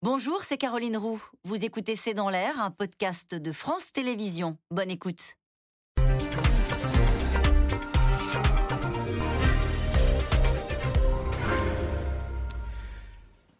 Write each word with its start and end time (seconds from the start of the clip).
Bonjour, 0.00 0.44
c'est 0.44 0.58
Caroline 0.58 0.96
Roux. 0.96 1.20
Vous 1.42 1.64
écoutez 1.64 1.96
C'est 1.96 2.14
dans 2.14 2.30
l'air, 2.30 2.62
un 2.62 2.70
podcast 2.70 3.34
de 3.34 3.50
France 3.50 3.90
Télévisions. 3.90 4.56
Bonne 4.70 4.92
écoute. 4.92 5.34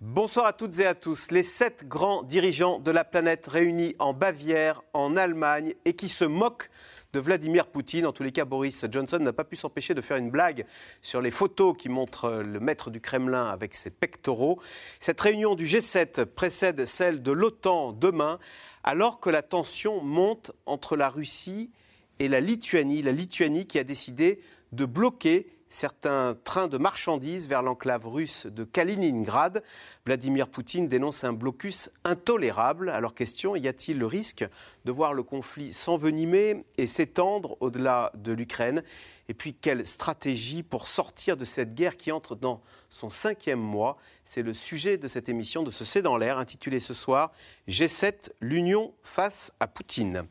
Bonsoir 0.00 0.46
à 0.46 0.52
toutes 0.52 0.78
et 0.78 0.86
à 0.86 0.94
tous. 0.94 1.32
Les 1.32 1.42
sept 1.42 1.88
grands 1.88 2.22
dirigeants 2.22 2.78
de 2.78 2.92
la 2.92 3.04
planète 3.04 3.48
réunis 3.48 3.96
en 3.98 4.12
Bavière, 4.12 4.82
en 4.92 5.16
Allemagne, 5.16 5.74
et 5.84 5.94
qui 5.94 6.08
se 6.08 6.24
moquent 6.24 6.70
de 7.12 7.20
Vladimir 7.20 7.66
Poutine. 7.66 8.06
En 8.06 8.12
tous 8.12 8.22
les 8.22 8.32
cas, 8.32 8.44
Boris 8.44 8.84
Johnson 8.90 9.18
n'a 9.18 9.32
pas 9.32 9.44
pu 9.44 9.56
s'empêcher 9.56 9.94
de 9.94 10.00
faire 10.00 10.16
une 10.16 10.30
blague 10.30 10.66
sur 11.02 11.20
les 11.20 11.30
photos 11.30 11.74
qui 11.76 11.88
montrent 11.88 12.42
le 12.44 12.60
maître 12.60 12.90
du 12.90 13.00
Kremlin 13.00 13.46
avec 13.46 13.74
ses 13.74 13.90
pectoraux. 13.90 14.60
Cette 15.00 15.20
réunion 15.20 15.54
du 15.54 15.66
G7 15.66 16.24
précède 16.26 16.84
celle 16.86 17.22
de 17.22 17.32
l'OTAN 17.32 17.92
demain, 17.92 18.38
alors 18.84 19.20
que 19.20 19.30
la 19.30 19.42
tension 19.42 20.02
monte 20.02 20.52
entre 20.66 20.96
la 20.96 21.08
Russie 21.08 21.70
et 22.18 22.28
la 22.28 22.40
Lituanie. 22.40 23.02
La 23.02 23.12
Lituanie 23.12 23.66
qui 23.66 23.78
a 23.78 23.84
décidé 23.84 24.40
de 24.72 24.84
bloquer 24.84 25.46
certains 25.68 26.36
trains 26.44 26.68
de 26.68 26.78
marchandises 26.78 27.48
vers 27.48 27.62
l'enclave 27.62 28.06
russe 28.06 28.46
de 28.46 28.64
Kaliningrad. 28.64 29.62
Vladimir 30.06 30.48
Poutine 30.48 30.88
dénonce 30.88 31.24
un 31.24 31.32
blocus 31.32 31.90
intolérable. 32.04 32.88
Alors 32.88 33.14
question, 33.14 33.56
y 33.56 33.68
a-t-il 33.68 33.98
le 33.98 34.06
risque 34.06 34.44
de 34.84 34.92
voir 34.92 35.14
le 35.14 35.22
conflit 35.22 35.72
s'envenimer 35.72 36.64
et 36.76 36.86
s'étendre 36.86 37.56
au-delà 37.60 38.12
de 38.14 38.32
l'Ukraine? 38.32 38.82
Et 39.28 39.34
puis 39.34 39.52
quelle 39.52 39.86
stratégie 39.86 40.62
pour 40.62 40.88
sortir 40.88 41.36
de 41.36 41.44
cette 41.44 41.74
guerre 41.74 41.96
qui 41.96 42.12
entre 42.12 42.34
dans 42.34 42.62
son 42.88 43.10
cinquième 43.10 43.60
mois? 43.60 43.98
C'est 44.24 44.42
le 44.42 44.54
sujet 44.54 44.96
de 44.96 45.06
cette 45.06 45.28
émission 45.28 45.62
de 45.62 45.70
ce 45.70 45.84
C'est 45.84 46.02
dans 46.02 46.16
l'air 46.16 46.38
intitulée 46.38 46.80
ce 46.80 46.94
soir 46.94 47.32
G7, 47.68 48.30
l'Union 48.40 48.94
face 49.02 49.52
à 49.60 49.66
Poutine. 49.66 50.24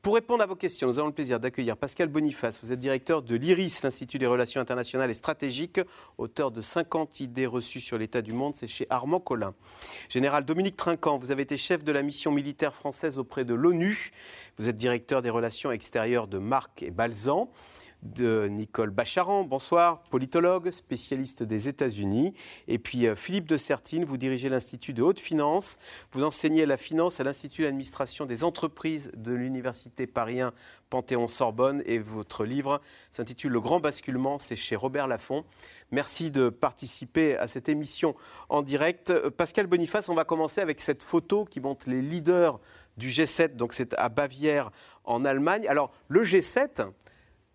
Pour 0.00 0.14
répondre 0.14 0.44
à 0.44 0.46
vos 0.46 0.54
questions, 0.54 0.86
nous 0.86 1.00
avons 1.00 1.08
le 1.08 1.14
plaisir 1.14 1.40
d'accueillir 1.40 1.76
Pascal 1.76 2.08
Boniface. 2.08 2.60
Vous 2.62 2.72
êtes 2.72 2.78
directeur 2.78 3.20
de 3.20 3.34
l'IRIS, 3.34 3.82
l'Institut 3.82 4.18
des 4.18 4.26
relations 4.26 4.60
internationales 4.60 5.10
et 5.10 5.14
stratégiques, 5.14 5.80
auteur 6.18 6.52
de 6.52 6.60
50 6.60 7.18
idées 7.18 7.46
reçues 7.46 7.80
sur 7.80 7.98
l'état 7.98 8.22
du 8.22 8.32
monde. 8.32 8.54
C'est 8.54 8.68
chez 8.68 8.86
Armand 8.90 9.18
Collin. 9.18 9.54
Général 10.08 10.44
Dominique 10.44 10.76
Trinquant, 10.76 11.18
vous 11.18 11.32
avez 11.32 11.42
été 11.42 11.56
chef 11.56 11.82
de 11.82 11.90
la 11.90 12.02
mission 12.02 12.30
militaire 12.30 12.76
française 12.76 13.18
auprès 13.18 13.44
de 13.44 13.54
l'ONU. 13.54 14.12
Vous 14.56 14.68
êtes 14.68 14.76
directeur 14.76 15.20
des 15.20 15.30
relations 15.30 15.72
extérieures 15.72 16.28
de 16.28 16.38
Marc 16.38 16.84
et 16.84 16.92
Balzan 16.92 17.50
de 18.02 18.46
Nicole 18.48 18.90
Bacharan. 18.90 19.44
Bonsoir, 19.44 20.02
politologue, 20.04 20.70
spécialiste 20.70 21.42
des 21.42 21.68
États-Unis. 21.68 22.34
Et 22.68 22.78
puis 22.78 23.06
euh, 23.06 23.14
Philippe 23.14 23.48
de 23.48 23.56
Sertine, 23.56 24.04
vous 24.04 24.16
dirigez 24.16 24.48
l'Institut 24.48 24.92
de 24.92 25.02
haute 25.02 25.18
finance. 25.18 25.78
Vous 26.12 26.24
enseignez 26.24 26.66
la 26.66 26.76
finance 26.76 27.20
à 27.20 27.24
l'Institut 27.24 27.62
d'administration 27.62 28.26
des 28.26 28.44
entreprises 28.44 29.10
de 29.16 29.32
l'Université 29.32 30.06
parisien 30.06 30.52
Panthéon-Sorbonne. 30.90 31.82
Et 31.86 31.98
votre 31.98 32.44
livre 32.44 32.80
s'intitule 33.10 33.52
Le 33.52 33.60
grand 33.60 33.80
basculement, 33.80 34.38
c'est 34.38 34.56
chez 34.56 34.76
Robert 34.76 35.08
Laffont. 35.08 35.44
Merci 35.90 36.30
de 36.30 36.50
participer 36.50 37.36
à 37.36 37.46
cette 37.46 37.68
émission 37.68 38.14
en 38.48 38.62
direct. 38.62 39.10
Euh, 39.10 39.30
Pascal 39.30 39.66
Boniface, 39.66 40.08
on 40.08 40.14
va 40.14 40.24
commencer 40.24 40.60
avec 40.60 40.80
cette 40.80 41.02
photo 41.02 41.44
qui 41.44 41.60
montre 41.60 41.88
les 41.90 42.02
leaders 42.02 42.60
du 42.96 43.10
G7, 43.10 43.54
donc 43.54 43.74
c'est 43.74 43.94
à 43.94 44.08
Bavière 44.08 44.70
en 45.04 45.24
Allemagne. 45.24 45.66
Alors 45.68 45.92
le 46.08 46.24
G7, 46.24 46.90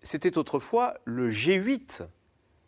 c'était 0.03 0.37
autrefois 0.37 0.95
le 1.05 1.31
G8. 1.31 2.05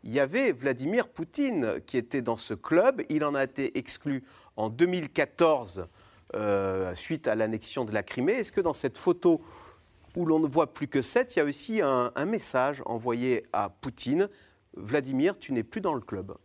Il 0.03 0.11
y 0.11 0.19
avait 0.19 0.52
Vladimir 0.52 1.09
Poutine 1.09 1.81
qui 1.86 1.97
était 1.97 2.22
dans 2.22 2.38
ce 2.38 2.53
club. 2.53 3.02
Il 3.09 3.23
en 3.23 3.36
a 3.36 3.44
été 3.44 3.78
exclu 3.78 4.23
en 4.55 4.69
2014 4.69 5.88
euh, 6.33 6.95
suite 6.95 7.28
à 7.28 7.36
l'annexion 7.36 7.86
de 7.86 7.91
la 7.91 8.03
Crimée. 8.03 8.33
Est-ce 8.33 8.52
que 8.52 8.61
dans 8.61 8.73
cette 8.73 8.97
photo 8.97 9.41
où 10.16 10.25
l'on 10.25 10.39
ne 10.39 10.47
voit 10.47 10.73
plus 10.73 10.88
que 10.88 11.01
sept, 11.01 11.35
il 11.35 11.40
y 11.40 11.41
a 11.41 11.45
aussi 11.45 11.81
un 11.81 12.25
message 12.25 12.81
envoyé 12.85 13.45
à 13.51 13.69
Poutine 13.69 14.29
Vladimir, 14.78 15.38
tu 15.38 15.51
n'es 15.51 15.63
plus 15.63 15.81
dans 15.81 15.94
le 15.94 16.01
club 16.01 16.35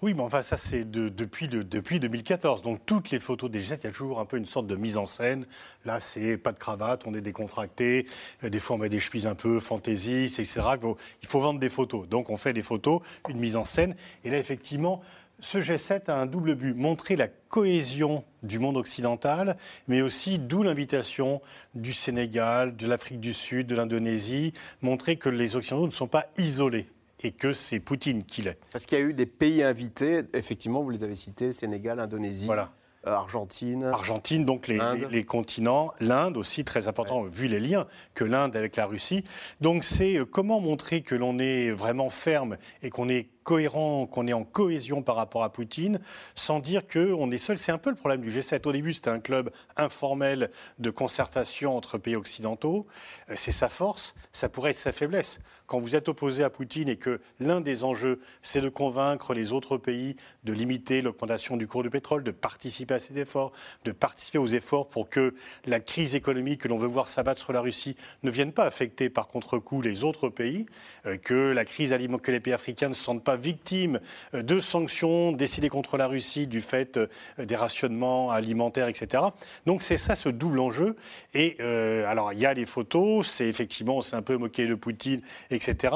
oui, 0.00 0.14
mais 0.14 0.22
enfin, 0.22 0.42
ça, 0.42 0.56
c'est 0.56 0.88
depuis, 0.88 1.48
depuis 1.48 1.98
2014. 1.98 2.62
Donc, 2.62 2.86
toutes 2.86 3.10
les 3.10 3.18
photos 3.18 3.50
des 3.50 3.62
jets, 3.62 3.78
il 3.82 3.84
y 3.84 3.86
a 3.88 3.90
toujours 3.90 4.20
un 4.20 4.26
peu 4.26 4.36
une 4.36 4.46
sorte 4.46 4.68
de 4.68 4.76
mise 4.76 4.96
en 4.96 5.04
scène. 5.04 5.44
Là, 5.84 5.98
c'est 5.98 6.36
pas 6.36 6.52
de 6.52 6.58
cravate, 6.58 7.02
on 7.06 7.14
est 7.14 7.20
décontracté. 7.20 8.06
Euh, 8.44 8.48
des 8.48 8.60
fois, 8.60 8.76
on 8.76 8.78
met 8.78 8.88
des 8.88 9.00
chemises 9.00 9.26
un 9.26 9.34
peu 9.34 9.58
fantaisie, 9.58 10.24
etc. 10.24 10.60
Il 10.74 10.80
faut, 10.80 10.96
il 11.22 11.28
faut 11.28 11.40
vendre 11.40 11.58
des 11.58 11.68
photos. 11.68 12.08
Donc, 12.08 12.30
on 12.30 12.36
fait 12.36 12.52
des 12.52 12.62
photos, 12.62 13.00
une 13.28 13.40
mise 13.40 13.56
en 13.56 13.64
scène. 13.64 13.96
Et 14.22 14.30
là, 14.30 14.38
effectivement, 14.38 15.02
ce 15.40 15.58
G7 15.58 16.10
a 16.10 16.16
un 16.16 16.26
double 16.26 16.54
but, 16.54 16.74
montrer 16.74 17.16
la 17.16 17.26
cohésion 17.26 18.24
du 18.44 18.60
monde 18.60 18.76
occidental, 18.76 19.56
mais 19.88 20.00
aussi 20.00 20.38
d'où 20.38 20.62
l'invitation 20.62 21.40
du 21.74 21.92
Sénégal, 21.92 22.76
de 22.76 22.86
l'Afrique 22.86 23.20
du 23.20 23.34
Sud, 23.34 23.66
de 23.66 23.74
l'Indonésie, 23.74 24.52
montrer 24.80 25.16
que 25.16 25.28
les 25.28 25.56
Occidentaux 25.56 25.86
ne 25.86 25.92
sont 25.92 26.08
pas 26.08 26.26
isolés 26.36 26.88
et 27.22 27.32
que 27.32 27.52
c'est 27.52 27.80
Poutine 27.80 28.24
qui 28.24 28.42
l'est. 28.42 28.58
Parce 28.72 28.86
qu'il 28.86 28.98
y 28.98 29.00
a 29.00 29.04
eu 29.04 29.14
des 29.14 29.26
pays 29.26 29.62
invités, 29.62 30.22
effectivement, 30.34 30.82
vous 30.82 30.90
les 30.90 31.04
avez 31.04 31.16
cités, 31.16 31.52
Sénégal, 31.52 32.00
Indonésie. 32.00 32.46
Voilà. 32.46 32.72
Euh, 33.06 33.12
Argentine. 33.12 33.84
Argentine, 33.84 34.44
donc 34.44 34.66
les, 34.66 34.80
les, 35.10 35.24
continents, 35.24 35.92
l'Inde 36.00 36.36
aussi, 36.36 36.64
très 36.64 36.88
important, 36.88 37.22
vu 37.22 37.46
les 37.46 37.60
liens 37.60 37.86
que 38.14 38.24
l'Inde 38.24 38.56
avec 38.56 38.74
la 38.74 38.86
Russie. 38.86 39.22
Donc 39.60 39.84
c'est 39.84 40.16
euh, 40.16 40.24
comment 40.24 40.60
montrer 40.60 41.02
que 41.02 41.14
l'on 41.14 41.38
est 41.38 41.70
vraiment 41.70 42.10
ferme 42.10 42.56
et 42.82 42.90
qu'on 42.90 43.08
est 43.08 43.28
cohérent, 43.44 44.06
qu'on 44.06 44.26
est 44.26 44.32
en 44.32 44.42
cohésion 44.42 45.02
par 45.02 45.14
rapport 45.14 45.44
à 45.44 45.52
Poutine, 45.52 46.00
sans 46.34 46.58
dire 46.58 46.88
qu'on 46.88 47.30
est 47.30 47.38
seul? 47.38 47.56
C'est 47.56 47.70
un 47.70 47.78
peu 47.78 47.90
le 47.90 47.96
problème 47.96 48.20
du 48.20 48.32
G7. 48.32 48.66
Au 48.66 48.72
début, 48.72 48.92
c'était 48.92 49.10
un 49.10 49.20
club 49.20 49.52
informel 49.76 50.50
de 50.80 50.90
concertation 50.90 51.76
entre 51.76 51.98
pays 51.98 52.16
occidentaux. 52.16 52.88
Euh, 53.30 53.34
c'est 53.36 53.52
sa 53.52 53.68
force, 53.68 54.16
ça 54.32 54.48
pourrait 54.48 54.70
être 54.70 54.76
sa 54.76 54.92
faiblesse. 54.92 55.38
Quand 55.68 55.80
vous 55.80 55.94
êtes 55.94 56.08
opposé 56.08 56.42
à 56.44 56.48
Poutine 56.50 56.88
et 56.88 56.96
que 56.96 57.20
l'un 57.40 57.60
des 57.60 57.84
enjeux, 57.84 58.20
c'est 58.40 58.62
de 58.62 58.70
convaincre 58.70 59.34
les 59.34 59.52
autres 59.52 59.76
pays 59.76 60.16
de 60.44 60.54
limiter 60.54 61.02
l'augmentation 61.02 61.58
du 61.58 61.66
cours 61.66 61.82
du 61.82 61.90
pétrole, 61.90 62.22
de 62.22 62.30
participer 62.30 62.94
à 62.94 62.98
ces 62.98 63.18
efforts, 63.18 63.52
de 63.84 63.92
participer 63.92 64.38
aux 64.38 64.46
efforts 64.46 64.88
pour 64.88 65.10
que 65.10 65.34
la 65.66 65.78
crise 65.78 66.14
économique 66.14 66.62
que 66.62 66.68
l'on 66.68 66.78
veut 66.78 66.88
voir 66.88 67.06
s'abattre 67.06 67.42
sur 67.42 67.52
la 67.52 67.60
Russie 67.60 67.96
ne 68.22 68.30
vienne 68.30 68.52
pas 68.52 68.64
affecter 68.64 69.10
par 69.10 69.28
contre-coup 69.28 69.82
les 69.82 70.04
autres 70.04 70.30
pays, 70.30 70.64
euh, 71.04 71.18
que 71.18 71.34
la 71.34 71.66
crise 71.66 71.92
alimentaire, 71.92 72.22
que 72.22 72.32
les 72.32 72.40
pays 72.40 72.54
africains 72.54 72.88
ne 72.88 72.94
se 72.94 73.04
sentent 73.04 73.22
pas 73.22 73.36
victime 73.36 74.00
euh, 74.32 74.42
de 74.42 74.60
sanctions 74.60 75.32
décidées 75.32 75.68
contre 75.68 75.98
la 75.98 76.06
Russie 76.06 76.46
du 76.46 76.62
fait 76.62 76.96
euh, 76.96 77.08
des 77.38 77.56
rationnements 77.56 78.30
alimentaires, 78.30 78.88
etc. 78.88 79.22
Donc 79.66 79.82
c'est 79.82 79.98
ça 79.98 80.14
ce 80.14 80.30
double 80.30 80.60
enjeu. 80.60 80.96
Et 81.34 81.60
alors 81.60 82.32
il 82.32 82.38
y 82.38 82.46
a 82.46 82.54
les 82.54 82.64
photos, 82.64 83.26
c'est 83.26 83.46
effectivement, 83.46 84.00
c'est 84.00 84.16
un 84.16 84.22
peu 84.22 84.38
moqué 84.38 84.66
de 84.66 84.74
Poutine, 84.74 85.20
etc. 85.58 85.94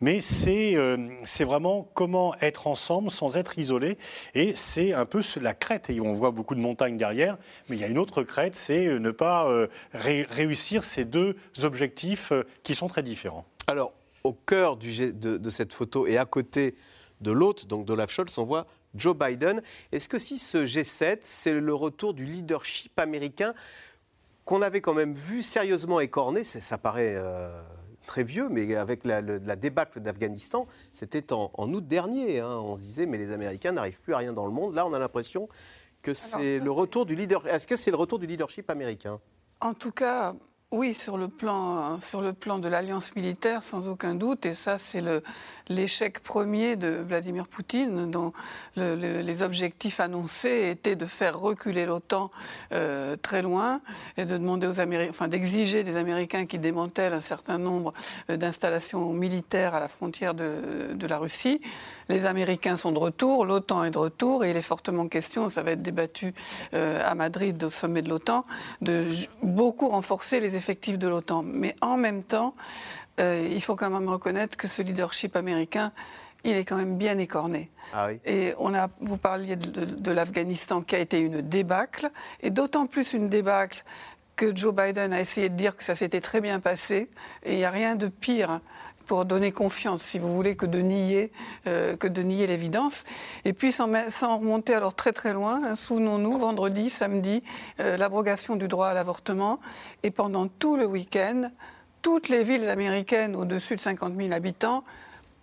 Mais 0.00 0.20
c'est 0.20 0.76
c'est 1.24 1.44
vraiment 1.44 1.88
comment 1.94 2.34
être 2.40 2.66
ensemble 2.66 3.10
sans 3.10 3.36
être 3.36 3.58
isolé. 3.58 3.98
Et 4.34 4.54
c'est 4.56 4.92
un 4.92 5.06
peu 5.06 5.22
la 5.40 5.54
crête. 5.54 5.90
Et 5.90 6.00
on 6.00 6.12
voit 6.12 6.30
beaucoup 6.30 6.54
de 6.54 6.60
montagnes 6.60 6.96
derrière, 6.96 7.38
mais 7.68 7.76
il 7.76 7.80
y 7.80 7.84
a 7.84 7.88
une 7.88 7.98
autre 7.98 8.22
crête, 8.22 8.54
c'est 8.54 8.98
ne 8.98 9.10
pas 9.10 9.48
réussir 9.92 10.84
ces 10.84 11.04
deux 11.04 11.36
objectifs 11.62 12.32
qui 12.62 12.74
sont 12.74 12.86
très 12.86 13.02
différents. 13.02 13.46
Alors, 13.66 13.92
au 14.24 14.32
cœur 14.32 14.76
de, 14.76 15.50
cette 15.50 15.72
photo 15.72 16.06
et 16.06 16.16
à 16.16 16.24
côté 16.24 16.74
de 17.20 17.30
l'autre, 17.30 17.66
donc 17.66 17.84
d'Olaf 17.84 18.10
Scholz, 18.10 18.38
on 18.38 18.44
voit 18.44 18.66
Joe 18.94 19.16
Biden. 19.16 19.62
Est-ce 19.90 20.08
que 20.08 20.18
si 20.18 20.38
ce 20.38 20.58
G7, 20.66 21.18
c'est 21.22 21.54
le 21.54 21.74
retour 21.74 22.14
du 22.14 22.24
leadership 22.26 22.98
américain 22.98 23.54
qu'on 24.44 24.62
avait 24.62 24.80
quand 24.80 24.94
même 24.94 25.14
vu 25.14 25.42
sérieusement 25.42 26.00
écorné, 26.00 26.42
ça 26.42 26.76
paraît 26.76 27.14
euh, 27.16 27.62
très 28.06 28.24
vieux, 28.24 28.48
mais 28.48 28.74
avec 28.76 29.04
la, 29.04 29.22
débâcle 29.56 30.00
d'Afghanistan, 30.00 30.66
c'était 30.92 31.32
en, 31.32 31.50
août 31.72 31.86
dernier. 31.86 32.40
Hein. 32.40 32.58
on 32.58 32.76
se 32.76 32.82
disait, 32.82 33.06
mais 33.06 33.18
les 33.18 33.32
Américains 33.32 33.72
n'arrivent 33.72 34.00
plus 34.00 34.14
à 34.14 34.18
rien 34.18 34.32
dans 34.32 34.46
le 34.46 34.52
monde. 34.52 34.74
Là, 34.74 34.86
on 34.86 34.92
a 34.92 34.98
l'impression 34.98 35.48
que 36.02 36.14
c'est 36.14 36.58
le 36.58 36.70
retour 36.70 37.06
du 37.06 37.14
leader. 37.14 37.46
Est-ce 37.46 37.66
que 37.66 37.76
c'est 37.76 37.90
le 37.90 37.96
retour 37.96 38.18
du 38.18 38.26
leadership 38.26 38.68
américain? 38.70 39.20
En 39.60 39.74
tout 39.74 39.92
cas, 39.92 40.34
oui, 40.72 40.94
sur 40.94 41.18
le 41.18 41.28
plan, 41.28 42.00
sur 42.00 42.22
le 42.22 42.32
plan 42.32 42.58
de 42.58 42.66
l'alliance 42.66 43.14
militaire, 43.14 43.62
sans 43.62 43.88
aucun 43.88 44.14
doute, 44.14 44.46
et 44.46 44.54
ça 44.54 44.78
c'est 44.78 45.02
l'échec 45.68 46.20
premier 46.20 46.76
de 46.76 46.88
Vladimir 46.88 47.46
Poutine, 47.46 48.10
dont 48.10 48.32
les 48.76 49.42
objectifs 49.42 50.00
annoncés 50.00 50.70
étaient 50.70 50.96
de 50.96 51.04
faire 51.04 51.38
reculer 51.38 51.84
l'OTAN 51.84 52.30
euh, 52.72 53.16
très 53.16 53.42
loin 53.42 53.82
et 54.16 54.24
de 54.24 54.36
demander 54.38 54.66
aux 54.66 54.80
Américains, 54.80 55.10
enfin 55.10 55.28
d'exiger 55.28 55.84
des 55.84 55.98
Américains 55.98 56.46
qui 56.46 56.58
démantèlent 56.58 57.12
un 57.12 57.20
certain 57.20 57.58
nombre 57.58 57.92
euh, 58.30 58.38
d'installations 58.38 59.12
militaires 59.12 59.74
à 59.74 59.80
la 59.80 59.88
frontière 59.88 60.32
de, 60.34 60.94
de, 60.94 61.06
la 61.06 61.18
Russie. 61.18 61.60
Les 62.08 62.24
Américains 62.24 62.76
sont 62.76 62.92
de 62.92 62.98
retour, 62.98 63.44
l'OTAN 63.44 63.84
est 63.84 63.90
de 63.90 63.98
retour, 63.98 64.44
et 64.44 64.50
il 64.50 64.56
est 64.56 64.62
fortement 64.62 65.06
question, 65.06 65.50
ça 65.50 65.62
va 65.62 65.72
être 65.72 65.82
débattu 65.82 66.32
euh, 66.72 67.02
à 67.04 67.14
Madrid 67.14 67.62
au 67.62 67.70
sommet 67.70 68.00
de 68.00 68.08
l'OTAN, 68.08 68.46
de 68.80 69.04
beaucoup 69.42 69.88
renforcer 69.88 70.40
les 70.40 70.56
de 70.98 71.08
l'OTAN. 71.08 71.42
Mais 71.42 71.76
en 71.80 71.96
même 71.96 72.22
temps, 72.22 72.54
euh, 73.20 73.48
il 73.50 73.62
faut 73.62 73.76
quand 73.76 73.90
même 73.90 74.08
reconnaître 74.08 74.56
que 74.56 74.68
ce 74.68 74.82
leadership 74.82 75.36
américain 75.36 75.92
il 76.44 76.56
est 76.56 76.64
quand 76.64 76.76
même 76.76 76.96
bien 76.96 77.18
écorné. 77.18 77.70
Ah 77.92 78.08
oui. 78.08 78.20
Et 78.24 78.54
on 78.58 78.74
a, 78.74 78.88
vous 79.00 79.16
parliez 79.16 79.56
de, 79.56 79.84
de 79.84 80.10
l'Afghanistan 80.10 80.82
qui 80.82 80.96
a 80.96 80.98
été 80.98 81.20
une 81.20 81.40
débâcle, 81.40 82.10
et 82.40 82.50
d'autant 82.50 82.86
plus 82.86 83.12
une 83.12 83.28
débâcle 83.28 83.84
que 84.34 84.54
Joe 84.56 84.74
Biden 84.74 85.12
a 85.12 85.20
essayé 85.20 85.48
de 85.48 85.54
dire 85.54 85.76
que 85.76 85.84
ça 85.84 85.94
s'était 85.94 86.20
très 86.20 86.40
bien 86.40 86.58
passé, 86.58 87.10
et 87.44 87.52
il 87.52 87.58
n'y 87.58 87.64
a 87.64 87.70
rien 87.70 87.96
de 87.96 88.08
pire 88.08 88.60
pour 89.02 89.24
donner 89.24 89.52
confiance, 89.52 90.02
si 90.02 90.18
vous 90.18 90.34
voulez, 90.34 90.56
que 90.56 90.66
de 90.66 90.80
nier, 90.80 91.32
euh, 91.66 91.96
l'évidence. 92.46 93.04
Et 93.44 93.52
puis, 93.52 93.72
sans, 93.72 93.90
sans, 94.10 94.38
remonter 94.38 94.74
alors 94.74 94.94
très 94.94 95.12
très 95.12 95.32
loin, 95.32 95.60
hein, 95.64 95.76
souvenons-nous, 95.76 96.38
vendredi, 96.38 96.90
samedi, 96.90 97.42
euh, 97.80 97.96
l'abrogation 97.96 98.56
du 98.56 98.68
droit 98.68 98.88
à 98.88 98.94
l'avortement. 98.94 99.60
Et 100.02 100.10
pendant 100.10 100.48
tout 100.48 100.76
le 100.76 100.86
week-end, 100.86 101.50
toutes 102.02 102.28
les 102.28 102.42
villes 102.42 102.68
américaines 102.68 103.36
au-dessus 103.36 103.76
de 103.76 103.80
50 103.80 104.14
000 104.16 104.32
habitants 104.32 104.82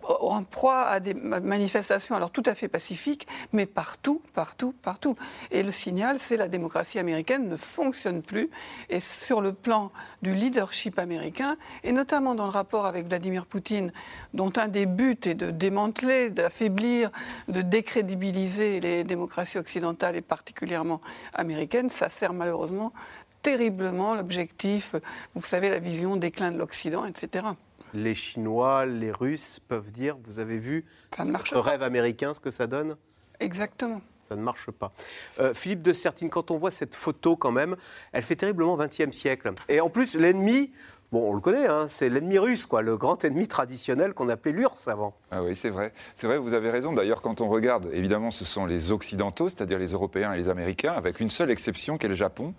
en 0.04 0.44
proie 0.44 0.84
à 0.84 1.00
des 1.00 1.13
manifestations 1.13 2.16
alors 2.16 2.31
tout 2.31 2.44
à 2.46 2.56
fait 2.56 2.68
pacifiques, 2.68 3.28
mais 3.54 3.66
partout, 3.66 4.22
partout, 4.34 4.74
partout. 4.81 5.16
Et 5.51 5.63
le 5.63 5.72
signal, 5.72 6.19
c'est 6.19 6.38
la 6.38 6.48
démocratie 6.48 7.00
américaine 7.00 7.50
ne 7.50 7.56
fonctionne 7.56 8.22
plus. 8.22 8.50
Et 8.90 9.00
sur 9.00 9.42
le 9.42 9.54
plan 9.54 9.92
du 10.22 10.34
leadership 10.34 11.00
américain, 11.00 11.57
et 11.84 11.92
notamment 11.92 12.36
dans 12.36 12.46
le 12.46 12.51
rapport 12.51 12.86
avec 12.86 13.07
Vladimir 13.07 13.46
Poutine, 13.46 13.92
dont 14.34 14.51
un 14.56 14.68
des 14.68 14.86
buts 14.86 15.19
est 15.25 15.36
de 15.36 15.51
démanteler, 15.51 16.30
d'affaiblir, 16.30 17.12
de 17.48 17.62
décrédibiliser 17.62 18.80
les 18.80 19.04
démocraties 19.04 19.57
occidentales 19.57 20.16
et 20.16 20.22
particulièrement 20.22 21.02
américaines, 21.34 21.90
ça 21.90 22.10
sert 22.10 22.34
malheureusement 22.34 22.94
terriblement 23.42 24.16
l'objectif, 24.16 24.95
vous 25.34 25.42
savez, 25.42 25.69
la 25.69 25.80
vision 25.80 26.18
déclin 26.18 26.52
de 26.52 26.57
l'Occident, 26.57 27.06
etc 27.06 27.45
les 27.94 28.13
Chinois, 28.13 28.86
les 28.86 29.12
Russes 29.12 29.59
peuvent 29.68 29.91
dire, 29.91 30.18
vous 30.24 30.39
avez 30.39 30.59
vu 30.59 30.86
ça 31.15 31.25
ne 31.25 31.31
marche 31.31 31.53
rêve 31.53 31.83
américain, 31.83 32.33
ce 32.33 32.39
que 32.39 32.51
ça 32.51 32.68
donne? 32.68 32.95
Exactement. 33.39 34.01
Ça 34.27 34.36
ne 34.36 34.41
marche 34.41 34.69
pas. 34.69 34.91
Euh, 35.39 35.56
Philippe 35.56 35.81
de 35.81 35.91
Sertine, 35.91 36.30
quand 36.30 36.51
on 36.51 36.57
voit 36.57 36.69
cette 36.69 36.94
photo 36.94 37.36
quand 37.36 37.51
même, 37.51 37.75
elle 38.12 38.21
fait 38.21 38.36
terriblement 38.36 38.77
20e 38.77 39.12
siècle. 39.12 39.51
Et 39.69 39.81
en 39.81 39.89
plus, 39.89 40.13
l'ennemi, 40.13 40.71
Bon, 41.11 41.31
on 41.31 41.33
le 41.33 41.41
connaît, 41.41 41.65
hein, 41.65 41.88
c'est 41.88 42.07
l'ennemi 42.07 42.38
russe, 42.38 42.67
quoi, 42.67 42.83
le 42.83 42.95
grand 42.95 43.25
ennemi 43.25 43.47
traditionnel 43.47 44.13
qu'on 44.13 44.29
appelait 44.29 44.51
l'URSS 44.51 44.89
avant. 44.89 45.15
Ah 45.31 45.41
oui, 45.41 45.56
c'est 45.56 45.71
vrai. 45.71 45.91
C'est 46.15 46.27
vrai, 46.27 46.38
vous 46.38 46.53
avez 46.53 46.69
raison. 46.69 46.94
D'ailleurs, 46.94 47.23
quand 47.23 47.41
on 47.41 47.50
regarde, 47.50 47.89
évidemment, 47.91 48.29
ce 48.29 48.45
sont 48.45 48.67
les 48.67 48.91
Occidentaux, 48.91 49.50
c'est-à-dire 49.50 49.79
les 49.79 49.94
Européens 49.94 50.33
et 50.33 50.38
les 50.38 50.50
Américains, 50.50 50.94
avec 50.94 51.19
une 51.19 51.31
seule 51.31 51.50
exception 51.50 51.97
qui 51.97 52.06
est 52.06 52.09
le 52.09 52.15
Japon. 52.15 52.53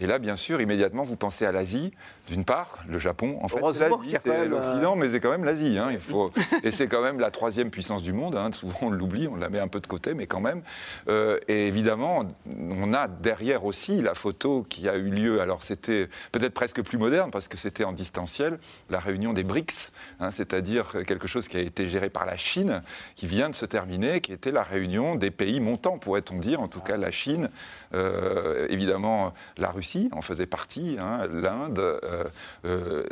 Et 0.00 0.06
là, 0.06 0.18
bien 0.18 0.36
sûr, 0.36 0.60
immédiatement, 0.60 1.04
vous 1.04 1.16
pensez 1.16 1.46
à 1.46 1.52
l'Asie, 1.52 1.92
d'une 2.28 2.44
part, 2.44 2.78
le 2.88 2.98
Japon. 2.98 3.38
En 3.42 3.48
fait, 3.48 3.60
c'est 3.72 3.88
l'Occident, 4.46 4.96
mais 4.96 5.08
c'est 5.08 5.20
quand 5.20 5.30
même 5.30 5.44
l'Asie. 5.44 5.78
Hein, 5.78 5.90
il 5.92 5.98
faut... 6.00 6.30
et 6.62 6.70
c'est 6.70 6.88
quand 6.88 7.02
même 7.02 7.20
la 7.20 7.30
troisième 7.30 7.70
puissance 7.70 8.02
du 8.02 8.12
monde. 8.12 8.34
Hein, 8.34 8.50
souvent, 8.52 8.78
on 8.82 8.90
l'oublie, 8.90 9.28
on 9.28 9.36
la 9.36 9.48
met 9.48 9.60
un 9.60 9.68
peu 9.68 9.80
de 9.80 9.86
côté, 9.86 10.14
mais 10.14 10.26
quand 10.26 10.40
même. 10.40 10.62
Euh, 11.08 11.38
et 11.48 11.68
évidemment, 11.68 12.24
on 12.46 12.92
a 12.92 13.08
derrière 13.08 13.64
aussi 13.64 14.00
la 14.00 14.14
photo 14.14 14.66
qui 14.68 14.88
a 14.88 14.96
eu 14.96 15.10
lieu. 15.10 15.40
Alors, 15.40 15.62
c'était 15.62 16.08
peut-être 16.32 16.54
presque 16.54 16.82
plus 16.82 16.98
moderne, 16.98 17.30
parce 17.30 17.46
que 17.46 17.56
c'était 17.56 17.83
en 17.84 17.92
distanciel, 17.92 18.58
la 18.90 18.98
réunion 18.98 19.32
des 19.32 19.44
BRICS, 19.44 19.92
hein, 20.20 20.30
c'est-à-dire 20.30 21.04
quelque 21.06 21.28
chose 21.28 21.48
qui 21.48 21.56
a 21.56 21.60
été 21.60 21.86
géré 21.86 22.10
par 22.10 22.26
la 22.26 22.36
Chine, 22.36 22.82
qui 23.16 23.26
vient 23.26 23.50
de 23.50 23.54
se 23.54 23.66
terminer, 23.66 24.20
qui 24.20 24.32
était 24.32 24.50
la 24.50 24.62
réunion 24.62 25.14
des 25.14 25.30
pays 25.30 25.60
montants, 25.60 25.98
pourrait-on 25.98 26.38
dire, 26.38 26.60
en 26.60 26.68
tout 26.68 26.80
cas 26.80 26.96
la 26.96 27.10
Chine, 27.10 27.48
euh, 27.94 28.66
évidemment 28.68 29.32
la 29.56 29.70
Russie 29.70 30.08
en 30.12 30.22
faisait 30.22 30.46
partie, 30.46 30.96
hein, 30.98 31.26
l'Inde. 31.30 31.78
Euh, 31.78 32.24
euh, 32.64 33.04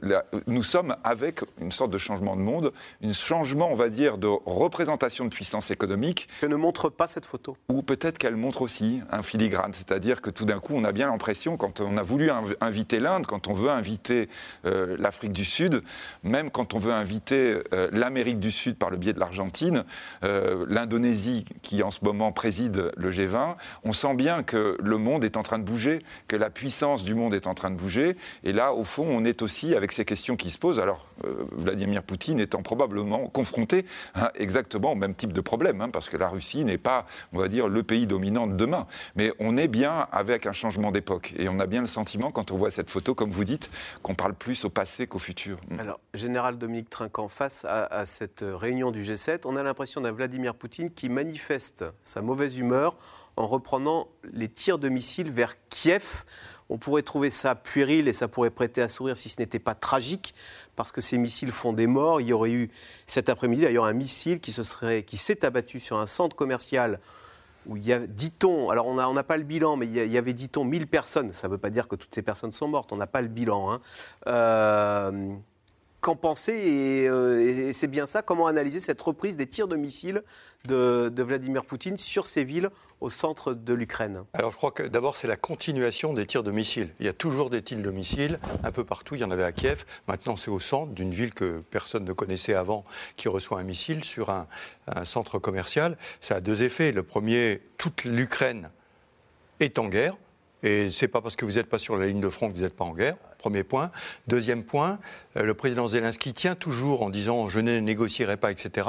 nous 0.47 0.63
sommes 0.63 0.97
avec 1.05 1.41
une 1.61 1.73
sorte 1.73 1.91
de 1.91 1.99
changement 1.99 2.37
de 2.37 2.41
monde, 2.41 2.73
un 3.03 3.13
changement, 3.13 3.71
on 3.71 3.75
va 3.75 3.89
dire, 3.89 4.19
de 4.19 4.29
représentation 4.47 5.25
de 5.25 5.31
puissance 5.31 5.71
économique. 5.71 6.29
Que 6.41 6.47
ne 6.47 6.57
montre 6.57 6.89
pas 6.89 7.07
cette 7.07 7.27
photo. 7.27 7.57
Ou 7.69 7.83
peut-être 7.83 8.19
qu'elle 8.19 8.37
montre 8.37 8.63
aussi 8.63 9.01
un 9.11 9.23
filigrane, 9.23 9.75
c'est-à-dire 9.75 10.21
que 10.21 10.31
tout 10.31 10.45
d'un 10.45 10.59
coup, 10.59 10.75
on 10.75 10.85
a 10.85 10.93
bien 10.93 11.09
l'impression, 11.09 11.57
quand 11.57 11.81
on 11.81 11.97
a 11.97 12.03
voulu 12.03 12.31
inviter 12.61 13.01
l'Inde, 13.01 13.27
quand 13.27 13.49
on 13.49 13.53
veut 13.53 13.71
inviter 13.71 14.29
l'Afrique 14.65 15.33
du 15.33 15.45
Sud, 15.45 15.83
même 16.23 16.51
quand 16.51 16.75
on 16.75 16.79
veut 16.79 16.93
inviter 16.93 17.59
l'Amérique 17.93 18.41
du 18.41 18.51
Sud 18.51 18.77
par 18.77 18.91
le 18.91 18.97
biais 18.97 19.13
de 19.13 19.21
l'Argentine, 19.21 19.85
l'Indonésie 20.23 21.45
qui 21.63 21.83
en 21.83 21.91
ce 21.91 22.05
moment 22.05 22.33
préside 22.33 22.93
le 22.97 23.11
G20, 23.11 23.57
on 23.85 23.93
sent 23.93 24.15
bien 24.15 24.43
que 24.43 24.77
le 24.81 24.99
monde 24.99 25.25
est 25.25 25.37
en 25.37 25.43
train 25.43 25.59
de 25.59 25.65
bouger, 25.65 26.01
que 26.29 26.37
la 26.37 26.51
puissance 26.51 27.05
du 27.05 27.15
monde 27.15 27.35
est 27.35 27.47
en 27.47 27.55
train 27.55 27.71
de 27.71 27.77
bouger. 27.77 28.17
Et 28.45 28.53
là, 28.53 28.73
au 28.73 28.85
fond, 28.85 29.07
on 29.09 29.25
est 29.25 29.43
aussi 29.43 29.75
avec 29.75 29.93
ces 29.93 30.05
questions 30.05 30.37
qui 30.37 30.51
se 30.51 30.59
posent. 30.59 30.81
Alors, 30.81 31.07
euh, 31.25 31.45
Vladimir 31.53 32.03
Poutine 32.03 32.41
étant 32.41 32.63
probablement 32.63 33.29
confronté 33.29 33.85
exactement 34.35 34.93
au 34.93 34.95
même 34.95 35.15
type 35.15 35.33
de 35.33 35.41
problème, 35.41 35.81
hein, 35.81 35.91
parce 35.91 36.09
que 36.09 36.17
la 36.17 36.29
Russie 36.29 36.65
n'est 36.65 36.79
pas, 36.79 37.07
on 37.33 37.39
va 37.39 37.49
dire, 37.49 37.69
le 37.69 37.83
pays 37.83 38.07
dominant 38.07 38.47
de 38.47 38.55
demain. 38.55 38.87
Mais 39.17 39.33
on 39.39 39.57
est 39.57 39.69
bien 39.69 40.07
avec 40.13 40.47
un 40.47 40.53
changement 40.53 40.91
d'époque. 40.91 41.35
Et 41.39 41.49
on 41.49 41.59
a 41.59 41.67
bien 41.67 41.81
le 41.81 41.87
sentiment, 41.87 42.31
quand 42.31 42.51
on 42.51 42.57
voit 42.57 42.71
cette 42.71 42.91
photo, 42.91 43.15
comme 43.15 43.31
vous 43.31 43.45
dites, 43.45 43.71
qu'on 44.03 44.15
parle 44.15 44.35
plus 44.35 44.52
au 44.65 44.71
passé 44.71 45.07
qu'au 45.07 45.19
futur. 45.19 45.59
Mm. 45.69 45.81
Alors, 45.81 46.01
Général 46.15 46.59
Dominique 46.59 46.91
Trinquant, 46.91 47.29
face 47.29 47.65
à, 47.65 48.05
cette 48.07 48.45
réunion 48.47 48.91
du 48.91 49.03
G7, 49.03 49.41
on 49.45 49.57
a 49.57 49.63
l'impression 49.63 50.01
d'un 50.01 50.13
Vladimir 50.13 50.55
Poutine 50.55 50.91
qui 50.91 51.09
manifeste 51.09 51.85
sa 52.03 52.23
mauvaise 52.23 52.59
humeur 52.59 52.97
en 53.37 53.47
reprenant 53.47 54.09
les 54.33 54.49
tirs 54.49 54.79
de 54.79 54.89
missiles 54.89 55.31
vers 55.31 55.55
Kiev. 55.69 56.25
On 56.69 56.79
pourrait 56.79 57.03
trouver 57.03 57.31
ça 57.31 57.55
puéril 57.55 58.09
et 58.09 58.13
ça 58.13 58.29
pourrait 58.29 58.51
prêter 58.51 58.83
à 58.83 58.89
sourire 58.89 59.17
si 59.17 59.29
ce 59.29 59.41
n'était 59.41 59.59
pas 59.59 59.75
tragique, 59.75 60.35
parce 60.77 60.93
que 60.93 61.01
ces 61.01 61.19
missiles 61.19 61.53
font 61.53 61.73
des 61.73 61.87
morts. 61.87 62.21
Il 62.21 62.29
y 62.29 62.33
aurait 62.33 62.53
eu 62.53 62.71
cet 63.07 63.29
après-midi 63.29 63.63
d'ailleurs 63.63 63.85
un 63.85 63.93
missile 63.93 64.41
qui 64.41 65.17
s'est 65.17 65.45
abattu 65.45 65.81
sur 65.81 65.99
un 65.99 66.07
centre 66.07 66.37
commercial 66.37 67.01
où 67.67 67.77
il 67.77 67.87
y 67.87 67.93
a, 67.93 67.99
dit-on, 68.07 68.71
alors 68.71 68.87
on 68.87 69.13
n'a 69.13 69.23
pas 69.25 69.37
le 69.37 69.45
bilan, 69.45 69.77
mais 69.77 69.87
il 69.87 70.13
y, 70.13 70.19
avait, 70.19 70.33
dit-on, 70.33 70.65
1000 70.65 70.87
personnes. 70.87 71.33
Ça 71.33 71.49
ne 71.49 71.53
veut 71.53 71.59
pas 71.59 71.71
dire 71.71 71.89
que 71.89 71.97
toutes 71.97 72.15
ces 72.15 72.23
personnes 72.23 72.53
sont 72.53 72.69
mortes, 72.69 72.93
on 72.93 72.97
n'a 72.97 73.07
pas 73.07 73.23
le 73.23 73.29
bilan. 73.29 73.73
Hein. 73.73 73.81
Euh, 74.27 75.35
qu'en 76.03 76.17
penser 76.17 77.07
euh, 77.09 77.41
et, 77.41 77.73
c'est 77.73 77.87
bien 77.87 78.07
ça, 78.07 78.21
comment 78.21 78.47
analyser 78.47 78.81
cette 78.81 79.01
reprise 79.01 79.37
des 79.37 79.47
tirs 79.47 79.69
de 79.69 79.77
missiles 79.77 80.23
de, 80.67 81.23
Vladimir 81.23 81.65
Poutine 81.65 81.97
sur 81.97 82.27
ces 82.27 82.45
villes 82.45 82.69
au 83.01 83.09
centre 83.09 83.55
de 83.55 83.73
l'Ukraine? 83.73 84.25
Alors 84.35 84.51
je 84.51 84.57
crois 84.57 84.73
que 84.73 84.83
d'abord 84.83 85.17
c'est 85.17 85.29
la 85.29 85.37
continuation 85.37 86.13
des 86.13 86.27
tirs 86.27 86.43
de 86.43 86.51
missiles. 86.51 86.91
Il 87.01 87.07
y 87.07 87.09
a 87.09 87.13
toujours 87.13 87.49
des 87.49 87.63
tirs 87.63 87.79
de 87.79 87.91
missiles 87.91 88.39
un 88.65 88.73
peu 88.73 88.85
partout, 88.85 89.15
il 89.15 89.21
y 89.21 89.25
en 89.25 89.31
avait 89.31 89.45
à 89.45 89.53
Kiev, 89.53 89.85
maintenant 90.09 90.37
c'est 90.37 90.51
au 90.51 90.61
centre 90.61 90.93
d'une 90.93 91.13
ville 91.13 91.33
que 91.33 91.63
personne 91.71 92.05
ne 92.05 92.13
connaissait 92.13 92.55
avant 92.55 92.85
qui 93.17 93.29
reçoit 93.29 93.61
un 93.61 93.65
missile 93.65 94.05
sur 94.05 94.31
un, 94.31 94.47
centre 95.05 95.39
commercial. 95.39 95.97
Ça 96.21 96.37
a 96.37 96.41
deux 96.41 96.65
effets. 96.65 96.93
Le 96.93 97.03
premier, 97.03 97.63
toute 97.79 98.05
l'Ukraine 98.05 98.71
est 99.61 99.79
en 99.79 99.89
guerre. 99.89 100.17
Et 100.65 100.91
c'est 100.91 101.09
pas 101.09 101.21
parce 101.21 101.37
que 101.37 101.45
vous 101.45 101.53
n'êtes 101.53 101.69
pas 101.69 101.79
sur 101.79 101.97
la 101.97 102.07
ligne 102.07 102.21
de 102.21 102.29
front 102.29 102.49
que 102.49 102.55
vous 102.55 102.63
n'êtes 102.63 102.77
pas 102.77 102.85
en 102.85 102.95
guerre. 102.95 103.17
Premier 103.43 103.65
point. 103.65 103.91
Deuxième 104.29 104.63
point, 104.63 105.01
euh, 105.37 105.43
le 105.43 105.55
président 105.55 105.89
Zelensky 105.89 106.33
tient 106.33 106.55
toujours 106.55 107.03
en 107.03 107.11
disant 107.11 107.49
je 107.49 107.59
ne 107.59 107.81
négocierai 107.81 108.37
pas, 108.37 108.53
etc. 108.53 108.87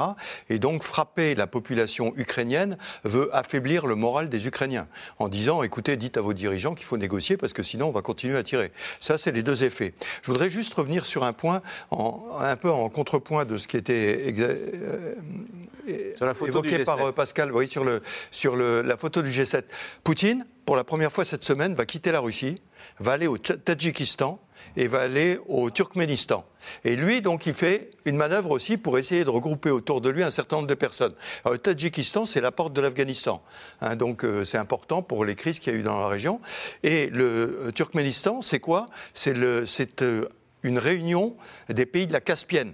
Et 0.48 0.60
donc 0.60 0.84
frapper 0.84 1.34
la 1.34 1.48
population 1.48 2.14
ukrainienne 2.16 2.78
veut 3.02 3.34
affaiblir 3.34 3.84
le 3.84 3.96
moral 3.96 4.28
des 4.28 4.46
Ukrainiens 4.46 4.86
en 5.18 5.28
disant 5.28 5.64
écoutez, 5.64 5.96
dites 5.96 6.16
à 6.18 6.20
vos 6.20 6.34
dirigeants 6.34 6.76
qu'il 6.76 6.86
faut 6.86 6.96
négocier 6.96 7.36
parce 7.36 7.52
que 7.52 7.64
sinon 7.64 7.88
on 7.88 7.90
va 7.90 8.00
continuer 8.00 8.36
à 8.36 8.44
tirer. 8.44 8.70
Ça, 9.00 9.18
c'est 9.18 9.32
les 9.32 9.42
deux 9.42 9.64
effets. 9.64 9.92
Je 10.22 10.30
voudrais 10.30 10.50
juste 10.50 10.72
revenir 10.74 11.04
sur 11.04 11.24
un 11.24 11.32
point, 11.32 11.60
un 11.90 12.56
peu 12.56 12.70
en 12.70 12.88
contrepoint 12.90 13.44
de 13.44 13.58
ce 13.58 13.66
qui 13.66 13.76
était 13.76 14.32
euh, 14.38 15.14
évoqué 16.46 16.84
par 16.84 17.00
euh, 17.00 17.10
Pascal, 17.10 17.52
oui, 17.52 17.66
sur, 17.68 17.82
le, 17.82 18.02
sur 18.30 18.54
le, 18.54 18.82
la 18.82 18.96
photo 18.96 19.20
du 19.20 19.30
G7. 19.30 19.64
Poutine, 20.04 20.46
pour 20.64 20.76
la 20.76 20.84
première 20.84 21.10
fois 21.10 21.24
cette 21.24 21.42
semaine, 21.42 21.74
va 21.74 21.86
quitter 21.86 22.12
la 22.12 22.20
Russie 22.20 22.60
va 23.00 23.12
aller 23.12 23.26
au 23.26 23.38
Tadjikistan 23.38 24.38
et 24.76 24.88
va 24.88 25.00
aller 25.00 25.38
au 25.46 25.70
Turkménistan. 25.70 26.44
Et 26.84 26.96
lui, 26.96 27.22
donc, 27.22 27.46
il 27.46 27.54
fait 27.54 27.90
une 28.04 28.16
manœuvre 28.16 28.50
aussi 28.50 28.76
pour 28.76 28.98
essayer 28.98 29.24
de 29.24 29.30
regrouper 29.30 29.70
autour 29.70 30.00
de 30.00 30.08
lui 30.08 30.22
un 30.22 30.30
certain 30.30 30.56
nombre 30.56 30.68
de 30.68 30.74
personnes. 30.74 31.14
Alors, 31.44 31.52
le 31.52 31.58
Tadjikistan, 31.58 32.26
c'est 32.26 32.40
la 32.40 32.52
porte 32.52 32.72
de 32.72 32.80
l'Afghanistan. 32.80 33.42
Hein, 33.80 33.96
donc, 33.96 34.24
euh, 34.24 34.44
c'est 34.44 34.58
important 34.58 35.02
pour 35.02 35.24
les 35.24 35.34
crises 35.34 35.58
qu'il 35.58 35.72
y 35.72 35.76
a 35.76 35.78
eu 35.78 35.82
dans 35.82 35.98
la 35.98 36.08
région. 36.08 36.40
Et 36.82 37.08
le 37.10 37.66
euh, 37.66 37.70
Turkménistan, 37.72 38.42
c'est 38.42 38.60
quoi? 38.60 38.86
C'est 39.12 39.36
euh, 39.36 40.28
une 40.62 40.78
réunion 40.78 41.36
des 41.68 41.86
pays 41.86 42.06
de 42.06 42.12
la 42.12 42.20
Caspienne 42.20 42.72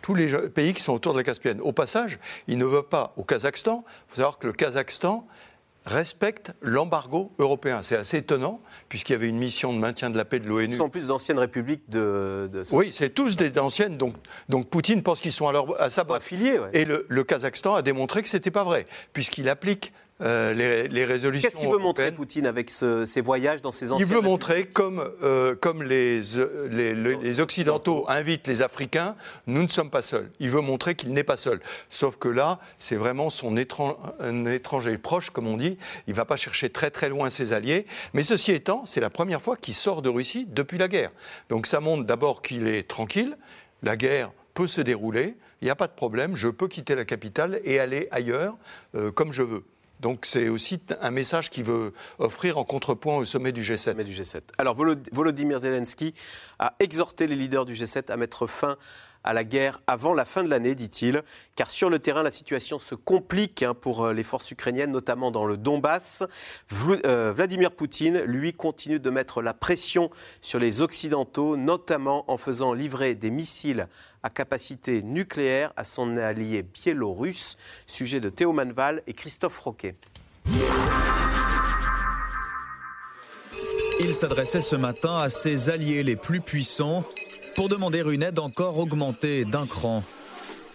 tous 0.00 0.14
les 0.14 0.28
pays 0.48 0.72
qui 0.72 0.80
sont 0.80 0.94
autour 0.94 1.12
de 1.12 1.18
la 1.18 1.22
Caspienne. 1.22 1.60
Au 1.60 1.72
passage, 1.72 2.18
il 2.46 2.56
ne 2.56 2.64
va 2.64 2.82
pas 2.82 3.12
au 3.18 3.24
Kazakhstan. 3.24 3.84
Il 3.86 4.10
faut 4.10 4.16
savoir 4.16 4.38
que 4.38 4.46
le 4.46 4.54
Kazakhstan 4.54 5.26
respecte 5.88 6.52
l'embargo 6.60 7.32
européen. 7.38 7.80
C'est 7.82 7.96
assez 7.96 8.18
étonnant, 8.18 8.60
puisqu'il 8.88 9.12
y 9.12 9.16
avait 9.16 9.28
une 9.28 9.38
mission 9.38 9.72
de 9.72 9.78
maintien 9.78 10.10
de 10.10 10.16
la 10.16 10.24
paix 10.24 10.38
de 10.38 10.46
l'ONU. 10.46 10.72
Ce 10.72 10.78
sont 10.78 10.90
plus 10.90 11.06
d'anciennes 11.06 11.38
républiques 11.38 11.88
de... 11.88 12.50
Oui, 12.70 12.90
c'est 12.92 13.10
tous 13.10 13.36
des 13.36 13.58
anciennes, 13.58 13.96
donc, 13.96 14.14
donc 14.48 14.68
Poutine 14.68 15.02
pense 15.02 15.20
qu'ils 15.20 15.32
sont 15.32 15.48
à, 15.48 15.52
leur, 15.52 15.80
à 15.80 15.90
sa 15.90 16.04
Affiliés, 16.08 16.58
Et 16.72 16.84
le, 16.84 17.24
Kazakhstan 17.24 17.74
a 17.74 17.82
démontré 17.82 18.22
que 18.22 18.28
ce 18.28 18.36
n'était 18.36 18.50
pas 18.50 18.64
vrai, 18.64 18.86
puisqu'il 19.12 19.48
applique 19.48 19.92
euh, 20.20 20.52
les, 20.88 21.04
résolutions. 21.04 21.48
Qu'est-ce 21.48 21.60
qu'il 21.60 21.70
veut 21.70 21.78
montrer 21.78 22.10
Poutine 22.10 22.46
avec 22.46 22.70
ses 22.70 23.20
voyages 23.20 23.62
dans 23.62 23.70
ses 23.70 23.92
anciens 23.92 24.04
Il 24.04 24.12
veut 24.12 24.20
montrer 24.20 24.64
comme, 24.66 25.04
euh, 25.22 25.54
comme 25.54 25.82
les, 25.82 26.22
les, 26.70 27.40
Occidentaux 27.40 28.04
invitent 28.08 28.48
les 28.48 28.62
Africains, 28.62 29.14
nous 29.46 29.62
ne 29.62 29.68
sommes 29.68 29.90
pas 29.90 30.02
seuls. 30.02 30.30
Il 30.40 30.50
veut 30.50 30.60
montrer 30.60 30.94
qu'il 30.94 31.12
n'est 31.12 31.22
pas 31.22 31.36
seul. 31.36 31.60
Sauf 31.90 32.16
que 32.16 32.28
là, 32.28 32.58
c'est 32.78 32.96
vraiment 32.96 33.30
son 33.30 33.56
un 34.20 34.46
étranger 34.46 34.98
proche, 34.98 35.30
comme 35.30 35.46
on 35.46 35.56
dit. 35.56 35.78
Il 36.06 36.10
ne 36.10 36.16
va 36.16 36.24
pas 36.24 36.36
chercher 36.36 36.70
très 36.70 36.90
très 36.90 37.08
loin 37.08 37.30
ses 37.30 37.52
alliés. 37.52 37.86
Mais 38.14 38.22
ceci 38.22 38.52
étant, 38.52 38.84
c'est 38.86 39.00
la 39.00 39.10
première 39.10 39.40
fois 39.40 39.56
qu'il 39.56 39.74
sort 39.74 40.02
de 40.02 40.08
Russie 40.08 40.46
depuis 40.48 40.78
la 40.78 40.88
guerre. 40.88 41.10
Donc 41.48 41.66
ça 41.66 41.80
montre 41.80 42.04
d'abord 42.04 42.42
qu'il 42.42 42.66
est 42.68 42.86
tranquille. 42.86 43.36
La 43.82 43.96
guerre 43.96 44.30
peut 44.54 44.66
se 44.66 44.80
dérouler. 44.80 45.36
Il 45.60 45.64
n'y 45.64 45.70
a 45.70 45.76
pas 45.76 45.86
de 45.86 45.92
problème. 45.92 46.36
Je 46.36 46.48
peux 46.48 46.68
quitter 46.68 46.94
la 46.94 47.04
capitale 47.04 47.60
et 47.64 47.80
aller 47.80 48.08
ailleurs 48.10 48.56
euh, 48.94 49.10
comme 49.10 49.32
je 49.32 49.42
veux. 49.42 49.64
Donc 50.00 50.26
c'est 50.26 50.48
aussi 50.48 50.80
un 51.00 51.10
message 51.10 51.50
qu'il 51.50 51.64
veut 51.64 51.92
offrir 52.18 52.58
en 52.58 52.64
contrepoint 52.64 53.16
au 53.16 53.24
sommet 53.24 53.52
du 53.52 53.62
G7. 53.62 54.02
du 54.02 54.12
G7. 54.12 54.42
Alors 54.58 54.74
Volodymyr 54.74 55.58
Zelensky 55.58 56.14
a 56.58 56.74
exhorté 56.78 57.26
les 57.26 57.34
leaders 57.34 57.66
du 57.66 57.74
G7 57.74 58.10
à 58.10 58.16
mettre 58.16 58.46
fin 58.46 58.72
à 58.72 58.76
la 59.24 59.44
guerre 59.44 59.80
avant 59.86 60.14
la 60.14 60.24
fin 60.24 60.42
de 60.42 60.48
l'année, 60.48 60.74
dit-il, 60.74 61.22
car 61.56 61.70
sur 61.70 61.90
le 61.90 61.98
terrain, 61.98 62.22
la 62.22 62.30
situation 62.30 62.78
se 62.78 62.94
complique 62.94 63.62
hein, 63.62 63.74
pour 63.74 64.06
euh, 64.06 64.12
les 64.12 64.22
forces 64.22 64.50
ukrainiennes, 64.50 64.90
notamment 64.90 65.30
dans 65.30 65.44
le 65.44 65.56
Donbass. 65.56 66.24
Euh, 67.04 67.32
Vladimir 67.34 67.72
Poutine, 67.72 68.20
lui, 68.20 68.54
continue 68.54 69.00
de 69.00 69.10
mettre 69.10 69.42
la 69.42 69.54
pression 69.54 70.10
sur 70.40 70.58
les 70.58 70.82
Occidentaux, 70.82 71.56
notamment 71.56 72.24
en 72.30 72.38
faisant 72.38 72.72
livrer 72.72 73.14
des 73.14 73.30
missiles 73.30 73.88
à 74.22 74.30
capacité 74.30 75.02
nucléaire 75.02 75.72
à 75.76 75.84
son 75.84 76.16
allié 76.16 76.62
biélorusse. 76.62 77.56
Sujet 77.86 78.20
de 78.20 78.28
Théo 78.28 78.52
Manval 78.52 79.02
et 79.06 79.12
Christophe 79.12 79.58
Roquet. 79.60 79.94
Il 84.00 84.14
s'adressait 84.14 84.60
ce 84.60 84.76
matin 84.76 85.18
à 85.18 85.28
ses 85.28 85.70
alliés 85.70 86.02
les 86.04 86.16
plus 86.16 86.40
puissants 86.40 87.04
pour 87.58 87.68
demander 87.68 88.04
une 88.08 88.22
aide 88.22 88.38
encore 88.38 88.78
augmentée 88.78 89.44
d'un 89.44 89.66
cran. 89.66 90.04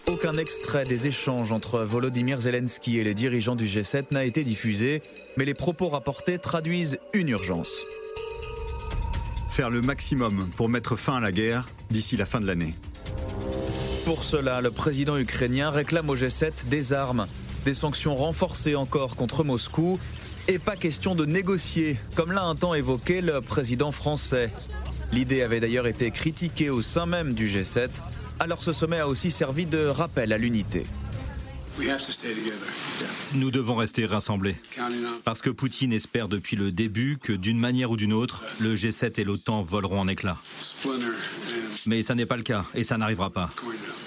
Aucun 0.06 0.36
extrait 0.36 0.84
des 0.84 1.06
échanges 1.06 1.50
entre 1.50 1.80
Volodymyr 1.80 2.42
Zelensky 2.42 2.98
et 2.98 3.04
les 3.04 3.14
dirigeants 3.14 3.56
du 3.56 3.64
G7 3.64 4.08
n'a 4.10 4.22
été 4.22 4.44
diffusé, 4.44 5.02
mais 5.38 5.46
les 5.46 5.54
propos 5.54 5.88
rapportés 5.88 6.38
traduisent 6.38 6.98
une 7.14 7.30
urgence. 7.30 7.72
Faire 9.48 9.70
le 9.70 9.80
maximum 9.80 10.50
pour 10.58 10.68
mettre 10.68 10.94
fin 10.94 11.16
à 11.16 11.20
la 11.20 11.32
guerre 11.32 11.66
d'ici 11.88 12.18
la 12.18 12.26
fin 12.26 12.42
de 12.42 12.46
l'année. 12.46 12.74
Pour 14.04 14.22
cela, 14.22 14.60
le 14.60 14.70
président 14.70 15.16
ukrainien 15.16 15.70
réclame 15.70 16.10
au 16.10 16.16
G7 16.16 16.68
des 16.68 16.92
armes, 16.92 17.26
des 17.64 17.72
sanctions 17.72 18.14
renforcées 18.14 18.74
encore 18.74 19.16
contre 19.16 19.42
Moscou, 19.42 19.98
et 20.48 20.58
pas 20.58 20.76
question 20.76 21.14
de 21.14 21.24
négocier, 21.24 21.98
comme 22.14 22.30
l'a 22.30 22.42
un 22.42 22.54
temps 22.54 22.74
évoqué 22.74 23.22
le 23.22 23.40
président 23.40 23.90
français. 23.90 24.50
L'idée 25.14 25.42
avait 25.42 25.60
d'ailleurs 25.60 25.86
été 25.86 26.10
critiquée 26.10 26.70
au 26.70 26.82
sein 26.82 27.06
même 27.06 27.34
du 27.34 27.46
G7, 27.46 28.02
alors 28.40 28.64
ce 28.64 28.72
sommet 28.72 28.98
a 28.98 29.06
aussi 29.06 29.30
servi 29.30 29.64
de 29.64 29.86
rappel 29.86 30.32
à 30.32 30.38
l'unité. 30.38 30.86
Nous 33.32 33.52
devons 33.52 33.76
rester 33.76 34.06
rassemblés. 34.06 34.56
Parce 35.22 35.40
que 35.40 35.50
Poutine 35.50 35.92
espère 35.92 36.26
depuis 36.26 36.56
le 36.56 36.72
début 36.72 37.18
que 37.22 37.32
d'une 37.32 37.60
manière 37.60 37.92
ou 37.92 37.96
d'une 37.96 38.12
autre, 38.12 38.42
le 38.58 38.74
G7 38.74 39.20
et 39.20 39.24
l'OTAN 39.24 39.62
voleront 39.62 40.00
en 40.00 40.08
éclats. 40.08 40.38
Mais 41.86 42.02
ça 42.02 42.16
n'est 42.16 42.26
pas 42.26 42.36
le 42.36 42.42
cas 42.42 42.64
et 42.74 42.82
ça 42.82 42.98
n'arrivera 42.98 43.30
pas. 43.30 43.50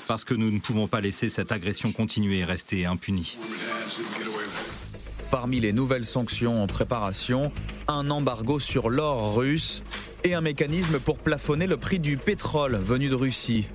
Parce 0.07 0.25
que 0.25 0.33
nous 0.33 0.51
ne 0.51 0.59
pouvons 0.59 0.89
pas 0.89 0.99
laisser 0.99 1.29
cette 1.29 1.53
agression 1.53 1.93
continuer 1.93 2.39
et 2.39 2.45
rester 2.45 2.85
impunie. 2.85 3.37
Parmi 5.31 5.61
les 5.61 5.71
nouvelles 5.71 6.05
sanctions 6.05 6.61
en 6.61 6.67
préparation, 6.67 7.53
un 7.87 8.09
embargo 8.09 8.59
sur 8.59 8.89
l'or 8.89 9.35
russe 9.35 9.83
et 10.23 10.33
un 10.33 10.41
mécanisme 10.41 10.99
pour 10.99 11.17
plafonner 11.17 11.67
le 11.67 11.77
prix 11.77 11.99
du 11.99 12.17
pétrole 12.17 12.75
venu 12.75 13.09
de 13.09 13.15
Russie. 13.15 13.67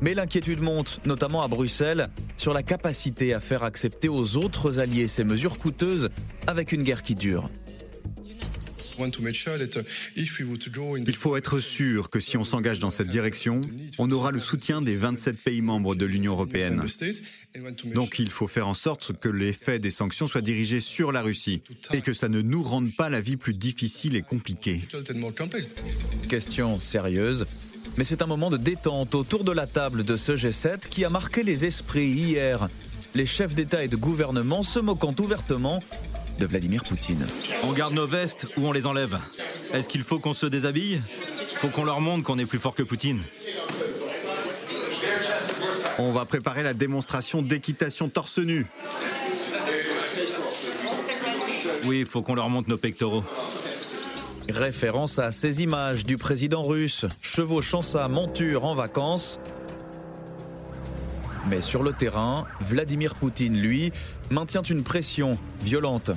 Mais 0.00 0.14
l'inquiétude 0.14 0.62
monte, 0.62 1.00
notamment 1.04 1.42
à 1.42 1.48
Bruxelles, 1.48 2.08
sur 2.36 2.54
la 2.54 2.62
capacité 2.62 3.34
à 3.34 3.40
faire 3.40 3.62
accepter 3.62 4.08
aux 4.08 4.36
autres 4.36 4.78
alliés 4.78 5.06
ces 5.06 5.24
mesures 5.24 5.58
coûteuses 5.58 6.08
avec 6.46 6.72
une 6.72 6.82
guerre 6.82 7.02
qui 7.02 7.14
dure. 7.14 7.50
Il 10.16 11.14
faut 11.14 11.36
être 11.36 11.60
sûr 11.60 12.10
que 12.10 12.20
si 12.20 12.36
on 12.36 12.44
s'engage 12.44 12.78
dans 12.78 12.90
cette 12.90 13.08
direction, 13.08 13.60
on 13.98 14.10
aura 14.10 14.30
le 14.30 14.40
soutien 14.40 14.80
des 14.80 14.96
27 14.96 15.38
pays 15.38 15.62
membres 15.62 15.94
de 15.94 16.04
l'Union 16.04 16.32
européenne. 16.32 16.82
Donc 17.94 18.18
il 18.18 18.30
faut 18.30 18.48
faire 18.48 18.68
en 18.68 18.74
sorte 18.74 19.12
que 19.18 19.28
l'effet 19.28 19.78
des 19.78 19.90
sanctions 19.90 20.26
soit 20.26 20.42
dirigé 20.42 20.80
sur 20.80 21.12
la 21.12 21.22
Russie 21.22 21.62
et 21.92 22.00
que 22.00 22.14
ça 22.14 22.28
ne 22.28 22.40
nous 22.40 22.62
rende 22.62 22.94
pas 22.96 23.08
la 23.08 23.20
vie 23.20 23.36
plus 23.36 23.58
difficile 23.58 24.16
et 24.16 24.22
compliquée. 24.22 24.86
Question 26.28 26.76
sérieuse. 26.76 27.46
Mais 27.96 28.04
c'est 28.04 28.22
un 28.22 28.26
moment 28.26 28.50
de 28.50 28.56
détente 28.56 29.14
autour 29.14 29.44
de 29.44 29.52
la 29.52 29.66
table 29.66 30.04
de 30.04 30.16
ce 30.16 30.32
G7 30.32 30.88
qui 30.88 31.04
a 31.04 31.10
marqué 31.10 31.42
les 31.42 31.64
esprits 31.64 32.08
hier. 32.08 32.68
Les 33.14 33.26
chefs 33.26 33.54
d'État 33.54 33.82
et 33.82 33.88
de 33.88 33.96
gouvernement 33.96 34.62
se 34.62 34.78
moquant 34.78 35.14
ouvertement 35.18 35.82
de 36.40 36.46
Vladimir 36.46 36.82
Poutine. 36.82 37.26
On 37.64 37.72
garde 37.72 37.92
nos 37.92 38.06
vestes 38.06 38.46
ou 38.56 38.66
on 38.66 38.72
les 38.72 38.86
enlève 38.86 39.18
Est-ce 39.74 39.88
qu'il 39.88 40.02
faut 40.02 40.18
qu'on 40.18 40.32
se 40.32 40.46
déshabille? 40.46 41.02
Faut 41.56 41.68
qu'on 41.68 41.84
leur 41.84 42.00
montre 42.00 42.24
qu'on 42.24 42.38
est 42.38 42.46
plus 42.46 42.58
fort 42.58 42.74
que 42.74 42.82
Poutine. 42.82 43.20
On 45.98 46.12
va 46.12 46.24
préparer 46.24 46.62
la 46.62 46.72
démonstration 46.72 47.42
d'équitation 47.42 48.08
torse 48.08 48.38
nu. 48.38 48.66
Oui, 51.84 52.00
il 52.00 52.06
faut 52.06 52.22
qu'on 52.22 52.34
leur 52.34 52.48
montre 52.48 52.70
nos 52.70 52.78
pectoraux. 52.78 53.22
Référence 54.48 55.18
à 55.18 55.32
ces 55.32 55.62
images 55.62 56.06
du 56.06 56.16
président 56.16 56.62
russe 56.62 57.04
chevauchant 57.20 57.82
sa 57.82 58.08
monture 58.08 58.64
en 58.64 58.74
vacances. 58.74 59.40
Mais 61.48 61.60
sur 61.60 61.82
le 61.82 61.92
terrain, 61.92 62.46
Vladimir 62.60 63.14
Poutine, 63.14 63.60
lui, 63.60 63.92
maintient 64.30 64.62
une 64.62 64.82
pression 64.82 65.36
violente. 65.62 66.12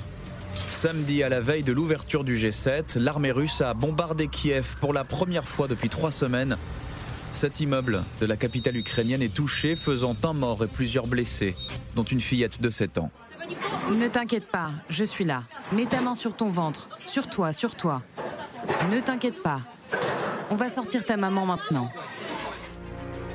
Samedi, 0.84 1.22
à 1.22 1.30
la 1.30 1.40
veille 1.40 1.62
de 1.62 1.72
l'ouverture 1.72 2.24
du 2.24 2.36
G7, 2.36 2.98
l'armée 2.98 3.32
russe 3.32 3.62
a 3.62 3.72
bombardé 3.72 4.28
Kiev 4.28 4.76
pour 4.82 4.92
la 4.92 5.02
première 5.02 5.48
fois 5.48 5.66
depuis 5.66 5.88
trois 5.88 6.10
semaines. 6.10 6.58
Cet 7.32 7.60
immeuble 7.60 8.04
de 8.20 8.26
la 8.26 8.36
capitale 8.36 8.76
ukrainienne 8.76 9.22
est 9.22 9.32
touché, 9.32 9.76
faisant 9.76 10.14
un 10.24 10.34
mort 10.34 10.62
et 10.62 10.66
plusieurs 10.66 11.06
blessés, 11.06 11.56
dont 11.96 12.02
une 12.02 12.20
fillette 12.20 12.60
de 12.60 12.68
7 12.68 12.98
ans. 12.98 13.10
Ne 13.96 14.08
t'inquiète 14.08 14.46
pas, 14.46 14.72
je 14.90 15.04
suis 15.04 15.24
là. 15.24 15.44
Mets 15.72 15.86
ta 15.86 16.02
main 16.02 16.14
sur 16.14 16.36
ton 16.36 16.48
ventre, 16.48 16.90
sur 17.06 17.30
toi, 17.30 17.54
sur 17.54 17.76
toi. 17.76 18.02
Ne 18.90 19.00
t'inquiète 19.00 19.42
pas. 19.42 19.62
On 20.50 20.54
va 20.54 20.68
sortir 20.68 21.06
ta 21.06 21.16
maman 21.16 21.46
maintenant. 21.46 21.90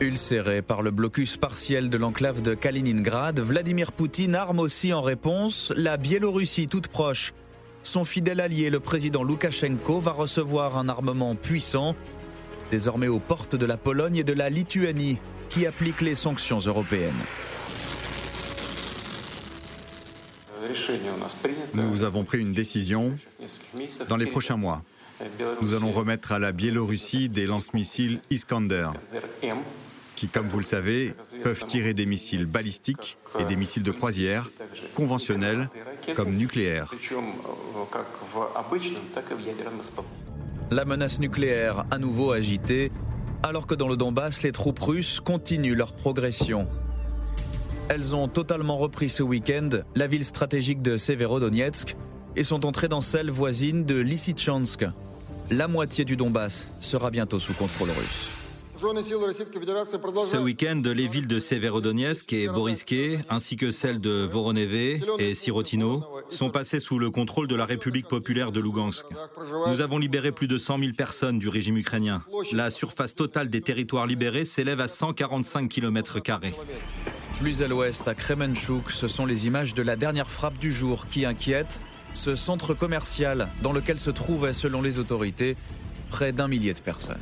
Ulcéré 0.01 0.61
par 0.61 0.83
le 0.83 0.91
blocus 0.91 1.35
partiel 1.35 1.89
de 1.89 1.97
l'enclave 1.97 2.43
de 2.43 2.53
Kaliningrad, 2.53 3.39
Vladimir 3.39 3.91
Poutine 3.91 4.35
arme 4.35 4.59
aussi 4.59 4.93
en 4.93 5.01
réponse 5.01 5.73
la 5.75 5.97
Biélorussie 5.97 6.67
toute 6.67 6.89
proche. 6.89 7.33
Son 7.89 8.05
fidèle 8.05 8.39
allié, 8.39 8.69
le 8.69 8.79
président 8.79 9.23
Loukachenko, 9.23 9.99
va 9.99 10.11
recevoir 10.11 10.77
un 10.77 10.89
armement 10.89 11.33
puissant, 11.33 11.95
désormais 12.69 13.07
aux 13.07 13.17
portes 13.17 13.55
de 13.55 13.65
la 13.65 13.77
Pologne 13.77 14.17
et 14.17 14.23
de 14.23 14.31
la 14.31 14.51
Lituanie, 14.51 15.17
qui 15.49 15.65
appliquent 15.65 16.01
les 16.01 16.13
sanctions 16.13 16.59
européennes. 16.59 17.17
Nous 21.73 22.03
avons 22.03 22.25
pris 22.25 22.37
une 22.37 22.51
décision 22.51 23.15
dans 24.07 24.17
les 24.17 24.27
prochains 24.27 24.57
mois. 24.57 24.83
Nous 25.59 25.73
allons 25.73 25.91
remettre 25.91 26.31
à 26.31 26.37
la 26.37 26.51
Biélorussie 26.51 27.27
des 27.27 27.47
lance-missiles 27.47 28.19
Iskander, 28.29 28.91
qui, 30.19 30.27
comme 30.27 30.49
vous 30.49 30.57
le 30.57 30.65
savez, 30.65 31.13
peuvent 31.43 31.65
tirer 31.65 31.93
des 31.93 32.05
missiles 32.05 32.45
balistiques 32.45 33.17
et 33.39 33.45
des 33.45 33.55
missiles 33.55 33.83
de 33.83 33.91
croisière, 33.91 34.49
conventionnels 34.93 35.69
comme 36.13 36.35
nucléaires. 36.35 36.93
La 40.71 40.83
menace 40.83 41.21
nucléaire 41.21 41.85
à 41.89 41.97
nouveau 41.97 42.33
agitée, 42.33 42.91
alors 43.43 43.65
que 43.65 43.75
dans 43.75 43.87
le 43.87 43.95
Donbass, 43.95 44.43
les 44.43 44.51
troupes 44.51 44.81
russes 44.81 45.21
continuent 45.21 45.77
leur 45.77 45.93
progression. 45.93 46.67
Elles 47.87 48.13
ont 48.13 48.27
totalement 48.27 48.77
repris 48.77 49.07
ce 49.07 49.23
week-end 49.23 49.69
la 49.95 50.07
ville 50.07 50.25
stratégique 50.25 50.81
de 50.81 50.97
Severodonetsk 50.97 51.95
et 52.35 52.43
sont 52.43 52.65
entrées 52.65 52.89
dans 52.89 53.01
celle 53.01 53.31
voisine 53.31 53.85
de 53.85 53.95
Lysychansk, 53.95 54.85
la 55.49 55.69
moitié 55.69 56.03
du 56.03 56.17
Donbass 56.17 56.73
sera 56.81 57.09
bientôt 57.09 57.39
sous 57.39 57.53
contrôle 57.53 57.89
russe. 57.89 58.38
Ce 58.79 60.37
week-end, 60.37 60.81
les 60.85 61.07
villes 61.07 61.27
de 61.27 61.41
Severodonetsk 61.41 62.31
et 62.31 62.47
Boriske, 62.47 63.19
ainsi 63.29 63.57
que 63.57 63.71
celles 63.71 63.99
de 63.99 64.25
Voronezh 64.25 65.01
et 65.19 65.33
Sirotino, 65.33 66.01
sont 66.29 66.49
passées 66.49 66.79
sous 66.79 66.97
le 66.97 67.11
contrôle 67.11 67.47
de 67.47 67.55
la 67.55 67.65
République 67.65 68.07
populaire 68.07 68.53
de 68.53 68.61
Lugansk. 68.61 69.05
Nous 69.67 69.81
avons 69.81 69.97
libéré 69.97 70.31
plus 70.31 70.47
de 70.47 70.57
100 70.57 70.79
000 70.79 70.91
personnes 70.93 71.39
du 71.39 71.49
régime 71.49 71.75
ukrainien. 71.75 72.23
La 72.53 72.69
surface 72.69 73.15
totale 73.15 73.49
des 73.49 73.59
territoires 73.59 74.07
libérés 74.07 74.45
s'élève 74.45 74.79
à 74.79 74.87
145 74.87 75.67
km. 75.67 76.19
Plus 77.41 77.61
à 77.61 77.67
l'ouest, 77.67 78.07
à 78.07 78.15
Kremenchuk, 78.15 78.91
ce 78.91 79.09
sont 79.09 79.25
les 79.25 79.45
images 79.45 79.73
de 79.73 79.81
la 79.81 79.97
dernière 79.97 80.29
frappe 80.29 80.57
du 80.57 80.71
jour 80.71 81.07
qui 81.07 81.25
inquiètent. 81.25 81.81
Ce 82.13 82.35
centre 82.35 82.73
commercial 82.73 83.49
dans 83.61 83.73
lequel 83.73 83.99
se 83.99 84.09
trouvaient, 84.09 84.53
selon 84.53 84.81
les 84.81 84.99
autorités, 84.99 85.57
près 86.09 86.31
d'un 86.31 86.47
millier 86.47 86.73
de 86.73 86.79
personnes. 86.79 87.19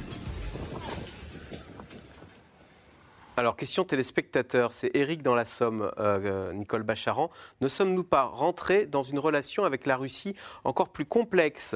Alors, 3.40 3.56
question 3.56 3.84
téléspectateur, 3.84 4.74
c'est 4.74 4.90
Eric 4.96 5.22
dans 5.22 5.36
la 5.36 5.46
Somme, 5.46 5.92
euh, 6.00 6.52
Nicole 6.54 6.82
Bacharan. 6.82 7.30
Ne 7.62 7.68
sommes-nous 7.68 8.04
pas 8.04 8.24
rentrés 8.24 8.88
dans 8.88 9.04
une 9.04 9.20
relation 9.20 9.64
avec 9.64 9.86
la 9.86 9.96
Russie 9.96 10.36
encore 10.64 10.90
plus 10.90 11.06
complexe 11.06 11.76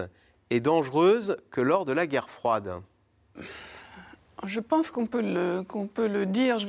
et 0.49 0.59
dangereuse 0.59 1.37
que 1.51 1.61
lors 1.61 1.85
de 1.85 1.91
la 1.91 2.07
guerre 2.07 2.31
froide? 2.31 2.81
Je 4.43 4.59
pense 4.59 4.89
qu'on 4.89 5.05
peut, 5.05 5.21
peut 5.93 6.07
le 6.07 6.25
dire. 6.25 6.57
Je 6.57 6.65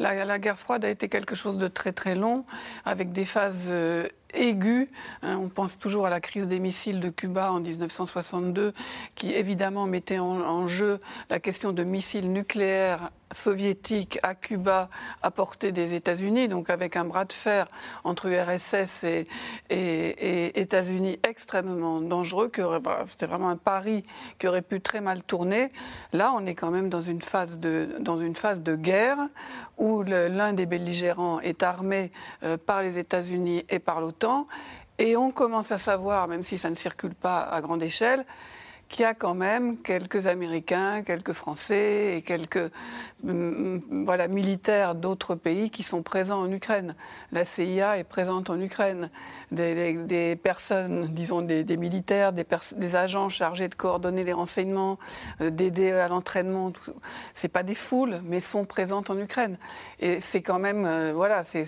la, 0.00 0.38
guerre 0.40 0.58
froide 0.58 0.84
a 0.84 0.90
été 0.90 1.08
quelque 1.08 1.36
chose 1.36 1.56
de 1.56 1.68
très 1.68 1.92
très 1.92 2.16
long, 2.16 2.42
avec 2.84 3.12
des 3.12 3.24
phases 3.24 3.68
euh, 3.68 4.08
aiguë. 4.34 4.90
Hein, 5.22 5.38
on 5.38 5.48
pense 5.48 5.78
toujours 5.78 6.06
à 6.06 6.10
la 6.10 6.20
crise 6.20 6.46
des 6.46 6.58
missiles 6.58 7.00
de 7.00 7.10
Cuba 7.10 7.52
en 7.52 7.60
1962, 7.60 8.72
qui 9.14 9.32
évidemment 9.32 9.86
mettait 9.86 10.18
en, 10.18 10.66
jeu 10.66 11.00
la 11.30 11.40
question 11.40 11.72
de 11.72 11.84
missiles 11.84 12.32
nucléaires 12.32 13.10
soviétiques 13.30 14.18
à 14.22 14.34
Cuba 14.34 14.88
à 15.22 15.30
portée 15.30 15.72
des 15.72 15.94
États-Unis, 15.94 16.48
donc 16.48 16.70
avec 16.70 16.96
un 16.96 17.04
bras 17.04 17.24
de 17.24 17.32
fer 17.32 17.66
entre 18.04 18.26
URSS 18.26 19.04
et, 19.04 19.26
États-Unis 20.60 21.18
extrêmement 21.28 22.00
dangereux. 22.00 22.50
C'était 23.06 23.26
vraiment 23.26 23.48
un 23.48 23.56
pari 23.56 24.04
qui 24.38 24.46
aurait 24.46 24.62
pu 24.62 24.80
très 24.80 25.00
mal 25.00 25.22
tourner. 25.22 25.72
Là, 26.12 26.32
on 26.36 26.46
est 26.46 26.54
quand 26.54 26.70
même 26.70 26.88
dans 26.88 27.02
une 27.02 27.22
phase 27.22 27.58
de, 27.58 27.96
dans 28.00 28.20
une 28.20 28.36
phase 28.36 28.62
de 28.62 28.76
guerre 28.76 29.18
où 29.78 30.02
l'un 30.02 30.52
des 30.52 30.66
belligérants 30.66 31.40
est 31.40 31.62
armé 31.62 32.12
euh, 32.42 32.56
par 32.56 32.82
les 32.82 32.98
États-Unis 32.98 33.64
et 33.68 33.78
par 33.78 34.00
l'OTAN. 34.00 34.23
Et 34.98 35.16
on 35.16 35.30
commence 35.30 35.72
à 35.72 35.78
savoir, 35.78 36.28
même 36.28 36.44
si 36.44 36.56
ça 36.56 36.70
ne 36.70 36.74
circule 36.74 37.14
pas 37.14 37.40
à 37.42 37.60
grande 37.60 37.82
échelle, 37.82 38.24
qu'il 38.88 39.02
y 39.02 39.06
a 39.06 39.14
quand 39.14 39.34
même 39.34 39.78
quelques 39.78 40.26
Américains, 40.26 41.02
quelques 41.02 41.32
Français 41.32 42.16
et 42.16 42.22
quelques 42.22 42.70
mm, 43.22 43.78
mm, 43.90 44.28
militaires 44.28 44.94
d'autres 44.94 45.34
pays 45.34 45.70
qui 45.70 45.82
sont 45.82 46.02
présents 46.02 46.42
en 46.42 46.52
Ukraine. 46.52 46.94
La 47.32 47.44
CIA 47.44 47.98
est 47.98 48.04
présente 48.04 48.50
en 48.50 48.60
Ukraine. 48.60 49.10
Des, 49.50 50.38
personnes, 50.40 51.08
disons 51.08 51.42
des, 51.42 51.76
militaires, 51.76 52.32
des, 52.32 52.96
agents 52.96 53.28
chargés 53.28 53.68
de 53.68 53.74
coordonner 53.74 54.22
les 54.22 54.32
renseignements, 54.32 54.98
euh, 55.40 55.50
d'aider 55.50 55.92
à 55.92 56.08
l'entraînement, 56.08 56.72
c'est 57.34 57.48
pas 57.48 57.62
des 57.62 57.74
foules, 57.74 58.20
mais 58.24 58.40
sont 58.40 58.64
présentes 58.64 59.10
en 59.10 59.18
Ukraine. 59.18 59.58
Et 59.98 60.20
c'est 60.20 60.42
quand 60.42 60.58
même, 60.58 60.84
euh, 60.86 61.12
voilà, 61.14 61.42
c'est 61.42 61.66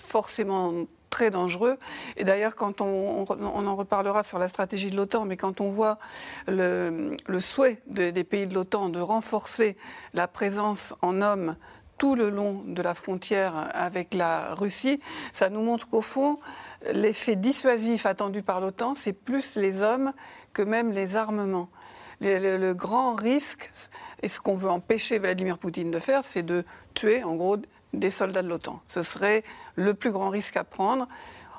forcément 0.00 0.86
très 1.10 1.30
dangereux. 1.30 1.78
Et 2.16 2.24
d'ailleurs, 2.24 2.54
quand 2.54 2.80
on, 2.80 3.24
en 3.28 3.76
reparlera 3.76 4.22
sur 4.22 4.38
la 4.38 4.48
stratégie 4.48 4.90
de 4.90 4.96
l'OTAN, 4.96 5.24
mais 5.24 5.36
quand 5.36 5.60
on 5.60 5.68
voit 5.68 5.98
le, 6.46 7.16
souhait 7.38 7.80
des 7.86 8.24
pays 8.24 8.46
de 8.46 8.54
l'OTAN 8.54 8.88
de 8.88 9.00
renforcer 9.00 9.76
la 10.14 10.28
présence 10.28 10.94
en 11.02 11.22
hommes 11.22 11.56
tout 11.98 12.14
le 12.14 12.30
long 12.30 12.62
de 12.64 12.80
la 12.80 12.94
frontière 12.94 13.68
avec 13.74 14.14
la 14.14 14.54
Russie, 14.54 15.00
ça 15.32 15.50
nous 15.50 15.62
montre 15.62 15.88
qu'au 15.88 16.00
fond, 16.00 16.38
l'effet 16.92 17.34
dissuasif 17.36 18.06
attendu 18.06 18.42
par 18.42 18.60
l'OTAN, 18.60 18.94
c'est 18.94 19.12
plus 19.12 19.56
les 19.56 19.82
hommes 19.82 20.12
que 20.52 20.62
même 20.62 20.92
les 20.92 21.16
armements. 21.16 21.68
Le, 22.20 22.72
grand 22.72 23.14
risque, 23.14 23.70
et 24.22 24.28
ce 24.28 24.40
qu'on 24.40 24.54
veut 24.54 24.70
empêcher 24.70 25.20
Vladimir 25.20 25.58
Poutine 25.58 25.90
de 25.90 26.00
faire, 26.00 26.24
c'est 26.24 26.42
de 26.42 26.64
tuer, 26.94 27.22
en 27.22 27.36
gros, 27.36 27.58
des 27.92 28.10
soldats 28.10 28.42
de 28.42 28.48
l'OTAN. 28.48 28.80
Ce 28.86 29.02
serait 29.02 29.44
le 29.76 29.94
plus 29.94 30.10
grand 30.10 30.30
risque 30.30 30.56
à 30.56 30.64
prendre. 30.64 31.08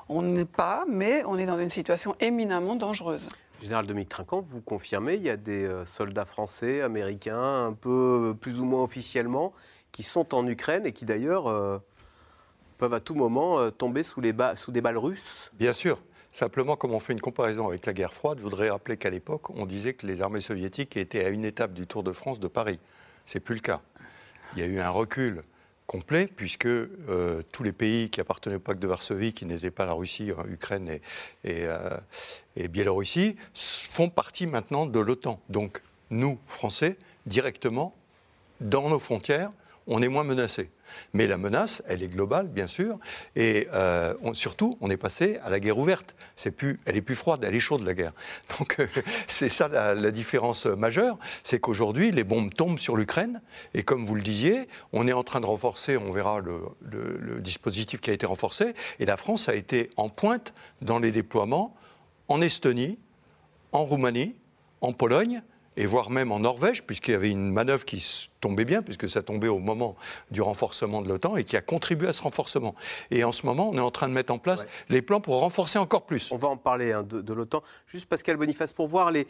On 0.08 0.22
n'est 0.22 0.44
pas, 0.44 0.84
mais 0.88 1.22
on 1.26 1.38
est 1.38 1.46
dans 1.46 1.58
une 1.58 1.70
situation 1.70 2.16
éminemment 2.20 2.76
dangereuse. 2.76 3.26
Général 3.60 3.86
Dominique 3.86 4.08
Trinquant, 4.08 4.40
vous 4.40 4.62
confirmez, 4.62 5.14
il 5.14 5.22
y 5.22 5.28
a 5.28 5.36
des 5.36 5.64
euh, 5.64 5.84
soldats 5.84 6.24
français, 6.24 6.80
américains, 6.80 7.66
un 7.66 7.74
peu 7.74 8.34
plus 8.40 8.58
ou 8.58 8.64
moins 8.64 8.82
officiellement, 8.82 9.52
qui 9.92 10.02
sont 10.02 10.34
en 10.34 10.46
Ukraine 10.46 10.86
et 10.86 10.92
qui 10.92 11.04
d'ailleurs 11.04 11.46
euh, 11.46 11.78
peuvent 12.78 12.94
à 12.94 13.00
tout 13.00 13.14
moment 13.14 13.58
euh, 13.58 13.70
tomber 13.70 14.02
sous, 14.02 14.22
les 14.22 14.34
sous 14.54 14.72
des 14.72 14.80
balles 14.80 14.96
russes 14.96 15.50
Bien 15.58 15.74
sûr. 15.74 16.00
Simplement, 16.32 16.76
comme 16.76 16.94
on 16.94 17.00
fait 17.00 17.12
une 17.12 17.20
comparaison 17.20 17.68
avec 17.68 17.84
la 17.84 17.92
guerre 17.92 18.14
froide, 18.14 18.38
je 18.38 18.44
voudrais 18.44 18.70
rappeler 18.70 18.96
qu'à 18.96 19.10
l'époque, 19.10 19.50
on 19.50 19.66
disait 19.66 19.94
que 19.94 20.06
les 20.06 20.22
armées 20.22 20.40
soviétiques 20.40 20.96
étaient 20.96 21.24
à 21.24 21.28
une 21.28 21.44
étape 21.44 21.74
du 21.74 21.86
Tour 21.86 22.02
de 22.02 22.12
France 22.12 22.40
de 22.40 22.48
Paris. 22.48 22.78
C'est 23.26 23.40
plus 23.40 23.56
le 23.56 23.60
cas. 23.60 23.80
Il 24.54 24.60
y 24.60 24.62
a 24.62 24.66
eu 24.66 24.78
un 24.78 24.90
recul 24.90 25.42
complet, 25.90 26.28
puisque 26.28 26.66
euh, 26.66 27.42
tous 27.52 27.64
les 27.64 27.72
pays 27.72 28.10
qui 28.10 28.20
appartenaient 28.20 28.54
au 28.54 28.60
pacte 28.60 28.78
de 28.78 28.86
Varsovie, 28.86 29.32
qui 29.32 29.44
n'étaient 29.44 29.72
pas 29.72 29.86
la 29.86 29.92
Russie, 29.92 30.30
euh, 30.30 30.44
Ukraine 30.48 30.88
et, 30.88 31.00
euh, 31.44 31.98
et, 32.54 32.68
Biélorussie, 32.68 33.34
font 33.54 34.08
partie 34.08 34.46
maintenant 34.46 34.86
de 34.86 35.00
l'OTAN. 35.00 35.40
Donc 35.48 35.82
nous, 36.10 36.38
Français, 36.46 36.96
directement, 37.26 37.92
dans 38.60 38.88
nos 38.88 39.00
frontières, 39.00 39.50
on 39.86 40.02
est 40.02 40.08
moins 40.08 40.24
menacés. 40.24 40.70
Mais 41.12 41.26
la 41.26 41.38
menace, 41.38 41.82
elle 41.86 42.02
est 42.02 42.08
globale, 42.08 42.48
bien 42.48 42.66
sûr. 42.66 42.98
Et 43.36 43.68
euh, 43.72 44.14
surtout, 44.32 44.76
on 44.80 44.90
est 44.90 44.96
passé 44.96 45.38
à 45.44 45.50
la 45.50 45.60
guerre 45.60 45.78
ouverte. 45.78 46.14
Plus, 46.56 46.80
elle 46.84 46.96
est 46.96 47.02
plus 47.02 47.14
froide, 47.14 47.44
elle 47.44 47.54
est 47.54 47.60
chaude, 47.60 47.82
la 47.82 47.94
guerre. 47.94 48.12
Donc, 48.58 48.76
euh, 48.80 48.86
c'est 49.26 49.48
ça 49.48 49.68
la, 49.68 50.10
différence 50.10 50.66
majeure. 50.66 51.18
C'est 51.44 51.60
qu'aujourd'hui, 51.60 52.10
les 52.10 52.24
bombes 52.24 52.52
tombent 52.52 52.78
sur 52.78 52.96
l'Ukraine. 52.96 53.40
Et 53.74 53.82
comme 53.82 54.04
vous 54.04 54.14
le 54.14 54.22
disiez, 54.22 54.68
on 54.92 55.06
est 55.06 55.12
en 55.12 55.22
train 55.22 55.40
de 55.40 55.46
renforcer, 55.46 55.96
on 55.96 56.12
verra 56.12 56.40
le 56.40 57.40
dispositif 57.40 58.00
qui 58.00 58.10
a 58.10 58.12
été 58.12 58.26
renforcé. 58.26 58.74
Et 58.98 59.06
la 59.06 59.16
France 59.16 59.48
a 59.48 59.54
été 59.54 59.90
en 59.96 60.08
pointe 60.08 60.54
dans 60.82 60.98
les 60.98 61.12
déploiements 61.12 61.76
en 62.28 62.40
Estonie, 62.40 62.98
en 63.72 63.84
Roumanie, 63.84 64.34
en 64.80 64.92
Pologne 64.92 65.42
et 65.80 65.86
voire 65.86 66.10
même 66.10 66.30
en 66.30 66.40
Norvège, 66.40 66.82
puisqu'il 66.82 67.12
y 67.12 67.14
avait 67.14 67.30
une 67.30 67.50
manœuvre 67.50 67.86
qui 67.86 68.28
tombait 68.40 68.66
bien, 68.66 68.82
puisque 68.82 69.08
ça 69.08 69.22
tombait 69.22 69.48
au 69.48 69.58
moment 69.58 69.96
du 70.30 70.42
renforcement 70.42 71.00
de 71.00 71.08
l'OTAN 71.08 71.36
et 71.36 71.44
qui 71.44 71.56
a 71.56 71.62
contribué 71.62 72.06
à 72.06 72.12
ce 72.12 72.20
renforcement. 72.20 72.74
Et 73.10 73.24
en 73.24 73.32
ce 73.32 73.46
moment, 73.46 73.70
on 73.70 73.76
est 73.78 73.80
en 73.80 73.90
train 73.90 74.06
de 74.06 74.12
mettre 74.12 74.30
en 74.30 74.38
place 74.38 74.66
les 74.90 75.00
plans 75.00 75.22
pour 75.22 75.40
renforcer 75.40 75.78
encore 75.78 76.04
plus. 76.04 76.30
On 76.32 76.36
va 76.36 76.48
en 76.48 76.58
parler 76.58 76.92
hein, 76.92 77.02
de, 77.02 77.32
l'OTAN. 77.32 77.62
Juste 77.86 78.06
Pascal 78.06 78.36
Boniface, 78.36 78.74
pour 78.74 78.88
voir 78.88 79.10
les. 79.10 79.26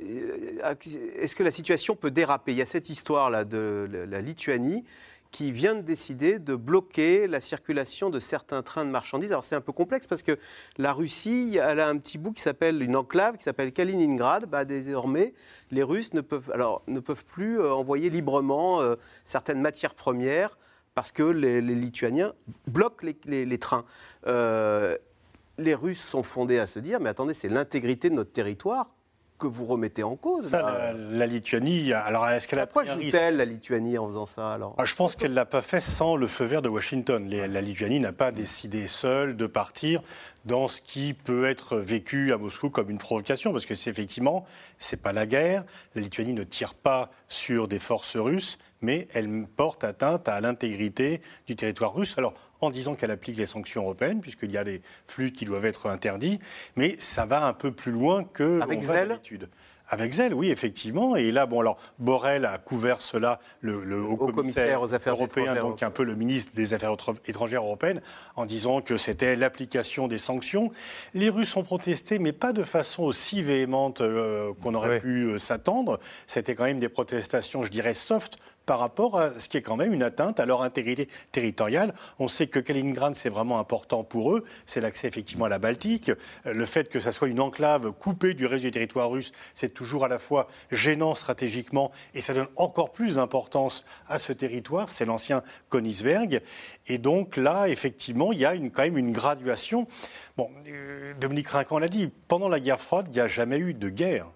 Euh, 0.00 0.74
est-ce 1.18 1.36
que 1.36 1.42
la 1.42 1.50
situation 1.50 1.94
peut 1.94 2.10
déraper? 2.10 2.52
Il 2.52 2.58
y 2.58 2.62
a 2.62 2.66
cette 2.66 2.88
histoire-là 2.88 3.44
de 3.44 4.06
la 4.08 4.20
Lituanie 4.22 4.84
qui 5.30 5.52
vient 5.52 5.74
de 5.74 5.80
décider 5.80 6.38
de 6.38 6.56
bloquer 6.56 7.26
la 7.26 7.40
circulation 7.40 8.10
de 8.10 8.18
certains 8.18 8.62
trains 8.62 8.84
de 8.84 8.90
marchandises. 8.90 9.30
Alors 9.30 9.44
c'est 9.44 9.54
un 9.54 9.60
peu 9.60 9.72
complexe 9.72 10.06
parce 10.06 10.22
que 10.22 10.38
la 10.76 10.92
Russie, 10.92 11.58
elle 11.62 11.80
a 11.80 11.88
un 11.88 11.98
petit 11.98 12.18
bout 12.18 12.32
qui 12.32 12.42
s'appelle 12.42 12.82
une 12.82 12.96
enclave 12.96 13.36
qui 13.36 13.44
s'appelle 13.44 13.72
Kaliningrad. 13.72 14.46
Bah, 14.46 14.64
désormais, 14.64 15.34
les 15.70 15.82
Russes 15.82 16.14
ne 16.14 16.20
peuvent, 16.20 16.50
alors, 16.52 16.82
ne 16.88 17.00
peuvent 17.00 17.24
plus 17.24 17.60
euh, 17.60 17.72
envoyer 17.72 18.10
librement 18.10 18.80
euh, 18.80 18.96
certaines 19.24 19.60
matières 19.60 19.94
premières 19.94 20.58
parce 20.94 21.12
que 21.12 21.22
les, 21.22 21.60
Lituaniens 21.60 22.34
bloquent 22.66 23.06
les, 23.24 23.58
trains. 23.58 23.84
Euh, 24.26 24.98
les 25.56 25.74
Russes 25.74 26.02
sont 26.02 26.24
fondés 26.24 26.58
à 26.58 26.66
se 26.66 26.80
dire, 26.80 26.98
mais 27.00 27.08
attendez, 27.08 27.34
c'est 27.34 27.48
l'intégrité 27.48 28.10
de 28.10 28.14
notre 28.14 28.32
territoire 28.32 28.90
que 29.40 29.48
vous 29.48 29.64
remettez 29.64 30.04
en 30.04 30.14
cause. 30.14 30.52
la, 30.52 31.26
Lituanie, 31.26 31.92
alors 31.92 32.28
est-ce 32.28 32.46
qu'elle 32.46 32.60
a 32.60 32.66
Pourquoi 32.66 32.84
joue-t-elle 32.84 33.36
la 33.36 33.44
Lituanie 33.44 33.98
en 33.98 34.06
faisant 34.06 34.26
ça 34.26 34.52
alors? 34.52 34.76
Ah, 34.78 34.84
Je 34.84 34.94
pense 34.94 35.16
qu'elle 35.16 35.30
ne 35.30 35.36
l'a 35.36 35.46
pas 35.46 35.62
fait 35.62 35.80
sans 35.80 36.14
le 36.14 36.28
feu 36.28 36.44
vert 36.44 36.62
de 36.62 36.68
Washington. 36.68 37.28
la 37.28 37.60
Lituanie 37.60 37.98
n'a 37.98 38.12
pas 38.12 38.30
décidé 38.30 38.86
seule 38.86 39.36
de 39.36 39.46
partir 39.46 40.02
dans 40.44 40.68
ce 40.68 40.80
qui 40.80 41.14
peut 41.14 41.48
être 41.48 41.76
vécu 41.76 42.32
à 42.32 42.38
Moscou 42.38 42.70
comme 42.70 42.90
une 42.90 42.98
provocation, 42.98 43.52
parce 43.52 43.66
que 43.66 43.74
c'est 43.74 43.90
effectivement, 43.90 44.46
c'est 44.78 45.00
pas 45.00 45.12
la 45.12 45.26
guerre. 45.26 45.64
La 45.94 46.02
Lituanie 46.02 46.32
ne 46.32 46.44
tire 46.44 46.74
pas 46.74 47.10
sur 47.28 47.66
des 47.66 47.78
forces 47.78 48.16
russes, 48.16 48.58
mais 48.80 49.08
elle 49.14 49.46
porte 49.56 49.84
atteinte 49.84 50.28
à 50.28 50.40
l'intégrité 50.40 51.20
du 51.46 51.56
territoire 51.56 51.94
russe. 51.94 52.14
Alors, 52.18 52.34
en 52.60 52.70
disant 52.70 52.94
qu'elle 52.94 53.10
applique 53.10 53.38
les 53.38 53.46
sanctions 53.46 53.82
européennes, 53.82 54.20
puisqu'il 54.20 54.50
y 54.50 54.58
a 54.58 54.64
des 54.64 54.82
flux 55.06 55.32
qui 55.32 55.44
doivent 55.44 55.66
être 55.66 55.88
interdits, 55.88 56.38
mais 56.76 56.96
ça 56.98 57.26
va 57.26 57.46
un 57.46 57.52
peu 57.52 57.72
plus 57.72 57.92
loin 57.92 58.24
que 58.24 58.60
Avec 58.60 58.80
d'habitude. 58.80 59.48
Avec 59.92 60.12
zèle, 60.12 60.34
oui, 60.34 60.50
effectivement. 60.50 61.16
Et 61.16 61.32
là, 61.32 61.46
bon, 61.46 61.60
alors, 61.60 61.76
Borrell 61.98 62.44
a 62.44 62.58
couvert 62.58 63.00
cela, 63.00 63.40
le, 63.60 64.00
haut, 64.00 64.16
commissaire, 64.16 64.82
aux 64.82 64.94
affaires 64.94 65.14
européen, 65.14 65.56
donc 65.56 65.82
un 65.82 65.90
peu 65.90 66.04
le 66.04 66.14
ministre 66.14 66.52
des 66.54 66.74
Affaires 66.74 66.94
étrangères 67.26 67.64
européennes, 67.64 68.00
en 68.36 68.46
disant 68.46 68.82
que 68.82 68.96
c'était 68.96 69.34
l'application 69.34 70.06
des 70.06 70.18
sanctions. 70.18 70.70
Les 71.12 71.28
Russes 71.28 71.56
ont 71.56 71.64
protesté, 71.64 72.20
mais 72.20 72.32
pas 72.32 72.52
de 72.52 72.62
façon 72.62 73.02
aussi 73.02 73.42
véhémente 73.42 74.00
euh, 74.00 74.52
qu'on 74.62 74.74
aurait 74.74 75.00
pu 75.00 75.24
euh, 75.24 75.38
s'attendre. 75.38 75.98
C'était 76.28 76.54
quand 76.54 76.64
même 76.64 76.78
des 76.78 76.88
protestations, 76.88 77.64
je 77.64 77.70
dirais, 77.70 77.94
soft, 77.94 78.38
par 78.66 78.78
rapport 78.78 79.18
à 79.18 79.38
ce 79.38 79.48
qui 79.48 79.56
est 79.56 79.62
quand 79.62 79.76
même 79.76 79.92
une 79.92 80.02
atteinte 80.02 80.40
à 80.40 80.46
leur 80.46 80.62
intégrité 80.62 81.08
territoriale. 81.32 81.94
On 82.18 82.28
sait 82.28 82.46
que 82.46 82.58
Kaliningrad, 82.58 83.14
c'est 83.14 83.28
vraiment 83.28 83.58
important 83.58 84.04
pour 84.04 84.36
eux. 84.36 84.44
C'est 84.66 84.80
l'accès 84.80 85.08
effectivement 85.08 85.46
à 85.46 85.48
la 85.48 85.58
Baltique. 85.58 86.10
Euh, 86.46 86.52
le 86.52 86.66
fait 86.66 86.88
que 86.88 87.00
ça 87.00 87.12
soit 87.12 87.28
une 87.28 87.40
enclave 87.40 87.92
coupée 87.92 88.34
du 88.34 88.46
reste 88.46 88.64
du 88.64 88.70
territoire 88.70 89.10
russe, 89.10 89.32
c'est 89.54 89.74
toujours 89.74 90.04
à 90.04 90.08
la 90.08 90.18
fois 90.18 90.48
gênant 90.70 91.14
stratégiquement 91.14 91.90
et 92.14 92.20
ça 92.20 92.34
donne 92.34 92.48
encore 92.56 92.92
plus 92.92 93.16
d'importance 93.16 93.84
à 94.08 94.18
ce 94.18 94.32
territoire. 94.32 94.88
C'est 94.88 95.04
l'ancien 95.04 95.42
Königsberg. 95.70 96.42
Et 96.86 96.98
donc 96.98 97.36
là, 97.36 97.68
effectivement, 97.68 98.32
il 98.32 98.40
y 98.40 98.46
a 98.46 98.54
une, 98.54 98.70
quand 98.70 98.82
même 98.82 98.98
une 98.98 99.12
graduation. 99.12 99.86
Bon, 100.36 100.50
euh, 100.68 101.14
Dominique 101.20 101.48
Rincan 101.48 101.78
l'a 101.78 101.88
dit, 101.88 102.10
pendant 102.28 102.48
la 102.48 102.60
guerre 102.60 102.80
froide, 102.80 103.06
il 103.10 103.14
n'y 103.14 103.20
a 103.20 103.28
jamais 103.28 103.58
eu 103.58 103.74
de 103.74 103.88
guerre. 103.88 104.26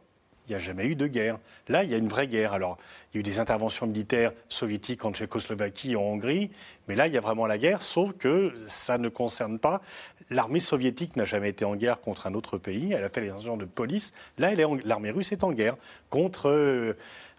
Il 0.46 0.50
n'y 0.50 0.56
a 0.56 0.58
jamais 0.58 0.86
eu 0.86 0.94
de 0.94 1.06
guerre. 1.06 1.38
Là, 1.68 1.84
il 1.84 1.90
y 1.90 1.94
a 1.94 1.96
une 1.96 2.08
vraie 2.08 2.26
guerre. 2.26 2.52
Alors, 2.52 2.76
il 3.12 3.16
y 3.16 3.18
a 3.18 3.20
eu 3.20 3.22
des 3.22 3.38
interventions 3.38 3.86
militaires 3.86 4.32
soviétiques 4.48 5.04
en 5.04 5.12
Tchécoslovaquie 5.12 5.92
et 5.92 5.96
en 5.96 6.02
Hongrie, 6.02 6.50
mais 6.86 6.96
là, 6.96 7.06
il 7.06 7.14
y 7.14 7.16
a 7.16 7.20
vraiment 7.20 7.46
la 7.46 7.56
guerre, 7.56 7.80
sauf 7.80 8.12
que 8.12 8.52
ça 8.66 8.98
ne 8.98 9.08
concerne 9.08 9.58
pas. 9.58 9.80
L'armée 10.30 10.60
soviétique 10.60 11.16
n'a 11.16 11.24
jamais 11.24 11.50
été 11.50 11.64
en 11.64 11.76
guerre 11.76 12.00
contre 12.00 12.26
un 12.26 12.34
autre 12.34 12.58
pays. 12.58 12.92
Elle 12.92 13.04
a 13.04 13.08
fait 13.08 13.20
les 13.20 13.30
invasions 13.30 13.56
de 13.56 13.64
police. 13.64 14.12
Là, 14.38 14.52
l'armée 14.84 15.10
russe 15.10 15.32
est 15.32 15.44
en 15.44 15.52
guerre 15.52 15.76
contre 16.10 16.50
euh, 16.50 16.94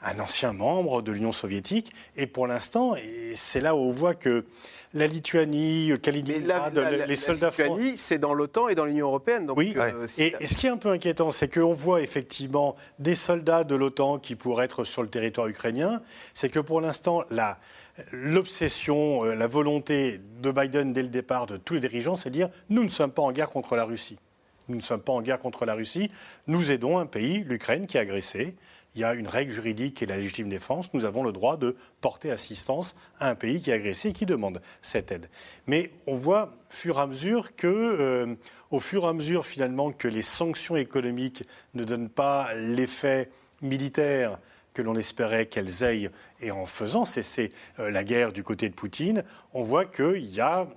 un 0.05 0.19
ancien 0.19 0.53
membre 0.53 1.01
de 1.01 1.11
l'Union 1.11 1.31
soviétique. 1.31 1.91
Et 2.15 2.27
pour 2.27 2.47
l'instant, 2.47 2.95
c'est 3.33 3.59
là 3.59 3.75
où 3.75 3.79
on 3.79 3.91
voit 3.91 4.13
que 4.13 4.45
la 4.93 5.07
Lituanie, 5.07 5.91
Kaliningrad, 6.01 6.77
les 7.07 7.15
soldats 7.17 7.51
La 7.57 7.67
Lituanie, 7.67 7.97
c'est 7.97 8.17
dans 8.17 8.33
l'OTAN 8.33 8.69
et 8.69 8.75
dans 8.75 8.85
l'Union 8.85 9.07
européenne. 9.07 9.51
oui, 9.55 9.73
euh, 9.75 10.07
et, 10.17 10.47
ce 10.47 10.55
qui 10.55 10.67
est 10.67 10.69
un 10.69 10.77
peu 10.77 10.89
inquiétant, 10.89 11.31
c'est 11.31 11.53
qu'on 11.53 11.73
voit 11.73 12.01
effectivement 12.01 12.75
des 12.99 13.15
soldats 13.15 13.65
de 13.65 13.75
l'OTAN 13.75 14.19
qui 14.19 14.35
pourraient 14.35 14.65
être 14.65 14.85
sur 14.85 15.01
le 15.01 15.09
territoire 15.09 15.47
ukrainien. 15.47 16.01
C'est 16.33 16.49
que 16.49 16.59
pour 16.59 16.79
l'instant, 16.79 17.23
l'obsession, 18.11 19.25
euh, 19.25 19.35
la 19.35 19.47
volonté 19.47 20.21
de 20.41 20.51
Biden 20.51 20.93
dès 20.93 21.03
le 21.03 21.09
départ, 21.09 21.45
de 21.45 21.57
tous 21.57 21.73
les 21.73 21.81
dirigeants, 21.81 22.15
c'est 22.15 22.29
de 22.29 22.35
dire 22.35 22.49
nous 22.69 22.83
ne 22.83 22.89
sommes 22.89 23.11
pas 23.11 23.23
en 23.23 23.33
guerre 23.33 23.49
contre 23.49 23.75
la 23.75 23.83
Russie. 23.83 24.17
Nous 24.67 24.77
ne 24.77 24.81
sommes 24.81 25.01
pas 25.01 25.13
en 25.13 25.21
guerre 25.21 25.39
contre 25.39 25.65
la 25.65 25.75
Russie. 25.75 26.09
Nous 26.47 26.71
aidons 26.71 26.97
un 26.97 27.05
pays, 27.05 27.43
l'Ukraine, 27.43 27.85
qui 27.85 27.97
est 27.97 27.99
agressé 27.99 28.55
il 28.95 29.01
y 29.01 29.03
a 29.03 29.13
une 29.13 29.27
règle 29.27 29.51
juridique 29.51 29.95
qui 29.95 30.03
est 30.05 30.07
la 30.07 30.17
légitime 30.17 30.49
défense. 30.49 30.93
Nous 30.93 31.03
avons 31.03 31.23
le 31.23 31.33
droit 31.33 31.57
de 31.57 31.75
porter 31.99 32.31
assistance 32.31 32.95
à 33.19 33.29
un 33.29 33.35
pays 33.35 33.61
qui 33.61 33.69
est 33.69 33.73
agressé 33.73 34.09
et 34.09 34.13
qui 34.13 34.25
demande 34.25 34.61
cette 34.81 35.11
aide. 35.11 35.29
Mais 35.67 35.91
on 36.07 36.15
voit, 36.15 36.53
fur 36.69 36.97
et 36.97 37.01
à 37.01 37.07
mesure 37.07 37.55
que, 37.55 37.67
euh, 37.67 38.35
au 38.71 38.79
fur 38.79 39.03
et 39.03 39.07
à 39.07 39.13
mesure 39.13 39.45
finalement 39.45 39.91
que 39.91 40.07
les 40.07 40.21
sanctions 40.21 40.77
économiques 40.77 41.43
ne 41.73 41.83
donnent 41.83 42.09
pas 42.09 42.53
l'effet 42.55 43.29
militaire 43.61 44.39
que 44.73 44.81
l'on 44.81 44.95
espérait 44.95 45.45
qu'elles 45.45 45.83
aient, 45.83 46.11
et 46.41 46.51
en 46.51 46.65
faisant 46.65 47.05
cesser 47.05 47.51
euh, 47.79 47.89
la 47.89 48.03
guerre 48.03 48.33
du 48.33 48.43
côté 48.43 48.69
de 48.69 48.75
Poutine, 48.75 49.23
on 49.53 49.63
voit 49.63 49.85
qu'il 49.85 50.25
y 50.25 50.41
a, 50.41 50.67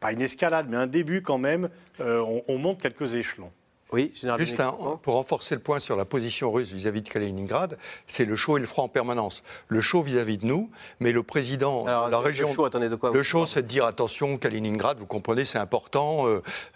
pas 0.00 0.12
une 0.12 0.22
escalade, 0.22 0.66
mais 0.68 0.76
un 0.76 0.86
début 0.86 1.22
quand 1.22 1.38
même, 1.38 1.68
euh, 2.00 2.42
on 2.48 2.58
monte 2.58 2.80
quelques 2.80 3.14
échelons. 3.14 3.52
Oui, 3.92 4.12
Juste 4.38 4.60
pour 5.02 5.14
renforcer 5.14 5.54
le 5.54 5.60
point 5.60 5.78
sur 5.78 5.96
la 5.96 6.04
position 6.04 6.50
russe 6.50 6.72
vis-à-vis 6.72 7.02
de 7.02 7.08
Kaliningrad, 7.08 7.78
c'est 8.06 8.24
le 8.24 8.34
chaud 8.34 8.56
et 8.56 8.60
le 8.60 8.66
froid 8.66 8.84
en 8.84 8.88
permanence. 8.88 9.42
Le 9.68 9.80
chaud 9.80 10.02
vis-à-vis 10.02 10.38
de 10.38 10.46
nous, 10.46 10.70
mais 11.00 11.12
le 11.12 11.22
président 11.22 11.84
de 11.84 12.10
la 12.10 12.18
région. 12.18 12.48
Le 12.48 12.54
chaud, 12.54 12.64
attendez, 12.64 12.88
de 12.88 12.96
quoi 12.96 13.12
Le 13.12 13.22
chaud, 13.22 13.46
c'est 13.46 13.62
de 13.62 13.68
dire 13.68 13.84
attention, 13.84 14.36
Kaliningrad, 14.36 14.98
vous 14.98 15.06
comprenez, 15.06 15.44
c'est 15.44 15.58
important, 15.58 16.26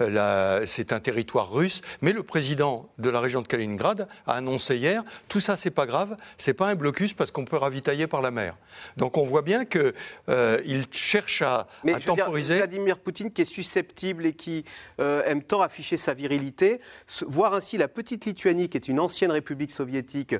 euh, 0.01 0.66
c'est 0.66 0.92
un 0.92 1.01
territoire 1.01 1.51
russe. 1.51 1.83
Mais 2.03 2.12
le 2.12 2.23
président 2.23 2.88
de 2.99 3.11
la 3.11 3.21
région 3.21 3.42
de 3.42 3.47
Kaliningrad 3.49 4.07
a 4.27 4.33
annoncé 4.33 4.77
hier 4.77 5.03
tout 5.29 5.40
ça, 5.40 5.57
c'est 5.57 5.71
pas 5.71 5.87
grave, 5.87 6.16
c'est 6.37 6.55
pas 6.55 6.68
un 6.68 6.75
blocus 6.75 7.14
parce 7.14 7.31
qu'on 7.31 7.44
peut 7.44 7.57
ravitailler 7.57 8.07
par 8.07 8.23
la 8.23 8.31
mer. 8.31 8.57
Donc 8.97 9.16
on 9.16 9.25
voit 9.25 9.42
bien 9.42 9.64
qu'il 9.64 9.92
euh, 10.29 10.83
cherche 10.90 11.42
à, 11.42 11.66
mais 11.85 11.99
temporiser. 11.99 12.57
Vladimir 12.59 12.99
Poutine, 12.99 13.33
qui 13.33 13.42
est 13.42 13.47
susceptible 13.47 14.27
et 14.27 14.33
qui 14.33 14.64
euh, 15.01 15.23
aime 15.25 15.42
tant 15.42 15.61
afficher 15.61 15.97
sa 15.97 16.14
virilité, 16.14 16.81
voir 17.27 17.55
ainsi 17.55 17.79
la 17.79 17.88
petite 17.88 18.25
Lituanie, 18.25 18.68
qui 18.68 18.77
est 18.77 18.88
une 18.88 19.01
ancienne 19.01 19.31
république 19.31 19.71
soviétique, 19.71 20.35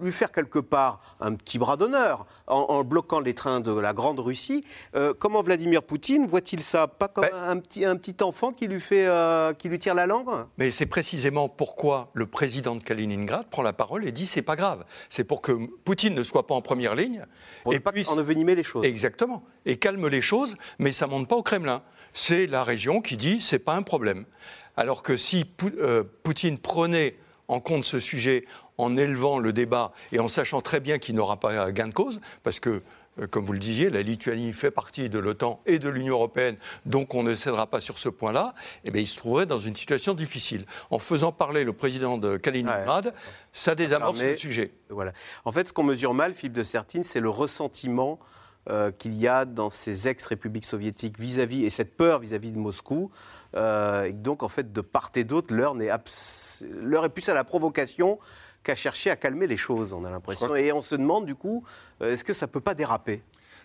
lui 0.00 0.12
faire 0.12 0.32
quelque 0.32 0.58
part 0.58 1.16
un 1.20 1.34
petit 1.34 1.58
bras 1.58 1.76
d'honneur 1.76 2.26
en, 2.46 2.82
bloquant 2.84 3.20
les 3.20 3.34
trains 3.34 3.60
de 3.60 3.72
la 3.72 3.92
Grande 3.92 4.20
Russie. 4.20 4.64
Euh, 4.94 5.12
comment 5.18 5.42
Vladimir 5.42 5.82
Poutine 5.82 6.26
voit-il 6.26 6.62
ça? 6.62 6.86
Pas 6.86 7.08
comme 7.08 7.24
ben 7.24 7.34
un, 7.34 7.58
petit, 7.58 7.84
un 7.84 7.96
petit 7.96 8.16
enfant 8.22 8.52
qui 8.52 8.66
lui, 8.66 8.80
fait, 8.80 9.06
euh, 9.06 9.52
qui 9.52 9.68
lui 9.68 9.78
tire 9.78 9.94
la 9.94 10.06
langue? 10.06 10.28
Mais 10.58 10.70
c'est 10.70 10.86
précisément 10.86 11.48
pourquoi 11.48 12.10
le 12.14 12.26
président 12.26 12.76
de 12.76 12.82
Kaliningrad 12.82 13.48
prend 13.48 13.62
la 13.62 13.72
parole 13.72 14.06
et 14.06 14.12
dit 14.12 14.26
c'est 14.26 14.42
pas 14.42 14.56
grave. 14.56 14.84
C'est 15.08 15.24
pour 15.24 15.42
que 15.42 15.52
Poutine 15.84 16.14
ne 16.14 16.22
soit 16.22 16.46
pas 16.46 16.54
en 16.54 16.62
première 16.62 16.94
ligne. 16.94 17.24
Pour 17.62 17.74
et 17.74 17.80
pas 17.80 17.92
puisse... 17.92 18.08
envenimer 18.08 18.54
les 18.54 18.62
choses. 18.62 18.84
Exactement. 18.84 19.44
Et 19.66 19.76
calme 19.76 20.08
les 20.08 20.22
choses, 20.22 20.56
mais 20.78 20.92
ça 20.92 21.06
monte 21.06 21.28
pas 21.28 21.36
au 21.36 21.42
Kremlin. 21.42 21.82
C'est 22.12 22.46
la 22.46 22.62
région 22.64 23.00
qui 23.00 23.16
dit 23.16 23.40
c'est 23.40 23.58
pas 23.58 23.74
un 23.74 23.82
problème. 23.82 24.24
Alors 24.76 25.02
que 25.02 25.16
si 25.16 25.44
euh, 25.78 26.04
Poutine 26.22 26.58
prenait 26.58 27.16
en 27.48 27.60
compte 27.60 27.84
ce 27.84 27.98
sujet 27.98 28.44
en 28.78 28.96
élevant 28.96 29.38
le 29.38 29.52
débat 29.52 29.92
et 30.12 30.18
en 30.18 30.28
sachant 30.28 30.60
très 30.60 30.80
bien 30.80 30.98
qu'il 30.98 31.14
n'aura 31.14 31.38
pas 31.38 31.70
gain 31.72 31.88
de 31.88 31.92
cause, 31.92 32.20
parce 32.42 32.58
que 32.58 32.82
euh, 33.20 33.26
comme 33.26 33.44
vous 33.44 33.52
le 33.52 33.58
disiez, 33.58 33.90
la 33.90 34.02
Lituanie 34.02 34.52
fait 34.52 34.70
partie 34.70 35.08
de 35.08 35.18
l'OTAN 35.18 35.60
et 35.66 35.78
de 35.78 35.88
l'Union 35.88 36.14
européenne, 36.14 36.56
donc 36.84 37.14
on 37.14 37.22
ne 37.22 37.34
cédera 37.34 37.66
pas 37.66 37.80
sur 37.80 37.98
ce 37.98 38.08
point-là, 38.08 38.54
eh 38.84 38.90
bien, 38.90 39.02
il 39.02 39.06
se 39.06 39.16
trouverait 39.16 39.46
dans 39.46 39.58
une 39.58 39.76
situation 39.76 40.14
difficile. 40.14 40.64
En 40.90 40.98
faisant 40.98 41.32
parler 41.32 41.64
le 41.64 41.72
président 41.72 42.18
de 42.18 42.36
Kaliningrad, 42.36 43.14
ça 43.52 43.74
désamorce 43.74 44.22
le 44.22 44.34
sujet. 44.34 44.72
Voilà. 44.90 45.12
En 45.44 45.52
fait, 45.52 45.68
ce 45.68 45.72
qu'on 45.72 45.84
mesure 45.84 46.14
mal, 46.14 46.34
Philippe 46.34 46.54
de 46.54 46.62
Sertine, 46.62 47.04
c'est 47.04 47.20
le 47.20 47.30
ressentiment 47.30 48.18
euh, 48.70 48.90
qu'il 48.90 49.14
y 49.14 49.28
a 49.28 49.44
dans 49.44 49.68
ces 49.68 50.08
ex-républiques 50.08 50.64
soviétiques 50.64 51.20
vis-à-vis, 51.20 51.64
et 51.64 51.70
cette 51.70 51.96
peur 51.96 52.20
vis-à-vis 52.20 52.50
de 52.50 52.58
Moscou. 52.58 53.10
Euh, 53.56 54.04
et 54.04 54.12
donc, 54.12 54.42
en 54.42 54.48
fait, 54.48 54.72
de 54.72 54.80
part 54.80 55.10
et 55.16 55.24
d'autre, 55.24 55.54
l'heure 55.54 55.76
est 57.04 57.08
plus 57.08 57.28
à 57.28 57.34
la 57.34 57.44
provocation 57.44 58.18
qu'à 58.62 58.74
chercher 58.74 59.10
à 59.10 59.16
calmer 59.16 59.46
les 59.46 59.58
choses, 59.58 59.92
on 59.92 60.04
a 60.04 60.10
l'impression. 60.10 60.56
Et 60.56 60.72
on 60.72 60.82
se 60.82 60.94
demande, 60.94 61.26
du 61.26 61.34
coup, 61.34 61.64
euh, 62.00 62.12
est-ce 62.12 62.24
que 62.24 62.32
ça 62.32 62.46
ne 62.46 62.50
peut 62.50 62.60
pas 62.60 62.74
déraper? 62.74 63.22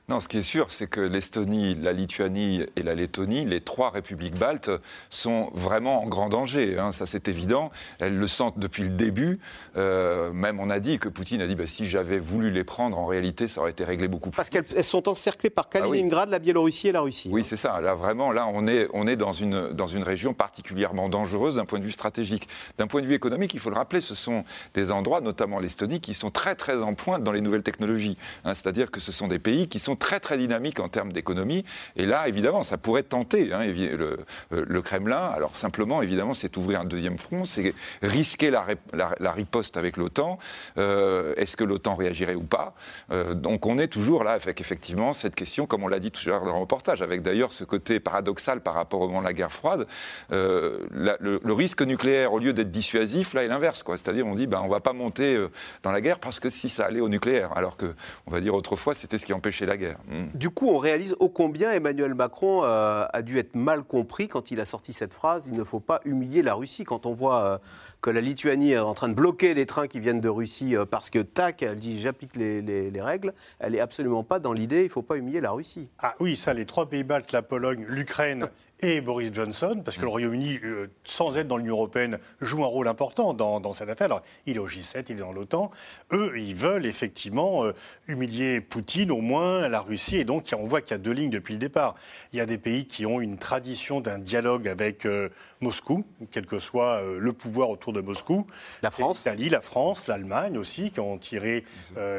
Non, 0.10 0.20
ce 0.20 0.28
qui 0.28 0.40
est 0.40 0.42
sûr, 0.42 0.72
c'est 0.72 0.88
que 0.88 1.02
l'Estonie, 1.02 1.76
la 1.76 1.94
Lituanie 1.94 2.66
et 2.76 2.82
la 2.82 2.96
Lettonie, 2.96 3.46
les 3.46 3.62
trois 3.62 3.92
républiques 3.92 4.40
baltes, 4.40 4.72
sont 5.12 5.52
vraiment 5.54 6.02
en 6.02 6.08
grand 6.08 6.30
danger. 6.30 6.80
Hein, 6.80 6.92
ça, 6.92 7.06
c'est 7.06 7.28
évident. 7.28 7.70
Elles 8.00 8.18
le 8.18 8.26
sentent 8.26 8.58
depuis 8.58 8.82
le 8.82 8.90
début. 8.90 9.40
Euh, 9.78 10.32
même 10.32 10.60
on 10.60 10.72
a 10.72 10.80
dit 10.80 10.98
que 10.98 11.10
Poutine 11.10 11.42
a 11.42 11.48
dit 11.48 11.54
bah, 11.54 11.68
si 11.68 11.86
j'avais 11.86 12.18
voulu 12.18 12.50
les 12.50 12.64
prendre, 12.64 12.98
en 12.98 13.06
réalité, 13.06 13.48
ça 13.48 13.62
aurait 13.62 13.70
été 13.70 13.84
réglé 13.84 14.08
beaucoup 14.08 14.32
plus. 14.32 14.38
Parce 14.38 14.50
qu'elles 14.50 14.84
sont 14.84 15.08
encerclées 15.08 15.52
par 15.52 15.68
ah 15.70 15.80
Kaliningrad, 15.80 16.30
la 16.30 16.40
Biélorussie 16.40 16.88
et 16.88 16.92
la 16.92 17.02
Russie. 17.02 17.30
Oui, 17.32 17.44
c'est 17.44 17.56
ça. 17.56 17.80
Là, 17.80 17.94
vraiment, 17.94 18.32
là, 18.32 18.48
on 18.52 18.66
est, 18.66 18.88
on 18.94 19.06
est 19.06 19.16
dans, 19.16 19.32
une, 19.32 19.74
dans 19.74 19.86
une 19.86 20.02
région 20.02 20.34
particulièrement 20.34 21.08
dangereuse 21.08 21.58
d'un 21.58 21.66
point 21.66 21.78
de 21.78 21.84
vue 21.84 21.92
stratégique. 21.92 22.48
D'un 22.80 22.88
point 22.88 23.02
de 23.02 23.06
vue 23.06 23.14
économique, 23.14 23.54
il 23.54 23.60
faut 23.60 23.70
le 23.70 23.76
rappeler, 23.76 24.02
ce 24.02 24.16
sont 24.16 24.44
des 24.74 24.90
endroits, 24.90 25.22
notamment 25.22 25.60
l'Estonie, 25.60 26.02
qui 26.02 26.16
sont 26.16 26.32
très, 26.32 26.56
très 26.56 26.82
en 26.82 26.96
pointe 26.96 27.24
dans 27.24 27.32
les 27.32 27.42
nouvelles 27.42 27.62
technologies. 27.62 28.18
Hein, 28.44 28.56
c'est-à-dire 28.56 28.90
que 28.90 29.00
ce 29.00 29.12
sont 29.12 29.28
des 29.28 29.38
pays 29.38 29.68
qui 29.68 29.78
sont 29.78 29.99
très 30.00 30.20
très 30.20 30.38
dynamique 30.38 30.80
en 30.80 30.88
termes 30.88 31.12
d'économie. 31.12 31.66
Et 31.96 32.06
là, 32.06 32.28
évidemment, 32.28 32.64
ça 32.64 32.78
pourrait 32.78 33.04
tenter 33.04 33.54
hein, 33.54 33.66
le, 33.66 34.20
euh, 34.54 34.66
le, 34.68 34.82
Kremlin. 34.82 35.28
Alors 35.28 35.56
simplement, 35.56 36.02
évidemment, 36.02 36.34
c'est 36.34 36.56
ouvrir 36.58 36.82
un 36.82 36.86
deuxième 36.86 37.18
front, 37.18 37.46
c'est 37.46 37.74
risquer 38.02 38.50
la, 38.50 38.66
la, 38.94 39.32
riposte 39.32 39.78
avec 39.78 39.98
l'OTAN. 39.98 40.40
Euh, 40.78 41.34
est-ce 41.38 41.56
que 41.58 41.64
l'OTAN 41.64 41.96
réagirait 41.96 42.36
ou 42.36 42.44
pas? 42.44 42.74
Euh, 43.12 43.34
Donc 43.34 43.66
on 43.66 43.78
est 43.78 43.88
toujours 43.88 44.24
là 44.24 44.32
avec 44.32 44.62
effectivement 44.62 45.14
cette 45.14 45.36
question, 45.36 45.66
comme 45.68 45.84
on 45.84 45.88
l'a 45.88 46.00
dit 46.00 46.12
tout 46.12 46.22
à 46.28 46.30
l'heure 46.32 46.46
dans 46.46 46.54
le 46.54 46.60
reportage, 46.60 47.02
avec 47.02 47.22
d'ailleurs 47.22 47.52
ce 47.52 47.64
côté 47.64 48.00
paradoxal 48.00 48.62
par 48.62 48.74
rapport 48.74 49.02
au 49.02 49.08
moment 49.08 49.20
de 49.20 49.26
la 49.26 49.34
guerre 49.34 49.52
froide. 49.52 49.86
le, 50.32 51.54
risque 51.54 51.82
nucléaire, 51.82 52.32
au 52.32 52.40
lieu 52.40 52.54
d'être 52.54 52.72
dissuasif, 52.72 53.34
là 53.34 53.44
est 53.44 53.48
l'inverse. 53.48 53.84
C'est-à-dire 53.86 54.26
on 54.26 54.36
dit 54.36 54.48
ben, 54.48 54.62
on 54.62 54.66
ne 54.66 54.72
va 54.72 54.80
pas 54.80 54.94
monter 54.94 55.38
dans 55.84 55.92
la 55.92 56.00
guerre 56.00 56.20
parce 56.20 56.40
que 56.40 56.50
si 56.50 56.70
ça 56.70 56.86
allait 56.86 57.02
au 57.02 57.10
nucléaire, 57.10 57.52
alors 57.58 57.76
que 57.76 57.94
on 58.28 58.32
va 58.32 58.40
dire 58.40 58.54
autrefois 58.54 58.94
c'était 58.94 59.18
ce 59.18 59.26
qui 59.26 59.34
empêchait 59.34 59.66
la 59.66 59.78
guerre. 59.78 59.89
Hmm. 60.08 60.28
Du 60.34 60.50
coup, 60.50 60.70
on 60.70 60.78
réalise 60.78 61.16
ô 61.20 61.30
combien 61.30 61.72
Emmanuel 61.72 62.14
Macron 62.14 62.64
euh, 62.64 63.06
a 63.12 63.22
dû 63.22 63.38
être 63.38 63.56
mal 63.56 63.84
compris 63.84 64.28
quand 64.28 64.52
il 64.52 64.60
a 64.60 64.66
sorti 64.66 64.94
cette 64.94 65.14
phrase 65.14 65.48
il 65.48 65.54
ne 65.54 65.64
faut 65.64 65.80
pas 65.80 66.02
humilier 66.06 66.42
la 66.42 66.54
Russie. 66.54 66.84
Quand 66.84 67.06
on 67.06 67.14
voit 67.14 67.44
euh, 67.44 67.58
que 68.02 68.10
la 68.10 68.22
Lituanie 68.22 68.72
est 68.72 68.80
en 68.80 68.94
train 68.94 69.10
de 69.10 69.14
bloquer 69.14 69.54
les 69.54 69.66
trains 69.66 69.88
qui 69.88 70.00
viennent 70.00 70.22
de 70.22 70.30
Russie 70.30 70.76
euh, 70.76 70.86
parce 70.86 71.10
que, 71.10 71.20
tac, 71.20 71.62
elle 71.62 71.78
dit 71.78 72.02
j'applique 72.02 72.36
les, 72.36 72.92
règles, 73.00 73.34
elle 73.60 73.74
n'est 73.74 73.80
absolument 73.80 74.24
pas 74.24 74.40
dans 74.40 74.54
l'idée 74.54 74.82
il 74.82 74.86
ne 74.86 74.90
faut 74.90 75.02
pas 75.02 75.16
humilier 75.16 75.42
la 75.42 75.52
Russie. 75.52 75.90
Ah 76.00 76.16
oui, 76.20 76.36
ça, 76.36 76.54
les 76.54 76.66
trois 76.66 76.90
pays 76.90 77.04
baltes, 77.04 77.32
la 77.32 77.42
Pologne, 77.42 77.86
l'Ukraine 77.88 78.50
et 78.82 79.02
Boris 79.02 79.32
Johnson, 79.34 79.82
parce 79.84 79.98
que 79.98 80.04
le 80.04 80.08
Royaume-Uni, 80.08 80.60
euh, 80.64 80.88
sans 81.04 81.38
être 81.38 81.48
dans 81.48 81.58
l'Union 81.58 81.76
européenne, 81.76 82.18
joue 82.40 82.64
un 82.64 82.68
rôle 82.68 82.88
important 82.88 83.34
dans, 83.34 83.72
cette 83.74 83.90
affaire. 83.90 84.06
Alors, 84.06 84.22
il 84.46 84.56
est 84.56 84.60
au 84.60 84.68
G7, 84.68 85.06
il 85.10 85.18
est 85.18 85.20
dans 85.20 85.34
l'OTAN. 85.34 85.70
Eux, 86.14 86.34
ils 86.38 86.56
veulent 86.56 86.86
effectivement 86.86 87.66
euh, 87.66 87.74
humilier 88.08 88.62
Poutine, 88.62 89.12
au 89.12 89.22
moins 89.22 89.68
la 89.68 89.82
Russie. 89.82 90.18
Et 90.18 90.24
donc, 90.24 90.46
on 90.58 90.66
voit 90.66 90.82
qu'il 90.82 90.92
y 90.92 90.96
a 90.96 90.98
deux 90.98 91.12
lignes 91.12 91.30
depuis 91.30 91.54
le 91.54 91.60
départ. 91.60 91.96
Il 92.32 92.38
y 92.38 92.42
a 92.42 92.46
des 92.46 92.58
pays 92.58 92.86
qui 92.86 93.06
ont 93.06 93.20
une 93.20 93.38
tradition 93.38 94.00
d'un 94.00 94.18
dialogue 94.18 94.68
avec 94.68 95.06
euh, 95.06 95.30
Moscou, 95.60 96.06
quel 96.32 96.46
que 96.46 96.60
soit 96.60 97.02
le 97.18 97.34
pouvoir 97.34 97.70
autour 97.70 97.92
de 97.92 98.02
Moscou. 98.02 98.48
La 98.82 98.90
France 98.90 99.26
L'Italie, 99.26 99.50
la 99.50 99.62
France, 99.62 100.08
l'Allemagne 100.08 100.58
aussi, 100.58 100.92
qui 100.92 101.00
ont 101.00 101.18
tiré 101.18 101.66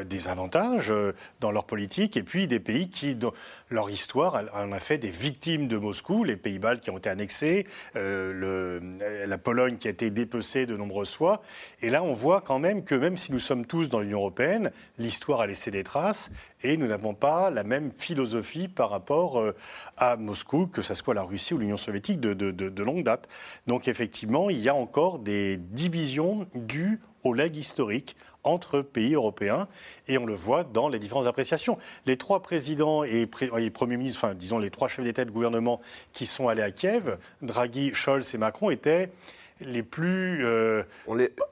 des 0.05 0.27
avantages 0.27 0.93
dans 1.39 1.51
leur 1.51 1.65
politique. 1.65 2.17
Et 2.17 2.23
puis 2.23 2.47
des 2.47 2.59
pays 2.59 2.89
qui, 2.89 3.15
dans 3.15 3.33
leur 3.69 3.89
histoire, 3.89 4.43
en 4.53 4.71
a 4.71 4.79
fait 4.79 4.97
des 4.97 5.09
victimes 5.09 5.67
de 5.67 5.77
Moscou, 5.77 6.23
les 6.23 6.37
pays 6.37 6.50
Pays-Baltes 6.51 6.81
qui 6.81 6.89
ont 6.89 6.97
été 6.97 7.09
annexés, 7.09 7.65
euh, 7.95 8.79
la 9.25 9.37
Pologne 9.37 9.77
qui 9.77 9.87
a 9.87 9.91
été 9.91 10.09
dépecée 10.09 10.65
de 10.65 10.75
nombreuses 10.75 11.13
fois. 11.13 11.41
Et 11.81 11.89
là, 11.89 12.03
on 12.03 12.13
voit 12.13 12.41
quand 12.41 12.59
même 12.59 12.83
que 12.83 12.95
même 12.95 13.15
si 13.15 13.31
nous 13.31 13.39
sommes 13.39 13.65
tous 13.65 13.87
dans 13.87 14.01
l'Union 14.01 14.19
européenne, 14.19 14.71
l'histoire 14.97 15.39
a 15.39 15.47
laissé 15.47 15.71
des 15.71 15.83
traces 15.83 16.29
et 16.63 16.75
nous 16.75 16.87
n'avons 16.87 17.13
pas 17.13 17.49
la 17.49 17.63
même 17.63 17.91
philosophie 17.95 18.67
par 18.67 18.89
rapport 18.89 19.39
euh, 19.39 19.55
à 19.95 20.17
Moscou, 20.17 20.67
que 20.67 20.81
ce 20.81 20.93
soit 20.93 21.13
la 21.13 21.23
Russie 21.23 21.53
ou 21.53 21.57
l'Union 21.57 21.77
soviétique 21.77 22.19
de, 22.19 22.33
de 22.33 22.83
longue 22.83 23.03
date. 23.03 23.29
Donc 23.67 23.87
effectivement, 23.87 24.49
il 24.49 24.59
y 24.59 24.67
a 24.67 24.75
encore 24.75 25.19
des 25.19 25.57
divisions 25.57 26.47
dues 26.53 26.99
au 27.23 27.33
leg 27.33 27.55
historique 27.55 28.15
entre 28.43 28.81
pays 28.81 29.13
européens, 29.13 29.67
et 30.07 30.17
on 30.17 30.25
le 30.25 30.33
voit 30.33 30.63
dans 30.63 30.89
les 30.89 30.99
différentes 30.99 31.27
appréciations. 31.27 31.77
Les 32.05 32.17
trois 32.17 32.41
présidents 32.41 33.03
et, 33.03 33.27
premiers 33.27 33.97
ministres, 33.97 34.23
enfin 34.23 34.33
disons 34.33 34.57
les 34.57 34.69
trois 34.69 34.87
chefs 34.87 35.05
d'État 35.05 35.21
et 35.21 35.25
de 35.25 35.31
gouvernement 35.31 35.81
qui 36.13 36.25
sont 36.25 36.47
allés 36.47 36.63
à 36.63 36.71
Kiev, 36.71 37.17
Draghi, 37.41 37.93
Scholz 37.93 38.33
et 38.33 38.37
Macron, 38.37 38.69
étaient 38.69 39.11
les 39.59 39.83
plus 39.83 40.43
euh, 40.43 40.83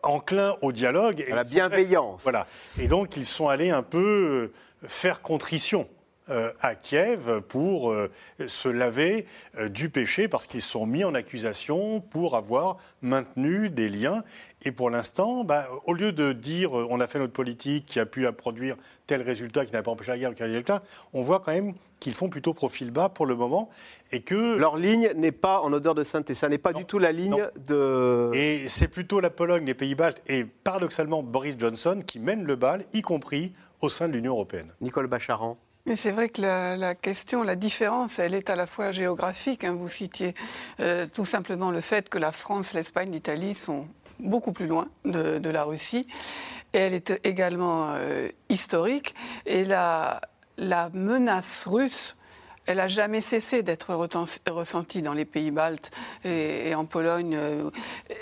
enclins 0.02 0.56
au 0.62 0.72
dialogue. 0.72 1.24
Et 1.28 1.32
à 1.32 1.36
la 1.36 1.44
bienveillance. 1.44 2.24
Voilà. 2.24 2.48
Et 2.80 2.88
donc 2.88 3.18
ils 3.18 3.26
sont 3.26 3.50
allés 3.50 3.70
un 3.70 3.84
peu 3.84 4.52
euh, 4.84 4.88
faire 4.88 5.22
contrition. 5.22 5.88
Euh, 6.32 6.52
à 6.62 6.76
Kiev 6.76 7.42
pour 7.48 7.92
euh, 7.92 8.12
se 8.46 8.70
laver 8.70 9.26
euh, 9.58 9.68
du 9.68 9.90
péché 9.90 10.28
parce 10.28 10.46
qu'ils 10.46 10.62
sont 10.62 10.86
mis 10.86 11.04
en 11.04 11.16
accusation 11.16 12.02
pour 12.02 12.36
avoir 12.36 12.78
maintenu 13.02 13.70
des 13.70 13.90
liens. 13.90 14.24
Et 14.64 14.72
pour 14.72 14.92
l'instant, 14.92 15.44
bah, 15.44 15.68
au 15.86 15.94
lieu 15.94 16.12
de 16.12 16.34
dire 16.34 16.74
on 16.74 17.00
a 17.00 17.08
fait 17.08 17.18
notre 17.18 17.34
politique 17.34 17.88
qui 17.88 18.00
a 18.00 18.06
pu 18.06 18.32
produire 18.34 18.76
tel 19.08 19.24
résultat 19.24 19.66
qui 19.66 19.74
n'a 19.74 19.82
pas 19.82 19.90
empêché 19.90 20.12
la 20.12 20.20
guerre, 20.20 20.34
résultat, 20.38 20.84
on 21.14 21.24
voit 21.24 21.40
quand 21.40 21.52
même 21.52 21.74
qu'ils 22.00 22.14
font 22.14 22.30
plutôt 22.30 22.54
profil 22.54 22.92
bas 22.92 23.10
pour 23.10 23.26
le 23.26 23.36
moment 23.36 23.70
et 24.12 24.22
que 24.22 24.56
leur 24.56 24.78
ligne 24.78 25.12
n'est 25.16 25.32
pas 25.32 25.62
en 25.62 25.74
odeur 25.74 25.96
de 25.96 26.04
sainteté. 26.04 26.36
Ça 26.36 26.48
n'est 26.48 26.60
pas 26.60 26.74
du 26.74 26.86
tout 26.86 27.00
la 27.00 27.12
ligne 27.12 27.44
de. 27.68 28.30
Et 28.36 28.68
c'est 28.68 28.88
plutôt 28.88 29.20
la 29.20 29.32
Pologne, 29.32 29.66
les 29.66 29.74
Pays-Baltes 29.74 30.22
et 30.28 30.46
paradoxalement 30.46 31.24
Boris 31.24 31.56
Johnson 31.58 32.02
qui 32.06 32.20
mène 32.20 32.44
le 32.44 32.56
bal, 32.56 32.86
y 32.94 33.02
compris 33.02 33.54
au 33.82 33.90
sein 33.90 34.08
de 34.08 34.14
l'Union 34.14 34.34
européenne. 34.34 34.72
Nicole 34.82 35.08
Bacharan. 35.08 35.58
Mais 35.86 35.96
c'est 35.96 36.12
vrai 36.12 36.30
que 36.30 36.42
la, 36.42 36.96
question, 36.96 37.44
la 37.44 37.56
différence, 37.56 38.20
elle 38.20 38.34
est 38.34 38.50
à 38.50 38.56
la 38.56 38.68
fois 38.68 38.92
géographique. 38.92 39.64
Hein. 39.64 39.74
vous 39.74 39.88
citiez 39.88 40.36
euh, 40.80 41.08
tout 41.12 41.26
simplement 41.26 41.72
le 41.72 41.82
fait 41.82 42.10
que 42.10 42.18
la 42.18 42.32
France, 42.32 42.74
l'Espagne, 42.74 43.12
l'Italie 43.12 43.56
sont 43.56 43.88
beaucoup 44.20 44.52
plus 44.52 44.68
loin 44.68 44.88
de, 45.06 45.50
la 45.50 45.64
Russie. 45.64 46.06
Et 46.74 46.78
elle 46.78 46.94
est 46.94 47.20
également 47.24 47.92
euh, 47.94 48.28
historique. 48.50 49.16
Et 49.46 49.66
la, 49.66 50.22
menace 50.94 51.66
russe 51.66 52.16
elle 52.66 52.78
n'a 52.78 52.88
jamais 52.88 53.22
cessé 53.22 53.64
d'être 53.64 53.96
ressentie 53.96 55.02
dans 55.02 55.16
les 55.16 55.26
pays 55.26 55.50
baltes 55.50 55.90
et, 56.24 56.76
en 56.76 56.86
Pologne. 56.86 57.36
Euh, 57.36 57.72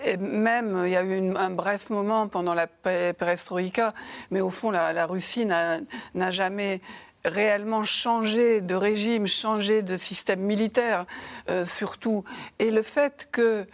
et 0.06 0.16
même, 0.16 0.84
il 0.86 0.92
y 0.92 0.96
a 0.96 1.04
eu 1.04 1.36
un 1.36 1.50
bref 1.50 1.90
moment 1.90 2.30
pendant 2.30 2.54
la 2.54 2.68
perestroïka, 2.68 3.94
mais 4.32 4.40
au 4.40 4.50
fond, 4.50 4.72
la 4.72 5.06
Russie 5.06 5.46
n'a 5.46 6.32
jamais 6.32 6.80
réellement 7.28 7.84
changer 7.84 8.62
de 8.62 8.76
régime, 8.76 9.28
changer 9.28 9.82
de 9.82 9.98
système 9.98 10.40
militaire 10.40 11.06
euh, 11.50 11.66
surtout. 11.66 12.24
Et 12.60 12.72
le 12.72 12.82
fait 12.82 13.28
que 13.32 13.66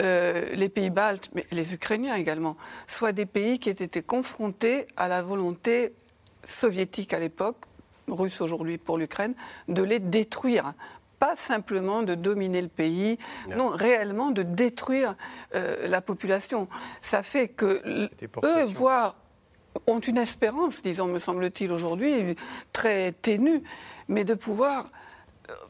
euh, 0.00 0.46
les 0.54 0.68
pays 0.68 0.90
baltes, 0.90 1.30
mais 1.34 1.46
les 1.50 1.72
Ukrainiens 1.72 2.16
également, 2.16 2.56
soient 2.86 3.12
des 3.12 3.26
pays 3.26 3.58
qui 3.58 3.68
aient 3.68 3.72
été 3.72 4.02
confrontés 4.02 4.86
à 4.96 5.08
la 5.08 5.22
volonté 5.22 5.94
soviétique 6.42 7.12
à 7.12 7.20
l'époque, 7.20 7.58
russe 8.08 8.40
aujourd'hui 8.40 8.78
pour 8.78 8.98
l'Ukraine, 8.98 9.34
de 9.68 9.82
les 9.82 9.98
détruire 9.98 10.72
pas 11.18 11.36
simplement 11.36 12.02
de 12.02 12.14
dominer 12.14 12.60
le 12.60 12.68
pays, 12.68 13.18
non, 13.56 13.68
réellement 13.68 14.30
de 14.30 14.42
détruire 14.42 15.14
euh, 15.54 15.86
la 15.86 16.00
population. 16.00 16.68
Ça 17.00 17.22
fait 17.22 17.48
que 17.48 18.10
eux 18.44 18.64
voir 18.64 19.16
ont 19.86 20.00
une 20.00 20.18
espérance, 20.18 20.82
disons, 20.82 21.06
me 21.06 21.18
semble-t-il, 21.18 21.72
aujourd'hui, 21.72 22.36
très 22.72 23.12
ténue, 23.12 23.62
mais 24.08 24.24
de 24.24 24.34
pouvoir 24.34 24.90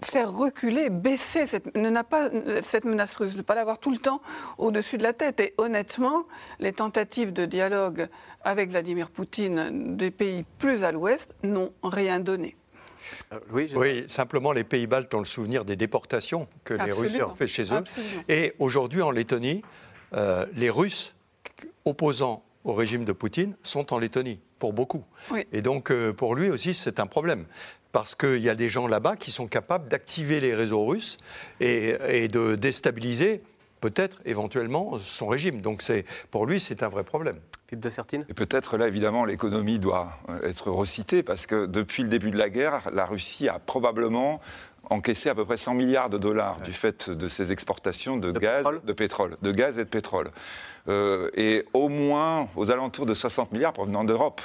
faire 0.03 0.33
reculer, 0.33 0.91
baisser 0.91 1.47
cette, 1.47 1.75
ne 1.75 2.03
pas, 2.03 2.31
cette 2.61 2.85
menace 2.85 3.17
russe, 3.17 3.33
de 3.33 3.39
ne 3.39 3.43
pas 3.43 3.55
l'avoir 3.55 3.79
tout 3.79 3.91
le 3.91 3.99
temps 3.99 4.21
au-dessus 4.59 4.99
de 4.99 5.03
la 5.03 5.13
tête. 5.13 5.41
Et 5.41 5.55
honnêtement, 5.59 6.27
les 6.61 6.73
tentatives 6.73 7.33
de 7.33 7.45
dialogue 7.45 8.09
avec 8.43 8.71
Vladimir 8.71 9.11
Poutine 9.11 9.97
des 9.97 10.11
pays 10.11 10.45
plus 10.59 10.85
à 10.85 10.93
l'ouest 10.93 11.35
n'ont 11.43 11.73
rien 11.83 12.21
donné. 12.21 12.57
Euh, 13.33 13.39
oui, 13.53 14.05
simplement 14.09 14.53
les 14.53 14.65
pays 14.65 14.87
baltes 14.87 15.15
ont 15.15 15.19
le 15.19 15.25
souvenir 15.25 15.65
des 15.65 15.77
déportations 15.77 16.49
que 16.65 16.75
les 16.75 16.93
Russes 16.93 17.21
ont 17.21 17.35
fait 17.35 17.47
chez 17.47 17.73
eux. 17.75 17.85
Et 18.29 18.55
aujourd'hui, 18.59 19.03
en 19.03 19.11
Lettonie, 19.11 19.63
euh, 20.15 20.47
les 20.55 20.71
Russes 20.71 21.15
opposant 21.85 22.45
au 22.65 22.73
régime 22.73 23.05
de 23.05 23.13
Poutine 23.13 23.57
sont 23.63 23.93
en 23.93 23.99
Lettonie, 23.99 24.41
pour 24.59 24.73
beaucoup. 24.73 25.05
Et 25.53 25.63
donc, 25.63 25.91
euh, 25.91 26.13
pour 26.13 26.35
lui 26.35 26.51
aussi, 26.51 26.75
c'est 26.75 26.99
un 26.99 27.07
problème. 27.07 27.45
Parce 27.93 28.15
qu'il 28.15 28.39
y 28.39 28.49
a 28.49 28.55
des 28.55 28.69
gens 28.69 28.89
là-bas 28.89 29.17
qui 29.17 29.31
sont 29.31 29.47
capables 29.47 29.89
d'activer 29.89 30.41
les 30.41 30.55
réseaux 30.55 30.85
russes 30.85 31.19
et, 31.61 32.27
de 32.29 32.57
déstabiliser 32.57 33.43
peut-être 33.81 34.21
éventuellement 34.25 34.99
son 34.99 35.29
régime. 35.29 35.61
Donc 35.61 35.85
pour 36.31 36.47
lui, 36.47 36.59
c'est 36.59 36.83
un 36.83 36.89
vrai 36.89 37.05
problème. 37.05 37.39
Philippe 37.69 37.85
de 37.85 37.89
Sertine 37.89 38.27
Et 38.29 38.35
peut-être 38.35 38.77
là, 38.79 38.89
évidemment, 38.89 39.25
l'économie 39.25 39.79
doit 39.79 40.19
euh, 40.29 40.49
être 40.49 40.71
recitée 40.71 41.23
parce 41.23 41.47
que 41.47 41.67
depuis 41.67 42.03
le 42.03 42.09
début 42.09 42.31
de 42.31 42.37
la 42.37 42.51
guerre, 42.51 42.91
la 42.93 43.07
Russie 43.07 43.49
a 43.49 43.59
probablement 43.59 44.41
encaissé 44.91 45.29
à 45.29 45.35
peu 45.35 45.45
près 45.45 45.57
100 45.57 45.75
milliards 45.75 46.11
de 46.11 46.19
dollars 46.19 46.61
du 46.61 46.73
fait 46.73 47.11
de 47.11 47.29
ses 47.29 47.53
exportations 47.53 48.17
de, 48.17 48.33
gaz, 48.33 48.65
de 48.85 48.93
pétrole, 48.93 49.37
de 49.43 49.53
gaz 49.53 49.79
et 49.79 49.85
de 49.85 49.89
pétrole. 49.89 50.31
Euh, 50.87 51.31
et 51.35 51.65
au 51.73 51.89
moins 51.89 52.49
aux 52.57 52.71
alentours 52.71 53.07
de 53.07 53.15
60 53.15 53.53
milliards 53.53 53.73
provenant 53.73 54.05
d'Europe. 54.05 54.43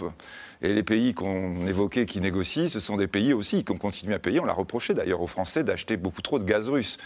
Et 0.62 0.74
les 0.74 0.84
pays 0.84 1.14
qu'on 1.14 1.68
évoquait 1.68 2.06
qui 2.06 2.20
négocient, 2.20 2.68
ce 2.68 2.82
sont 2.82 2.98
des 2.98 3.08
pays 3.08 3.32
aussi 3.32 3.64
qui 3.64 3.72
ont 3.72 3.78
continué 3.78 4.14
à 4.14 4.20
payer. 4.20 4.42
On 4.42 4.46
l'a 4.46 4.54
reproché 4.54 4.94
d'ailleurs 4.94 5.22
aux 5.22 5.28
Français 5.28 5.64
d'acheter 5.64 5.96
beaucoup 5.96 6.22
trop 6.22 6.38
de 6.38 6.44
gaz 6.44 6.68
russe. 6.68 6.98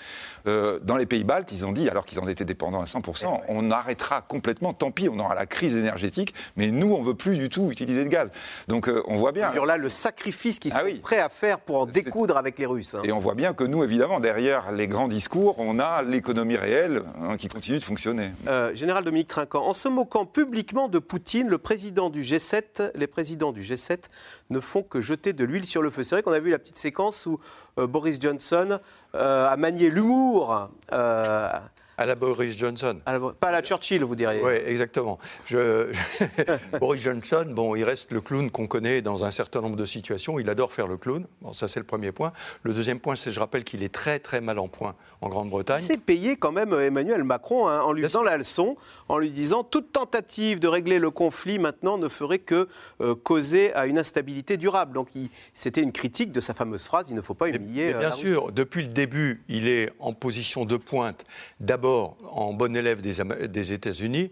Euh, 0.48 0.80
dans 0.82 0.98
les 0.98 1.06
pays 1.06 1.24
baltes, 1.24 1.52
ils 1.52 1.63
ont 1.65 1.72
dit, 1.72 1.88
alors 1.88 2.06
qu'ils 2.06 2.19
en 2.19 2.28
étaient 2.28 2.46
dépendants 2.46 2.82
à 2.82 2.86
100%, 2.86 3.41
on 3.48 3.72
arrêtera 3.72 4.22
complètement, 4.24 4.74
tant 4.74 4.89
pis, 4.89 5.08
on 5.08 5.19
aura 5.19 5.36
la 5.36 5.46
crise 5.46 5.76
énergétique, 5.76 6.34
mais 6.56 6.72
nous, 6.72 6.93
on 6.93 7.02
ne 7.02 7.06
veut 7.06 7.13
plus 7.13 7.38
du 7.38 7.50
tout 7.50 7.72
utiliser 7.72 8.04
de 8.04 8.10
gaz. 8.10 8.32
Donc 8.67 8.89
euh, 8.89 9.04
on 9.08 9.17
voit 9.17 9.32
bien. 9.32 9.52
Sur 9.52 9.67
là 9.67 9.78
le 9.78 9.89
sacrifice 9.89 10.58
qu'ils 10.58 10.74
ah 10.76 10.80
sont 10.80 11.00
prêts 11.02 11.19
à 11.19 11.30
faire 11.30 11.60
pour 11.60 11.82
en 11.82 11.86
découdre 11.86 12.38
avec 12.38 12.58
les 12.58 12.65
Russes. 12.65 12.96
Hein. 12.96 13.02
Et 13.04 13.12
on 13.12 13.19
voit 13.23 13.36
bien 13.36 13.53
que 13.53 13.63
nous, 13.63 13.86
évidemment, 13.86 14.19
derrière 14.19 14.73
les 14.73 14.86
grands 14.86 15.07
discours, 15.07 15.55
on 15.57 15.79
a 15.79 16.03
l'économie 16.03 16.57
réelle 16.57 17.03
hein, 17.21 17.38
qui 17.38 17.47
continue 17.47 17.79
de 17.79 17.83
fonctionner. 17.83 18.31
Euh, 18.47 18.75
Général 18.75 19.05
Dominique 19.05 19.29
Trinquant, 19.29 19.65
en 19.65 19.73
se 19.73 19.88
moquant 19.88 20.25
publiquement 20.25 20.89
de 20.89 20.99
Poutine, 20.99 21.47
le 21.47 21.57
président 21.57 22.09
du 22.09 22.19
G7, 22.19 22.91
les 22.95 23.07
présidents 23.07 23.53
du 23.53 23.62
G7 23.62 24.09
ne 24.49 24.59
font 24.59 24.83
que 24.83 24.99
jeter 24.99 25.31
de 25.31 25.45
l'huile 25.45 25.65
sur 25.65 25.81
le 25.81 25.89
feu. 25.89 26.03
C'est 26.03 26.15
vrai 26.15 26.21
qu'on 26.21 26.33
a 26.33 26.39
vu 26.39 26.51
la 26.51 26.59
petite 26.59 26.77
séquence 26.77 27.25
où 27.25 27.39
euh, 27.79 27.88
Boris 27.88 28.19
Johnson 28.19 28.79
euh, 29.15 29.49
a 29.49 29.55
manié 29.55 29.89
l'humour. 29.89 30.69
Euh, 31.99 32.03
à 32.03 32.06
la 32.06 32.15
Boris 32.15 32.58
Johnson. 32.58 32.99
pas 33.39 33.47
à 33.47 33.51
la 33.51 33.62
Churchill, 33.62 34.03
vous 34.03 34.15
diriez. 34.15 34.41
Oui, 34.43 34.53
exactement. 34.65 35.19
Boris 36.79 37.01
Johnson, 37.01 37.45
bon, 37.49 37.75
il 37.75 37.84
reste 37.84 38.12
le 38.12 38.21
clown 38.21 38.49
qu'on 38.51 38.67
connaît 38.67 39.01
dans 39.01 39.23
un 39.23 39.32
certain 39.32 39.62
nombre 39.62 39.75
de 39.75 39.86
situations. 39.86 40.39
Il 40.39 40.49
adore 40.49 40.73
faire 40.73 40.88
le 40.88 40.97
clown. 40.97 41.25
Bon, 41.41 41.53
ça, 41.53 41.67
c'est 41.67 41.79
le 41.79 41.86
premier 41.86 42.12
point. 42.12 42.34
Le 42.63 42.73
deuxième 42.73 42.99
point, 42.99 43.15
c'est 43.15 43.32
je 43.32 43.39
rappelle 43.39 43.63
qu'il 43.63 43.84
est 43.84 43.93
très, 43.93 44.19
très 44.19 44.41
mal 44.41 44.60
en 44.60 44.67
point 44.67 44.95
en 45.21 45.29
Grande-Bretagne. 45.29 45.84
C'est 45.86 46.01
payé 46.01 46.36
quand 46.36 46.51
même 46.51 46.73
Emmanuel 46.73 47.23
Macron 47.23 47.67
hein, 47.67 47.82
en 47.82 47.93
lui 47.93 48.03
faisant 48.03 48.23
la 48.23 48.38
leçon, 48.38 48.75
en 49.08 49.17
lui 49.17 49.29
disant 49.29 49.63
toute 49.63 49.91
tentative 49.93 50.60
de 50.60 50.67
régler 50.67 50.99
le 50.99 51.12
conflit 51.12 51.60
maintenant 51.60 51.97
ne 51.97 52.10
ferait 52.10 52.39
que 52.39 52.67
euh, 52.99 53.15
causer 53.15 53.73
à 53.73 53.86
une 53.86 53.97
instabilité 53.97 54.58
durable. 54.58 54.93
Donc 54.93 55.10
c'était 55.53 55.82
une 55.82 55.93
critique 55.93 56.32
de 56.32 56.41
sa 56.41 56.53
fameuse 56.53 56.84
phrase 56.84 57.08
il 57.10 57.15
ne 57.15 57.21
faut 57.21 57.34
pas 57.34 57.47
humilier. 57.47 57.93
bien 57.93 58.12
sûr, 58.12 58.51
depuis 58.51 58.82
le 58.82 58.89
début, 58.89 59.43
il 59.47 59.67
est 59.67 59.91
en 59.99 60.13
position 60.13 60.65
de 60.65 60.75
pointe. 60.75 61.25
D'abord 61.60 61.83
d'abord, 61.84 62.15
en 62.32 62.54
bon 62.54 62.78
élève 62.78 63.02
des, 63.02 63.74
États-Unis, 63.74 64.32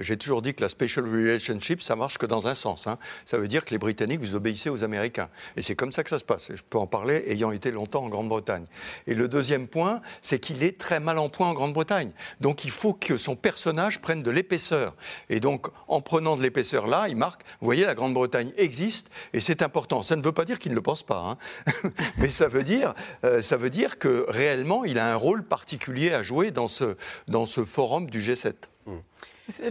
j'ai 0.00 0.16
toujours 0.16 0.40
dit 0.40 0.54
que 0.54 0.62
la 0.62 0.70
special 0.70 1.04
relationship, 1.04 1.82
ça 1.82 1.94
marche 1.94 2.16
que 2.16 2.24
dans 2.24 2.46
un 2.46 2.54
sens. 2.54 2.86
Hein. 2.86 2.96
Ça 3.26 3.36
veut 3.36 3.48
dire 3.48 3.66
que 3.66 3.72
les 3.72 3.78
Britanniques, 3.78 4.20
vous 4.20 4.34
obéissez 4.34 4.70
aux 4.70 4.82
Américains. 4.82 5.28
Et 5.56 5.62
c'est 5.62 5.74
comme 5.74 5.92
ça 5.92 6.02
que 6.02 6.08
ça 6.08 6.18
se 6.18 6.24
passe. 6.24 6.50
Je 6.54 6.62
peux 6.62 6.78
en 6.78 6.86
parler 6.86 7.22
ayant 7.26 7.52
été 7.52 7.70
longtemps 7.70 8.04
en 8.04 8.08
Grande-Bretagne. 8.08 8.64
Et 9.06 9.12
le 9.12 9.28
deuxième 9.28 9.68
point, 9.68 10.00
c'est 10.22 10.38
qu'il 10.38 10.62
est 10.62 10.78
très 10.78 10.98
mal 10.98 11.18
en 11.18 11.28
point 11.28 11.50
en 11.50 11.52
Grande-Bretagne. 11.52 12.12
Donc 12.40 12.64
il 12.64 12.70
faut 12.70 12.94
que 12.94 13.18
son 13.18 13.36
personnage 13.36 14.00
prenne 14.00 14.22
de 14.22 14.30
l'épaisseur. 14.30 14.94
Et 15.28 15.38
donc, 15.38 15.66
en 15.88 16.00
prenant 16.00 16.34
de 16.34 16.42
l'épaisseur 16.42 16.86
là, 16.86 17.08
il 17.10 17.16
marque, 17.16 17.42
vous 17.60 17.66
voyez, 17.66 17.84
la 17.84 17.94
Grande-Bretagne 17.94 18.52
existe 18.56 19.10
et 19.34 19.42
c'est 19.42 19.60
important. 19.60 20.02
Ça 20.02 20.16
ne 20.16 20.22
veut 20.22 20.32
pas 20.32 20.46
dire 20.46 20.58
qu'il 20.58 20.70
ne 20.70 20.76
le 20.76 20.82
pense 20.82 21.02
pas, 21.02 21.36
hein. 21.76 21.90
mais 22.16 22.30
ça 22.30 22.48
veut, 22.48 22.64
dire, 22.64 22.94
euh, 23.24 23.42
ça 23.42 23.58
veut 23.58 23.70
dire 23.70 23.98
que 23.98 24.24
réellement, 24.28 24.86
il 24.86 24.98
a 24.98 25.12
un 25.12 25.16
rôle 25.16 25.42
particulier 25.42 26.14
à 26.14 26.22
jouer 26.22 26.50
dans 26.50 26.68
ce, 26.68 26.85
dans 27.28 27.46
ce 27.46 27.64
forum 27.64 28.08
du 28.08 28.20
G7. 28.20 28.54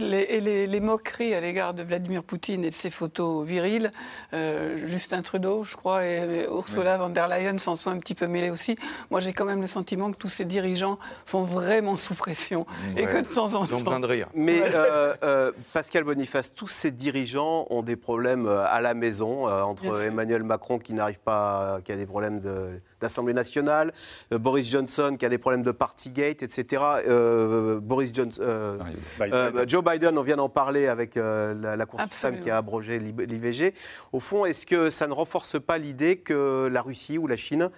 Les, 0.00 0.22
et 0.22 0.66
les, 0.66 0.80
moqueries 0.80 1.34
à 1.34 1.40
l'égard 1.40 1.74
de 1.74 1.82
Vladimir 1.82 2.22
Poutine 2.22 2.64
et 2.64 2.70
de 2.70 2.74
ses 2.74 2.88
photos 2.88 3.46
viriles, 3.46 3.92
euh, 4.32 4.78
Justin 4.78 5.20
Trudeau, 5.20 5.64
je 5.64 5.76
crois, 5.76 6.06
et, 6.06 6.46
Ursula 6.48 6.96
von 6.96 7.10
der 7.10 7.28
Leyen 7.28 7.58
s'en 7.58 7.76
sont 7.76 7.90
un 7.90 7.98
petit 7.98 8.14
peu 8.14 8.26
mêlés 8.26 8.48
aussi. 8.48 8.76
Moi, 9.10 9.20
j'ai 9.20 9.34
quand 9.34 9.44
même 9.44 9.60
le 9.60 9.66
sentiment 9.66 10.10
que 10.10 10.16
tous 10.16 10.30
ces 10.30 10.46
dirigeants 10.46 10.98
sont 11.26 11.42
vraiment 11.42 11.96
sous 11.96 12.14
pression 12.14 12.66
et 12.96 13.04
que 13.04 13.18
de 13.18 13.34
temps 13.34 13.54
en 13.54 13.66
temps. 13.66 14.00
de 14.00 14.06
rire. 14.06 14.28
Mais 14.34 14.62
euh, 14.62 15.14
euh, 15.22 15.52
Pascal 15.74 16.04
Boniface, 16.04 16.54
tous 16.54 16.68
ces 16.68 16.90
dirigeants 16.90 17.66
ont 17.68 17.82
des 17.82 17.96
problèmes 17.96 18.48
à 18.48 18.80
la 18.80 18.94
maison, 18.94 19.46
entre 19.46 20.06
Emmanuel 20.06 20.42
Macron 20.42 20.78
qui 20.78 20.94
n'arrive 20.94 21.18
pas, 21.18 21.80
qui 21.84 21.92
a 21.92 21.96
des 21.96 22.06
problèmes 22.06 22.40
de 22.40 22.80
d'Assemblée 23.00 23.34
nationale, 23.34 23.92
euh, 24.32 24.38
Boris 24.38 24.68
Johnson 24.68 25.16
qui 25.18 25.26
a 25.26 25.28
des 25.28 25.38
problèmes 25.38 25.62
de 25.62 25.70
Partygate, 25.70 26.42
etc. 26.42 26.82
Euh, 27.06 27.80
Boris 27.80 28.12
Johnson, 28.12 28.40
euh, 28.42 29.64
Joe 29.66 29.84
Biden, 29.84 30.18
on 30.18 30.22
vient 30.22 30.36
d'en 30.36 30.48
parler 30.48 30.86
avec 30.86 31.16
la, 31.16 31.86
Cour 31.86 32.00
suprême 32.00 32.40
qui 32.40 32.50
a 32.50 32.56
abrogé 32.56 32.98
l'IVG. 32.98 33.74
Au 34.12 34.20
fond, 34.20 34.44
est-ce 34.44 34.66
que 34.66 34.90
ça 34.90 35.06
ne 35.06 35.12
renforce 35.12 35.60
pas 35.60 35.78
l'idée 35.78 36.16
que 36.16 36.68
la 36.70 36.82
Russie 36.82 37.18
ou 37.18 37.26
la 37.26 37.36
Chine, 37.36 37.70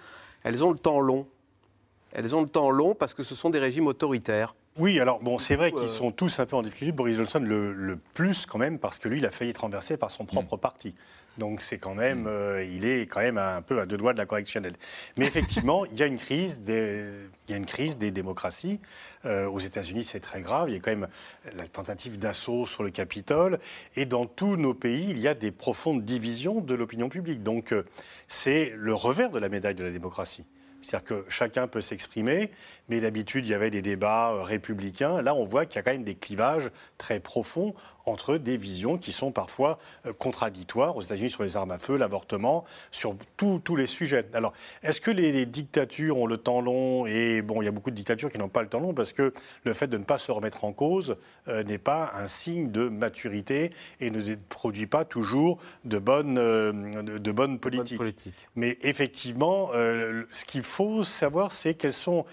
elles 0.43 0.63
ont 0.63 0.71
le 0.71 0.79
temps 0.79 0.99
long? 0.99 1.27
Elles 2.11 2.35
ont 2.35 2.41
le 2.41 2.47
temps 2.49 2.71
long 2.71 2.95
parce 2.95 3.13
que 3.13 3.23
ce 3.23 3.35
sont 3.35 3.49
des 3.49 3.59
régimes 3.59 3.87
autoritaires. 3.87 4.55
Oui, 4.77 4.99
alors 4.99 5.19
bon, 5.21 5.37
c'est 5.39 5.55
vrai 5.55 5.71
qu'ils 5.71 5.89
sont 5.89 6.11
tous 6.11 6.39
un 6.39 6.45
peu 6.45 6.55
en 6.55 6.61
difficulté. 6.61 6.91
Boris 6.91 7.17
Johnson 7.17 7.41
le, 7.43 7.73
le, 7.73 7.97
plus 8.13 8.45
quand 8.45 8.57
même 8.57 8.79
parce 8.79 8.97
que 8.97 9.09
lui, 9.09 9.17
il 9.17 9.25
a 9.25 9.31
failli 9.31 9.51
être 9.51 9.59
renversé 9.59 9.97
par 9.97 10.09
son 10.09 10.25
propre 10.25 10.55
mm. 10.55 10.59
parti. 10.59 10.95
Donc 11.39 11.61
c'est 11.61 11.77
quand 11.77 11.95
même, 11.95 12.23
mm. 12.23 12.27
euh, 12.27 12.63
il 12.63 12.85
est 12.85 13.07
quand 13.07 13.21
même 13.21 13.37
un 13.37 13.61
peu 13.61 13.79
à 13.79 13.85
deux 13.85 13.97
doigts 13.97 14.13
de 14.13 14.17
la 14.19 14.25
correctionnelle. 14.25 14.75
Mais 15.17 15.25
effectivement, 15.25 15.85
il 15.85 15.97
y 15.97 16.03
a 16.03 16.05
une 16.05 16.17
crise 16.17 16.59
des, 16.59 17.05
il 17.47 17.51
y 17.51 17.53
a 17.53 17.57
une 17.57 17.65
crise 17.65 17.97
des 17.97 18.11
démocraties. 18.11 18.79
Euh, 19.25 19.47
aux 19.47 19.59
États-Unis, 19.59 20.03
c'est 20.03 20.19
très 20.19 20.41
grave. 20.41 20.69
Il 20.69 20.73
y 20.73 20.77
a 20.77 20.79
quand 20.79 20.91
même 20.91 21.07
la 21.55 21.67
tentative 21.67 22.19
d'assaut 22.19 22.67
sur 22.67 22.83
le 22.83 22.91
Capitole. 22.91 23.59
Et 23.95 24.05
dans 24.05 24.25
tous 24.25 24.55
nos 24.55 24.73
pays, 24.73 25.07
il 25.09 25.19
y 25.19 25.27
a 25.27 25.33
des 25.33 25.51
profondes 25.51 26.03
divisions 26.05 26.61
de 26.61 26.75
l'opinion 26.75 27.09
publique. 27.09 27.41
Donc 27.41 27.73
euh, 27.73 27.85
c'est 28.27 28.73
le 28.75 28.93
revers 28.93 29.31
de 29.31 29.39
la 29.39 29.49
médaille 29.49 29.75
de 29.75 29.83
la 29.83 29.91
démocratie. 29.91 30.43
C'est-à-dire 30.81 31.07
que 31.07 31.25
chacun 31.29 31.67
peut 31.67 31.81
s'exprimer, 31.81 32.51
mais 32.87 33.01
d'habitude, 33.01 33.45
il 33.45 33.51
y 33.51 33.53
avait 33.53 33.69
des 33.69 33.81
débats 33.81 34.31
euh, 34.31 34.41
républicains. 34.41 35.21
Là, 35.21 35.35
on 35.35 35.45
voit 35.45 35.65
qu'il 35.65 35.75
y 35.75 35.79
a 35.79 35.83
quand 35.83 35.91
même 35.91 36.03
des 36.03 36.15
clivages 36.15 36.71
très 36.97 37.19
profonds 37.19 37.73
entre 38.05 38.37
des 38.37 38.57
visions 38.57 38.97
qui 38.97 39.11
sont 39.11 39.31
parfois 39.31 39.77
euh, 40.05 40.13
contradictoires 40.13 40.95
aux 40.95 41.01
États-Unis 41.01 41.29
sur 41.29 41.43
les 41.43 41.57
armes 41.57 41.71
à 41.71 41.79
feu, 41.79 41.97
l'avortement, 41.97 42.65
sur 42.91 43.15
tous 43.37 43.75
les 43.75 43.87
sujets. 43.87 44.25
Alors, 44.33 44.53
est-ce 44.83 45.01
que 45.01 45.11
les, 45.11 45.45
dictatures 45.45 46.17
ont 46.17 46.27
le 46.27 46.37
temps 46.37 46.61
long 46.61 47.05
Et 47.05 47.41
bon, 47.41 47.61
il 47.61 47.65
y 47.65 47.67
a 47.67 47.71
beaucoup 47.71 47.91
de 47.91 47.95
dictatures 47.95 48.29
qui 48.29 48.37
n'ont 48.37 48.49
pas 48.49 48.61
le 48.61 48.69
temps 48.69 48.79
long 48.79 48.93
parce 48.93 49.13
que 49.13 49.33
le 49.63 49.73
fait 49.73 49.87
de 49.87 49.97
ne 49.97 50.03
pas 50.03 50.17
se 50.17 50.31
remettre 50.31 50.63
en 50.63 50.73
cause 50.73 51.17
euh, 51.47 51.63
n'est 51.63 51.77
pas 51.77 52.11
un 52.15 52.27
signe 52.27 52.71
de 52.71 52.89
maturité 52.89 53.71
et 53.99 54.09
ne 54.09 54.35
produit 54.35 54.87
pas 54.87 55.05
toujours 55.05 55.59
de 55.85 55.99
bonnes, 55.99 56.35
de, 56.35 57.31
bonnes 57.31 57.59
politiques. 57.59 58.01
Mais 58.55 58.77
effectivement, 58.81 59.69
ce 59.73 60.45
qu'il 60.45 60.63
faut 60.69 61.03
savoir, 61.03 61.51
c'est 61.51 61.73
quels 61.73 61.93
sont 61.93 62.25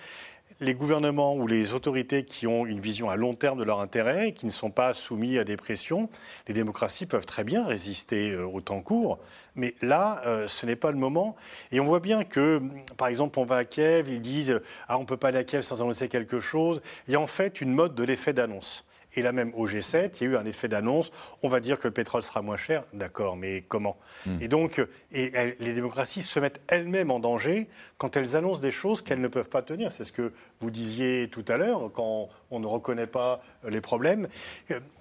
les 0.61 0.75
gouvernements 0.75 1.35
ou 1.35 1.46
les 1.46 1.75
autorités 1.75 2.25
qui 2.25 2.46
ont 2.46 2.64
une 2.64 2.81
vision 2.81 3.11
à 3.11 3.16
long 3.16 3.35
terme 3.35 3.59
de 3.59 3.64
leur 3.64 3.81
intérêt, 3.81 4.33
qui 4.33 4.46
ne 4.46 4.51
sont 4.51 4.70
pas 4.70 4.94
soumis 4.94 5.38
à 5.38 5.44
des 5.44 5.57
pressions, 5.57 6.09
les 6.49 6.55
démocraties 6.55 7.05
peuvent 7.05 7.27
très 7.27 7.44
bien 7.44 7.66
résister 7.66 8.31
euh, 8.31 8.46
au 8.46 8.61
temps 8.61 8.81
court, 8.81 9.18
mais 9.55 9.75
là, 9.83 10.22
euh, 10.25 10.49
ce 10.49 10.64
n'est 10.64 10.77
pas 10.77 10.90
le 10.90 10.96
moment. 10.96 11.37
Et 11.72 11.81
on 11.81 11.85
voit 11.85 12.01
bien 12.01 12.25
que, 12.25 12.62
par 12.96 13.09
exemple, 13.09 13.38
on 13.38 13.44
va 13.44 13.57
à 13.57 13.64
Kiev, 13.64 14.09
ils 14.09 14.22
disent 14.22 14.61
Ah, 14.88 14.96
on 14.96 15.03
ne 15.03 15.07
peut 15.07 15.18
pas 15.18 15.29
aller 15.29 15.38
à 15.38 15.44
Kiev 15.44 15.62
sans 15.62 15.83
annoncer 15.83 16.09
quelque 16.09 16.40
chose. 16.40 16.81
Il 17.07 17.12
y 17.12 17.16
a 17.16 17.20
en 17.20 17.27
fait 17.27 17.61
une 17.61 17.72
mode 17.72 17.94
de 17.94 18.05
l'effet 18.05 18.33
d'annonce. 18.33 18.86
Et 19.17 19.23
là 19.23 19.33
même 19.33 19.53
au 19.55 19.67
G7, 19.67 20.11
il 20.21 20.25
y 20.25 20.31
a 20.31 20.33
eu 20.33 20.37
un 20.37 20.45
effet 20.45 20.69
d'annonce. 20.69 21.11
On 21.43 21.49
va 21.49 21.61
dire 21.61 21.79
que 21.79 21.89
le 21.89 21.95
pétrole 21.95 22.23
sera 22.23 22.43
moins 22.43 22.57
cher, 22.57 22.85
d'accord, 22.93 23.37
mais 23.37 23.65
comment? 23.67 23.97
Hmm. 24.27 24.39
Et 24.41 24.49
donc, 24.49 24.85
et 25.13 25.33
les 25.59 25.73
démocraties 25.73 26.23
se 26.23 26.39
mettent 26.39 26.61
elles-mêmes 26.69 27.11
en 27.11 27.21
danger 27.21 27.69
quand 27.99 28.17
elles 28.17 28.37
annoncent 28.37 28.61
des 28.61 28.71
choses 28.71 29.03
qu'elles 29.03 29.21
ne 29.21 29.29
peuvent 29.29 29.49
pas 29.49 29.63
tenir. 29.63 29.93
C'est 29.93 30.05
ce 30.05 30.13
que 30.13 30.33
vous 30.61 30.71
disiez 30.71 31.29
tout 31.29 31.45
à 31.49 31.57
l'heure, 31.57 31.91
quand 31.95 32.29
on 32.51 32.61
ne 32.61 32.67
reconnaît 32.67 33.07
pas 33.07 33.43
les 33.69 33.81
problèmes. 33.81 34.29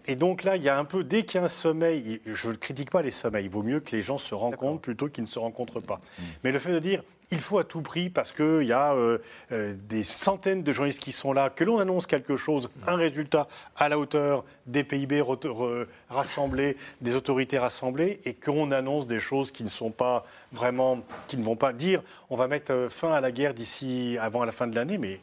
Et 0.08 0.16
donc 0.16 0.44
là, 0.44 0.56
il 0.56 0.64
y 0.64 0.70
a 0.70 0.78
un 0.78 0.86
peu, 0.86 1.04
dès 1.04 1.24
qu'il 1.24 1.40
y 1.40 1.42
a 1.42 1.46
un 1.46 1.50
sommeil, 1.50 2.22
je 2.26 2.50
ne 2.50 2.56
critique 2.56 2.92
pas 2.92 3.02
les 3.02 3.12
sommeils, 3.12 3.46
il 3.46 3.52
vaut 3.52 3.64
mieux 3.64 3.80
que 3.80 3.96
les 3.96 4.02
gens 4.02 4.18
se 4.18 4.36
rencontrent 4.36 4.82
plutôt 4.82 5.10
qu'ils 5.10 5.24
ne 5.24 5.30
se 5.30 5.40
rencontrent 5.40 5.82
pas. 5.82 6.02
Hmm. 6.18 6.24
Mais 6.44 6.52
le 6.52 6.60
fait 6.60 6.72
de 6.72 6.80
dire, 6.80 7.04
il 7.32 7.40
faut 7.40 7.58
à 7.58 7.64
tout 7.64 7.82
prix, 7.82 8.10
parce 8.10 8.32
qu'il 8.32 8.64
y 8.64 8.72
a 8.72 8.94
euh, 8.94 9.18
euh, 9.52 9.74
des 9.88 10.04
centaines 10.04 10.64
de 10.64 10.74
journalistes 10.74 11.02
qui 11.02 11.12
sont 11.12 11.34
là, 11.34 11.50
que 11.50 11.64
l'on 11.64 11.80
annonce 11.80 12.06
quelque 12.06 12.36
chose, 12.36 12.70
un 12.88 12.96
résultat 12.96 13.48
à 13.76 13.90
la 13.90 13.98
hauteur 13.98 14.46
des 14.68 14.84
PIB 14.84 15.24
rassemblés, 16.10 16.78
des 17.02 17.16
autorités 17.16 17.58
rassemblées, 17.58 18.20
et 18.26 18.34
qu'on 18.34 18.72
annonce 18.72 19.08
des 19.08 19.20
choses 19.20 19.52
qui 19.52 19.64
ne 19.64 19.70
sont 19.70 19.92
pas 19.92 20.26
vraiment, 20.52 21.00
qui 21.28 21.38
ne 21.38 21.44
vont 21.44 21.56
pas 21.56 21.74
dire 21.74 22.04
on 22.30 22.36
va 22.36 22.48
mettre 22.48 22.74
euh, 22.74 22.90
fin 22.90 23.12
à 23.12 23.22
la 23.22 23.32
guerre 23.32 23.54
d'ici 23.54 24.18
avant 24.20 24.46
la 24.46 24.52
fin 24.52 24.68
de 24.68 24.76
l'année, 24.76 24.98
mais 24.98 25.20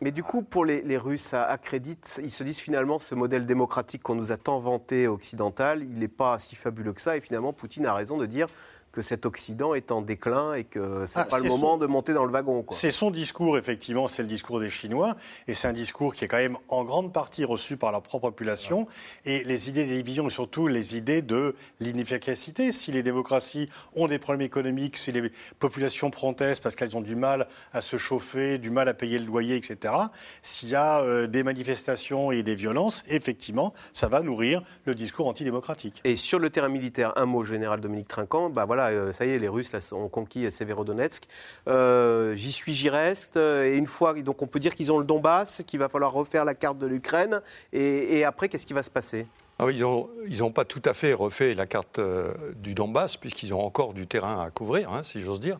mais 0.00 0.12
du 0.12 0.22
coup, 0.22 0.42
pour 0.42 0.64
les, 0.64 0.96
Russes 0.96 1.34
à, 1.34 1.44
à, 1.44 1.58
crédit, 1.58 1.98
ils 2.22 2.30
se 2.30 2.42
disent 2.42 2.60
finalement 2.60 2.98
ce 2.98 3.14
modèle 3.14 3.46
démocratique 3.46 4.02
qu'on 4.02 4.14
nous 4.14 4.32
a 4.32 4.36
tant 4.36 4.58
vanté 4.58 5.06
occidental, 5.06 5.82
il 5.82 5.98
n'est 5.98 6.08
pas 6.08 6.38
si 6.38 6.56
fabuleux 6.56 6.92
que 6.92 7.00
ça. 7.00 7.16
Et 7.16 7.20
finalement, 7.20 7.52
Poutine 7.52 7.86
a 7.86 7.94
raison 7.94 8.16
de 8.16 8.26
dire 8.26 8.46
que 8.92 9.02
cet 9.02 9.26
Occident 9.26 9.74
est 9.74 9.92
en 9.92 10.02
déclin 10.02 10.54
et 10.54 10.64
que 10.64 11.06
ce 11.06 11.18
n'est 11.18 11.24
ah, 11.26 11.30
pas 11.30 11.38
le 11.38 11.48
moment 11.48 11.78
de 11.78 11.86
monter 11.86 12.12
dans 12.12 12.24
le 12.24 12.32
wagon. 12.32 12.64
C'est 12.70 12.90
son 12.90 13.10
discours, 13.10 13.56
effectivement, 13.56 14.08
c'est 14.08 14.22
le 14.22 14.28
discours 14.28 14.60
des 14.60 14.70
Chinois, 14.70 15.16
et 15.46 15.54
c'est 15.54 15.68
un 15.68 15.72
discours 15.72 16.14
qui 16.14 16.24
est 16.24 16.28
quand 16.28 16.38
même 16.38 16.58
en 16.68 16.84
grande 16.84 17.12
partie 17.12 17.44
reçu 17.44 17.76
par 17.76 17.92
leur 17.92 18.02
propre 18.02 18.30
population, 18.30 18.86
et 19.24 19.44
les 19.44 19.68
idées 19.68 19.84
des 19.84 19.96
divisions, 19.96 20.26
et 20.26 20.30
surtout 20.30 20.66
les 20.66 20.96
idées 20.96 21.22
de 21.22 21.54
l'inefficacité. 21.78 22.72
Si 22.72 22.90
les 22.90 23.02
démocraties 23.02 23.68
ont 23.94 24.08
des 24.08 24.18
problèmes 24.18 24.46
économiques, 24.46 24.96
si 24.96 25.12
les 25.12 25.30
populations 25.58 26.10
protestent 26.10 26.62
parce 26.62 26.74
qu'elles 26.74 26.96
ont 26.96 27.00
du 27.00 27.16
mal 27.16 27.46
à 27.72 27.80
se 27.80 27.96
chauffer, 27.96 28.58
du 28.58 28.70
mal 28.70 28.88
à 28.88 28.94
payer 28.94 29.18
le 29.18 29.24
loyer, 29.24 29.56
etc., 29.56 29.94
s'il 30.42 30.70
y 30.70 30.74
a 30.74 31.00
euh, 31.00 31.26
des 31.26 31.42
manifestations 31.42 32.32
et 32.32 32.42
des 32.42 32.54
violences, 32.54 33.04
effectivement, 33.08 33.72
ça 33.92 34.08
va 34.08 34.20
nourrir 34.20 34.62
le 34.84 34.94
discours 34.94 35.28
antidémocratique. 35.28 36.00
Et 36.04 36.16
sur 36.16 36.38
le 36.38 36.50
terrain 36.50 36.68
militaire, 36.68 37.12
un 37.16 37.26
mot 37.26 37.44
général, 37.44 37.80
Dominique 37.80 38.08
Trinquant, 38.08 38.50
bah 38.50 38.64
voilà, 38.64 38.79
euh, 38.88 39.12
ça 39.12 39.26
y 39.26 39.30
est, 39.30 39.38
les 39.38 39.48
Russes 39.48 39.72
ont 39.92 40.08
conquis 40.08 40.50
Severodonetsk. 40.50 41.24
Euh, 41.68 42.34
j'y 42.34 42.52
suis, 42.52 42.72
j'y 42.72 42.88
reste. 42.88 43.36
Et 43.36 43.76
une 43.76 43.86
fois, 43.86 44.14
donc 44.14 44.42
on 44.42 44.46
peut 44.46 44.60
dire 44.60 44.74
qu'ils 44.74 44.92
ont 44.92 44.98
le 44.98 45.04
Donbass, 45.04 45.62
qu'il 45.66 45.78
va 45.78 45.88
falloir 45.88 46.12
refaire 46.12 46.44
la 46.44 46.54
carte 46.54 46.78
de 46.78 46.86
l'Ukraine. 46.86 47.40
Et, 47.72 48.24
après, 48.24 48.48
qu'est-ce 48.48 48.66
qui 48.66 48.72
va 48.72 48.82
se 48.82 48.90
passer? 48.90 49.26
Ah 49.62 49.66
ils 49.70 50.38
n'ont 50.38 50.52
pas 50.52 50.64
tout 50.64 50.80
à 50.86 50.94
fait 50.94 51.12
refait 51.12 51.54
la 51.54 51.66
carte 51.66 51.98
euh, 51.98 52.32
du 52.56 52.74
Donbass, 52.74 53.18
puisqu'ils 53.18 53.52
ont 53.52 53.60
encore 53.60 53.92
du 53.92 54.06
terrain 54.06 54.42
à 54.42 54.48
couvrir, 54.50 54.90
hein, 54.90 55.02
si 55.04 55.20
j'ose 55.20 55.40
dire. 55.40 55.58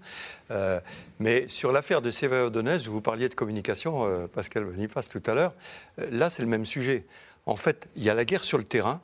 mais 1.19 1.47
sur 1.49 1.71
l'affaire 1.71 2.01
de 2.01 2.11
Severodonetsk, 2.11 2.87
vous 2.87 3.03
parliez 3.03 3.29
de 3.29 3.35
communication, 3.35 4.27
Pascal 4.33 4.65
Boniface, 4.65 5.09
tout 5.11 5.23
à 5.27 5.35
l'heure. 5.35 5.53
là, 6.11 6.31
c'est 6.31 6.43
le 6.43 6.49
même 6.49 6.65
sujet. 6.65 7.05
En 7.45 7.57
fait, 7.57 7.89
il 7.97 8.03
y 8.03 8.09
a 8.11 8.15
la 8.15 8.25
guerre 8.25 8.45
sur 8.45 8.57
le 8.57 8.65
terrain 8.65 9.03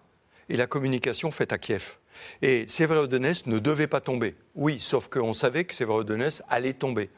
et 0.49 0.57
la 0.57 0.67
communication 0.67 1.31
faite 1.31 1.53
à 1.53 1.59
Kiev. 1.59 1.97
Et 2.43 2.67
Sévérodonès 2.69 3.47
ne 3.47 3.59
devait 3.59 3.87
pas 3.87 4.01
tomber. 4.01 4.35
Oui, 4.55 4.79
sauf 4.81 5.09
qu'on 5.09 5.33
savait 5.33 5.65
que 5.65 5.75
Sévérodonès 5.75 6.43
allait 6.49 6.73
tomber. 6.73 7.11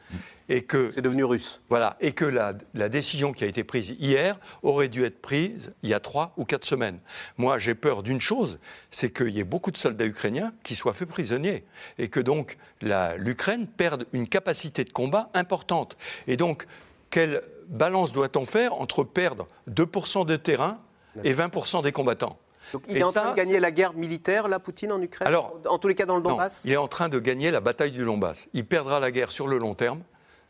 Et 0.51 0.63
que 0.63 0.89
c'est 0.91 1.01
devenu 1.01 1.23
russe. 1.23 1.61
Voilà, 1.69 1.95
et 2.01 2.11
que 2.11 2.25
la, 2.25 2.53
décision 2.89 3.33
qui 3.33 3.43
a 3.43 3.47
été 3.47 3.63
prise 3.63 3.95
hier 3.99 4.39
aurait 4.63 4.87
dû 4.87 5.03
être 5.03 5.21
prise 5.21 5.71
il 5.83 5.89
y 5.89 5.93
a 5.93 5.99
trois 5.99 6.33
ou 6.37 6.45
quatre 6.45 6.65
semaines. 6.65 6.99
Moi, 7.37 7.59
j'ai 7.59 7.75
peur 7.75 8.01
d'une 8.01 8.19
chose, 8.19 8.59
c'est 8.89 9.13
qu'il 9.13 9.29
y 9.29 9.39
ait 9.39 9.43
beaucoup 9.43 9.69
de 9.69 9.77
soldats 9.77 10.05
ukrainiens 10.05 10.51
qui 10.63 10.75
soient 10.75 10.93
faits 10.93 11.07
prisonniers 11.07 11.65
et 11.99 12.07
que 12.07 12.19
donc 12.19 12.57
l'Ukraine 12.81 13.67
perde 13.67 14.07
une 14.11 14.27
capacité 14.27 14.83
de 14.83 14.91
combat 14.91 15.29
importante. 15.35 15.97
Et 16.27 16.35
donc, 16.35 16.65
quelle 17.11 17.43
balance 17.67 18.11
doit-on 18.11 18.45
faire 18.45 18.73
entre 18.73 19.03
perdre 19.03 19.47
2% 19.69 20.25
de 20.25 20.35
terrain 20.35 20.79
et 21.23 21.33
20% 21.33 21.83
des 21.83 21.91
combattants? 21.91 22.39
Donc 22.73 22.83
il 22.87 22.97
est 22.97 23.03
en 23.03 23.11
train 23.11 23.31
de 23.31 23.35
gagner 23.35 23.59
la 23.59 23.71
guerre 23.71 23.93
militaire, 23.93 24.47
là, 24.47 24.59
Poutine, 24.59 24.91
en 24.91 25.01
Ukraine 25.01 25.27
Alors, 25.27 25.59
En 25.67 25.77
tous 25.77 25.87
les 25.87 25.95
cas, 25.95 26.05
dans 26.05 26.15
le 26.15 26.21
Donbass? 26.21 26.61
Il 26.65 26.71
est 26.71 26.77
en 26.77 26.87
train 26.87 27.09
de 27.09 27.19
gagner 27.19 27.51
la 27.51 27.61
bataille 27.61 27.91
du 27.91 28.05
Donbass. 28.05 28.47
Il 28.53 28.65
perdra 28.65 28.99
la 28.99 29.11
guerre 29.11 29.31
sur 29.31 29.47
le 29.47 29.57
long 29.57 29.75
terme. 29.75 30.01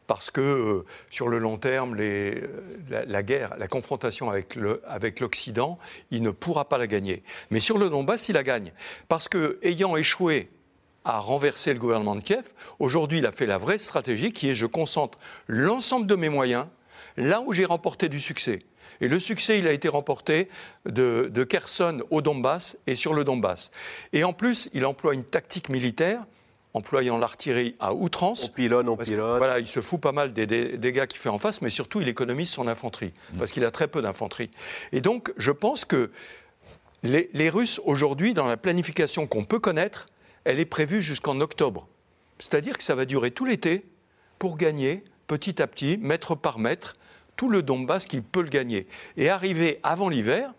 parce 0.08 0.32
que 0.32 0.42
euh, 0.42 0.86
sur 1.12 1.28
le 1.28 1.38
long 1.38 1.58
terme, 1.58 1.94
les, 1.96 2.42
la, 2.90 3.06
la, 3.06 3.22
guerre, 3.22 3.56
la 3.60 3.68
confrontation 3.68 4.32
avec 4.32 4.56
l'Occident, 5.20 5.78
avec 5.78 6.04
il 6.10 6.24
ne 6.24 6.32
pourra 6.32 6.68
pas 6.68 6.80
la 6.80 6.88
gagner. 6.88 7.22
Mais 7.52 7.60
sur 7.60 7.78
le 7.78 7.90
Donbass, 7.90 8.28
il 8.28 8.34
la 8.34 8.42
gagne. 8.42 8.72
Parce 9.08 9.30
que, 9.30 9.60
ayant 9.62 9.96
échoué 9.96 10.50
à 11.06 11.20
renverser 11.20 11.74
le 11.74 11.80
gouvernement 11.80 12.16
de 12.16 12.22
Kiev, 12.22 12.54
aujourd'hui, 12.80 13.20
il 13.20 13.26
a 13.28 13.32
fait 13.32 13.46
la 13.46 13.60
vraie 13.60 13.78
stratégie 13.78 14.34
qui 14.34 14.50
est 14.50 14.56
je 14.56 14.66
concentre 14.66 15.20
l'ensemble 15.48 16.08
de 16.08 16.16
mes 16.16 16.30
moyens 16.30 16.66
là 17.18 17.42
où 17.42 17.54
j'ai 17.54 17.66
remporté 17.66 18.10
du 18.10 18.20
succès. 18.20 18.60
Et 19.02 19.08
le 19.08 19.20
succès, 19.20 19.60
il 19.60 19.68
a 19.68 19.72
été 19.72 19.88
remporté 19.88 20.48
de, 20.86 21.30
de, 21.32 21.44
Kherson 21.44 22.04
au 22.10 22.22
Donbass 22.22 22.78
et 22.88 22.96
sur 22.96 23.14
le 23.14 23.24
Donbass. 23.24 23.72
Et 24.14 24.24
en 24.24 24.34
plus, 24.34 24.70
il 24.74 24.86
emploie 24.86 25.14
une 25.14 25.24
tactique 25.24 25.70
militaire 25.70 26.26
employant 26.74 27.18
l'artillerie 27.18 27.76
à 27.80 27.94
outrance. 27.94 28.46
On 28.46 28.50
pilonne, 28.50 28.90
on 28.90 28.98
pilonne. 28.98 29.38
Voilà, 29.38 29.60
il 29.60 29.68
se 29.68 29.82
fout 29.82 30.00
pas 30.00 30.12
mal 30.12 30.34
des, 30.34 30.46
dégâts 30.46 31.06
qu'il 31.08 31.20
fait 31.20 31.30
en 31.30 31.40
face, 31.40 31.62
mais 31.62 31.70
surtout, 31.70 32.02
il 32.02 32.08
économise 32.08 32.50
son 32.50 32.68
infanterie, 32.68 33.14
mm. 33.34 33.38
parce 33.38 33.52
qu'il 33.52 33.66
a 33.66 33.72
très 33.72 33.88
peu 33.88 34.02
d'infanterie. 34.02 34.52
Et 34.92 35.02
donc, 35.02 35.34
je 35.38 35.52
pense 35.52 35.86
que 35.86 36.12
les, 37.02 37.30
les 37.34 37.50
Russes, 37.50 37.82
aujourd'hui, 37.86 38.34
dans 38.34 38.46
la 38.46 38.58
planification 38.58 39.26
qu'on 39.26 39.46
peut 39.46 39.60
connaître, 39.60 40.08
elle 40.44 40.60
est 40.60 40.66
prévue 40.66 41.02
jusqu'en 41.02 41.40
octobre. 41.40 41.88
C'est-à-dire 42.40 42.78
que 42.78 42.84
ça 42.84 42.96
va 42.96 43.06
durer 43.06 43.32
tout 43.32 43.46
l'été 43.46 43.86
pour 44.38 44.56
gagner, 44.56 45.04
petit 45.28 45.62
à 45.62 45.68
petit, 45.68 45.98
mètre 45.98 46.36
par 46.36 46.60
mètre, 46.60 46.96
tout 47.40 47.48
le 47.48 47.64
Donbass 47.64 48.06
qui 48.06 48.20
peut 48.20 48.42
le 48.42 48.50
gagner. 48.50 48.86
Et 49.16 49.30
arriver 49.30 49.80
avant 49.82 50.10
l'hiver, 50.10 50.54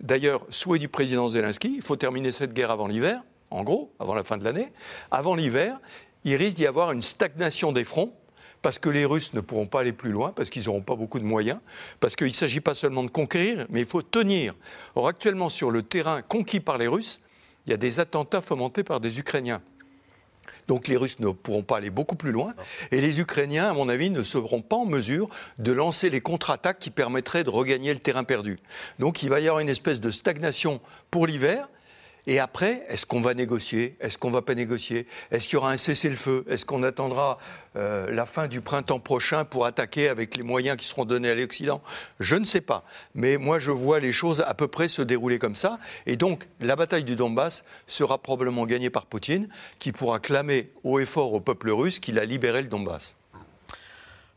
d'ailleurs, 0.00 0.40
souhait 0.48 0.78
du 0.78 0.88
président 0.88 1.28
Zelensky, 1.28 1.74
il 1.76 1.82
faut 1.82 1.96
terminer 1.96 2.32
cette 2.32 2.54
guerre 2.54 2.70
avant 2.70 2.86
l'hiver, 2.86 3.20
en 3.50 3.62
gros, 3.62 3.92
avant 4.00 4.14
la 4.14 4.24
fin 4.24 4.38
de 4.38 4.44
l'année. 4.44 4.72
Avant 5.10 5.34
l'hiver, 5.34 5.78
il 6.24 6.34
risque 6.36 6.56
d'y 6.56 6.66
avoir 6.66 6.92
une 6.92 7.02
stagnation 7.02 7.72
des 7.72 7.84
fronts, 7.84 8.14
parce 8.62 8.78
que 8.78 8.88
les 8.88 9.04
Russes 9.04 9.34
ne 9.34 9.42
pourront 9.42 9.66
pas 9.66 9.80
aller 9.80 9.92
plus 9.92 10.12
loin, 10.12 10.32
parce 10.34 10.48
qu'ils 10.48 10.64
n'auront 10.64 10.80
pas 10.80 10.96
beaucoup 10.96 11.18
de 11.18 11.26
moyens, 11.26 11.58
parce 12.00 12.16
qu'il 12.16 12.28
ne 12.28 12.32
s'agit 12.32 12.62
pas 12.62 12.74
seulement 12.74 13.04
de 13.04 13.10
conquérir, 13.10 13.66
mais 13.68 13.80
il 13.80 13.86
faut 13.86 14.00
tenir. 14.00 14.54
Or, 14.94 15.08
actuellement, 15.08 15.50
sur 15.50 15.70
le 15.70 15.82
terrain 15.82 16.22
conquis 16.22 16.60
par 16.60 16.78
les 16.78 16.88
Russes, 16.88 17.20
il 17.66 17.70
y 17.70 17.74
a 17.74 17.76
des 17.76 18.00
attentats 18.00 18.40
fomentés 18.40 18.82
par 18.82 18.98
des 18.98 19.18
Ukrainiens. 19.18 19.60
Donc 20.68 20.88
les 20.88 20.96
Russes 20.96 21.18
ne 21.20 21.28
pourront 21.28 21.62
pas 21.62 21.78
aller 21.78 21.90
beaucoup 21.90 22.16
plus 22.16 22.32
loin. 22.32 22.54
Et 22.90 23.00
les 23.00 23.20
Ukrainiens, 23.20 23.70
à 23.70 23.72
mon 23.72 23.88
avis, 23.88 24.10
ne 24.10 24.22
seront 24.22 24.62
pas 24.62 24.76
en 24.76 24.86
mesure 24.86 25.28
de 25.58 25.72
lancer 25.72 26.10
les 26.10 26.20
contre-attaques 26.20 26.78
qui 26.78 26.90
permettraient 26.90 27.44
de 27.44 27.50
regagner 27.50 27.92
le 27.92 28.00
terrain 28.00 28.24
perdu. 28.24 28.58
Donc 28.98 29.22
il 29.22 29.28
va 29.28 29.40
y 29.40 29.48
avoir 29.48 29.60
une 29.60 29.68
espèce 29.68 30.00
de 30.00 30.10
stagnation 30.10 30.80
pour 31.10 31.26
l'hiver. 31.26 31.68
Et 32.26 32.38
après, 32.38 32.86
est-ce 32.88 33.04
qu'on 33.04 33.20
va 33.20 33.34
négocier? 33.34 33.96
Est-ce 34.00 34.16
qu'on 34.16 34.30
va 34.30 34.40
pas 34.40 34.54
négocier? 34.54 35.06
Est-ce 35.30 35.44
qu'il 35.44 35.54
y 35.54 35.56
aura 35.56 35.72
un 35.72 35.76
cessez-le-feu? 35.76 36.44
Est-ce 36.48 36.64
qu'on 36.64 36.82
attendra 36.82 37.38
euh, 37.76 38.10
la 38.10 38.24
fin 38.24 38.48
du 38.48 38.62
printemps 38.62 38.98
prochain 38.98 39.44
pour 39.44 39.66
attaquer 39.66 40.08
avec 40.08 40.36
les 40.36 40.42
moyens 40.42 40.78
qui 40.78 40.86
seront 40.86 41.04
donnés 41.04 41.28
à 41.28 41.34
l'Occident? 41.34 41.82
Je 42.20 42.36
ne 42.36 42.44
sais 42.44 42.62
pas. 42.62 42.84
Mais 43.14 43.36
moi, 43.36 43.58
je 43.58 43.70
vois 43.70 44.00
les 44.00 44.12
choses 44.12 44.40
à 44.46 44.54
peu 44.54 44.68
près 44.68 44.88
se 44.88 45.02
dérouler 45.02 45.38
comme 45.38 45.56
ça. 45.56 45.78
Et 46.06 46.16
donc, 46.16 46.46
la 46.60 46.76
bataille 46.76 47.04
du 47.04 47.16
Donbass 47.16 47.64
sera 47.86 48.16
probablement 48.16 48.64
gagnée 48.64 48.90
par 48.90 49.04
Poutine, 49.04 49.48
qui 49.78 49.92
pourra 49.92 50.18
clamer 50.18 50.70
haut 50.82 50.98
et 51.00 51.06
fort 51.06 51.34
au 51.34 51.40
peuple 51.40 51.70
russe 51.70 52.00
qu'il 52.00 52.18
a 52.18 52.24
libéré 52.24 52.62
le 52.62 52.68
Donbass. 52.68 53.14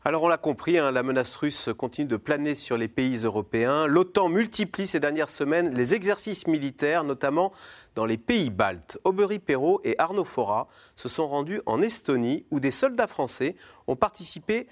Alors 0.04 0.22
on 0.22 0.28
l'a 0.28 0.38
compris, 0.38 0.78
hein, 0.78 0.92
la 0.92 1.02
menace 1.02 1.34
russe 1.36 1.70
continue 1.76 2.06
de 2.06 2.16
planer 2.16 2.54
sur 2.54 2.76
les 2.76 2.86
pays 2.86 3.24
européens. 3.24 3.86
L'OTAN 3.86 4.28
multiplie 4.28 4.86
ces 4.86 5.00
dernières 5.00 5.28
semaines 5.28 5.74
les 5.74 5.94
exercices 5.94 6.46
militaires, 6.46 7.02
notamment 7.02 7.52
dans 7.96 8.06
les 8.06 8.16
pays 8.16 8.48
baltes. 8.48 8.98
Aubery 9.02 9.40
Perrault 9.40 9.80
et 9.82 9.96
Arnaud 9.98 10.24
Fora 10.24 10.68
se 10.94 11.08
sont 11.08 11.26
rendus 11.26 11.60
en 11.66 11.82
Estonie, 11.82 12.46
où 12.50 12.60
des 12.60 12.70
soldats 12.70 13.08
français 13.08 13.56
ont 13.88 13.96
participé 13.96 14.68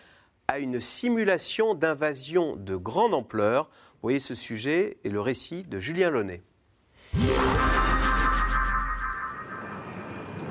à 0.47 0.61
une 0.61 0.81
simulation 0.81 1.74
d'invasion 1.74 2.55
de 2.55 2.77
grande 2.77 3.12
ampleur. 3.12 3.64
Vous 3.64 4.03
voyez 4.03 4.20
ce 4.20 4.35
sujet 4.35 4.99
et 5.03 5.11
le 5.11 5.20
récit 5.20 5.64
de 5.64 5.81
Julien 5.81 6.11
Launay. 6.11 6.43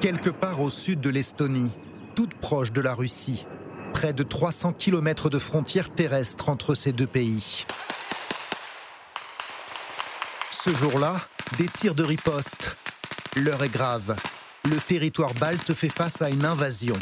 Quelque 0.02 0.30
part 0.30 0.60
au 0.60 0.70
sud 0.70 1.00
de 1.00 1.10
l'Estonie, 1.10 1.72
toute 2.14 2.34
proche 2.36 2.74
de 2.74 2.82
la 2.82 2.94
Russie, 2.94 3.48
près 4.06 4.14
de 4.14 4.22
300 4.22 4.74
km 4.74 5.32
de 5.32 5.40
frontières 5.40 5.90
terrestres 5.90 6.50
entre 6.50 6.76
ces 6.76 6.92
deux 6.92 7.08
pays. 7.08 7.66
Ce 10.52 10.72
jour-là, 10.76 11.22
des 11.58 11.68
tirs 11.68 11.96
de 11.96 12.04
riposte. 12.04 12.78
L'heure 13.36 13.64
est 13.64 13.70
grave. 13.70 14.16
Le 14.64 14.78
territoire 14.78 15.34
balte 15.34 15.74
fait 15.74 15.90
face 15.90 16.22
à 16.22 16.30
une 16.30 16.46
invasion. 16.46 16.94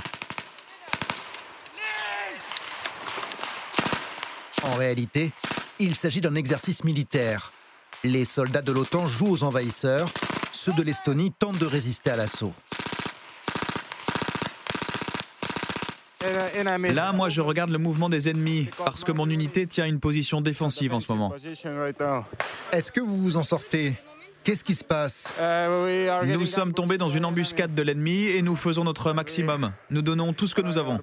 En 4.64 4.76
réalité, 4.76 5.34
il 5.80 5.96
s'agit 5.96 6.22
d'un 6.22 6.36
exercice 6.36 6.86
militaire. 6.86 7.52
Les 8.06 8.24
soldats 8.24 8.62
de 8.62 8.72
l'OTAN 8.72 9.08
jouent 9.08 9.32
aux 9.32 9.44
envahisseurs. 9.44 10.08
Ceux 10.54 10.72
de 10.72 10.84
l'Estonie 10.84 11.34
tentent 11.38 11.58
de 11.58 11.66
résister 11.66 12.12
à 12.12 12.16
l'assaut. 12.16 12.54
Là, 16.94 17.12
moi, 17.14 17.30
je 17.30 17.42
regarde 17.42 17.72
le 17.72 17.78
mouvement 17.78 18.10
des 18.10 18.30
ennemis 18.30 18.70
parce 18.78 19.04
que 19.04 19.12
mon 19.12 19.30
unité 19.30 19.68
tient 19.68 19.86
une 19.86 20.00
position 20.00 20.42
défensive 20.42 20.94
en 20.94 21.00
ce 21.00 21.12
moment. 21.12 21.34
Est-ce 22.72 22.92
que 22.92 23.00
vous 23.00 23.18
vous 23.18 23.38
en 23.38 23.44
sortez? 23.44 23.94
Qu'est-ce 24.44 24.64
qui 24.64 24.76
se 24.76 24.84
passe? 24.84 25.34
Nous 26.26 26.46
sommes 26.46 26.74
tombés 26.74 26.98
dans 26.98 27.10
une 27.10 27.26
embuscade 27.26 27.74
de 27.74 27.82
l'ennemi 27.82 28.26
et 28.26 28.42
nous 28.42 28.56
faisons 28.56 28.84
notre 28.84 29.14
maximum. 29.14 29.72
Nous 29.90 30.02
donnons 30.02 30.34
tout 30.34 30.48
ce 30.48 30.56
que 30.56 30.62
nous 30.62 30.78
avons. 30.78 31.00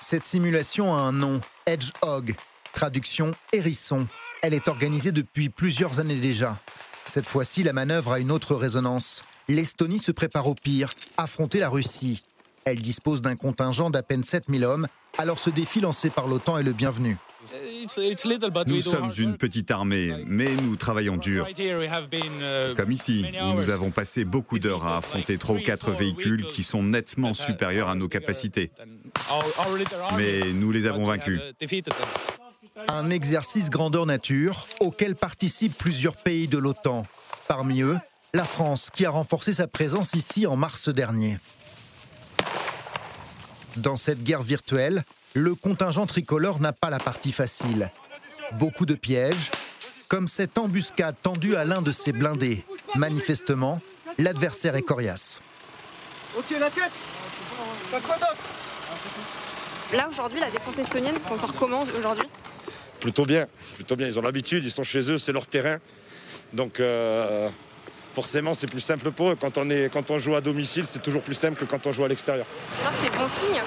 Cette 0.00 0.26
simulation 0.26 0.94
a 0.94 0.98
un 0.98 1.12
nom, 1.12 1.40
Hedgehog, 1.66 2.34
traduction 2.72 3.32
hérisson. 3.52 4.06
Elle 4.42 4.54
est 4.54 4.68
organisée 4.68 5.12
depuis 5.12 5.48
plusieurs 5.48 6.00
années 6.00 6.16
déjà. 6.16 6.56
Cette 7.06 7.26
fois-ci, 7.26 7.62
la 7.62 7.72
manœuvre 7.72 8.12
a 8.12 8.18
une 8.18 8.30
autre 8.32 8.54
résonance 8.54 9.24
l'Estonie 9.48 9.98
se 9.98 10.12
prépare 10.12 10.46
au 10.46 10.54
pire, 10.54 10.92
affronter 11.16 11.58
la 11.58 11.68
Russie. 11.68 12.22
Elle 12.64 12.80
dispose 12.80 13.22
d'un 13.22 13.36
contingent 13.36 13.90
d'à 13.90 14.02
peine 14.02 14.22
7000 14.22 14.64
hommes, 14.64 14.86
alors 15.16 15.38
ce 15.38 15.50
défi 15.50 15.80
lancé 15.80 16.10
par 16.10 16.26
l'OTAN 16.28 16.58
est 16.58 16.62
le 16.62 16.72
bienvenu. 16.72 17.16
Nous 18.66 18.80
sommes 18.80 19.10
une 19.16 19.36
petite 19.36 19.70
armée, 19.70 20.12
mais 20.26 20.54
nous 20.56 20.76
travaillons 20.76 21.16
dur. 21.16 21.46
Comme 22.76 22.92
ici, 22.92 23.24
où 23.40 23.54
nous 23.54 23.70
avons 23.70 23.90
passé 23.90 24.24
beaucoup 24.24 24.58
d'heures 24.58 24.84
à 24.84 24.98
affronter 24.98 25.38
trois 25.38 25.56
ou 25.56 25.60
quatre 25.60 25.92
véhicules 25.92 26.46
qui 26.48 26.62
sont 26.62 26.82
nettement 26.82 27.34
supérieurs 27.34 27.88
à 27.88 27.94
nos 27.94 28.08
capacités. 28.08 28.70
Mais 30.16 30.52
nous 30.52 30.72
les 30.72 30.86
avons 30.86 31.06
vaincus. 31.06 31.40
Un 32.88 33.10
exercice 33.10 33.70
grandeur 33.70 34.04
nature 34.04 34.66
auquel 34.80 35.14
participent 35.14 35.76
plusieurs 35.78 36.16
pays 36.16 36.48
de 36.48 36.58
l'OTAN. 36.58 37.06
Parmi 37.46 37.82
eux, 37.82 37.98
la 38.34 38.44
France 38.44 38.90
qui 38.92 39.06
a 39.06 39.10
renforcé 39.10 39.52
sa 39.52 39.66
présence 39.66 40.14
ici 40.14 40.46
en 40.46 40.56
mars 40.56 40.88
dernier. 40.88 41.38
Dans 43.76 43.96
cette 43.96 44.22
guerre 44.22 44.42
virtuelle, 44.42 45.04
le 45.34 45.54
contingent 45.54 46.06
tricolore 46.06 46.60
n'a 46.60 46.72
pas 46.72 46.90
la 46.90 46.98
partie 46.98 47.32
facile. 47.32 47.90
Beaucoup 48.52 48.86
de 48.86 48.94
pièges, 48.94 49.50
comme 50.08 50.26
cette 50.26 50.58
embuscade 50.58 51.16
tendue 51.22 51.54
à 51.54 51.64
l'un 51.64 51.82
de 51.82 51.92
ses 51.92 52.12
blindés. 52.12 52.64
Manifestement, 52.94 53.80
l'adversaire 54.18 54.74
est 54.74 54.82
coriace. 54.82 55.40
Ok, 56.36 56.50
la 56.58 56.70
tête 56.70 56.92
T'as 57.90 58.00
quoi 58.00 58.16
d'autre? 58.16 58.36
Là, 59.92 60.08
aujourd'hui, 60.08 60.40
la 60.40 60.50
défense 60.50 60.78
estonienne 60.78 61.18
s'en 61.18 61.36
sort 61.36 61.54
comment 61.54 61.82
aujourd'hui? 61.82 62.26
Plutôt 63.00 63.24
bien, 63.24 63.46
plutôt 63.74 63.96
bien. 63.96 64.06
Ils 64.06 64.18
ont 64.18 64.22
l'habitude, 64.22 64.64
ils 64.64 64.70
sont 64.70 64.82
chez 64.82 65.10
eux, 65.10 65.18
c'est 65.18 65.32
leur 65.32 65.46
terrain. 65.46 65.78
Donc, 66.52 66.80
euh, 66.80 67.48
forcément 68.18 68.52
c'est 68.52 68.66
plus 68.66 68.80
simple 68.80 69.12
pour 69.12 69.30
eux. 69.30 69.36
Quand 69.40 69.58
on, 69.58 69.70
est, 69.70 69.92
quand 69.92 70.10
on 70.10 70.18
joue 70.18 70.34
à 70.34 70.40
domicile, 70.40 70.84
c'est 70.84 70.98
toujours 70.98 71.22
plus 71.22 71.34
simple 71.34 71.54
que 71.54 71.64
quand 71.64 71.86
on 71.86 71.92
joue 71.92 72.04
à 72.04 72.08
l'extérieur. 72.08 72.46
c'est 73.00 73.16
bon 73.16 73.28
signe 73.28 73.62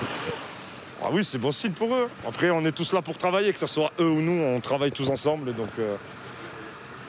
ah 1.04 1.08
oui, 1.12 1.24
c'est 1.24 1.40
bon 1.40 1.52
signe 1.52 1.72
pour 1.72 1.96
eux. 1.96 2.10
Après, 2.28 2.52
on 2.52 2.64
est 2.64 2.74
tous 2.74 2.92
là 2.94 3.02
pour 3.02 3.18
travailler, 3.18 3.52
que 3.54 3.58
ce 3.58 3.66
soit 3.66 3.92
eux 4.00 4.10
ou 4.10 4.22
nous, 4.22 4.40
on 4.44 4.60
travaille 4.60 4.92
tous 4.92 5.10
ensemble, 5.10 5.56
donc 5.56 5.70
euh, 5.80 5.96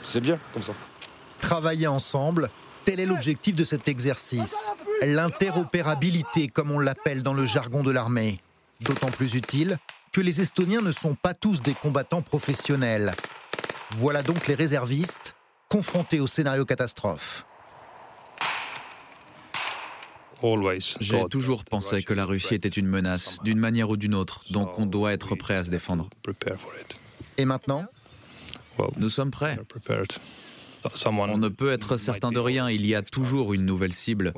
c'est 0.03 0.21
bien 0.21 0.39
comme 0.55 0.63
ça. 0.63 0.73
Travailler 1.41 1.89
ensemble, 1.89 2.49
tel 2.87 3.01
est 3.01 3.07
l'objectif 3.07 3.55
de 3.55 3.65
cet 3.65 3.89
exercice. 3.89 4.71
L'interopérabilité, 5.03 6.49
comme 6.49 6.71
on 6.71 6.79
l'appelle 6.79 7.23
dans 7.23 7.35
le 7.35 7.45
jargon 7.45 7.83
de 7.83 7.91
l'armée. 7.91 8.39
D'autant 8.81 9.11
plus 9.11 9.35
utile 9.35 9.79
que 10.13 10.23
les 10.23 10.41
Estoniens 10.41 10.81
ne 10.81 10.93
sont 10.93 11.15
pas 11.15 11.35
tous 11.35 11.61
des 11.61 11.75
combattants 11.75 12.23
professionnels. 12.23 13.13
Voilà 13.91 14.23
donc 14.23 14.47
les 14.47 14.55
réservistes 14.55 15.35
confronté 15.73 16.21
au 16.21 16.27
scénario 16.27 16.67
catastrophe. 16.67 17.47
J'ai 21.01 21.25
toujours 21.31 21.65
pensé 21.65 22.03
que 22.03 22.13
la 22.13 22.27
Russie 22.27 22.55
était 22.55 22.69
une 22.69 22.87
menace, 22.87 23.39
d'une 23.43 23.59
manière 23.59 23.89
ou 23.89 23.97
d'une 23.97 24.15
autre, 24.15 24.45
donc 24.51 24.79
on 24.79 24.85
doit 24.85 25.15
être 25.15 25.35
prêt 25.35 25.55
à 25.55 25.65
se 25.65 25.71
défendre. 25.71 26.11
Et 27.39 27.47
maintenant 27.47 27.87
Nous 28.99 29.09
sommes 29.09 29.31
prêts. 29.31 29.59
On 31.07 31.39
ne 31.39 31.49
peut 31.49 31.73
être 31.73 31.97
certain 31.97 32.33
de 32.33 32.39
rien, 32.39 32.69
il 32.69 32.85
y 32.85 32.95
a 32.95 33.01
toujours 33.01 33.55
une 33.55 33.65
nouvelle 33.65 33.95
cible. 33.95 34.35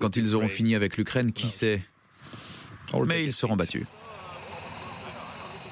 Quand 0.00 0.16
ils 0.16 0.34
auront 0.34 0.48
fini 0.48 0.74
avec 0.74 0.96
l'Ukraine, 0.96 1.30
qui 1.30 1.50
sait 1.50 1.82
Mais 3.06 3.22
ils 3.22 3.32
seront 3.32 3.54
battus. 3.54 3.86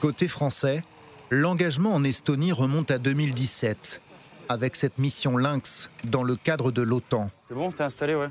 Côté 0.01 0.29
français, 0.29 0.83
l'engagement 1.31 1.93
en 1.93 2.05
Estonie 2.05 2.53
remonte 2.53 2.93
à 2.93 2.99
2017, 2.99 4.01
avec 4.53 4.77
cette 4.77 4.99
mission 4.99 5.37
Lynx 5.37 5.91
dans 6.05 6.23
le 6.23 6.37
cadre 6.37 6.71
de 6.71 6.83
l'OTAN. 6.83 7.31
C'est 7.49 7.55
bon, 7.55 7.73
t'es 7.73 7.83
installé, 7.83 8.15
ouais. 8.15 8.29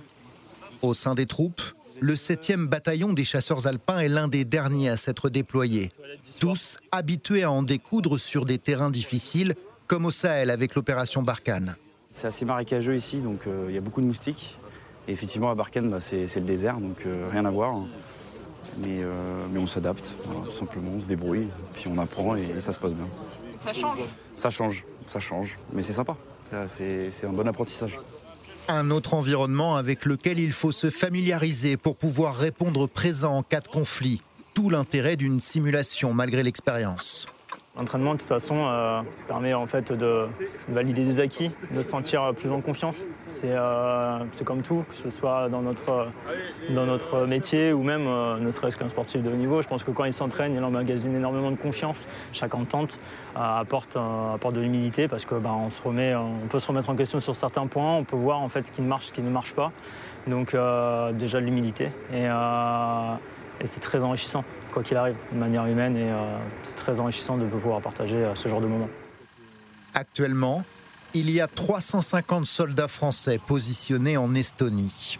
Au 0.81 0.93
sein 0.93 1.15
des 1.15 1.25
troupes, 1.25 1.61
le 1.99 2.15
7e 2.15 2.67
bataillon 2.67 3.13
des 3.13 3.25
chasseurs 3.25 3.67
alpins 3.67 3.99
est 3.99 4.07
l'un 4.07 4.27
des 4.27 4.45
derniers 4.45 4.89
à 4.89 4.97
s'être 4.97 5.29
déployé. 5.29 5.91
Tous 6.39 6.77
habitués 6.91 7.43
à 7.43 7.51
en 7.51 7.61
découdre 7.61 8.17
sur 8.17 8.45
des 8.45 8.57
terrains 8.57 8.89
difficiles, 8.89 9.55
comme 9.85 10.05
au 10.05 10.11
Sahel 10.11 10.49
avec 10.49 10.73
l'opération 10.75 11.21
Barkhane. 11.21 11.75
C'est 12.09 12.27
assez 12.27 12.45
marécageux 12.45 12.95
ici, 12.95 13.21
donc 13.21 13.45
euh, 13.45 13.67
il 13.69 13.75
y 13.75 13.77
a 13.77 13.81
beaucoup 13.81 14.01
de 14.01 14.05
moustiques. 14.07 14.57
Et 15.07 15.11
effectivement, 15.11 15.51
à 15.51 15.55
Barkhane, 15.55 15.89
bah, 15.89 16.01
c'est 16.01 16.35
le 16.35 16.45
désert, 16.45 16.79
donc 16.79 17.05
euh, 17.05 17.27
rien 17.31 17.45
à 17.45 17.51
voir. 17.51 17.75
Mais, 18.79 19.03
euh, 19.03 19.11
mais 19.51 19.59
on 19.59 19.67
s'adapte, 19.67 20.15
tout 20.45 20.51
simplement, 20.51 20.91
on 20.93 21.01
se 21.01 21.07
débrouille, 21.07 21.47
puis 21.73 21.85
on 21.87 21.97
apprend 21.97 22.35
et, 22.35 22.59
ça 22.59 22.71
se 22.71 22.79
passe 22.79 22.93
bien. 22.93 23.07
Ça 23.63 23.73
change 23.73 23.97
Ça 24.33 24.49
change, 24.49 24.85
ça 25.11 25.19
change, 25.19 25.57
mais 25.73 25.81
c'est 25.81 25.93
sympa. 25.93 26.15
C'est 26.67 27.25
un 27.25 27.33
bon 27.33 27.47
apprentissage. 27.47 27.99
Un 28.67 28.91
autre 28.91 29.13
environnement 29.13 29.75
avec 29.75 30.05
lequel 30.05 30.39
il 30.39 30.53
faut 30.53 30.71
se 30.71 30.89
familiariser 30.89 31.75
pour 31.77 31.97
pouvoir 31.97 32.35
répondre 32.35 32.87
présent 32.87 33.37
en 33.37 33.43
cas 33.43 33.59
de 33.59 33.67
conflit. 33.67 34.21
Tout 34.53 34.69
l'intérêt 34.69 35.17
d'une 35.17 35.39
simulation 35.39 36.13
malgré 36.13 36.43
l'expérience. 36.43 37.27
L'entraînement, 37.77 38.15
de 38.15 38.19
toute 38.19 38.27
façon, 38.27 38.65
euh, 38.67 39.01
permet 39.29 39.53
en 39.53 39.65
fait 39.65 39.93
de 39.93 40.27
valider 40.67 41.05
des 41.05 41.21
acquis, 41.21 41.51
de 41.71 41.81
se 41.81 41.89
sentir 41.89 42.33
plus 42.35 42.51
en 42.51 42.59
confiance. 42.59 43.05
Euh, 43.45 44.19
c'est 44.31 44.43
comme 44.43 44.61
tout, 44.61 44.83
que 44.89 44.95
ce 44.97 45.09
soit 45.09 45.47
dans 45.47 45.61
notre, 45.61 46.07
dans 46.71 46.85
notre 46.85 47.25
métier 47.25 47.71
ou 47.71 47.81
même 47.81 48.07
euh, 48.07 48.39
ne 48.39 48.51
serait-ce 48.51 48.75
qu'un 48.75 48.89
sportif 48.89 49.23
de 49.23 49.31
haut 49.31 49.35
niveau. 49.35 49.61
Je 49.61 49.69
pense 49.69 49.85
que 49.85 49.91
quand 49.91 50.03
il 50.03 50.11
s'entraîne, 50.11 50.53
il 50.53 50.61
emmagasine 50.61 51.15
énormément 51.15 51.49
de 51.49 51.55
confiance. 51.55 52.07
Chaque 52.33 52.55
entente 52.55 52.99
apporte, 53.35 53.95
apporte 53.95 54.55
de 54.55 54.59
l'humilité 54.59 55.07
parce 55.07 55.23
que 55.23 55.35
ben, 55.35 55.51
on, 55.51 56.47
peut 56.49 56.59
se 56.59 56.67
remettre 56.67 56.89
en 56.89 56.95
question 56.97 57.21
sur 57.21 57.37
certains 57.37 57.67
points, 57.67 57.95
on 57.95 58.03
peut 58.03 58.17
voir 58.17 58.41
en 58.41 58.49
fait 58.49 58.63
ce 58.63 58.71
qui 58.73 58.81
marche, 58.81 59.07
ce 59.07 59.13
qui 59.13 59.21
ne 59.21 59.29
marche 59.29 59.53
pas. 59.53 59.71
Donc 60.27 60.57
déjà 61.13 61.39
de 61.39 61.45
l'humilité. 61.45 61.87
Et 63.61 63.67
c'est 63.67 63.79
très 63.79 63.99
enrichissant 63.99 64.43
quoi 64.71 64.83
qu'il 64.83 64.97
arrive, 64.97 65.15
de 65.31 65.37
manière 65.37 65.65
humaine, 65.65 65.95
et 65.95 66.09
euh, 66.09 66.37
c'est 66.63 66.75
très 66.75 66.99
enrichissant 66.99 67.37
de 67.37 67.45
pouvoir 67.45 67.81
partager 67.81 68.15
euh, 68.15 68.35
ce 68.35 68.49
genre 68.49 68.61
de 68.61 68.67
moments. 68.67 68.89
Actuellement, 69.93 70.63
il 71.13 71.29
y 71.29 71.41
a 71.41 71.47
350 71.47 72.45
soldats 72.45 72.87
français 72.87 73.37
positionnés 73.37 74.17
en 74.17 74.33
Estonie. 74.33 75.19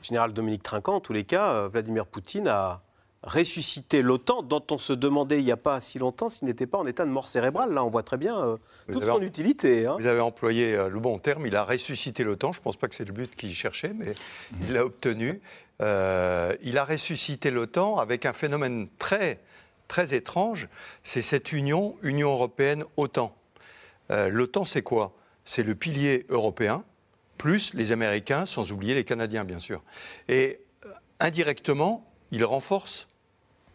Général 0.00 0.32
Dominique 0.32 0.62
Trinquant, 0.62 0.96
en 0.96 1.00
tous 1.00 1.12
les 1.12 1.24
cas, 1.24 1.50
euh, 1.50 1.68
Vladimir 1.68 2.06
Poutine 2.06 2.48
a 2.48 2.82
ressuscité 3.22 4.02
l'OTAN, 4.02 4.42
dont 4.42 4.64
on 4.70 4.78
se 4.78 4.92
demandait 4.92 5.38
il 5.38 5.44
n'y 5.44 5.52
a 5.52 5.56
pas 5.56 5.80
si 5.80 5.98
longtemps 5.98 6.28
s'il 6.28 6.48
n'était 6.48 6.66
pas 6.66 6.78
en 6.78 6.86
état 6.86 7.04
de 7.04 7.10
mort 7.10 7.28
cérébrale. 7.28 7.72
Là, 7.72 7.84
on 7.84 7.88
voit 7.88 8.02
très 8.02 8.16
bien 8.16 8.58
toute 8.90 9.04
son 9.04 9.22
utilité. 9.22 9.86
Hein. 9.86 9.96
Vous 9.98 10.06
avez 10.06 10.20
employé 10.20 10.76
le 10.76 11.00
bon 11.00 11.18
terme, 11.18 11.46
il 11.46 11.56
a 11.56 11.64
ressuscité 11.64 12.24
l'OTAN. 12.24 12.52
Je 12.52 12.58
ne 12.58 12.64
pense 12.64 12.76
pas 12.76 12.88
que 12.88 12.94
c'est 12.94 13.04
le 13.04 13.12
but 13.12 13.34
qu'il 13.34 13.54
cherchait, 13.54 13.92
mais 13.94 14.14
il 14.60 14.72
l'a 14.72 14.84
obtenu. 14.84 15.40
Euh, 15.82 16.54
il 16.62 16.78
a 16.78 16.84
ressuscité 16.84 17.50
l'OTAN 17.50 17.98
avec 17.98 18.24
un 18.24 18.32
phénomène 18.32 18.88
très, 18.98 19.40
très 19.88 20.14
étrange, 20.14 20.68
c'est 21.02 21.22
cette 21.22 21.52
union, 21.52 21.96
Union 22.02 22.30
européenne-OTAN. 22.30 23.34
Euh, 24.10 24.28
L'OTAN, 24.28 24.64
c'est 24.64 24.82
quoi? 24.82 25.12
C'est 25.44 25.64
le 25.64 25.74
pilier 25.74 26.26
européen, 26.28 26.84
plus 27.36 27.74
les 27.74 27.90
Américains, 27.90 28.46
sans 28.46 28.70
oublier 28.70 28.94
les 28.94 29.04
Canadiens, 29.04 29.44
bien 29.44 29.58
sûr. 29.58 29.82
Et 30.28 30.60
euh, 30.86 30.90
indirectement, 31.18 32.08
il 32.30 32.44
renforce 32.44 33.08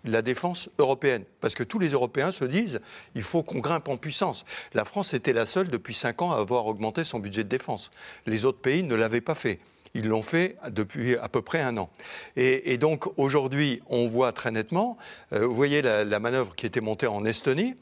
la 0.07 0.21
défense 0.21 0.69
européenne. 0.79 1.23
Parce 1.41 1.55
que 1.55 1.63
tous 1.63 1.79
les 1.79 1.89
Européens 1.89 2.31
se 2.31 2.45
disent 2.45 2.79
il 3.15 3.23
faut 3.23 3.43
qu'on 3.43 3.59
grimpe 3.59 3.87
en 3.87 3.97
puissance. 3.97 4.45
La 4.73 4.85
France 4.85 5.13
était 5.13 5.33
la 5.33 5.45
seule 5.45 5.69
depuis 5.69 5.93
cinq 5.93 6.21
ans 6.21 6.31
à 6.31 6.37
avoir 6.37 6.65
augmenté 6.67 7.03
son 7.03 7.19
budget 7.19 7.43
de 7.43 7.49
défense. 7.49 7.91
Les 8.25 8.45
autres 8.45 8.59
pays 8.59 8.83
ne 8.83 8.95
l'avaient 8.95 9.21
pas 9.21 9.35
fait. 9.35 9.59
Ils 9.93 10.07
l'ont 10.07 10.21
fait 10.21 10.57
depuis 10.69 11.15
à 11.17 11.29
peu 11.29 11.41
près 11.41 11.61
un 11.61 11.77
an. 11.77 11.89
Et, 12.35 12.77
donc 12.77 13.07
aujourd'hui, 13.17 13.81
on 13.87 14.07
voit 14.07 14.31
très 14.31 14.51
nettement, 14.51 14.97
euh, 15.33 15.45
vous 15.47 15.55
voyez 15.55 15.81
la, 15.81 16.19
manœuvre 16.19 16.55
qui 16.55 16.65
était 16.65 16.81
montée 16.81 17.07
en 17.07 17.25
Estonie, 17.25 17.75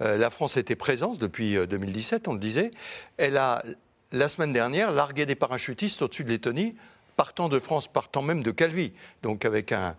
euh, 0.00 0.16
la 0.16 0.30
France 0.30 0.56
était 0.56 0.76
présente 0.76 1.18
depuis 1.18 1.54
2017, 1.54 2.26
euh, 2.26 2.30
on 2.30 2.34
le 2.34 2.40
disait. 2.40 2.70
Elle 3.18 3.36
a, 3.36 3.62
la 4.12 4.28
semaine 4.28 4.52
dernière, 4.52 4.90
largué 4.90 5.26
des 5.26 5.34
parachutistes 5.34 6.02
au-dessus 6.02 6.24
de 6.24 6.30
Lettonie, 6.30 6.74
partant 7.16 7.48
de 7.48 7.58
France, 7.58 7.86
partant 7.86 8.22
même 8.22 8.42
de 8.42 8.50
Calvi, 8.50 8.92
donc 9.22 9.44
avec 9.44 9.72
un, 9.72 9.94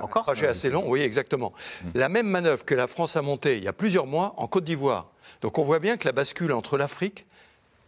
Encore 0.00 0.24
trajet 0.24 0.46
assez 0.46 0.70
long. 0.70 0.84
Oui, 0.86 1.00
exactement. 1.00 1.52
Mmh. 1.52 1.88
La 1.94 2.08
même 2.08 2.28
manœuvre 2.28 2.64
que 2.64 2.74
la 2.74 2.86
France 2.86 3.16
a 3.16 3.22
montée 3.22 3.56
il 3.56 3.64
y 3.64 3.68
a 3.68 3.72
plusieurs 3.72 4.06
mois 4.06 4.34
en 4.36 4.46
Côte 4.46 4.64
d'Ivoire. 4.64 5.10
Donc 5.40 5.58
on 5.58 5.64
voit 5.64 5.78
bien 5.78 5.96
que 5.96 6.06
la 6.06 6.12
bascule 6.12 6.52
entre 6.52 6.76
l'Afrique 6.78 7.26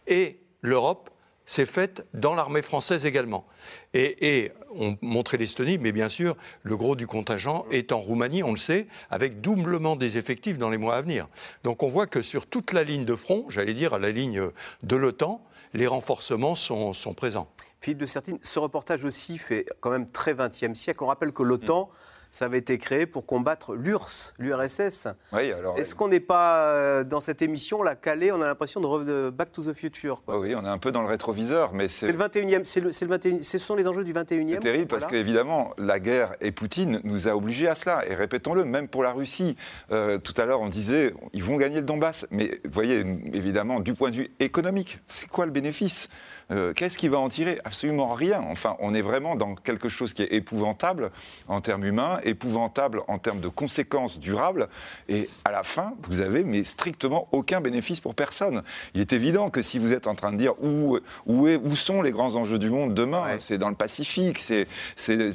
et 0.07 0.39
l'Europe 0.61 1.09
s'est 1.45 1.65
faite 1.65 2.05
dans 2.13 2.33
l'armée 2.33 2.61
française 2.61 3.05
également. 3.05 3.45
Et, 3.93 4.51
on 4.77 4.97
montrait 5.01 5.37
l'Estonie, 5.37 5.77
mais 5.77 5.93
bien 5.93 6.09
sûr, 6.09 6.35
le 6.63 6.75
gros 6.75 6.97
du 6.97 7.07
contingent 7.07 7.65
est 7.71 7.93
en 7.93 7.99
Roumanie, 8.01 8.43
on 8.43 8.51
le 8.51 8.57
sait, 8.57 8.87
avec 9.09 9.39
doublement 9.39 9.95
des 9.95 10.17
effectifs 10.17 10.57
dans 10.57 10.69
les 10.69 10.77
mois 10.77 10.95
à 10.95 11.01
venir. 11.01 11.29
Donc 11.63 11.81
on 11.81 11.87
voit 11.87 12.07
que 12.07 12.21
sur 12.21 12.45
toute 12.45 12.73
la 12.73 12.83
ligne 12.83 13.05
de 13.05 13.15
front, 13.15 13.45
j'allais 13.47 13.73
dire 13.73 13.93
à 13.93 13.99
la 13.99 14.11
ligne 14.11 14.49
de 14.83 14.95
l'OTAN, 14.97 15.41
les 15.73 15.87
renforcements 15.87 16.55
sont, 16.55 16.93
présents. 17.15 17.47
Philippe 17.81 17.99
de 17.99 18.05
Sertine, 18.05 18.39
ce 18.41 18.59
reportage 18.59 19.03
aussi 19.05 19.37
fait 19.37 19.65
quand 19.79 19.89
même 19.89 20.09
très 20.09 20.33
20e 20.33 20.73
siècle. 20.73 21.03
On 21.03 21.07
rappelle 21.07 21.33
que 21.33 21.43
l'OTAN 21.43 21.89
ça 22.35 22.43
avait 22.43 22.57
été 22.57 22.77
créé 22.77 23.05
pour 23.05 23.25
combattre 23.25 23.75
l'URSS, 23.75 24.33
l'URSS. 24.39 25.07
Oui, 25.31 25.53
alors. 25.53 25.79
Est-ce 25.79 25.95
qu'on 25.95 26.09
n'est 26.09 26.19
pas 26.19 26.65
euh, 26.65 27.05
dans 27.05 27.21
cette 27.21 27.41
émission 27.41 27.81
là 27.81 27.95
calé 27.95 28.33
On 28.33 28.41
a 28.41 28.45
l'impression 28.45 28.81
de 28.81 28.87
revenir 28.87 29.31
Back 29.31 29.53
to 29.53 29.63
the 29.63 29.71
Future. 29.71 30.21
Oui, 30.27 30.53
on 30.53 30.65
est 30.65 30.67
un 30.67 30.77
peu 30.77 30.91
dans 30.91 31.01
le 31.01 31.07
rétroviseur, 31.07 31.71
mais 31.73 31.87
c'est. 31.87 32.11
le 32.11 32.17
21e. 32.17 32.65
C'est 32.65 32.81
le, 32.81 32.89
le 32.89 33.07
21, 33.07 33.41
ce 33.41 33.57
sont 33.57 33.77
les 33.77 33.87
enjeux 33.87 34.03
du 34.03 34.11
21e. 34.11 34.55
C'est 34.55 34.59
terrible 34.59 34.87
parce 34.87 35.05
qu'évidemment, 35.05 35.73
la 35.77 35.97
guerre 36.01 36.35
et 36.41 36.51
Poutine 36.51 36.99
nous 37.05 37.29
a 37.29 37.37
obligés 37.37 37.69
à 37.69 37.75
cela. 37.75 38.05
Et 38.05 38.15
répétons-le, 38.15 38.65
même 38.65 38.89
pour 38.89 39.01
la 39.01 39.13
Russie. 39.13 39.55
Euh, 39.93 40.17
tout 40.17 40.33
à 40.35 40.43
l'heure, 40.43 40.59
on 40.59 40.67
disait, 40.67 41.13
ils 41.31 41.43
vont 41.43 41.55
gagner 41.55 41.77
le 41.77 41.83
Donbass. 41.83 42.27
Mais 42.31 42.59
voyez, 42.69 43.05
évidemment, 43.31 43.79
du 43.79 43.93
point 43.93 44.11
de 44.11 44.17
vue 44.17 44.31
économique, 44.41 44.99
c'est 45.07 45.29
quoi 45.29 45.45
le 45.45 45.51
bénéfice? 45.53 46.09
Euh, 46.51 46.73
qu'est-ce 46.73 46.97
qui 46.97 47.07
va 47.07 47.17
en 47.17 47.29
tirer? 47.29 47.59
Absolument 47.63 48.13
rien. 48.13 48.43
Enfin, 48.49 48.75
on 48.79 48.93
est 48.93 49.01
vraiment 49.01 49.35
dans 49.35 49.55
quelque 49.55 49.89
chose 49.89 50.13
qui 50.13 50.23
est 50.23 50.33
épouvantable 50.33 51.11
en 51.47 51.61
termes 51.61 51.85
humains, 51.85 52.19
épouvantable 52.25 53.01
en 53.07 53.17
termes 53.17 53.39
de 53.39 53.47
conséquences 53.47 54.19
durables. 54.19 54.67
Et 55.09 55.29
à 55.45 55.51
la 55.51 55.63
fin, 55.63 55.93
vous 56.03 56.21
avez 56.21 56.43
mais 56.43 56.63
strictement 56.63 57.27
aucun 57.31 57.61
bénéfice 57.61 57.99
pour 57.99 58.15
personne. 58.15 58.63
Il 58.93 59.01
est 59.01 59.13
évident 59.13 59.49
que 59.49 59.61
si 59.61 59.79
vous 59.79 59.93
êtes 59.93 60.07
en 60.07 60.15
train 60.15 60.31
de 60.31 60.37
dire 60.37 60.53
où, 60.61 60.97
où, 61.25 61.47
est, 61.47 61.57
où 61.57 61.75
sont 61.75 62.01
les 62.01 62.11
grands 62.11 62.35
enjeux 62.35 62.59
du 62.59 62.69
monde 62.69 62.93
demain, 62.93 63.23
c'est 63.39 63.57
dans 63.57 63.69
le 63.69 63.75
Pacifique, 63.75 64.39
c'est 64.39 64.67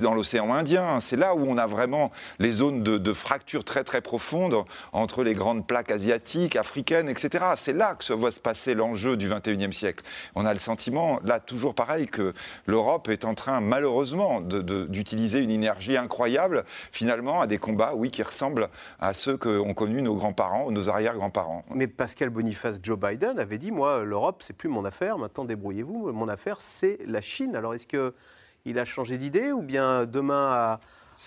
dans 0.01 0.15
l'océan 0.15 0.53
Indien, 0.53 1.01
c'est 1.01 1.17
là 1.17 1.35
où 1.35 1.47
on 1.47 1.57
a 1.57 1.67
vraiment 1.67 2.11
les 2.39 2.53
zones 2.53 2.83
de, 2.83 2.99
de 2.99 3.13
fracture 3.13 3.65
très 3.65 3.85
très 3.85 4.01
profondes 4.01 4.65
entre 4.93 5.23
les 5.23 5.35
grandes 5.35 5.67
plaques 5.67 5.91
asiatiques, 5.91 6.57
africaines, 6.57 7.09
etc. 7.09 7.45
C'est 7.57 7.73
là 7.73 7.95
que 7.95 8.13
va 8.13 8.31
se 8.31 8.41
passer 8.41 8.75
l'enjeu 8.75 9.17
du 9.17 9.29
21e 9.29 9.73
siècle. 9.73 10.05
On 10.35 10.45
a 10.47 10.53
le 10.53 10.59
sentiment 10.59 11.21
là, 11.25 11.41
toujours 11.41 11.75
pareil, 11.75 12.07
que 12.07 12.35
l'Europe 12.67 13.09
est 13.09 13.25
en 13.25 13.35
train, 13.35 13.61
malheureusement, 13.61 14.41
d'utiliser 14.41 15.41
une 15.41 15.51
énergie 15.51 15.97
incroyable, 15.97 16.65
finalement, 16.93 17.41
à 17.41 17.47
des 17.47 17.59
combats, 17.59 17.95
oui, 17.95 18.11
qui 18.11 18.23
ressemblent 18.23 18.69
à 18.99 19.13
ceux 19.13 19.37
qu'ont 19.37 19.75
connus 19.75 20.03
nos 20.03 20.15
grands-parents, 20.15 20.71
nos 20.71 20.89
arrière-grands-parents. 20.91 21.65
Mais 21.75 21.87
Pascal 21.87 22.31
Boniface, 22.31 22.79
Joe 22.83 22.99
Biden 22.99 23.39
avait 23.39 23.59
dit, 23.59 23.71
moi, 23.71 24.05
l'Europe, 24.05 24.43
c'est 24.43 24.57
plus 24.57 24.69
mon 24.69 24.85
affaire, 24.85 25.19
maintenant 25.19 25.45
débrouillez-vous, 25.45 26.13
mon 26.13 26.29
affaire, 26.29 26.61
c'est 26.61 26.99
la 27.07 27.21
Chine. 27.21 27.57
Alors, 27.57 27.75
est-ce 27.75 27.87
qu'il 27.87 28.79
a 28.79 28.85
changé 28.85 29.19
d'idée 29.19 29.53
ou 29.53 29.63
bien 29.63 30.07
demain 30.07 30.53
à 30.53 30.81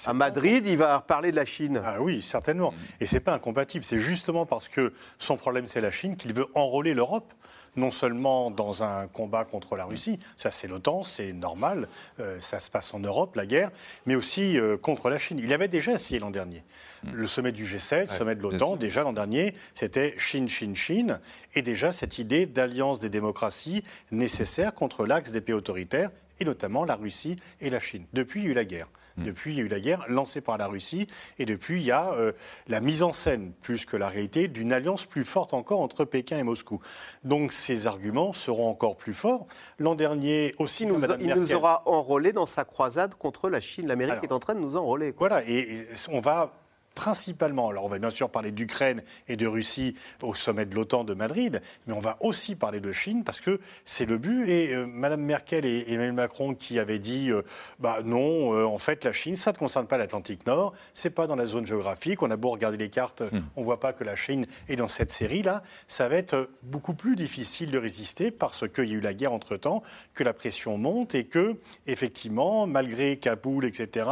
à 0.06 0.14
Madrid, 0.14 0.66
il 0.66 0.78
va 0.78 1.00
parler 1.00 1.32
de 1.32 1.36
la 1.36 1.46
Chine? 1.46 1.82
Ah 1.84 2.02
oui, 2.02 2.22
certainement. 2.22 2.74
Et 3.00 3.06
c'est 3.06 3.20
pas 3.20 3.34
incompatible. 3.34 3.84
C'est 3.84 4.00
justement 4.00 4.46
parce 4.46 4.68
que 4.68 4.94
son 5.20 5.38
problème 5.38 5.68
c'est 5.68 5.82
la 5.82 5.92
Chine 5.92 6.16
qu'il 6.16 6.34
veut 6.34 6.48
enrôler 6.56 6.94
l'Europe 6.94 7.34
non 7.76 7.92
seulement 7.92 8.52
dans 8.52 8.84
un 8.84 9.08
combat 9.08 9.46
contre 9.46 9.76
la 9.76 9.86
Russie, 9.86 10.20
ça 10.36 10.52
c'est 10.52 10.68
l'OTAN, 10.68 11.04
c'est 11.04 11.34
normal, 11.34 11.88
euh, 12.20 12.40
ça 12.40 12.60
se 12.60 12.70
passe 12.70 12.94
en 12.94 13.00
Europe, 13.00 13.36
la 13.36 13.46
guerre, 13.46 13.72
mais 14.06 14.16
aussi 14.16 14.58
euh, 14.58 14.78
contre 14.78 15.10
la 15.10 15.18
Chine. 15.18 15.40
Il 15.40 15.54
avait 15.54 15.68
déjà 15.68 15.94
essayé 15.94 16.20
l'an 16.20 16.32
dernier. 16.32 16.64
Mm. 17.04 17.12
Le 17.14 17.28
sommet 17.28 17.52
du 17.52 17.66
G7, 17.66 18.02
le 18.02 18.06
sommet 18.08 18.36
de 18.36 18.42
l'OTAN, 18.42 18.76
déjà 18.76 19.04
l'an 19.04 19.14
dernier, 19.14 19.54
c'était 19.74 20.16
Chine, 20.18 20.50
Chine, 20.50 20.76
Chine, 20.76 21.20
et 21.56 21.62
déjà 21.62 21.92
cette 21.92 22.20
idée 22.20 22.46
d'alliance 22.46 23.00
des 23.00 23.10
démocraties 23.10 23.84
nécessaire 24.12 24.74
contre 24.74 25.06
l'axe 25.06 25.32
des 25.32 25.42
pays 25.42 25.56
autoritaires, 25.56 26.12
et 26.40 26.46
notamment 26.46 26.86
la 26.86 26.96
Russie 26.96 27.38
et 27.62 27.70
la 27.70 27.80
Chine. 27.80 28.06
Depuis, 28.14 28.42
il 28.42 28.46
y 28.46 28.48
a 28.48 28.52
eu 28.52 28.54
la 28.56 28.66
guerre. 28.66 28.88
Depuis, 29.18 29.54
il 29.54 29.58
y 29.58 29.62
a 29.62 29.64
eu 29.64 29.68
la 29.68 29.80
guerre 29.80 30.06
lancée 30.08 30.42
par 30.42 30.58
la 30.58 30.68
Russie, 30.68 31.08
et 31.38 31.46
depuis, 31.46 31.82
il 31.82 31.86
y 31.86 31.92
a 31.92 32.14
euh, 32.14 32.32
la 32.68 32.82
mise 32.82 33.04
en 33.04 33.14
scène, 33.14 33.54
plus 33.62 33.86
que 33.86 33.98
la 33.98 34.10
réalité, 34.10 34.48
d'une 34.48 34.74
alliance 34.74 35.06
plus 35.06 35.24
forte 35.24 35.54
encore 35.54 35.82
entre 35.82 36.06
Pékin 36.06 36.38
et 36.38 36.44
Moscou. 36.44 36.80
Donc 37.24 37.52
ces 37.52 37.88
arguments 37.88 38.34
seront 38.34 38.70
encore 38.70 38.98
plus 38.98 39.14
forts. 39.14 39.48
L'an 39.80 39.96
dernier 39.96 40.56
aussi, 40.58 40.86
nous, 40.86 41.00
il 41.20 41.34
nous 41.34 41.54
aura 41.54 41.84
enrôlé 41.86 42.34
dans 42.34 42.46
sa 42.46 42.66
croisade 42.66 43.16
contre 43.16 43.50
la 43.50 43.62
Chine. 43.62 43.88
L'Amérique 43.88 44.24
est 44.24 44.32
en 44.32 44.40
train 44.40 44.56
de 44.56 44.60
nous 44.60 44.76
enrôler. 44.76 45.14
Voilà, 45.18 45.44
et 45.48 45.86
on 46.12 46.20
va 46.20 46.54
principalement, 46.96 47.70
alors 47.70 47.86
on 47.86 47.90
va 47.90 47.98
bien 47.98 48.10
sûr 48.10 48.30
parler 48.30 48.52
d'Ukraine 48.52 49.02
et 49.28 49.36
de 49.36 49.48
Russie 49.48 49.96
au 50.22 50.36
sommet 50.36 50.66
de 50.66 50.76
l'OTAN 50.76 51.04
de 51.04 51.14
Madrid, 51.14 51.62
mais 51.88 51.94
on 51.94 52.00
va 52.00 52.18
aussi 52.20 52.56
parler 52.56 52.80
de 52.80 52.92
Chine 52.92 53.24
parce 53.24 53.42
que 53.42 53.60
c'est 53.86 54.06
le 54.06 54.18
but. 54.18 54.48
Et 54.48 54.74
euh, 54.74 54.86
Madame 54.86 55.22
Merkel 55.22 55.66
et 55.66 55.86
Emmanuel 55.88 56.14
Macron 56.14 56.54
qui 56.54 56.80
avaient 56.80 57.00
dit, 57.00 57.32
euh, 57.32 57.42
bah 57.80 58.00
non, 58.04 58.54
euh, 58.54 58.66
en 58.66 58.78
fait 58.78 59.04
la 59.04 59.12
Chine, 59.12 59.36
ça 59.36 59.52
ne 59.52 59.58
concerne 59.58 59.88
pas 59.88 59.98
l'Atlantique 59.98 60.46
Nord, 60.46 60.74
c'est 60.94 61.10
pas 61.10 61.28
dans 61.28 61.36
la 61.36 61.46
zone 61.46 61.66
géographique. 61.66 62.22
On 62.22 62.32
a 62.32 62.38
beau 62.38 62.52
regarder 62.52 62.78
les 62.78 62.90
cartes, 62.90 63.22
hmm. 63.22 63.40
on 63.56 63.64
voit 63.64 63.80
pas 63.80 63.94
que 63.94 64.04
la 64.04 64.16
Chine 64.16 64.46
est 64.70 64.76
dans 64.76 64.88
cette 64.88 65.12
série-là. 65.12 65.64
Ça 65.88 66.08
va 66.10 66.16
être 66.16 66.50
beaucoup 66.62 66.94
plus 66.94 67.16
difficile 67.16 67.72
de 67.72 67.78
résister 67.78 68.30
parce 68.32 68.68
qu'il 68.68 68.90
y 68.90 68.92
a 68.92 68.96
eu 68.96 69.02
la 69.02 69.14
guerre 69.14 69.34
entre 69.34 69.58
temps, 69.58 69.82
que 70.14 70.24
la 70.24 70.34
pression 70.34 70.78
monte 70.78 71.16
et 71.16 71.26
que 71.26 71.58
effectivement, 71.88 72.68
malgré 72.68 73.18
Kaboul, 73.18 73.66
etc., 73.66 74.10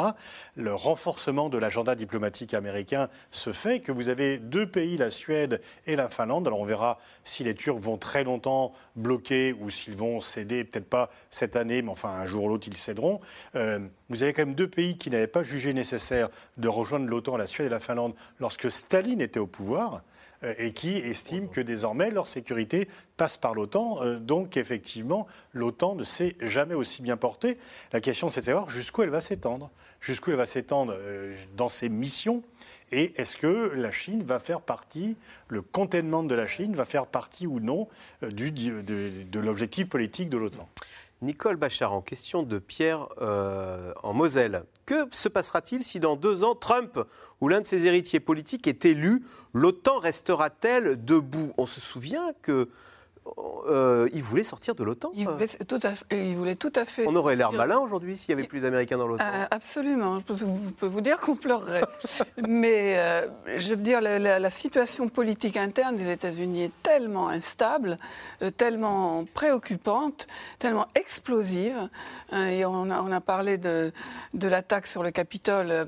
le 0.56 0.74
renforcement 0.74 1.50
de 1.50 1.58
l'agenda 1.58 1.96
diplomatique 1.96 2.54
américain 2.54 2.70
américain 2.72 3.09
se 3.30 3.51
fait, 3.51 3.82
que 3.82 3.91
vous 3.91 4.09
avez 4.09 4.38
deux 4.38 4.65
pays, 4.65 4.97
la 4.97 5.11
Suède 5.11 5.61
et 5.86 5.95
la 5.95 6.09
Finlande. 6.09 6.47
Alors 6.47 6.59
on 6.59 6.65
verra 6.65 6.99
si 7.24 7.43
les 7.43 7.53
Turcs 7.53 7.80
vont 7.80 7.97
très 7.97 8.24
longtemps 8.24 8.74
bloquer 8.95 9.53
ou 9.59 9.69
s'ils 9.69 9.97
vont 9.97 10.22
céder, 10.22 10.63
peut-être 10.63 10.89
pas 10.89 11.11
cette 11.30 11.55
année, 11.55 11.82
mais 11.82 11.91
enfin 11.91 12.09
un 12.09 12.26
jour 12.26 12.45
ou 12.45 12.49
l'autre 12.49 12.67
ils 12.67 12.78
céderont. 12.78 13.19
Euh, 13.55 13.80
vous 14.09 14.24
avez 14.24 14.34
quand 14.34 14.45
même 14.45 14.55
deux 14.55 14.69
pays 14.69 14.97
qui 14.97 15.09
n'avaient 15.09 15.28
pas 15.28 15.43
jugé 15.43 15.74
nécessaire 15.74 16.30
de 16.57 16.67
rejoindre 16.67 17.07
l'OTAN, 17.07 17.38
la 17.38 17.47
Suède 17.47 17.67
et 17.67 17.69
la 17.69 17.80
Finlande, 17.80 18.13
lorsque 18.39 18.72
Staline 18.72 19.22
était 19.22 19.39
au 19.39 19.47
pouvoir 19.47 20.01
euh, 20.43 20.53
et 20.57 20.74
qui 20.74 20.97
estiment 20.97 21.47
que 21.47 21.61
désormais 21.61 22.09
leur 22.09 22.28
sécurité 22.28 22.88
passe 23.17 23.38
par 23.38 23.53
l'OTAN. 23.53 24.01
Euh, 24.01 24.17
donc 24.17 24.57
effectivement, 24.57 25.28
l'OTAN 25.53 25.95
ne 25.95 26.03
s'est 26.03 26.36
jamais 26.39 26.76
aussi 26.76 27.01
bien 27.01 27.17
portée. 27.17 27.57
La 27.91 28.01
question 28.01 28.30
c'est 28.30 28.41
de 28.41 28.45
savoir 28.45 28.69
jusqu'où 28.69 29.03
elle 29.03 29.09
va 29.09 29.22
s'étendre, 29.22 29.69
jusqu'où 29.99 30.32
elle 30.32 30.38
va 30.38 30.45
s'étendre 30.45 30.95
dans 31.55 31.69
ses 31.69 31.89
missions 31.89 32.43
et 32.92 33.20
est-ce 33.20 33.38
que 33.38 33.72
la 33.76 33.92
Chine 33.92 34.24
va 34.24 34.39
faire 34.39 34.62
partie, 34.62 35.18
le 35.48 35.62
containment 35.62 36.24
de 36.24 36.36
la 36.36 36.48
Chine 36.48 36.74
va 36.74 36.86
faire 36.86 37.08
partie 37.08 37.48
ou 37.48 37.60
non 37.60 37.88
euh, 38.24 38.32
du, 38.32 38.52
de, 38.52 39.39
l'objectif 39.39 39.89
politique 39.89 40.30
de 40.30 40.38
l'OTAN? 40.38 40.68
Nicole 41.22 41.56
Bachar, 41.56 41.94
en 41.94 42.02
question 42.02 42.42
de 42.44 42.58
Pierre 42.58 43.08
euh, 43.22 43.94
en 44.02 44.14
Moselle. 44.14 44.64
Que 44.88 45.08
se 45.12 45.30
passera-t-il 45.30 45.84
si 45.84 46.00
dans 46.00 46.16
deux 46.16 46.44
ans, 46.44 46.56
Trump 46.56 47.00
ou 47.42 47.48
l'un 47.48 47.62
de 47.62 47.66
ses 47.66 47.86
héritiers 47.86 48.20
politiques 48.20 48.68
est 48.68 48.86
élu? 48.86 49.24
L'OTAN 49.54 50.00
restera-t-elle 50.00 51.04
debout? 51.06 51.54
On 51.58 51.68
se 51.68 51.80
souvient 51.80 52.34
que 52.42 52.70
euh, 53.38 54.10
il 54.14 54.24
voulait 54.24 54.44
sortir 54.44 54.76
de 54.76 54.84
l'OTAN. 54.84 55.12
Il, 55.14 55.28
voulait 55.28 56.56
tout 56.56 56.74
à 56.76 56.86
fait. 56.86 57.06
On 57.08 57.16
aurait 57.16 57.36
l'air 57.36 57.52
malin 57.52 57.78
aujourd'hui 57.78 58.18
s'il 58.18 58.32
y 58.32 58.34
avait 58.34 58.48
plus 58.48 58.62
d'Américains 58.62 58.98
dans 58.98 59.08
l'OTAN. 59.08 59.24
Euh, 59.24 59.46
absolument. 59.52 60.20
Je 60.20 60.72
peux 60.78 60.88
vous 60.88 61.02
dire 61.02 61.20
qu'on 61.22 61.36
pleurerait. 61.36 61.84
Mais 62.48 62.98
euh, 62.98 63.28
je 63.58 63.70
veux 63.70 63.76
dire, 63.78 64.02
la, 64.02 64.50
situation 64.50 65.08
politique 65.08 65.56
interne 65.58 65.96
des 65.96 66.12
États-Unis 66.12 66.64
est 66.64 66.84
tellement 66.84 67.30
instable, 67.30 67.98
tellement 68.58 69.26
préoccupante, 69.34 70.28
tellement 70.60 70.88
explosive. 70.96 71.90
et 72.34 72.66
on 72.66 72.92
a, 72.92 73.02
on 73.02 73.12
a 73.12 73.22
parlé 73.22 73.58
de, 73.58 73.92
de 74.34 74.48
l'attaque 74.48 74.88
sur 74.88 75.04
le 75.04 75.12
Capitole 75.12 75.88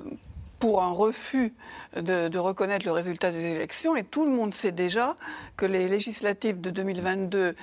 pour 0.64 0.82
un 0.82 0.92
refus 0.92 1.54
de, 1.94 2.38
reconnaître 2.38 2.86
le 2.86 2.94
résultat 2.94 3.32
des 3.32 3.48
élections. 3.48 3.98
Et 3.98 4.06
tout 4.06 4.24
le 4.24 4.32
monde 4.32 4.54
sait 4.54 4.72
déjà 4.72 5.18
que 5.58 5.66
les 5.66 5.90
législatives 5.90 6.62
de 6.62 6.70
2022, 6.70 7.54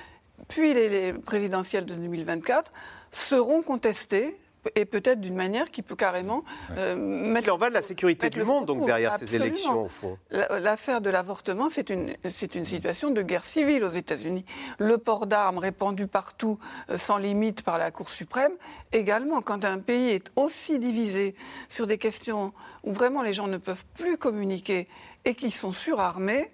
puis 0.47 0.75
les 0.75 1.11
présidentielles 1.11 1.87
de 1.87 1.95
2024, 1.95 2.71
seront 3.09 3.63
contestées 3.63 4.37
et 4.75 4.85
peut-être 4.85 5.19
d'une 5.19 5.35
manière 5.35 5.71
qui 5.71 5.81
peut 5.81 5.95
carrément 5.95 6.43
euh, 6.77 6.95
mettre. 6.95 7.47
Il 7.47 7.51
en 7.51 7.57
va 7.57 7.69
de 7.69 7.73
la 7.73 7.81
sécurité 7.81 8.29
du 8.29 8.43
monde, 8.43 8.65
donc, 8.65 8.85
derrière 8.85 9.17
ces 9.17 9.35
élections, 9.35 9.85
au 9.85 9.89
fond. 9.89 10.17
L'affaire 10.29 11.01
de 11.01 11.09
l'avortement, 11.09 11.69
c'est 11.69 11.89
une, 11.89 12.15
une 12.23 12.65
situation 12.65 13.11
de 13.11 13.21
guerre 13.21 13.43
civile 13.43 13.83
aux 13.83 13.91
États-Unis. 13.91 14.45
Le 14.77 14.97
port 14.97 15.25
d'armes 15.25 15.57
répandu 15.57 16.07
partout, 16.07 16.59
euh, 16.89 16.97
sans 16.97 17.17
limite 17.17 17.63
par 17.63 17.77
la 17.77 17.91
Cour 17.91 18.09
suprême, 18.09 18.53
également. 18.91 19.41
Quand 19.41 19.65
un 19.65 19.79
pays 19.79 20.09
est 20.09 20.31
aussi 20.35 20.79
divisé 20.79 21.35
sur 21.69 21.87
des 21.87 21.97
questions 21.97 22.53
où 22.83 22.91
vraiment 22.91 23.21
les 23.21 23.33
gens 23.33 23.47
ne 23.47 23.57
peuvent 23.57 23.85
plus 23.95 24.17
communiquer 24.17 24.87
et 25.25 25.35
qui 25.35 25.51
sont 25.51 25.71
surarmés, 25.71 26.51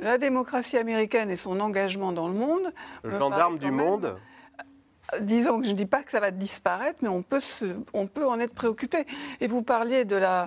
la 0.00 0.18
démocratie 0.18 0.76
américaine 0.76 1.30
et 1.30 1.36
son 1.36 1.60
engagement 1.60 2.12
dans 2.12 2.28
le 2.28 2.34
monde. 2.34 2.72
Le 3.02 3.16
gendarme 3.18 3.58
du 3.58 3.70
monde 3.70 4.16
disons 5.20 5.60
que 5.60 5.66
je 5.66 5.72
ne 5.72 5.76
dis 5.76 5.86
pas 5.86 6.02
que 6.02 6.10
ça 6.10 6.20
va 6.20 6.30
disparaître, 6.30 6.98
mais 7.02 7.08
on 7.08 7.22
peut, 7.22 7.40
on 7.92 8.06
peut 8.06 8.26
en 8.26 8.40
être 8.40 8.54
préoccupé. 8.54 9.06
Et 9.40 9.46
vous 9.46 9.62
parliez 9.62 10.04
de 10.04 10.16
la, 10.16 10.46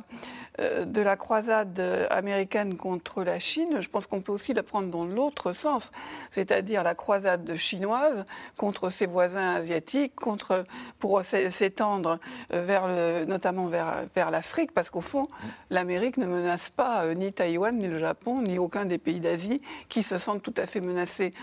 euh, 0.60 0.86
de 0.86 1.02
la 1.02 1.16
croisade 1.16 1.80
américaine 2.10 2.78
contre 2.78 3.24
la 3.24 3.40
Chine, 3.40 3.80
je 3.80 3.90
pense 3.90 4.08
qu'on 4.08 4.22
peut 4.22 4.32
aussi 4.32 4.54
la 4.54 4.64
prendre 4.64 4.90
dans 4.90 5.06
l'autre 5.06 5.54
sens, 5.54 5.92
c'est-à-dire 6.30 6.84
la 6.84 6.96
croisade 6.96 7.56
chinoise 7.56 8.26
contre 8.58 8.90
ses 8.90 9.06
voisins 9.06 9.56
asiatiques, 9.56 10.16
contre, 10.16 10.66
pour 11.00 11.22
s'étendre 11.24 12.20
euh, 12.54 12.64
vers 12.64 12.88
le, 12.88 13.26
notamment 13.26 13.66
vers, 13.66 14.06
vers 14.16 14.32
l'Afrique, 14.32 14.74
parce 14.74 14.90
qu'au 14.90 15.02
fond, 15.02 15.28
l'Amérique 15.70 16.18
ne 16.18 16.26
menace 16.26 16.70
pas 16.70 17.04
euh, 17.04 17.14
ni 17.14 17.32
Taïwan, 17.32 17.78
ni 17.78 17.88
le 17.88 18.00
Japon, 18.00 18.42
ni 18.42 18.58
aucun 18.58 18.86
des 18.86 18.98
pays 18.98 19.20
d'Asie 19.20 19.62
qui 19.90 20.02
se 20.02 20.18
sentent 20.18 20.42
tout 20.42 20.54
à 20.58 20.66
fait 20.66 20.82
menacés 20.82 21.34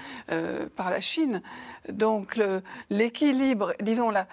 par 0.76 0.90
la 0.90 1.00
Chine. 1.00 1.42
Donc 1.88 2.38
l'équilibre, 3.14 3.74
disons 3.80 4.10
la 4.10 4.26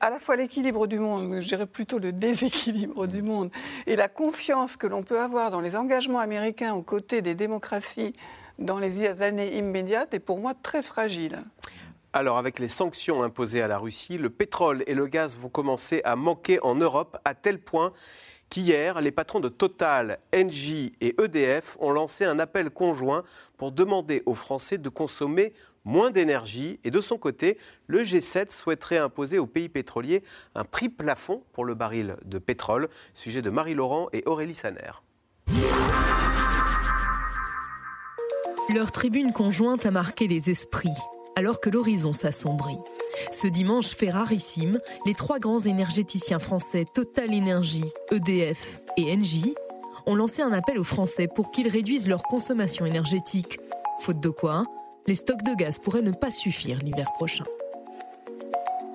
à 0.00 0.10
la 0.10 0.18
fois 0.18 0.36
l'équilibre 0.36 0.86
du 0.86 0.98
monde, 0.98 1.40
je 1.40 1.48
dirais 1.48 1.66
plutôt 1.66 1.98
le 1.98 2.12
déséquilibre 2.12 3.06
du 3.06 3.22
monde, 3.22 3.50
et 3.86 3.96
la 3.96 4.08
confiance 4.08 4.76
que 4.76 4.86
l'on 4.86 5.02
peut 5.02 5.20
avoir 5.20 5.50
dans 5.50 5.62
les 5.62 5.74
engagements 5.74 6.18
américains 6.18 6.74
aux 6.74 6.82
côtés 6.82 7.22
des 7.22 7.34
démocraties 7.34 8.14
dans 8.58 8.78
les 8.78 9.22
années 9.22 9.56
immédiates 9.56 10.12
est 10.12 10.20
pour 10.20 10.38
moi 10.38 10.52
très 10.52 10.82
fragile. 10.82 11.42
Alors, 12.12 12.36
avec 12.36 12.58
les 12.58 12.68
sanctions 12.68 13.22
imposées 13.22 13.62
à 13.62 13.68
la 13.68 13.78
Russie, 13.78 14.18
le 14.18 14.28
pétrole 14.28 14.84
et 14.86 14.92
le 14.92 15.06
gaz 15.06 15.38
vont 15.38 15.48
commencer 15.48 16.02
à 16.04 16.14
manquer 16.14 16.58
en 16.62 16.74
Europe 16.74 17.16
à 17.24 17.34
tel 17.34 17.58
point 17.58 17.94
qu'hier, 18.50 19.00
les 19.00 19.12
patrons 19.12 19.40
de 19.40 19.48
Total, 19.48 20.18
Engie 20.34 20.92
et 21.00 21.14
EDF 21.22 21.78
ont 21.80 21.92
lancé 21.92 22.24
un 22.24 22.38
appel 22.38 22.70
conjoint 22.70 23.24
pour 23.56 23.72
demander 23.72 24.22
aux 24.26 24.34
Français 24.34 24.76
de 24.76 24.88
consommer 24.88 25.54
moins 25.84 26.10
d'énergie. 26.10 26.78
Et 26.84 26.90
de 26.90 27.00
son 27.00 27.16
côté, 27.16 27.56
le 27.86 28.02
G7 28.02 28.52
souhaiterait 28.52 28.98
imposer 28.98 29.38
aux 29.38 29.46
pays 29.46 29.68
pétroliers 29.68 30.22
un 30.54 30.64
prix 30.64 30.88
plafond 30.88 31.42
pour 31.52 31.64
le 31.64 31.74
baril 31.74 32.16
de 32.24 32.38
pétrole. 32.38 32.88
Sujet 33.14 33.40
de 33.40 33.50
Marie-Laurent 33.50 34.08
et 34.12 34.22
Aurélie 34.26 34.54
Saner. 34.54 34.90
Leur 38.74 38.92
tribune 38.92 39.32
conjointe 39.32 39.86
a 39.86 39.90
marqué 39.90 40.28
les 40.28 40.50
esprits 40.50 40.90
alors 41.36 41.60
que 41.60 41.70
l'horizon 41.70 42.12
s'assombrit. 42.12 42.78
Ce 43.32 43.46
dimanche 43.46 43.94
fait 43.94 44.10
rarissime, 44.10 44.80
les 45.06 45.14
trois 45.14 45.38
grands 45.38 45.60
énergéticiens 45.60 46.38
français 46.38 46.86
Total 46.94 47.30
Energy, 47.34 47.84
EDF 48.10 48.80
et 48.96 49.12
Engie 49.12 49.54
ont 50.06 50.14
lancé 50.14 50.42
un 50.42 50.52
appel 50.52 50.78
aux 50.78 50.84
Français 50.84 51.28
pour 51.34 51.50
qu'ils 51.50 51.68
réduisent 51.68 52.08
leur 52.08 52.22
consommation 52.22 52.86
énergétique. 52.86 53.58
Faute 54.00 54.20
de 54.20 54.30
quoi, 54.30 54.64
les 55.06 55.14
stocks 55.14 55.42
de 55.42 55.54
gaz 55.54 55.78
pourraient 55.78 56.02
ne 56.02 56.12
pas 56.12 56.30
suffire 56.30 56.78
l'hiver 56.78 57.12
prochain. 57.14 57.44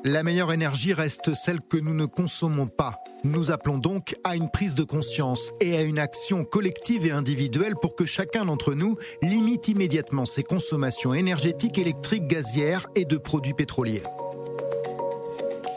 La 0.08 0.22
meilleure 0.22 0.54
énergie 0.54 0.94
reste 0.94 1.34
celle 1.34 1.62
que 1.62 1.78
nous 1.78 1.96
ne 1.96 2.06
consommons 2.06 2.68
pas. 2.68 3.04
Nous 3.24 3.50
appelons 3.50 3.80
donc 3.80 4.14
à 4.24 4.36
une 4.36 4.52
prise 4.52 4.76
de 4.76 4.84
conscience 4.84 5.52
et 5.62 5.76
à 5.76 5.82
une 5.82 5.98
action 5.98 6.46
collective 6.46 7.08
et 7.08 7.12
individuelle 7.12 7.74
pour 7.82 7.96
que 7.96 8.06
chacun 8.06 8.46
d'entre 8.46 8.76
nous 8.76 9.00
limite 9.24 9.68
immédiatement 9.68 10.26
ses 10.26 10.44
consommations 10.44 11.16
énergétiques, 11.16 11.80
électriques, 11.80 12.28
gazières 12.28 12.86
et 12.94 13.04
de 13.04 13.18
produits 13.18 13.56
pétroliers. 13.56 14.04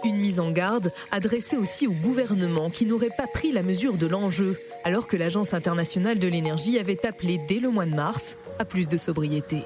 Une 0.05 0.19
mise 0.19 0.41
en 0.41 0.51
garde 0.51 0.93
adressée 1.11 1.57
aussi 1.57 1.87
au 1.87 1.95
gouvernement 1.95 2.69
qui 2.69 2.85
n'aurait 2.85 3.09
pas 3.17 3.29
pris 3.29 3.51
la 3.51 3.63
mesure 3.63 3.97
de 3.97 4.07
l'enjeu, 4.07 4.59
alors 4.85 5.09
que 5.09 5.17
l'Agence 5.17 5.55
internationale 5.55 6.19
de 6.19 6.29
l'énergie 6.29 6.79
avait 6.79 7.07
appelé 7.07 7.41
dès 7.49 7.61
le 7.61 7.71
mois 7.71 7.87
de 7.87 7.95
mars 7.95 8.37
à 8.59 8.67
plus 8.67 8.89
de 8.89 8.99
sobriété. 8.99 9.63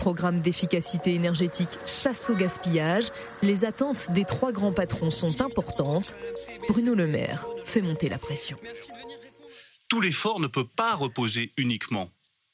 Programme 0.00 0.40
d'efficacité 0.40 1.12
énergétique 1.12 1.68
chasse 1.86 2.30
au 2.30 2.34
gaspillage, 2.34 3.10
les 3.42 3.66
attentes 3.66 4.10
des 4.12 4.24
trois 4.24 4.50
grands 4.50 4.72
patrons 4.72 5.10
sont 5.10 5.42
importantes. 5.42 6.16
Bruno 6.68 6.94
Le 6.94 7.06
Maire 7.06 7.46
fait 7.66 7.82
monter 7.82 8.08
la 8.08 8.16
pression. 8.16 8.58
Tout 9.88 10.00
l'effort 10.00 10.40
ne 10.40 10.46
peut 10.46 10.66
pas 10.66 10.94
reposer 10.94 11.52
uniquement 11.58 12.10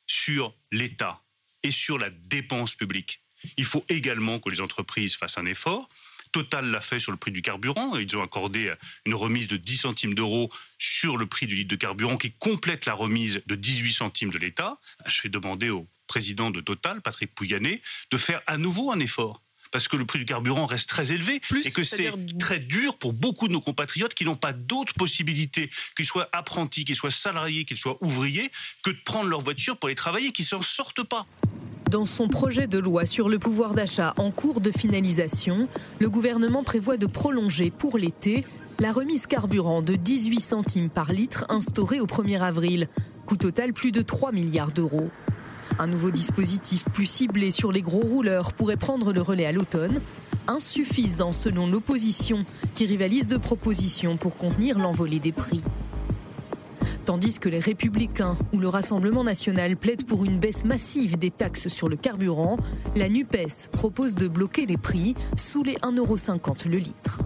sur 0.08 0.54
l'État 0.72 1.22
et 1.62 1.70
sur 1.70 1.98
la 1.98 2.10
dépense 2.10 2.74
publique. 2.74 3.22
Il 3.56 3.64
faut 3.64 3.84
également 3.88 4.40
que 4.40 4.50
les 4.50 4.60
entreprises 4.60 5.14
fassent 5.14 5.38
un 5.38 5.46
effort 5.46 5.88
Total 6.32 6.66
l'a 6.66 6.80
fait 6.80 7.00
sur 7.00 7.12
le 7.12 7.18
prix 7.18 7.30
du 7.30 7.40
carburant. 7.40 7.96
Ils 7.96 8.14
ont 8.16 8.22
accordé 8.22 8.72
une 9.06 9.14
remise 9.14 9.48
de 9.48 9.56
10 9.56 9.76
centimes 9.78 10.14
d'euros 10.14 10.50
sur 10.78 11.16
le 11.16 11.26
prix 11.26 11.46
du 11.46 11.54
litre 11.54 11.70
de 11.70 11.76
carburant 11.76 12.18
qui 12.18 12.32
complète 12.32 12.84
la 12.84 12.92
remise 12.92 13.40
de 13.46 13.54
18 13.54 13.92
centimes 13.92 14.30
de 14.30 14.36
l'État. 14.36 14.78
Je 15.06 15.22
vais 15.22 15.28
demander 15.28 15.70
au 15.70 15.86
président 16.06 16.50
de 16.50 16.60
Total, 16.60 17.00
Patrick 17.02 17.34
Pouyanné, 17.34 17.82
de 18.10 18.16
faire 18.16 18.42
à 18.46 18.56
nouveau 18.56 18.92
un 18.92 19.00
effort 19.00 19.42
parce 19.72 19.88
que 19.88 19.96
le 19.96 20.06
prix 20.06 20.18
du 20.18 20.24
carburant 20.24 20.66
reste 20.66 20.88
très 20.88 21.12
élevé 21.12 21.40
et 21.64 21.70
que 21.70 21.82
c'est 21.82 22.10
très 22.38 22.58
dur 22.58 22.96
pour 22.96 23.12
beaucoup 23.12 23.48
de 23.48 23.52
nos 23.52 23.60
compatriotes 23.60 24.14
qui 24.14 24.24
n'ont 24.24 24.36
pas 24.36 24.52
d'autres 24.52 24.94
possibilités, 24.94 25.70
qu'ils 25.96 26.06
soient 26.06 26.28
apprentis, 26.32 26.84
qu'ils 26.84 26.96
soient 26.96 27.10
salariés, 27.10 27.64
qu'ils 27.64 27.76
soient 27.76 27.98
ouvriers, 28.00 28.50
que 28.82 28.90
de 28.90 28.98
prendre 29.04 29.28
leur 29.28 29.40
voiture 29.40 29.76
pour 29.76 29.88
aller 29.88 29.94
travailler, 29.94 30.32
qui 30.32 30.44
s'en 30.44 30.62
sortent 30.62 31.02
pas. 31.02 31.26
Dans 31.90 32.06
son 32.06 32.28
projet 32.28 32.66
de 32.66 32.78
loi 32.78 33.06
sur 33.06 33.28
le 33.28 33.38
pouvoir 33.38 33.74
d'achat 33.74 34.12
en 34.16 34.30
cours 34.30 34.60
de 34.60 34.70
finalisation, 34.70 35.68
le 36.00 36.10
gouvernement 36.10 36.64
prévoit 36.64 36.96
de 36.96 37.06
prolonger 37.06 37.70
pour 37.70 37.96
l'été 37.98 38.44
la 38.80 38.92
remise 38.92 39.26
carburant 39.26 39.82
de 39.82 39.94
18 39.94 40.40
centimes 40.40 40.90
par 40.90 41.12
litre 41.12 41.46
instaurée 41.48 42.00
au 42.00 42.06
1er 42.06 42.40
avril. 42.40 42.88
Coût 43.24 43.36
total 43.36 43.72
plus 43.72 43.92
de 43.92 44.02
3 44.02 44.32
milliards 44.32 44.72
d'euros. 44.72 45.10
Un 45.78 45.88
nouveau 45.88 46.10
dispositif 46.10 46.86
plus 46.92 47.06
ciblé 47.06 47.50
sur 47.50 47.70
les 47.70 47.82
gros 47.82 48.00
rouleurs 48.00 48.54
pourrait 48.54 48.78
prendre 48.78 49.12
le 49.12 49.20
relais 49.20 49.44
à 49.44 49.52
l'automne. 49.52 50.00
Insuffisant 50.48 51.34
selon 51.34 51.66
l'opposition 51.66 52.46
qui 52.74 52.86
rivalise 52.86 53.28
de 53.28 53.36
propositions 53.36 54.16
pour 54.16 54.36
contenir 54.36 54.78
l'envolée 54.78 55.18
des 55.18 55.32
prix. 55.32 55.62
Tandis 57.04 57.38
que 57.38 57.48
les 57.48 57.58
Républicains 57.58 58.36
ou 58.52 58.58
le 58.58 58.68
Rassemblement 58.68 59.22
national 59.22 59.76
plaident 59.76 60.06
pour 60.06 60.24
une 60.24 60.40
baisse 60.40 60.64
massive 60.64 61.18
des 61.18 61.30
taxes 61.30 61.68
sur 61.68 61.88
le 61.88 61.96
carburant, 61.96 62.56
la 62.94 63.08
NUPES 63.08 63.70
propose 63.72 64.14
de 64.14 64.28
bloquer 64.28 64.66
les 64.66 64.78
prix 64.78 65.14
sous 65.36 65.62
les 65.62 65.74
1,50€ 65.76 66.68
le 66.68 66.78
litre 66.78 67.20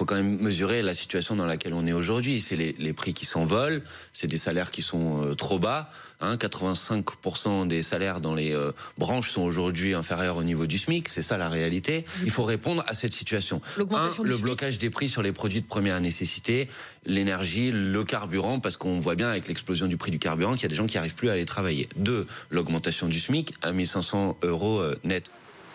faut 0.00 0.06
quand 0.06 0.14
même 0.14 0.38
mesurer 0.40 0.80
la 0.80 0.94
situation 0.94 1.36
dans 1.36 1.44
laquelle 1.44 1.74
on 1.74 1.86
est 1.86 1.92
aujourd'hui. 1.92 2.40
C'est 2.40 2.56
les, 2.56 2.92
prix 2.94 3.12
qui 3.12 3.26
s'envolent, 3.26 3.82
c'est 4.14 4.26
des 4.26 4.38
salaires 4.38 4.70
qui 4.70 4.80
sont 4.80 5.22
euh, 5.22 5.34
trop 5.34 5.58
bas. 5.58 5.90
Hein, 6.22 6.36
85% 6.36 7.66
des 7.66 7.82
salaires 7.82 8.20
dans 8.20 8.34
les 8.34 8.52
euh, 8.52 8.72
branches 8.98 9.30
sont 9.30 9.40
aujourd'hui 9.40 9.94
inférieurs 9.94 10.36
au 10.36 10.42
niveau 10.42 10.66
du 10.66 10.76
SMIC. 10.76 11.08
C'est 11.08 11.22
ça 11.22 11.38
la 11.38 11.48
réalité. 11.48 12.04
Il 12.24 12.30
faut 12.30 12.44
répondre 12.44 12.84
à 12.86 12.92
cette 12.92 13.14
situation. 13.14 13.62
Un, 13.78 14.10
le 14.22 14.36
blocage 14.36 14.76
des 14.76 14.90
prix 14.90 15.08
sur 15.08 15.22
les 15.22 15.32
produits 15.32 15.62
de 15.62 15.66
première 15.66 15.98
nécessité, 16.00 16.68
l'énergie, 17.06 17.70
le 17.72 18.04
carburant, 18.04 18.60
parce 18.60 18.76
qu'on 18.76 19.00
voit 19.00 19.14
bien 19.14 19.30
avec 19.30 19.48
l'explosion 19.48 19.86
du 19.86 19.96
prix 19.96 20.10
du 20.10 20.18
carburant 20.18 20.52
qu'il 20.54 20.64
y 20.64 20.66
a 20.66 20.68
des 20.68 20.74
gens 20.74 20.86
qui 20.86 20.96
n'arrivent 20.96 21.14
plus 21.14 21.30
à 21.30 21.32
aller 21.32 21.46
travailler. 21.46 21.88
Deux, 21.96 22.26
l'augmentation 22.50 23.06
du 23.06 23.18
SMIC 23.18 23.54
à 23.62 23.72
1500 23.72 24.38
euros 24.42 24.80
euh, 24.80 24.98
net. 25.04 25.30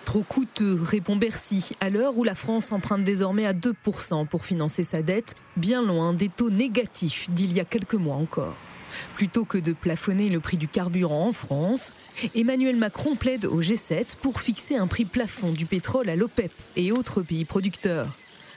Trop 0.06 0.22
coûteux, 0.22 0.80
répond 0.80 1.16
Bercy, 1.16 1.72
à 1.82 1.90
l'heure 1.90 2.16
où 2.16 2.24
la 2.24 2.36
France 2.36 2.72
emprunte 2.72 3.04
désormais 3.04 3.48
à 3.48 3.54
2% 3.54 4.28
pour 4.28 4.46
financer 4.46 4.84
sa 4.84 5.02
dette, 5.02 5.34
bien 5.58 5.84
loin 5.84 6.14
des 6.14 6.30
taux 6.30 6.52
négatifs 6.52 7.32
d'il 7.32 7.52
y 7.52 7.60
a 7.60 7.66
quelques 7.66 7.96
mois 7.96 8.16
encore. 8.16 8.56
Plutôt 9.16 9.46
que 9.46 9.58
de 9.58 9.74
plafonner 9.74 10.30
le 10.30 10.40
prix 10.40 10.58
du 10.58 10.68
carburant 10.68 11.28
en 11.28 11.34
France, 11.34 11.94
Emmanuel 12.34 12.76
Macron 12.76 13.16
plaide 13.16 13.46
au 13.46 13.62
G7 13.62 14.16
pour 14.22 14.42
fixer 14.42 14.76
un 14.76 14.88
prix 14.88 15.06
plafond 15.06 15.52
du 15.52 15.66
pétrole 15.66 16.10
à 16.10 16.16
l'OPEP 16.16 16.52
et 16.76 16.92
autres 16.92 17.22
pays 17.22 17.46
producteurs. 17.46 18.08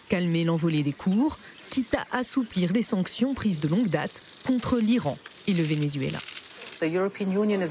Calmer 0.09 0.45
l'envolée 0.45 0.82
des 0.82 0.93
cours, 0.93 1.39
quitte 1.70 1.95
à 1.95 2.16
assouplir 2.16 2.72
les 2.72 2.82
sanctions 2.82 3.34
prises 3.34 3.61
de 3.61 3.68
longue 3.68 3.89
date 3.89 4.22
contre 4.47 4.78
l'Iran 4.78 5.18
et 5.47 5.53
le 5.53 5.62
Venezuela. 5.62 6.18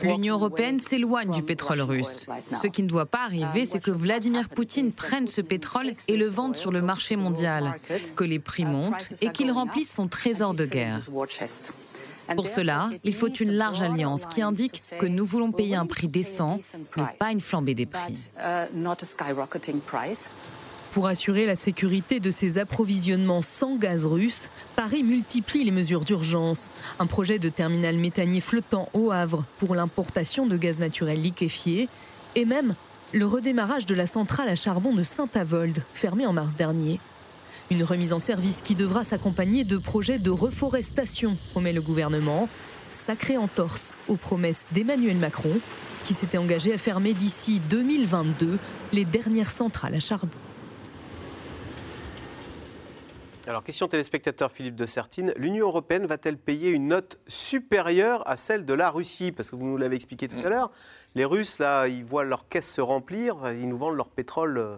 L'Union 0.04 0.36
européenne 0.36 0.80
s'éloigne 0.80 1.32
du 1.32 1.44
pétrole 1.44 1.82
russe. 1.82 2.26
Ce 2.54 2.68
qui 2.68 2.84
ne 2.84 2.88
doit 2.88 3.06
pas 3.06 3.24
arriver, 3.24 3.66
c'est 3.66 3.80
que 3.80 3.92
Vladimir 3.92 4.50
Poutine 4.50 4.92
prenne 4.94 5.28
ce 5.28 5.42
pétrole 5.42 5.94
et 6.08 6.18
le 6.18 6.28
vende 6.28 6.56
sur 6.56 6.72
le 6.72 6.82
marché 6.82 7.16
mondial, 7.16 7.80
que 8.16 8.24
les 8.24 8.40
prix 8.40 8.66
montent 8.66 9.14
et 9.22 9.30
qu'il 9.30 9.52
remplisse 9.52 9.94
son 9.94 10.08
trésor 10.08 10.54
de 10.54 10.66
guerre. 10.66 11.00
Pour 12.36 12.48
cela, 12.48 12.90
il 13.04 13.14
faut 13.14 13.30
une 13.30 13.52
large 13.52 13.82
alliance 13.82 14.26
qui 14.26 14.42
indique 14.42 14.82
que 15.00 15.06
nous 15.06 15.26
voulons 15.26 15.52
payer 15.52 15.76
un 15.76 15.86
prix 15.86 16.08
décent, 16.08 16.58
mais 16.96 17.04
pas 17.18 17.32
une 17.32 17.42
flambée 17.42 17.76
des 17.76 17.86
prix. 17.86 18.30
Pour 20.92 21.08
assurer 21.08 21.46
la 21.46 21.56
sécurité 21.56 22.20
de 22.20 22.32
ses 22.32 22.58
approvisionnements 22.58 23.42
sans 23.42 23.76
gaz 23.76 24.06
russe, 24.06 24.50
Paris 24.76 25.04
multiplie 25.04 25.64
les 25.64 25.72
mesures 25.72 26.04
d'urgence. 26.04 26.72
Un 26.98 27.06
projet 27.06 27.40
de 27.40 27.50
terminal 27.50 27.98
méthanier 27.98 28.42
flottant 28.42 28.90
au 28.94 29.12
Havre 29.12 29.46
pour 29.60 29.76
l'importation 29.76 30.48
de 30.48 30.58
gaz 30.58 30.80
naturel 30.80 31.22
liquéfié 31.22 31.88
et 32.36 32.46
même 32.46 32.74
le 33.14 33.26
redémarrage 33.26 33.86
de 33.86 33.96
la 33.96 34.06
centrale 34.06 34.50
à 34.50 34.56
charbon 34.56 34.94
de 34.94 35.04
Saint-Avold, 35.04 35.84
fermée 35.94 36.26
en 36.26 36.34
mars 36.34 36.56
dernier. 36.56 37.00
Une 37.70 37.84
remise 37.84 38.14
en 38.14 38.20
service 38.20 38.62
qui 38.62 38.76
devra 38.76 39.04
s'accompagner 39.04 39.66
de 39.66 39.78
projets 39.78 40.20
de 40.20 40.30
reforestation, 40.30 41.38
promet 41.52 41.74
le 41.74 41.82
gouvernement, 41.82 42.48
sacré 42.94 43.36
entorse 43.36 43.98
aux 44.08 44.16
promesses 44.16 44.66
d'Emmanuel 44.72 45.18
Macron, 45.18 45.52
qui 46.06 46.14
s'était 46.14 46.38
engagé 46.38 46.74
à 46.74 46.78
fermer 46.78 47.14
d'ici 47.14 47.60
2022 47.70 48.58
les 48.94 49.04
dernières 49.04 49.52
centrales 49.52 49.96
à 49.96 50.00
charbon. 50.00 50.30
Alors, 53.48 53.64
question 53.64 53.90
téléspectateur 53.90 54.50
Philippe 54.50 54.76
de 54.76 54.86
Sertine. 54.86 55.34
L'Union 55.36 55.68
européenne 55.68 56.06
va-t-elle 56.06 56.38
payer 56.38 56.72
une 56.72 56.88
note 56.88 57.20
supérieure 57.28 58.26
à 58.30 58.38
celle 58.38 58.66
de 58.66 58.74
la 58.74 58.90
Russie? 58.92 59.34
Parce 59.34 59.52
que 59.52 59.58
vous 59.58 59.66
nous 59.66 59.78
l'avez 59.78 59.98
expliqué 59.98 60.30
tout 60.30 60.40
à 60.40 60.48
mm. 60.48 60.50
l'heure. 60.50 60.72
Les 61.16 61.26
Russes, 61.26 61.60
là, 61.60 61.88
ils 61.88 62.06
voient 62.06 62.24
leur 62.24 62.48
caisse 62.48 62.74
se 62.74 62.82
remplir, 62.82 63.36
ils 63.52 63.68
nous 63.68 63.78
vendent 63.78 63.96
leur 63.96 64.10
pétrole 64.10 64.58
euh, 64.58 64.78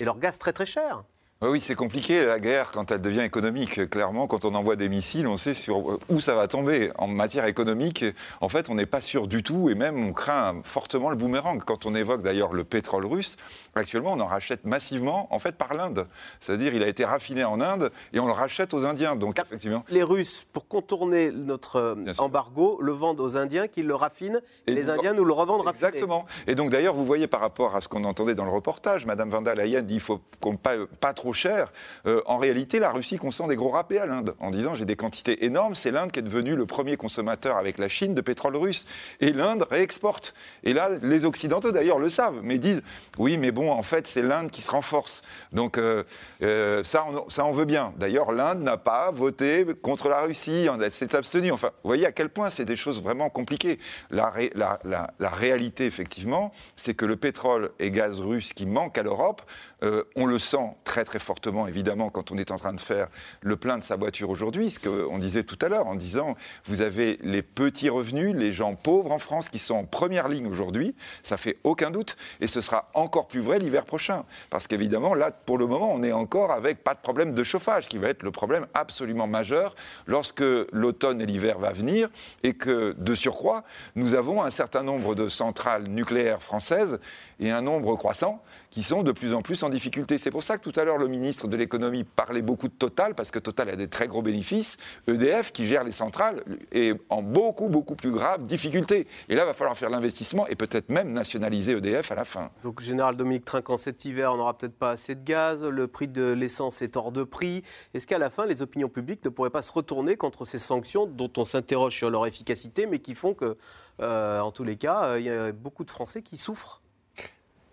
et 0.00 0.04
leur 0.04 0.18
gaz 0.18 0.38
très 0.38 0.52
très 0.52 0.66
cher. 0.66 1.04
Oui, 1.42 1.60
c'est 1.60 1.74
compliqué 1.74 2.24
la 2.24 2.40
guerre 2.40 2.70
quand 2.72 2.90
elle 2.90 3.02
devient 3.02 3.20
économique. 3.20 3.90
Clairement, 3.90 4.26
quand 4.26 4.46
on 4.46 4.54
envoie 4.54 4.74
des 4.74 4.88
missiles, 4.88 5.26
on 5.26 5.36
sait 5.36 5.52
sur 5.52 5.98
où 6.08 6.18
ça 6.18 6.34
va 6.34 6.48
tomber. 6.48 6.92
En 6.96 7.08
matière 7.08 7.44
économique, 7.44 8.06
en 8.40 8.48
fait, 8.48 8.70
on 8.70 8.74
n'est 8.74 8.86
pas 8.86 9.02
sûr 9.02 9.26
du 9.26 9.42
tout 9.42 9.68
et 9.68 9.74
même 9.74 10.02
on 10.02 10.14
craint 10.14 10.62
fortement 10.64 11.10
le 11.10 11.16
boomerang. 11.16 11.62
Quand 11.62 11.84
on 11.84 11.94
évoque 11.94 12.22
d'ailleurs 12.22 12.54
le 12.54 12.64
pétrole 12.64 13.04
russe, 13.04 13.36
actuellement, 13.76 14.12
on 14.12 14.20
en 14.20 14.26
rachète 14.26 14.64
massivement 14.64 15.28
en 15.30 15.38
fait 15.38 15.56
par 15.56 15.74
l'Inde. 15.74 16.06
C'est-à-dire, 16.40 16.74
il 16.74 16.82
a 16.82 16.88
été 16.88 17.04
raffiné 17.04 17.44
en 17.44 17.60
Inde 17.60 17.90
et 18.12 18.20
on 18.20 18.26
le 18.26 18.32
rachète 18.32 18.74
aux 18.74 18.86
Indiens. 18.86 19.16
Donc, 19.16 19.38
effectivement. 19.38 19.84
Les 19.88 20.02
Russes, 20.02 20.46
pour 20.52 20.68
contourner 20.68 21.30
notre 21.30 21.76
euh, 21.76 22.12
embargo, 22.18 22.78
le 22.80 22.92
vendent 22.92 23.20
aux 23.20 23.36
Indiens 23.36 23.68
qui 23.68 23.82
le 23.82 23.94
raffinent 23.94 24.40
et, 24.66 24.72
les 24.72 24.90
Indiens 24.90 25.12
nous 25.12 25.24
le 25.24 25.32
revendent 25.32 25.62
raffiné. 25.62 25.88
Exactement. 25.88 26.26
Et 26.46 26.54
donc, 26.54 26.70
d'ailleurs, 26.70 26.94
vous 26.94 27.04
voyez 27.04 27.26
par 27.26 27.40
rapport 27.40 27.76
à 27.76 27.80
ce 27.80 27.88
qu'on 27.88 28.04
entendait 28.04 28.34
dans 28.34 28.44
le 28.44 28.50
reportage, 28.50 29.06
Madame 29.06 29.30
Van 29.30 29.42
der 29.42 29.54
Leyen 29.54 29.82
dit 29.82 29.94
qu'il 29.94 30.00
faut 30.00 30.20
qu'on 30.40 30.56
pas, 30.56 30.74
pas 31.00 31.14
trop 31.14 31.32
cher. 31.32 31.72
Euh, 32.06 32.22
en 32.26 32.38
réalité, 32.38 32.78
la 32.78 32.90
Russie 32.90 33.18
consent 33.18 33.46
des 33.46 33.56
gros 33.56 33.70
râpés 33.70 33.98
à 33.98 34.06
l'Inde 34.06 34.34
en 34.40 34.50
disant 34.50 34.74
j'ai 34.74 34.84
des 34.84 34.96
quantités 34.96 35.44
énormes. 35.44 35.74
C'est 35.74 35.90
l'Inde 35.90 36.12
qui 36.12 36.18
est 36.18 36.22
devenue 36.22 36.56
le 36.56 36.66
premier 36.66 36.96
consommateur 36.96 37.56
avec 37.56 37.78
la 37.78 37.88
Chine 37.88 38.14
de 38.14 38.20
pétrole 38.20 38.56
russe. 38.56 38.86
Et 39.20 39.32
l'Inde 39.32 39.66
réexporte. 39.70 40.34
Et 40.64 40.72
là, 40.72 40.90
les 41.02 41.24
Occidentaux 41.24 41.72
d'ailleurs 41.72 41.98
le 41.98 42.08
savent, 42.08 42.40
mais 42.42 42.58
disent 42.58 42.82
oui, 43.18 43.38
mais 43.38 43.50
bon, 43.50 43.65
en 43.70 43.82
fait, 43.82 44.06
c'est 44.06 44.22
l'Inde 44.22 44.50
qui 44.50 44.62
se 44.62 44.70
renforce. 44.70 45.22
Donc 45.52 45.78
euh, 45.78 46.04
euh, 46.42 46.84
ça, 46.84 47.06
on, 47.08 47.28
ça, 47.28 47.44
on 47.44 47.52
veut 47.52 47.64
bien. 47.64 47.92
D'ailleurs, 47.96 48.32
l'Inde 48.32 48.62
n'a 48.62 48.76
pas 48.76 49.10
voté 49.10 49.66
contre 49.82 50.08
la 50.08 50.20
Russie, 50.22 50.68
elle 50.80 50.92
s'est 50.92 51.14
abstenue. 51.14 51.52
Enfin, 51.52 51.68
vous 51.82 51.88
voyez 51.88 52.06
à 52.06 52.12
quel 52.12 52.28
point 52.28 52.50
c'est 52.50 52.64
des 52.64 52.76
choses 52.76 53.02
vraiment 53.02 53.30
compliquées. 53.30 53.78
La, 54.10 54.32
la 54.54 55.30
réalité, 55.30 55.86
effectivement, 55.86 56.52
c'est 56.76 56.94
que 56.94 57.04
le 57.04 57.16
pétrole 57.16 57.70
et 57.78 57.90
gaz 57.90 58.20
russe 58.20 58.52
qui 58.52 58.66
manquent 58.66 58.98
à 58.98 59.02
l'Europe, 59.02 59.42
on 59.82 60.26
le 60.26 60.38
sent 60.38 60.76
très 60.84 61.04
très 61.04 61.18
fortement 61.18 61.66
évidemment, 61.66 62.08
quand 62.08 62.32
on 62.32 62.38
est 62.38 62.50
en 62.50 62.56
train 62.56 62.72
de 62.72 62.80
faire 62.80 63.08
le 63.40 63.56
plein 63.56 63.78
de 63.78 63.84
sa 63.84 63.96
voiture 63.96 64.30
aujourd'hui, 64.30 64.70
ce 64.70 64.78
qu'on 64.78 65.18
disait 65.18 65.42
tout 65.42 65.58
à 65.60 65.68
l'heure, 65.68 65.86
en 65.86 65.94
disant, 65.94 66.34
vous 66.64 66.80
avez 66.80 67.18
les 67.22 67.42
petits 67.42 67.88
revenus, 67.88 68.34
les 68.34 68.52
gens 68.52 68.74
pauvres 68.74 69.12
en 69.12 69.18
France 69.18 69.48
qui 69.48 69.58
sont 69.58 69.74
en 69.74 69.84
première 69.84 70.28
ligne 70.28 70.46
aujourd'hui, 70.46 70.94
ça 71.22 71.36
fait 71.36 71.58
aucun 71.64 71.90
doute, 71.90 72.16
et 72.40 72.46
ce 72.46 72.60
sera 72.60 72.90
encore 72.94 73.28
plus 73.28 73.40
vrai 73.40 73.58
l'hiver 73.58 73.84
prochain. 73.84 74.24
Parce 74.50 74.66
qu'évidemment, 74.66 75.14
là, 75.14 75.30
pour 75.30 75.58
le 75.58 75.66
moment, 75.66 75.92
on 75.92 76.02
est 76.02 76.12
encore 76.12 76.52
avec 76.52 76.82
pas 76.82 76.94
de 76.94 77.00
problème 77.00 77.34
de 77.34 77.44
chauffage, 77.44 77.88
qui 77.88 77.98
va 77.98 78.08
être 78.08 78.22
le 78.22 78.30
problème 78.30 78.66
absolument 78.74 79.26
majeur 79.26 79.74
lorsque 80.06 80.44
l'automne 80.72 81.20
et 81.20 81.26
l'hiver 81.26 81.58
va 81.58 81.72
venir, 81.72 82.08
et 82.42 82.54
que, 82.54 82.94
de 82.98 83.14
surcroît, 83.14 83.64
nous 83.94 84.14
avons 84.14 84.42
un 84.42 84.50
certain 84.50 84.82
nombre 84.82 85.14
de 85.14 85.28
centrales 85.28 85.84
nucléaires 85.84 86.42
françaises 86.42 86.98
et 87.40 87.50
un 87.50 87.62
nombre 87.62 87.96
croissant 87.96 88.42
qui 88.76 88.82
sont 88.82 89.02
de 89.02 89.12
plus 89.12 89.32
en 89.32 89.40
plus 89.40 89.62
en 89.62 89.70
difficulté. 89.70 90.18
C'est 90.18 90.30
pour 90.30 90.42
ça 90.42 90.58
que 90.58 90.68
tout 90.68 90.78
à 90.78 90.84
l'heure, 90.84 90.98
le 90.98 91.08
ministre 91.08 91.48
de 91.48 91.56
l'économie 91.56 92.04
parlait 92.04 92.42
beaucoup 92.42 92.68
de 92.68 92.74
Total, 92.74 93.14
parce 93.14 93.30
que 93.30 93.38
Total 93.38 93.70
a 93.70 93.74
des 93.74 93.88
très 93.88 94.06
gros 94.06 94.20
bénéfices. 94.20 94.76
EDF, 95.06 95.50
qui 95.50 95.64
gère 95.64 95.82
les 95.82 95.92
centrales, 95.92 96.44
est 96.72 96.94
en 97.08 97.22
beaucoup, 97.22 97.70
beaucoup 97.70 97.94
plus 97.94 98.10
grave 98.10 98.44
difficulté. 98.44 99.06
Et 99.30 99.34
là, 99.34 99.44
il 99.44 99.46
va 99.46 99.54
falloir 99.54 99.78
faire 99.78 99.88
l'investissement 99.88 100.46
et 100.46 100.56
peut-être 100.56 100.90
même 100.90 101.10
nationaliser 101.14 101.72
EDF 101.72 102.12
à 102.12 102.16
la 102.16 102.26
fin. 102.26 102.50
Donc, 102.64 102.82
Général 102.82 103.16
Dominique 103.16 103.46
Trinquant, 103.46 103.78
cet 103.78 104.04
hiver, 104.04 104.34
on 104.34 104.36
n'aura 104.36 104.52
peut-être 104.52 104.76
pas 104.76 104.90
assez 104.90 105.14
de 105.14 105.24
gaz, 105.24 105.64
le 105.64 105.86
prix 105.86 106.08
de 106.08 106.32
l'essence 106.32 106.82
est 106.82 106.98
hors 106.98 107.12
de 107.12 107.22
prix. 107.22 107.62
Est-ce 107.94 108.06
qu'à 108.06 108.18
la 108.18 108.28
fin, 108.28 108.44
les 108.44 108.60
opinions 108.60 108.90
publiques 108.90 109.24
ne 109.24 109.30
pourraient 109.30 109.48
pas 109.48 109.62
se 109.62 109.72
retourner 109.72 110.18
contre 110.18 110.44
ces 110.44 110.58
sanctions 110.58 111.06
dont 111.06 111.32
on 111.38 111.44
s'interroge 111.44 111.94
sur 111.94 112.10
leur 112.10 112.26
efficacité, 112.26 112.84
mais 112.84 112.98
qui 112.98 113.14
font 113.14 113.32
que, 113.32 113.56
euh, 114.02 114.40
en 114.40 114.50
tous 114.50 114.64
les 114.64 114.76
cas, 114.76 115.04
euh, 115.04 115.18
il 115.18 115.24
y 115.24 115.30
a 115.30 115.52
beaucoup 115.52 115.84
de 115.84 115.90
Français 115.90 116.20
qui 116.20 116.36
souffrent 116.36 116.82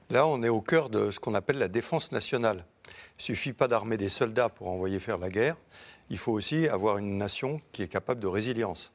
Là, 0.10 0.28
on 0.28 0.44
est 0.44 0.50
au 0.50 0.62
cœur 0.62 0.90
de 0.90 1.12
ce 1.12 1.20
qu'on 1.20 1.34
appelle 1.34 1.58
la 1.58 1.68
défense 1.68 2.12
nationale. 2.12 2.66
Il 2.86 2.92
ne 3.20 3.24
suffit 3.24 3.54
pas 3.54 3.68
d'armer 3.68 3.98
des 3.98 4.10
soldats 4.10 4.50
pour 4.50 4.68
envoyer 4.68 5.00
faire 5.00 5.18
la 5.18 5.30
guerre. 5.30 5.56
Il 6.10 6.18
faut 6.18 6.32
aussi 6.34 6.68
avoir 6.68 6.98
une 6.98 7.18
nation 7.18 7.62
qui 7.72 7.84
est 7.84 7.88
capable 7.88 8.20
de 8.20 8.28
résilience. 8.28 8.92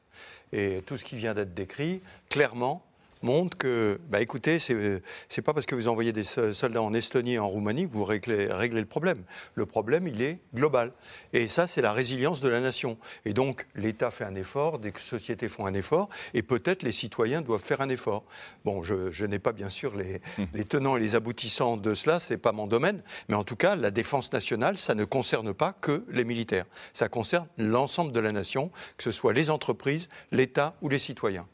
Et 0.51 0.81
tout 0.85 0.97
ce 0.97 1.05
qui 1.05 1.15
vient 1.15 1.33
d'être 1.33 1.53
décrit, 1.53 2.01
clairement, 2.29 2.85
montre 3.21 3.57
que, 3.57 3.99
bah 4.09 4.21
écoutez, 4.21 4.59
c'est 4.59 5.41
pas 5.41 5.53
parce 5.53 5.65
que 5.65 5.75
vous 5.75 5.87
envoyez 5.87 6.11
des 6.11 6.23
soldats 6.23 6.81
en 6.81 6.93
Estonie 6.93 7.33
et 7.33 7.39
en 7.39 7.47
Roumanie 7.47 7.87
que 7.87 7.93
vous 7.93 8.05
réglez, 8.05 8.47
réglez, 8.47 8.79
le 8.79 8.85
problème. 8.85 9.23
Le 9.55 9.65
problème, 9.65 10.07
il 10.07 10.21
est 10.21 10.39
global. 10.53 10.91
Et 11.33 11.47
ça, 11.47 11.67
c'est 11.67 11.81
la 11.81 11.91
résilience 11.91 12.41
de 12.41 12.49
la 12.49 12.59
nation. 12.59 12.97
Et 13.25 13.33
donc, 13.33 13.65
l'État 13.75 14.11
fait 14.11 14.23
un 14.23 14.35
effort, 14.35 14.79
des 14.79 14.93
sociétés 14.97 15.49
font 15.49 15.65
un 15.65 15.73
effort, 15.73 16.09
et 16.33 16.41
peut-être 16.41 16.83
les 16.83 16.91
citoyens 16.91 17.41
doivent 17.41 17.63
faire 17.63 17.81
un 17.81 17.89
effort. 17.89 18.23
Bon, 18.65 18.83
je, 18.83 19.11
je 19.11 19.25
n'ai 19.25 19.39
pas 19.39 19.51
bien 19.51 19.69
sûr 19.69 19.95
les, 19.95 20.21
hum. 20.37 20.47
les, 20.53 20.65
tenants 20.65 20.97
et 20.97 20.99
les 20.99 21.15
aboutissants 21.15 21.77
de 21.77 21.93
cela, 21.93 22.19
c'est 22.19 22.37
pas 22.37 22.51
mon 22.51 22.67
domaine, 22.67 23.01
mais 23.27 23.35
en 23.35 23.43
tout 23.43 23.55
cas, 23.55 23.75
la 23.75 23.91
défense 23.91 24.31
nationale, 24.31 24.77
ça 24.77 24.95
ne 24.95 25.03
concerne 25.03 25.53
pas 25.53 25.73
que 25.73 26.05
les 26.09 26.23
militaires. 26.23 26.65
Ça 26.93 27.09
concerne 27.09 27.47
l'ensemble 27.57 28.11
de 28.11 28.19
la 28.19 28.31
nation, 28.31 28.71
que 28.97 29.03
ce 29.03 29.11
soit 29.11 29.33
les 29.33 29.49
entreprises, 29.49 30.09
l'État 30.31 30.75
ou 30.81 30.89
les 30.89 30.99
citoyens. 30.99 31.47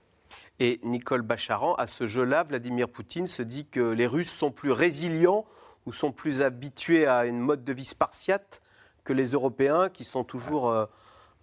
Et 0.60 0.80
Nicole 0.84 1.22
Bacharan, 1.22 1.76
à 1.76 1.86
ce 1.86 2.08
jeu-là, 2.08 2.44
Vladimir 2.44 2.88
Poutine 2.88 3.28
se 3.28 3.42
dit 3.42 3.66
que 3.66 3.82
les 3.82 4.08
Russes 4.08 4.32
sont 4.32 4.52
plus 4.52 4.72
résilients 4.72 5.46
ou 5.86 5.92
sont 5.92 6.12
plus 6.12 6.42
habitués 6.42 7.08
à 7.08 7.26
une 7.26 7.40
mode 7.40 7.64
de 7.64 7.74
vie 7.74 7.86
spartiate 7.86 8.62
que 9.04 9.12
les 9.12 9.32
Européens 9.32 9.90
qui 9.90 10.04
sont 10.04 10.24
toujours 10.24 10.70
euh, 10.70 10.86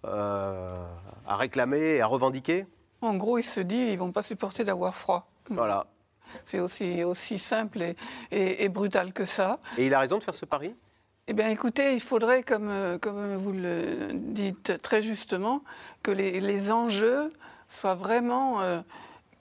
euh, 0.05 0.85
à 1.27 1.35
réclamer 1.35 1.95
et 1.95 2.01
à 2.01 2.07
revendiquer 2.07 2.65
En 3.01 3.13
gros, 3.15 3.37
il 3.37 3.43
se 3.43 3.59
dit 3.59 3.75
ils 3.75 3.97
vont 3.97 4.11
pas 4.11 4.23
supporter 4.23 4.63
d'avoir 4.63 4.95
froid. 4.95 5.29
Voilà. 5.49 5.85
C'est 6.45 6.59
aussi, 6.59 7.03
aussi 7.03 7.37
simple 7.37 7.93
et, 8.31 8.69
brutal 8.69 9.13
que 9.13 9.25
ça. 9.25 9.59
Et 9.77 9.85
il 9.85 9.93
a 9.93 9.99
raison 9.99 10.17
de 10.17 10.23
faire 10.23 10.33
ce 10.33 10.45
pari? 10.45 10.73
Eh 11.27 11.33
bien, 11.33 11.49
écoutez, 11.49 11.93
il 11.93 12.01
faudrait, 12.01 12.43
comme, 12.43 12.69
euh, 12.69 12.97
comme 12.97 13.35
vous 13.35 13.53
le 13.53 14.11
dites 14.13 14.81
très 14.81 15.01
justement, 15.01 15.61
que 16.01 16.11
les, 16.11 16.39
les 16.39 16.71
enjeux 16.71 17.31
soient 17.67 17.95
vraiment 17.95 18.59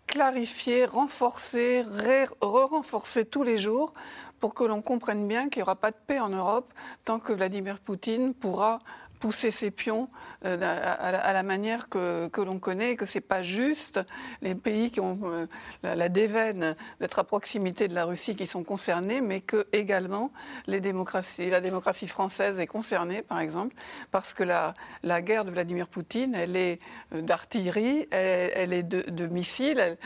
clarifier, 0.07 0.85
renforcer, 0.85 1.83
re-renforcer 1.83 3.25
tous 3.25 3.43
les 3.43 3.59
jours 3.59 3.95
pour 4.41 4.55
que 4.55 4.65
l'on 4.65 4.83
comprenne 4.83 5.27
bien 5.27 5.49
qu'il 5.49 5.61
n'y 5.61 5.63
aura 5.63 5.77
pas 5.77 5.91
de 5.91 5.97
paix 6.07 6.21
en 6.21 6.29
Europe 6.29 6.73
tant 7.05 7.19
que 7.19 7.33
Vladimir 7.33 7.79
Poutine 7.79 8.35
pourra 8.35 8.79
pousser 9.23 9.53
ses 9.53 9.71
pions 9.71 10.09
euh, 10.45 10.57
à, 10.61 11.33
la, 11.33 11.43
manière 11.45 11.89
que, 11.89 12.29
l'on 12.43 12.59
connaît, 12.59 12.97
que 12.97 13.07
ce 13.07 13.19
n'est 13.19 13.23
pas 13.23 13.41
juste 13.41 14.01
les 14.43 14.57
pays 14.57 14.91
qui 14.91 14.99
ont 14.99 15.21
euh, 15.23 15.47
la, 15.85 16.09
déveine 16.09 16.75
d'être 16.99 17.21
à 17.21 17.25
proximité 17.25 17.87
de 17.87 17.95
la 17.95 18.05
Russie 18.05 18.35
qui 18.35 18.49
sont 18.49 18.65
concernés, 18.65 19.21
mais 19.21 19.41
que 19.41 19.69
également 19.73 20.33
les 20.67 20.81
démocraties, 20.81 21.49
la 21.51 21.61
démocratie 21.61 22.09
française 22.09 22.59
est 22.59 22.67
concernée, 22.67 23.23
par 23.23 23.39
exemple, 23.39 23.77
parce 24.11 24.35
que 24.35 24.43
la, 24.43 24.75
guerre 25.23 25.45
de 25.45 25.53
Vladimir 25.53 25.87
Poutine, 25.87 26.35
elle 26.35 26.57
est 26.57 26.81
euh, 27.15 27.23
d'artillerie, 27.23 28.09
elle, 28.11 28.73
est 28.73 28.83
de 28.83 29.27
missiles. 29.29 29.97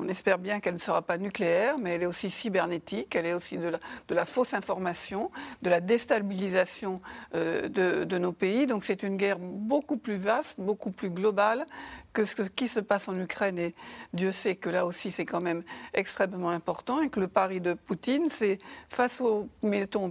On 0.00 0.06
espère 0.06 0.38
bien 0.38 0.60
qu'elle 0.60 0.74
ne 0.74 0.78
sera 0.78 1.02
pas 1.02 1.18
nucléaire, 1.18 1.76
mais 1.76 1.90
elle 1.90 2.04
est 2.04 2.06
aussi 2.06 2.30
cybernétique, 2.30 3.16
elle 3.16 3.26
est 3.26 3.32
aussi 3.32 3.58
de 3.58 4.14
la, 4.14 4.24
fausse 4.26 4.54
information, 4.54 5.32
de 5.62 5.70
la 5.70 5.80
déstabilisation 5.80 7.00
euh, 7.34 7.68
de, 7.68 8.18
nos 8.18 8.32
pays. 8.32 8.66
Donc 8.66 8.84
c'est 8.84 9.02
une 9.02 9.16
guerre 9.16 9.40
beaucoup 9.40 9.96
plus 9.96 10.16
vaste, 10.16 10.60
beaucoup 10.60 10.92
plus 10.92 11.10
globale 11.10 11.66
que 12.12 12.24
ce 12.24 12.42
qui 12.42 12.68
se 12.68 12.78
passe 12.78 13.08
en 13.08 13.18
Ukraine. 13.18 13.58
Et 13.58 13.74
Dieu 14.12 14.30
sait 14.30 14.54
que 14.54 14.70
là 14.70 14.86
aussi 14.86 15.10
c'est 15.10 15.26
quand 15.26 15.40
même 15.40 15.64
extrêmement 15.94 16.50
important 16.50 17.02
et 17.02 17.10
que 17.10 17.18
le 17.18 17.28
pari 17.28 17.60
de 17.60 17.74
Poutine, 17.74 18.28
c'est 18.28 18.60
face 18.88 19.20
aux 19.20 19.48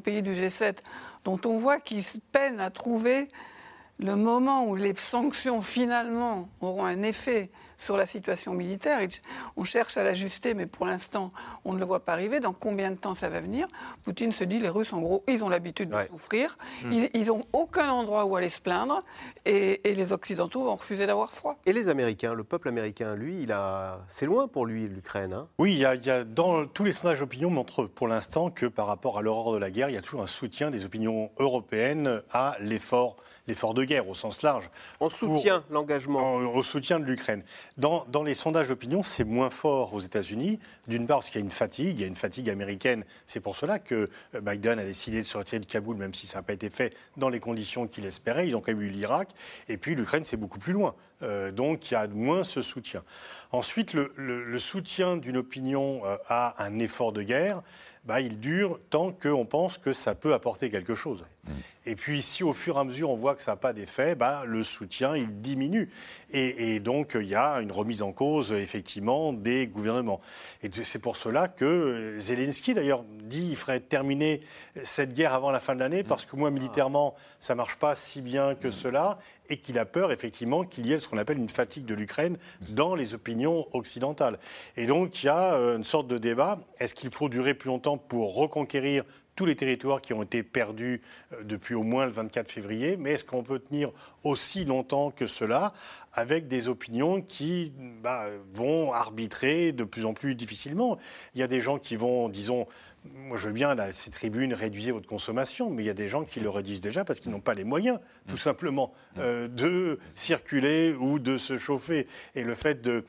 pays 0.04 0.22
du 0.22 0.34
G7, 0.34 0.80
dont 1.24 1.40
on 1.46 1.56
voit 1.56 1.80
qu'ils 1.80 2.04
peinent 2.34 2.60
à 2.60 2.72
trouver 2.72 3.30
le 4.00 4.18
moment 4.18 4.66
où 4.66 4.76
les 4.76 4.94
sanctions 4.96 5.62
finalement 5.62 6.50
auront 6.60 6.86
un 6.86 7.04
effet 7.04 7.50
sur 7.78 7.96
la 7.96 8.06
situation 8.06 8.54
militaire. 8.54 9.00
On 9.56 9.64
cherche 9.64 9.98
à 9.98 10.04
l'ajuster, 10.04 10.54
mais 10.54 10.66
pour 10.66 10.86
l'instant, 10.86 11.32
on 11.64 11.74
ne 11.74 11.80
le 11.80 11.86
voit 11.86 12.02
pas 12.02 12.14
arriver. 12.14 12.40
Dans 12.40 12.54
combien 12.54 12.92
de 12.92 12.98
temps 12.98 13.14
ça 13.14 13.30
va 13.30 13.40
venir? 13.40 13.68
Poutine 14.04 14.32
se 14.32 14.44
dit 14.44 14.60
les 14.60 14.70
Russes, 14.70 14.94
en 14.94 15.00
gros, 15.00 15.24
ils 15.28 15.44
ont 15.44 15.50
l'habitude 15.50 15.90
de 15.90 16.08
souffrir. 16.10 16.58
Hmm. 16.84 16.92
Ils 17.14 17.28
n'ont 17.28 17.46
aucun 17.54 17.90
endroit 17.90 18.26
où 18.26 18.36
aller 18.36 18.50
se 18.50 18.60
plaindre. 18.60 19.00
Et, 19.46 19.82
les 19.98 20.14
Occidentaux 20.14 20.64
vont 20.64 20.76
refuser 20.76 21.08
d'avoir 21.08 21.34
froid. 21.34 21.58
Et 21.66 21.74
les 21.74 21.90
Américains, 21.90 22.34
le 22.34 22.44
peuple 22.44 22.68
américain, 22.68 23.16
lui, 23.16 23.42
il 23.42 23.52
a... 23.52 24.00
c'est 24.08 24.26
loin 24.26 24.48
pour 24.48 24.66
lui, 24.66 24.88
l'Ukraine. 24.88 25.34
Hein? 25.34 25.48
Oui, 25.58 25.74
il 25.74 25.80
y, 25.80 25.86
a, 25.86 26.24
dans 26.24 26.66
tous 26.68 26.84
les 26.84 26.94
sondages 26.94 27.20
d'opinion 27.20 27.50
montrent 27.50 27.86
pour 27.86 28.08
l'instant 28.08 28.52
que 28.52 28.66
par 28.66 28.88
rapport 28.88 29.18
à 29.18 29.22
l'horreur 29.22 29.54
de 29.54 29.58
la 29.58 29.72
guerre, 29.72 29.90
il 29.90 29.96
y 29.96 29.98
a 29.98 30.02
toujours 30.02 30.22
un 30.22 30.28
soutien 30.28 30.72
des 30.72 30.86
opinions 30.86 31.32
européennes 31.40 32.22
à 32.32 32.56
l'effort 32.60 33.18
l'effort 33.48 33.74
de 33.74 33.84
guerre 33.84 34.08
au 34.08 34.16
sens 34.16 34.42
large. 34.42 34.70
On 35.00 35.10
soutient 35.10 35.64
l'engagement. 35.70 36.36
Au 36.36 36.64
soutien 36.64 37.00
de 37.00 37.06
l'Ukraine. 37.06 37.44
Dans, 37.78 38.06
les 38.24 38.34
sondages 38.34 38.70
d'opinion, 38.70 39.04
c'est 39.04 39.24
moins 39.24 39.50
fort 39.50 39.94
aux 39.94 40.00
États-Unis. 40.00 40.60
D'une 40.88 41.08
part, 41.08 41.18
parce 41.18 41.30
qu'il 41.30 41.40
y 41.40 41.44
a 41.44 41.46
une 41.46 41.52
fatigue, 41.52 41.98
il 41.98 42.02
y 42.02 42.04
a 42.04 42.08
une 42.08 42.16
fatigue 42.16 42.50
américaine. 42.50 43.04
C'est 43.26 43.40
pour 43.40 43.56
cela 43.56 43.80
que 43.80 44.10
euh, 44.36 44.42
Biden 44.42 44.80
a 44.80 44.84
décidé 44.84 45.20
de 45.20 45.26
se 45.26 45.38
retirer 45.38 45.60
de 45.60 45.66
Kaboul, 45.66 45.98
même 45.98 46.14
si 46.14 46.28
ça 46.28 46.40
n'a 46.40 46.44
pas 46.44 46.54
été 46.54 46.70
fait 46.70 46.96
dans 47.18 47.30
les 47.30 47.40
conditions 47.40 47.88
qu'il 47.88 48.06
espérait. 48.06 48.48
Ils 48.48 48.56
ont 48.56 48.62
quand 48.62 48.72
même 48.72 48.82
eu 48.82 48.90
l'Irak. 48.90 49.30
Et 49.70 49.78
puis 49.78 49.96
l'Ukraine, 49.96 50.24
c'est 50.24 50.38
beaucoup 50.38 50.60
plus 50.60 50.74
loin. 50.74 50.96
Euh, 51.24 51.52
donc 51.52 51.90
il 51.90 51.96
y 51.96 51.98
a 51.98 52.08
moins 52.08 52.44
ce 52.44 52.62
soutien. 52.62 53.04
Ensuite, 53.52 53.94
le, 53.94 54.60
soutien 54.60 55.18
d'une 55.18 55.38
opinion 55.38 56.02
euh, 56.06 56.18
à 56.28 56.64
un 56.64 56.80
effort 56.80 57.12
de 57.12 57.24
guerre, 57.24 57.62
bah, 58.08 58.22
il 58.22 58.40
dure 58.40 58.80
tant 58.90 59.12
qu'on 59.12 59.46
pense 59.46 59.78
que 59.78 59.92
ça 59.92 60.16
peut 60.16 60.34
apporter 60.34 60.70
quelque 60.70 60.96
chose. 60.96 61.26
Mm. 61.44 61.52
Et 61.88 61.96
puis, 61.96 62.22
si 62.22 62.42
au 62.42 62.54
fur 62.54 62.78
et 62.78 62.80
à 62.80 62.84
mesure 62.86 63.10
on 63.10 63.16
voit 63.16 63.36
que 63.36 63.42
ça 63.42 63.52
n'a 63.52 63.58
pas 63.58 63.74
d'effet, 63.74 64.16
bah, 64.16 64.44
le 64.46 64.64
soutien, 64.64 65.16
il 65.16 65.42
diminue. 65.42 65.90
Et, 66.32 66.80
donc, 66.80 67.18
il 67.20 67.28
y 67.28 67.36
a 67.36 67.56
une 67.62 67.72
remise 67.72 68.02
en 68.02 68.12
cause, 68.12 68.52
effectivement, 68.52 69.34
des 69.34 69.68
gouvernements. 69.68 70.20
Et 70.64 70.70
c'est 70.84 71.00
pour 71.00 71.18
cela 71.18 71.48
que 71.48 72.16
Zelensky, 72.18 72.74
d'ailleurs, 72.74 73.04
dit 73.24 73.48
qu'il 73.48 73.56
ferait 73.56 73.80
terminer 73.80 74.42
cette 74.84 75.14
guerre 75.14 75.34
avant 75.34 75.52
la 75.52 75.60
fin 75.60 75.76
de 75.76 75.80
l'année, 75.80 76.04
parce 76.04 76.26
que 76.26 76.36
moi, 76.36 76.52
militairement, 76.52 77.16
ça 77.40 77.54
ne 77.54 77.58
marche 77.58 77.76
pas 77.76 77.96
si 77.96 78.22
bien 78.22 78.56
que 78.56 78.72
cela, 78.72 79.20
et 79.50 79.58
qu'il 79.58 79.80
a 79.80 79.86
peur, 79.86 80.12
effectivement, 80.12 80.64
qu'il 80.64 80.86
y 80.86 80.94
ait 80.94 81.00
ce 81.00 81.08
qu'on 81.08 81.18
appelle 81.18 81.38
une 81.38 81.50
fatigue 81.50 81.86
de 81.86 81.94
l'Ukraine 81.94 82.38
dans 82.70 82.96
les 82.96 83.14
opinions 83.14 83.68
occidentales. 83.74 84.40
Et 84.76 84.86
donc, 84.86 85.24
il 85.24 85.28
y 85.28 85.30
a 85.30 85.56
euh, 85.56 85.78
une 85.78 85.84
sorte 85.84 86.08
de 86.08 86.18
débat. 86.18 86.60
Est-ce 86.80 86.96
qu'il 86.96 87.12
faut 87.12 87.30
durer 87.30 87.54
plus 87.54 87.68
longtemps 87.68 87.98
pour 87.98 88.36
reconquérir 88.36 89.04
tous 89.38 89.46
les 89.46 89.56
territoires 89.56 90.02
qui 90.02 90.14
ont 90.14 90.24
été 90.24 90.44
perdus 90.44 91.02
euh, 91.32 91.44
depuis 91.44 91.76
au 91.76 91.84
moins 91.84 92.06
le 92.06 92.12
24 92.12 92.52
février, 92.52 92.98
mais 92.98 93.12
est-ce 93.12 93.24
qu'on 93.24 93.44
peut 93.44 93.60
tenir 93.60 93.92
aussi 94.24 94.66
longtemps 94.66 95.12
que 95.12 95.28
cela 95.28 95.74
avec 96.12 96.48
des 96.48 96.68
opinions 96.68 97.22
qui 97.22 97.72
bah, 98.02 98.26
vont 98.54 98.92
arbitrer 98.92 99.72
de 99.72 99.86
plus 99.86 100.06
en 100.06 100.14
plus 100.14 100.36
difficilement? 100.36 100.98
Il 101.36 101.40
y 101.40 101.44
a 101.44 101.48
des 101.48 101.62
gens 101.62 101.78
qui 101.78 101.96
vont, 101.96 102.28
disons, 102.28 102.68
moi, 103.16 103.38
je 103.38 103.48
veux 103.48 103.54
bien, 103.54 103.76
là, 103.76 103.92
ces 103.92 104.10
tribunes, 104.10 104.54
réduisez 104.54 104.92
votre 104.92 105.08
consommation, 105.08 105.70
mais 105.70 105.84
il 105.84 105.86
y 105.86 105.90
a 105.90 105.94
des 105.94 106.08
gens 106.08 106.24
qui 106.24 106.40
le 106.40 106.50
réduisent 106.50 106.82
déjà 106.82 107.06
parce 107.06 107.20
qu'ils 107.20 107.32
n'ont 107.32 107.40
pas 107.40 107.54
les 107.54 107.64
moyens, 107.64 108.00
tout 108.28 108.36
mm. 108.36 108.38
simplement, 108.38 108.94
mm. 109.16 109.20
euh, 109.20 109.48
de 109.48 110.00
circuler 110.16 110.94
ou 110.94 111.20
de 111.20 111.38
se 111.38 111.58
chauffer. 111.58 112.08
Et 112.36 112.44
le 112.44 112.56
fait 112.56 112.82
de 112.82 113.04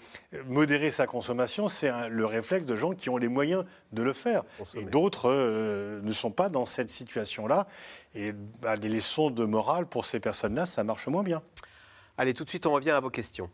modérer 0.47 0.91
sa 0.91 1.07
consommation, 1.07 1.69
c'est 1.69 1.93
le 2.09 2.27
réflexe 2.27 2.67
de 2.67 2.77
gens 2.77 2.93
qui 2.93 3.11
ont 3.11 3.17
les 3.17 3.29
moyens 3.29 3.65
de 3.93 4.03
le 4.03 4.13
faire. 4.13 4.43
Et 4.75 4.85
d'autres 4.85 5.31
euh, 5.31 6.01
ne 6.03 6.13
sont 6.13 6.31
pas 6.31 6.49
dans 6.49 6.67
cette 6.67 6.91
situation-là. 6.91 7.67
Et 8.15 8.33
bah, 8.61 8.77
des 8.77 8.89
leçons 8.89 9.31
de 9.31 9.45
morale 9.45 9.87
pour 9.87 10.05
ces 10.05 10.21
personnes-là, 10.21 10.67
ça 10.67 10.85
marche 10.85 11.09
moins 11.09 11.23
bien. 11.23 11.43
Allez, 12.17 12.35
tout 12.35 12.45
de 12.45 12.49
suite, 12.49 12.67
on 12.67 12.73
revient 12.73 12.91
à 12.91 13.01
vos 13.01 13.11
questions. 13.11 13.49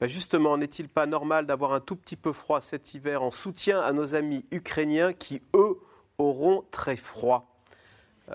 Bah, 0.00 0.06
justement, 0.06 0.56
n'est-il 0.56 0.88
pas 0.88 1.06
normal 1.06 1.46
d'avoir 1.46 1.72
un 1.72 1.80
tout 1.80 1.96
petit 1.96 2.16
peu 2.16 2.32
froid 2.32 2.60
cet 2.60 2.94
hiver 2.94 3.22
en 3.22 3.30
soutien 3.30 3.80
à 3.80 3.92
nos 3.92 4.14
amis 4.14 4.44
ukrainiens 4.52 5.12
qui, 5.12 5.42
eux, 5.54 5.78
auront 6.18 6.64
très 6.70 6.96
froid? 6.96 7.48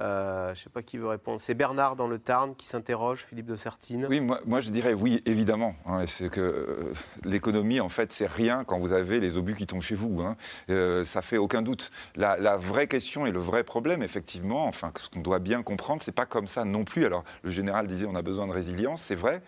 Euh, 0.01 0.47
je 0.47 0.59
ne 0.59 0.64
sais 0.64 0.70
pas 0.70 0.82
qui 0.82 0.97
veut 0.97 1.07
répondre. 1.07 1.39
C'est 1.39 1.53
Bernard 1.53 1.95
dans 1.95 2.07
le 2.07 2.18
Tarn 2.18 2.55
qui 2.55 2.66
s'interroge, 2.66 3.20
Philippe 3.20 3.45
de 3.45 3.55
Sertine. 3.55 4.07
Oui, 4.09 4.20
moi, 4.20 4.59
je 4.59 4.72
dirais 4.72 4.93
oui, 4.93 5.22
évidemment. 5.26 5.76
Hein, 5.86 6.05
c'est 6.07 6.30
que 6.30 6.41
euh, 6.41 6.93
l'économie, 7.24 7.80
en 7.80 7.89
fait, 7.89 8.11
c'est 8.11 8.28
rien 8.28 8.64
quand 8.64 8.80
vous 8.80 8.91
avez 8.91 9.20
les 9.20 9.38
obus 9.38 9.55
qui 9.55 9.68
tombent 9.68 9.82
chez 9.82 9.95
vous. 9.95 10.22
Hein. 10.22 10.36
Euh, 10.70 11.05
ça 11.05 11.22
fait 11.22 11.38
aucun 11.38 11.61
doute. 11.61 11.91
La, 12.16 12.38
la, 12.38 12.57
vraie 12.57 12.88
question 12.88 13.26
et 13.26 13.32
le 13.32 13.39
vrai 13.39 13.64
problème, 13.64 14.01
effectivement, 14.01 14.66
enfin, 14.66 14.91
ce 14.99 15.09
qu'on 15.09 15.22
doit 15.22 15.39
bien 15.39 15.61
comprendre, 15.61 16.01
c'est 16.01 16.11
pas 16.11 16.26
comme 16.26 16.47
ça 16.47 16.66
non 16.66 16.86
plus. 16.86 17.05
Alors, 17.05 17.24
le 17.43 17.51
général 17.51 17.88
disait 17.88 18.07
on 18.07 18.16
a 18.16 18.22
besoin 18.22 18.47
de 18.47 18.53
résilience, 18.53 19.03
c'est 19.03 19.16
vrai. 19.16 19.41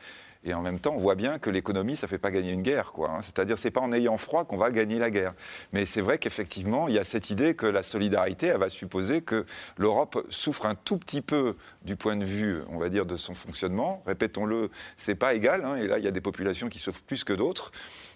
Et 0.45 0.53
en 0.53 0.61
même 0.61 0.79
temps, 0.79 0.93
on 0.95 0.99
voit 0.99 1.15
bien 1.15 1.39
que 1.39 1.49
l'économie, 1.49 1.95
ça 1.95 2.05
ne 2.05 2.09
fait 2.09 2.19
pas 2.19 2.29
gagner 2.29 2.51
une 2.51 2.61
guerre. 2.61 2.91
Quoi, 2.91 3.09
hein. 3.09 3.21
C'est-à-dire, 3.21 3.57
c'est 3.57 3.71
pas 3.71 3.81
en 3.81 3.91
ayant 3.91 4.15
froid 4.17 4.45
qu'on 4.45 4.57
va 4.57 4.69
gagner 4.69 4.99
la 4.99 5.09
guerre. 5.09 5.33
Mais 5.73 5.87
c'est 5.87 6.01
vrai 6.01 6.19
qu'effectivement, 6.19 6.87
il 6.87 6.93
y 6.93 6.99
a 6.99 7.03
cette 7.03 7.31
idée 7.31 7.55
que 7.55 7.65
la 7.65 7.81
solidarité, 7.81 8.47
elle 8.47 8.59
va 8.59 8.69
supposer 8.69 9.21
que 9.21 9.45
l'Europe 9.77 10.23
souffre 10.29 10.67
un 10.67 10.75
tout 10.75 10.97
petit 10.97 11.21
peu 11.21 11.55
du 11.83 11.95
point 11.95 12.15
de 12.15 12.25
vue, 12.25 12.61
on 12.69 12.77
va 12.77 12.89
dire, 12.89 13.07
de 13.07 13.17
son 13.17 13.33
fonctionnement. 13.33 14.03
Répétons-le, 14.05 14.69
c'est 14.97 15.15
pas 15.15 15.33
égal. 15.33 15.65
Hein. 15.65 15.77
et 15.77 15.87
là, 15.87 15.97
il 15.97 16.05
y 16.05 16.07
a 16.07 16.11
des 16.11 16.21
populations 16.21 16.69
qui 16.69 16.77
souffrent 16.77 17.01
plus 17.01 17.23
que 17.23 17.33
d'autres. 17.33 17.71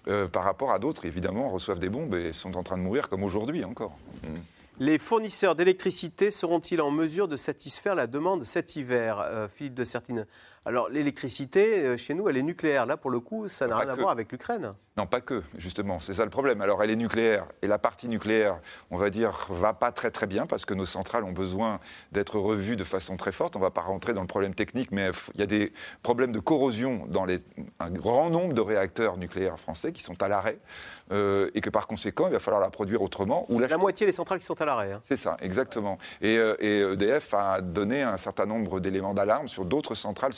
Euh, 0.07 0.27
par 0.27 0.43
rapport 0.43 0.71
à 0.71 0.79
d'autres, 0.79 1.05
évidemment, 1.05 1.49
reçoivent 1.49 1.79
des 1.79 1.89
bombes 1.89 2.15
et 2.15 2.31
sont 2.31 2.57
en 2.57 2.63
train 2.63 2.77
de 2.77 2.83
mourir 2.83 3.09
comme 3.09 3.23
aujourd'hui 3.23 3.65
encore. 3.65 3.97
Mm. 4.23 4.37
Les 4.81 4.97
fournisseurs 4.97 5.55
d'électricité 5.55 6.31
seront-ils 6.31 6.79
en 6.79 6.89
mesure 6.89 7.27
de 7.27 7.35
satisfaire 7.35 7.95
la 7.95 8.07
demande 8.07 8.45
cet 8.45 8.77
hiver 8.77 9.19
euh, 9.19 9.49
Philippe 9.49 9.73
de 9.73 9.83
Certine. 9.83 10.25
Alors 10.65 10.89
l'électricité, 10.89 11.83
euh, 11.85 11.97
chez 11.97 12.13
nous, 12.13 12.29
elle 12.29 12.37
est 12.37 12.43
nucléaire. 12.43 12.85
Là, 12.85 12.97
pour 12.97 13.11
le 13.11 13.19
coup, 13.19 13.47
ça 13.47 13.67
n'a 13.67 13.77
rien 13.77 13.89
à 13.89 13.95
voir 13.95 14.09
avec 14.09 14.31
l'Ukraine. 14.31 14.73
Non, 14.99 15.07
pas 15.07 15.21
que, 15.21 15.43
justement. 15.57 16.01
C'est 16.01 16.15
ça 16.15 16.25
le 16.25 16.29
problème. 16.29 16.59
Alors 16.59 16.83
elle 16.83 16.89
est 16.89 16.97
nucléaire. 16.97 17.45
Et 17.61 17.67
la 17.67 17.77
partie 17.77 18.09
nucléaire, 18.09 18.59
on 18.91 18.97
va 18.97 19.09
dire, 19.09 19.47
va 19.49 19.71
pas 19.71 19.93
très 19.93 20.11
très 20.11 20.27
bien 20.27 20.45
parce 20.45 20.65
que 20.65 20.73
nos 20.73 20.85
centrales 20.85 21.23
ont 21.23 21.31
besoin 21.31 21.79
d'être 22.11 22.37
revues 22.37 22.75
de 22.75 22.83
façon 22.83 23.15
très 23.15 23.31
forte. 23.31 23.55
On 23.55 23.59
ne 23.59 23.63
va 23.63 23.71
pas 23.71 23.79
rentrer 23.79 24.11
dans 24.11 24.19
le 24.19 24.27
problème 24.27 24.53
technique, 24.53 24.91
mais 24.91 25.11
il 25.35 25.39
y 25.39 25.43
a 25.43 25.45
des 25.45 25.71
problèmes 26.03 26.33
de 26.33 26.39
corrosion 26.39 27.05
dans 27.07 27.23
les, 27.23 27.39
un 27.79 27.91
grand 27.91 28.29
nombre 28.29 28.53
de 28.53 28.59
réacteurs 28.59 29.15
nucléaires 29.15 29.57
français 29.57 29.93
qui 29.93 30.03
sont 30.03 30.21
à 30.21 30.27
l'arrêt. 30.27 30.59
Euh, 31.11 31.49
et 31.55 31.61
que 31.61 31.69
par 31.69 31.87
conséquent, 31.87 32.27
il 32.27 32.33
va 32.33 32.39
falloir 32.39 32.61
la 32.61 32.69
produire 32.69 33.01
autrement. 33.01 33.45
Ou 33.47 33.59
la, 33.59 33.77
moitié 33.77 34.05
des 34.05 34.11
centrales 34.11 34.39
qui 34.39 34.45
sont 34.45 34.61
à 34.61 34.65
l'arrêt. 34.65 34.91
Hein. 34.91 35.01
C'est 35.03 35.17
ça, 35.17 35.37
exactement. 35.39 35.97
Et, 36.21 36.37
euh, 36.37 36.93
EDF 36.93 37.33
a 37.33 37.61
donné 37.61 38.03
un 38.03 38.17
certain 38.17 38.45
nombre 38.45 38.81
d'éléments 38.81 39.13
d'alarme 39.13 39.47
sur 39.47 39.63
d'autres 39.63 39.95
centrales 39.95 40.33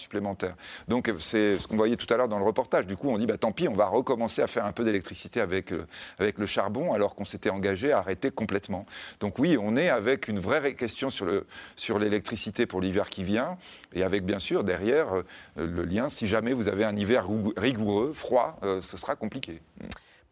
Donc 0.87 1.11
c'est 1.19 1.57
ce 1.57 1.67
qu'on 1.67 1.77
voyait 1.77 1.95
tout 1.95 2.11
à 2.13 2.17
l'heure 2.17 2.27
dans 2.27 2.39
le 2.39 2.45
reportage. 2.45 2.85
Du 2.85 2.97
coup, 2.97 3.09
on 3.09 3.17
dit, 3.17 3.25
bah, 3.25 3.37
tant 3.37 3.51
pis, 3.51 3.67
on 3.67 3.73
va 3.73 3.87
recommencer 3.87 4.41
à 4.41 4.47
faire 4.47 4.65
un 4.65 4.71
peu 4.71 4.83
d'électricité 4.83 5.41
avec, 5.41 5.71
euh, 5.71 5.85
avec 6.19 6.37
le 6.37 6.45
charbon, 6.45 6.93
alors 6.93 7.15
qu'on 7.15 7.25
s'était 7.25 7.49
engagé 7.49 7.91
à 7.91 7.99
arrêter 7.99 8.31
complètement. 8.31 8.85
Donc 9.19 9.39
oui, 9.39 9.57
on 9.59 9.75
est 9.75 9.89
avec 9.89 10.27
une 10.27 10.39
vraie 10.39 10.75
question 10.75 11.09
sur 11.09 11.99
l'électricité 11.99 12.63
sur 12.63 12.67
pour 12.69 12.81
l'hiver 12.81 13.09
qui 13.09 13.23
vient, 13.23 13.57
et 13.93 14.03
avec 14.03 14.25
bien 14.25 14.39
sûr 14.39 14.63
derrière 14.63 15.23
le 15.55 15.83
lien, 15.83 16.09
si 16.09 16.27
jamais 16.27 16.53
vous 16.53 16.67
avez 16.67 16.85
un 16.85 16.95
hiver 16.95 17.27
rigoureux, 17.57 18.13
froid, 18.13 18.57
ce 18.61 18.97
sera 18.97 19.15
compliqué. 19.15 19.61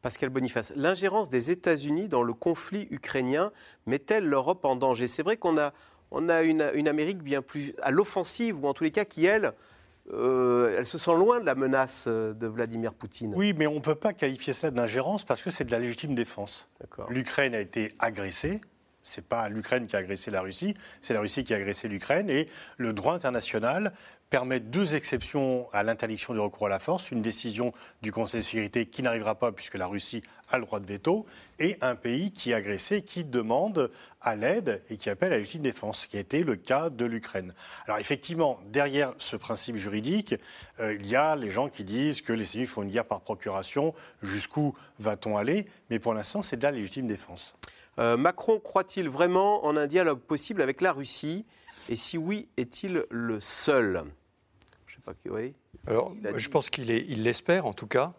Pascal 0.01 0.29
Boniface, 0.29 0.71
l'ingérence 0.77 1.29
des 1.29 1.51
États-Unis 1.51 2.07
dans 2.07 2.23
le 2.23 2.33
conflit 2.33 2.87
ukrainien 2.89 3.51
met-elle 3.85 4.25
l'Europe 4.25 4.63
en 4.63 4.77
danger? 4.77 5.07
C'est 5.07 5.23
vrai 5.23 5.35
qu'on 5.35 5.57
a, 5.57 5.73
on 6.11 6.29
a 6.29 6.41
une, 6.43 6.61
Amérique 6.87 7.21
bien 7.21 7.41
plus 7.41 7.75
à 7.81 7.91
l'offensive, 7.91 8.63
ou 8.63 8.67
en 8.67 8.73
tous 8.73 8.85
les 8.85 8.91
cas 8.91 9.03
qui, 9.03 9.25
elle, 9.25 9.51
euh, 10.11 10.75
elle 10.77 10.85
se 10.85 10.97
sent 10.97 11.15
loin 11.15 11.39
de 11.39 11.45
la 11.45 11.55
menace 11.55 12.05
euh, 12.07 12.33
de 12.33 12.47
Vladimir 12.47 12.93
Poutine. 12.93 13.33
Oui, 13.35 13.53
mais 13.55 13.67
on 13.67 13.75
ne 13.75 13.79
peut 13.79 13.95
pas 13.95 14.13
qualifier 14.13 14.53
ça 14.53 14.71
d'ingérence 14.71 15.23
parce 15.23 15.41
que 15.41 15.49
c'est 15.49 15.65
de 15.65 15.71
la 15.71 15.79
légitime 15.79 16.15
défense. 16.15 16.67
L'Ukraine 17.09 17.53
a 17.53 17.59
été 17.59 17.93
agressée, 17.99 18.61
c'est 19.09 19.25
pas 19.25 19.49
l'Ukraine 19.49 19.87
qui 19.87 19.95
a 19.95 19.99
agressé 19.99 20.31
la 20.31 20.41
Russie, 20.41 20.75
c'est 21.01 21.13
la 21.13 21.21
Russie 21.21 21.43
qui 21.43 21.53
a 21.53 21.57
agressé 21.57 21.87
l'Ukraine. 21.87 22.29
Et 22.29 22.47
le 22.77 22.93
droit 22.93 23.13
international 23.13 23.93
permet 24.29 24.59
deux 24.59 24.93
exceptions 24.93 25.67
à 25.73 25.83
l'interdiction 25.83 26.33
du 26.33 26.39
recours 26.39 26.67
à 26.67 26.69
la 26.69 26.79
force. 26.79 27.11
Une 27.11 27.21
décision 27.21 27.73
du 28.01 28.11
Conseil 28.11 28.41
de 28.41 28.45
sécurité 28.45 28.85
qui 28.85 29.01
n'arrivera 29.01 29.35
pas 29.35 29.51
puisque 29.51 29.75
la 29.75 29.87
Russie 29.87 30.21
a 30.51 30.57
le 30.57 30.65
droit 30.65 30.79
de 30.79 30.85
veto. 30.85 31.25
Et 31.57 31.77
un 31.81 31.95
pays 31.95 32.31
qui 32.31 32.51
est 32.51 32.53
agressé, 32.53 33.01
qui 33.01 33.23
demande 33.23 33.91
à 34.21 34.35
l'aide 34.35 34.81
et 34.89 34.97
qui 34.97 35.09
appelle 35.09 35.29
à 35.29 35.35
la 35.35 35.39
légitime 35.39 35.63
défense, 35.63 36.01
ce 36.01 36.07
qui 36.07 36.17
a 36.17 36.19
été 36.19 36.43
le 36.43 36.55
cas 36.55 36.89
de 36.89 37.05
l'Ukraine. 37.05 37.53
Alors 37.85 37.99
effectivement, 37.99 38.59
derrière 38.67 39.13
ce 39.17 39.35
principe 39.35 39.75
juridique, 39.75 40.35
euh, 40.79 40.93
il 40.93 41.07
y 41.07 41.15
a 41.15 41.35
les 41.35 41.49
gens 41.49 41.69
qui 41.69 41.83
disent 41.83 42.21
que 42.21 42.33
les 42.33 42.43
États-Unis 42.43 42.67
font 42.67 42.83
une 42.83 42.89
guerre 42.89 43.05
par 43.05 43.21
procuration. 43.21 43.93
Jusqu'où 44.21 44.75
va-t-on 44.99 45.37
aller 45.37 45.65
Mais 45.89 45.99
pour 45.99 46.13
l'instant, 46.13 46.41
c'est 46.43 46.57
de 46.57 46.63
la 46.63 46.71
légitime 46.71 47.07
défense. 47.07 47.55
Euh, 47.99 48.15
Macron 48.15 48.59
croit-il 48.59 49.09
vraiment 49.09 49.65
en 49.65 49.75
un 49.75 49.87
dialogue 49.87 50.19
possible 50.19 50.61
avec 50.61 50.81
la 50.81 50.93
Russie? 50.93 51.45
Et 51.89 51.95
si 51.95 52.17
oui, 52.17 52.47
est-il 52.55 53.05
le 53.09 53.39
seul? 53.39 54.03
Je 54.87 54.95
sais 54.95 55.01
pas 55.01 55.13
qui. 55.13 55.29
Oui. 55.29 55.53
Alors, 55.85 56.13
je 56.35 56.49
pense 56.49 56.69
qu'il 56.69 56.87
l'espère 57.23 57.65
en 57.65 57.73
tout 57.73 57.87
cas. 57.87 58.13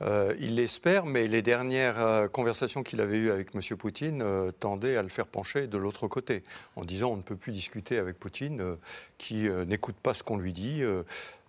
Euh, 0.00 0.34
il 0.40 0.56
l'espère, 0.56 1.06
mais 1.06 1.28
les 1.28 1.42
dernières 1.42 2.00
euh, 2.00 2.26
conversations 2.26 2.82
qu'il 2.82 3.00
avait 3.00 3.18
eues 3.18 3.30
avec 3.30 3.54
M. 3.54 3.60
Poutine 3.76 4.24
tendaient 4.58 4.96
à 4.96 5.02
le 5.02 5.08
faire 5.08 5.26
pencher 5.26 5.66
de 5.66 5.78
l'autre 5.78 6.08
côté, 6.08 6.42
en 6.74 6.84
disant 6.84 7.10
on 7.10 7.16
ne 7.16 7.22
peut 7.22 7.36
plus 7.36 7.52
discuter 7.52 7.98
avec 7.98 8.18
Poutine 8.18 8.78
qui 9.18 9.48
n'écoute 9.66 9.96
pas 10.02 10.14
ce 10.14 10.22
qu'on 10.22 10.38
lui 10.38 10.52
dit. 10.52 10.82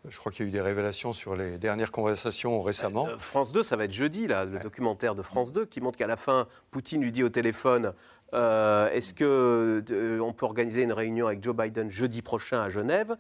Je 0.09 0.17
crois 0.17 0.31
qu'il 0.31 0.43
y 0.43 0.47
a 0.47 0.49
eu 0.49 0.51
des 0.51 0.61
révélations 0.61 1.13
sur 1.13 1.35
les 1.35 1.57
dernières 1.57 1.91
conversations 1.91 2.61
récemment. 2.61 3.07
Euh, 3.07 3.17
France 3.17 3.53
2, 3.53 3.63
ça 3.63 3.77
va 3.77 3.85
être 3.85 3.93
jeudi, 3.93 4.27
là, 4.27 4.43
le 4.43 4.59
documentaire 4.59 5.15
de 5.15 5.21
France 5.21 5.53
2 5.53 5.65
qui 5.65 5.79
montre 5.79 5.97
qu'à 5.97 6.07
la 6.07 6.17
fin, 6.17 6.47
Poutine 6.71 7.01
lui 7.01 7.11
dit 7.11 7.23
au 7.23 7.29
téléphone 7.29 7.93
euh, 8.33 8.89
Est-ce 8.89 9.13
qu'on 9.13 9.23
euh, 9.23 10.31
peut 10.31 10.45
organiser 10.45 10.83
une 10.83 10.91
réunion 10.91 11.27
avec 11.27 11.41
Joe 11.41 11.55
Biden 11.55 11.89
jeudi 11.89 12.21
prochain 12.21 12.61
à 12.61 12.69
Genève? 12.69 13.15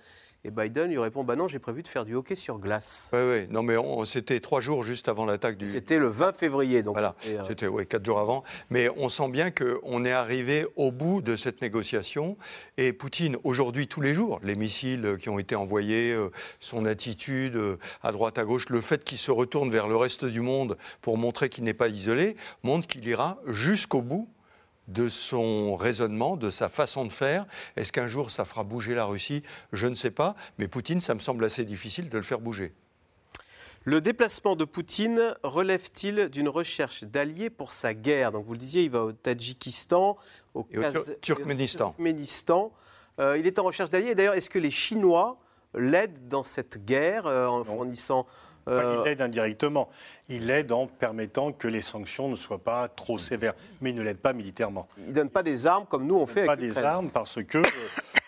Et 0.45 0.51
Biden 0.51 0.89
lui 0.89 0.97
répond 0.97 1.23
Bah 1.23 1.37
non, 1.37 1.47
j'ai 1.47 1.59
prévu 1.59 1.83
de 1.83 1.87
faire 1.87 2.03
du 2.03 2.15
hockey 2.15 2.35
sur 2.35 2.59
glace. 2.59 3.09
Oui, 3.13 3.19
oui. 3.23 3.47
Non, 3.49 3.63
mais 3.63 3.77
c'était 4.05 4.41
trois 4.41 4.59
jours 4.59 4.83
juste 4.83 5.07
avant 5.07 5.25
l'attaque 5.25 5.57
du. 5.57 5.67
C'était 5.67 5.97
le 5.97 6.07
20 6.07 6.33
février, 6.33 6.83
donc. 6.83 6.95
Voilà. 6.95 7.15
C'était 7.47 7.67
ouais, 7.67 7.85
quatre 7.85 8.05
jours 8.05 8.19
avant. 8.19 8.43
Mais 8.69 8.89
on 8.97 9.07
sent 9.07 9.29
bien 9.29 9.51
qu'on 9.51 10.03
est 10.03 10.11
arrivé 10.11 10.65
au 10.75 10.91
bout 10.91 11.21
de 11.21 11.37
cette 11.37 11.61
négociation. 11.61 12.37
Et 12.77 12.91
Poutine, 12.91 13.37
aujourd'hui, 13.45 13.87
tous 13.87 14.01
les 14.01 14.13
jours, 14.13 14.39
les 14.43 14.55
missiles 14.55 15.17
qui 15.17 15.29
ont 15.29 15.39
été 15.39 15.55
envoyés, 15.55 16.11
euh, 16.11 16.29
son 16.59 16.85
attitude 16.85 17.55
euh, 17.55 17.77
à 18.01 18.11
droite, 18.11 18.37
à 18.37 18.43
gauche, 18.43 18.67
le 18.67 18.81
fait 18.81 19.03
qu'il 19.05 19.17
se 19.17 19.31
retourne 19.31 19.69
vers 19.69 19.87
le 19.87 19.95
reste 19.95 20.25
du 20.25 20.41
monde 20.41 20.77
pour 21.01 21.17
montrer 21.17 21.47
qu'il 21.47 21.63
n'est 21.63 21.73
pas 21.73 21.87
isolé, 21.87 22.35
montre 22.63 22.87
qu'il 22.87 23.07
ira 23.07 23.39
jusqu'au 23.47 24.01
bout 24.01 24.27
de 24.87 25.09
son 25.09 25.75
raisonnement, 25.75 26.35
de 26.37 26.49
sa 26.49 26.69
façon 26.69 27.05
de 27.05 27.13
faire. 27.13 27.45
Est-ce 27.75 27.91
qu'un 27.91 28.07
jour 28.07 28.31
ça 28.31 28.45
fera 28.45 28.63
bouger 28.63 28.95
la 28.95 29.05
Russie? 29.05 29.43
Je 29.71 29.87
ne 29.87 29.95
sais 29.95 30.11
pas, 30.11 30.35
mais 30.57 30.67
Poutine, 30.67 31.01
ça 31.01 31.15
me 31.15 31.19
semble 31.19 31.43
assez 31.45 31.63
difficile 31.65 32.09
de 32.09 32.17
le 32.17 32.23
faire 32.23 32.39
bouger. 32.39 32.73
Le 33.85 33.99
déplacement 33.99 34.55
de 34.55 34.63
Poutine 34.63 35.35
relève-t-il 35.43 36.29
d'une 36.29 36.47
recherche 36.47 37.03
d'alliés 37.03 37.49
pour 37.49 37.73
sa 37.73 37.93
guerre? 37.93 38.31
Donc 38.31 38.45
vous 38.45 38.53
le 38.53 38.59
disiez, 38.59 38.83
il 38.83 38.89
va 38.89 39.03
au 39.03 39.11
Tadjikistan, 39.11 40.17
au, 40.53 40.65
Turkménistan. 41.21 41.93
Euh, 43.19 43.37
il 43.37 43.45
est 43.45 43.59
en 43.59 43.63
recherche 43.63 43.89
d'alliés. 43.89 44.15
D'ailleurs, 44.15 44.35
est-ce 44.35 44.49
que 44.49 44.59
les 44.59 44.71
Chinois 44.71 45.37
l'aident 45.73 46.27
dans 46.29 46.45
cette 46.45 46.85
guerre 46.85 47.27
euh, 47.27 47.45
en 47.45 47.63
fournissant 47.63 48.25
il 48.67 49.03
l'aide 49.03 49.21
indirectement. 49.21 49.89
Il 50.29 50.47
l'aide 50.47 50.71
en 50.71 50.87
permettant 50.87 51.51
que 51.51 51.67
les 51.67 51.81
sanctions 51.81 52.29
ne 52.29 52.35
soient 52.35 52.63
pas 52.63 52.87
trop 52.87 53.17
sévères. 53.17 53.53
Mais 53.81 53.91
il 53.91 53.95
ne 53.95 54.01
l'aide 54.01 54.17
pas 54.17 54.33
militairement. 54.33 54.87
Il 54.97 55.07
ne 55.07 55.13
donne 55.13 55.29
pas 55.29 55.43
des 55.43 55.67
armes 55.67 55.85
comme 55.85 56.05
nous 56.05 56.15
on 56.15 56.25
fait 56.25 56.39
avec 56.39 56.47
Pas 56.47 56.55
des 56.55 56.77
armes 56.79 57.09
parce 57.09 57.43
que, 57.43 57.61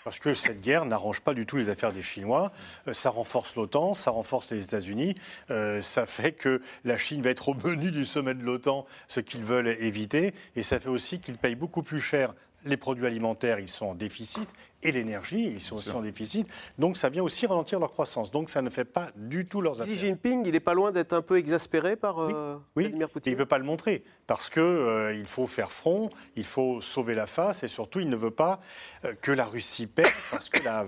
parce 0.04 0.20
que 0.20 0.34
cette 0.34 0.62
guerre 0.62 0.86
n'arrange 0.86 1.22
pas 1.22 1.34
du 1.34 1.46
tout 1.46 1.58
les 1.58 1.70
affaires 1.70 1.94
des 1.94 2.02
Chinois. 2.02 2.52
Euh, 2.88 2.94
ça 2.94 3.10
renforce 3.10 3.56
l'OTAN, 3.56 3.94
ça 3.94 4.12
renforce 4.12 4.52
les 4.52 4.64
États-Unis. 4.64 5.16
Euh, 5.52 5.82
ça 5.82 6.06
fait 6.06 6.32
que 6.32 6.62
la 6.84 6.98
Chine 6.98 7.22
va 7.22 7.30
être 7.30 7.50
au 7.50 7.56
menu 7.56 7.92
du 7.92 8.06
sommet 8.06 8.34
de 8.34 8.44
l'OTAN, 8.44 8.86
ce 9.08 9.20
qu'ils 9.20 9.44
veulent 9.44 9.70
éviter. 9.80 10.34
Et 10.56 10.64
ça 10.64 10.80
fait 10.80 10.90
aussi 10.90 11.20
qu'ils 11.20 11.38
payent 11.38 11.56
beaucoup 11.56 11.84
plus 11.84 12.02
cher 12.02 12.34
les 12.66 12.78
produits 12.78 13.06
alimentaires, 13.06 13.60
ils 13.60 13.70
sont 13.70 13.86
en 13.88 13.96
déficit, 13.96 14.50
et 14.86 14.92
l'énergie, 14.92 15.48
ils 15.48 15.62
sont 15.62 15.76
aussi 15.76 15.90
en 15.92 16.02
déficit. 16.02 16.48
Donc 16.78 16.98
ça 16.98 17.10
vient 17.10 17.24
aussi 17.24 17.48
ralentir 17.48 17.80
leur 17.80 17.92
croissance. 17.92 18.32
Donc 18.32 18.50
ça 18.50 18.62
ne 18.62 18.70
fait 18.70 18.86
pas 18.86 19.10
du 19.16 19.46
tout 19.46 19.62
leurs 19.62 19.82
affaires. 19.82 19.94
Xi 19.94 20.00
Jinping, 20.00 20.44
il 20.46 20.52
n'est 20.52 20.60
pas 20.60 20.74
loin 20.74 20.92
d'être 20.92 21.14
un 21.14 21.22
peu 21.22 21.38
exaspéré 21.38 21.96
par 21.96 22.20
euh, 22.20 22.60
Vladimir 22.76 23.10
Poutine. 23.10 23.32
il 23.32 23.36
ne 23.36 23.40
peut 23.40 23.48
pas 23.48 23.58
le 23.58 23.64
montrer 23.64 24.04
parce 24.28 24.50
qu'il 24.50 24.62
euh, 24.62 25.16
il 25.16 25.28
faut 25.28 25.48
faire 25.48 25.72
front, 25.72 26.10
il 26.36 26.44
faut 26.44 26.82
sauver 26.82 27.16
la 27.16 27.26
face 27.26 27.64
et 27.64 27.68
surtout 27.68 28.00
il 28.00 28.10
ne 28.10 28.16
veut 28.16 28.32
pas 28.32 28.60
euh, 29.06 29.14
que 29.22 29.32
la 29.32 29.46
Russie 29.46 29.88
perde 29.88 30.12
parce 30.32 30.50
que 30.50 30.64
la, 30.64 30.88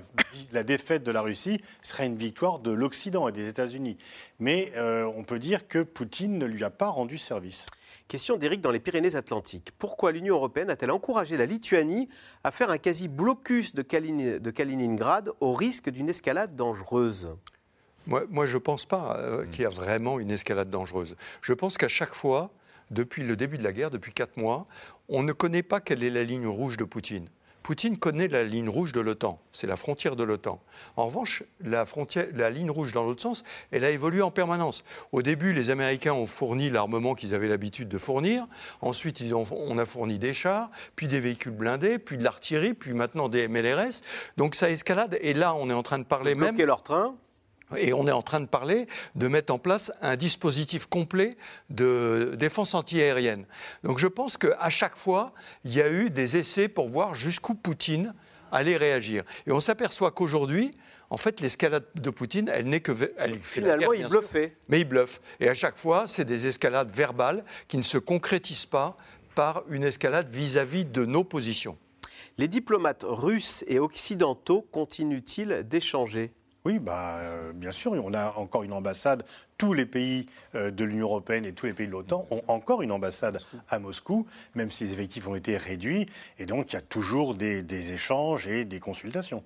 la, 0.52 0.64
défaite 0.64 1.04
de 1.04 1.12
la 1.12 1.22
Russie 1.22 1.62
serait 1.82 2.06
une 2.06 2.18
victoire 2.18 2.60
de 2.60 2.72
l'Occident 2.72 3.28
et 3.28 3.32
des 3.32 3.48
États-Unis. 3.48 3.98
Mais 4.40 4.72
on 4.78 5.24
peut 5.24 5.40
dire 5.40 5.68
que 5.68 5.80
Poutine 5.80 6.38
ne 6.38 6.46
lui 6.46 6.64
a 6.64 6.70
pas 6.70 6.90
rendu 6.90 7.18
service. 7.18 7.66
Question 8.08 8.38
d'Éric 8.38 8.62
dans 8.62 8.72
les 8.72 8.80
Pyrénées-Atlantiques. 8.80 9.72
Pourquoi 9.78 10.14
l'Union 10.14 10.36
européenne 10.36 10.70
a-t-elle 10.70 10.92
encouragé 10.92 11.36
la 11.36 11.46
Lituanie 11.46 12.08
à 12.46 12.52
faire 12.52 12.70
un 12.70 12.78
quasi-blocus 12.78 13.76
de, 13.76 13.82
Kaliningrad 13.82 15.32
au 15.42 15.54
risque 15.54 15.90
d'une 15.90 16.08
escalade 16.08 16.56
dangereuse? 16.56 17.36
Moi, 18.06 18.46
je 18.46 18.54
ne 18.54 18.60
pense 18.60 18.86
pas 18.86 19.18
euh, 19.18 19.46
qu'il 19.48 19.64
y 19.64 19.66
a 19.66 19.70
vraiment 19.70 20.20
une 20.20 20.32
escalade 20.32 20.70
dangereuse. 20.70 21.18
Je 21.42 21.52
pense 21.52 21.78
qu'à 21.78 21.90
chaque 21.90 22.14
fois, 22.14 22.52
depuis 22.92 23.24
le 23.24 23.36
début 23.36 23.58
de 23.58 23.64
la 23.64 23.74
guerre, 23.74 23.92
depuis 23.92 24.14
quatre 24.14 24.38
mois, 24.38 24.68
on 25.10 25.22
ne 25.22 25.34
connaît 25.34 25.64
pas 25.64 25.82
quelle 25.82 26.02
est 26.02 26.10
la 26.10 26.24
ligne 26.24 26.48
rouge 26.48 26.78
de 26.78 26.86
Poutine. 26.86 27.28
Poutine 27.68 27.98
connaît 27.98 28.30
la 28.30 28.46
ligne 28.46 28.70
rouge 28.70 28.94
de 28.94 29.02
l'OTAN, 29.02 29.42
c'est 29.52 29.68
la 29.68 29.76
frontière 29.76 30.16
de 30.16 30.24
l'OTAN. 30.24 30.62
En 30.96 31.08
revanche, 31.08 31.44
la, 31.60 31.86
frontière, 31.86 32.26
la 32.34 32.50
ligne 32.50 32.72
rouge 32.72 32.94
dans 32.94 33.04
l'autre 33.04 33.22
sens, 33.22 33.44
elle 33.72 33.84
a 33.84 33.90
évolué 33.90 34.22
en 34.22 34.32
permanence. 34.32 34.86
Au 35.12 35.22
début, 35.22 35.52
les 35.52 35.70
Américains 35.70 36.14
ont 36.14 36.28
fourni 36.28 36.70
l'armement 36.70 37.14
qu'ils 37.14 37.36
avaient 37.36 37.50
l'habitude 37.50 37.90
de 37.90 37.98
fournir. 37.98 38.48
Ensuite, 38.80 39.20
ils 39.20 39.36
ont, 39.36 39.46
on 39.52 39.78
a 39.78 39.86
fourni 39.86 40.18
des 40.18 40.34
chars, 40.34 40.72
puis 40.96 41.10
des 41.10 41.20
véhicules 41.20 41.52
blindés, 41.52 42.00
puis 42.00 42.18
de 42.18 42.24
l'artillerie, 42.24 42.74
puis 42.74 42.94
maintenant 42.94 43.28
des 43.28 43.50
MLRS. 43.50 44.00
Donc 44.38 44.56
ça 44.56 44.70
escalade. 44.70 45.18
Et 45.20 45.34
là, 45.34 45.54
on 45.54 45.70
est 45.70 45.74
en 45.74 45.84
train 45.84 46.00
de 46.00 46.06
parler 46.06 46.36
même. 46.36 46.58
leur 46.58 46.84
train 46.84 47.18
Et 47.76 47.92
on 47.92 48.08
est 48.08 48.12
en 48.12 48.22
train 48.22 48.40
de 48.40 48.46
parler 48.46 48.88
de 49.16 49.28
mettre 49.28 49.54
en 49.54 49.60
place 49.60 49.92
un 50.02 50.16
dispositif 50.16 50.86
complet 50.86 51.36
de 51.70 52.34
défense 52.38 52.74
antiaérienne. 52.74 53.46
Donc 53.84 54.00
je 54.00 54.08
pense 54.08 54.38
qu'à 54.38 54.70
chaque 54.70 54.96
fois, 54.96 55.34
il 55.66 55.74
y 55.74 55.82
a 55.82 55.92
eu 55.92 56.10
des 56.10 56.38
essais 56.38 56.70
pour 56.70 56.88
voir 56.88 57.16
jusqu'où 57.16 57.56
Poutine 57.56 58.14
allait 58.52 58.78
réagir. 58.78 59.24
Et 59.46 59.52
on 59.52 59.60
s'aperçoit 59.60 60.12
qu'aujourd'hui, 60.12 60.72
en 61.10 61.18
fait, 61.18 61.42
l'escalade 61.42 61.86
de 61.96 62.10
Poutine, 62.10 62.50
elle 62.54 62.68
n'est 62.68 62.82
que. 62.82 62.92
Elle 63.18 63.40
Finalement, 63.42 63.94
il 63.94 64.08
bluffait. 64.08 64.56
mais 64.70 64.82
il 64.82 64.86
bluffe. 64.86 65.22
Et 65.40 65.48
à 65.50 65.54
chaque 65.54 65.78
fois, 65.78 66.06
c'est 66.08 66.26
des 66.26 66.48
escalades 66.48 66.92
verbales 66.92 67.44
qui 67.68 67.78
ne 67.78 67.84
se 67.84 67.98
concrétisent 67.98 68.66
pas 68.66 68.98
par 69.36 69.64
une 69.70 69.84
escalade 69.84 70.30
vis-à-vis 70.30 70.84
-vis 70.84 70.92
de 70.92 71.06
nos 71.06 71.24
positions. 71.24 71.78
Les 72.38 72.48
diplomates 72.48 73.06
russes 73.08 73.64
et 73.68 73.80
occidentaux 73.80 74.68
continuent-ils 74.72 75.64
d'échanger? 75.64 76.32
Oui, 76.68 76.80
bah, 76.80 77.20
euh, 77.20 77.54
bien 77.54 77.72
sûr, 77.72 77.94
on 77.94 78.14
a 78.14 78.34
encore 78.36 78.62
une 78.62 78.74
ambassade. 78.74 79.24
Tous 79.58 79.72
les 79.72 79.86
pays 79.86 80.26
euh, 80.54 80.70
de 80.70 80.84
l'Union 80.84 81.06
européenne 81.06 81.46
et 81.46 81.54
tous 81.54 81.66
les 81.66 81.72
pays 81.72 81.88
de 81.88 81.94
l'OTAN 81.94 82.28
ont 82.30 82.42
encore 82.50 82.82
une 82.82 82.92
ambassade 82.92 83.40
à 83.70 83.80
Moscou, 83.80 84.28
même 84.54 84.70
si 84.70 84.84
les 84.84 84.92
effectifs 84.92 85.30
ont 85.30 85.36
été 85.36 85.56
réduits. 85.56 86.08
Et 86.40 86.46
donc, 86.46 86.74
il 86.74 86.76
y 86.76 86.78
a 86.78 86.82
toujours 86.82 87.36
des, 87.36 87.94
échanges 87.94 88.50
et 88.50 88.66
des 88.66 88.82
consultations. 88.82 89.46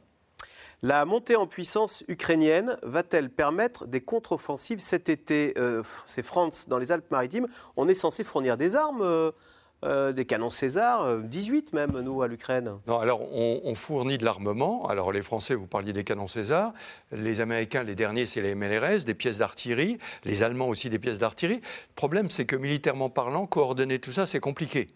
La 0.82 1.06
montée 1.06 1.36
en 1.36 1.46
puissance 1.46 2.04
ukrainienne 2.08 2.76
va-t-elle 2.82 3.30
permettre 3.30 3.86
des 3.86 4.02
contre-offensives 4.02 4.80
cet 4.80 5.08
été 5.08 5.54
euh, 5.60 5.84
C'est 6.08 6.26
France, 6.26 6.68
dans 6.70 6.80
les 6.80 6.92
Alpes-Maritimes. 6.92 7.46
On 7.78 7.88
est 7.88 7.94
censé 7.94 8.24
fournir 8.24 8.58
des 8.58 8.76
armes 8.76 9.32
euh, 9.84 10.12
des 10.12 10.26
canons 10.26 10.52
César, 10.52 11.18
18 11.18 11.72
euh, 11.74 11.78
même, 11.78 12.00
nous, 12.02 12.22
à 12.22 12.28
l'Ukraine 12.28 12.74
Non, 12.88 13.00
alors 13.00 13.22
on, 13.34 13.74
fournit 13.74 14.18
de 14.18 14.26
l'armement. 14.26 14.88
Alors 14.88 15.12
les 15.12 15.22
Français, 15.22 15.56
vous 15.56 15.66
parliez 15.66 15.92
des 15.92 16.04
canons 16.04 16.28
César. 16.28 16.74
Les 17.12 17.40
Américains, 17.42 17.84
les 17.84 17.96
derniers, 17.96 18.28
c'est 18.28 18.42
les 18.42 18.54
MLRS, 18.54 19.06
des 19.06 19.16
pièces 19.16 19.40
d'artillerie. 19.40 19.98
Les 20.24 20.44
Allemands 20.44 20.68
aussi, 20.68 20.90
des 20.90 21.00
pièces 21.00 21.18
d'artillerie. 21.18 21.62
Le 21.62 21.96
problème, 21.96 22.30
c'est 22.30 22.46
que 22.46 22.56
militairement 22.56 23.10
parlant, 23.10 23.48
coordonner 23.48 23.98
tout 23.98 24.12
ça, 24.12 24.28
c'est 24.28 24.40
compliqué. 24.40 24.88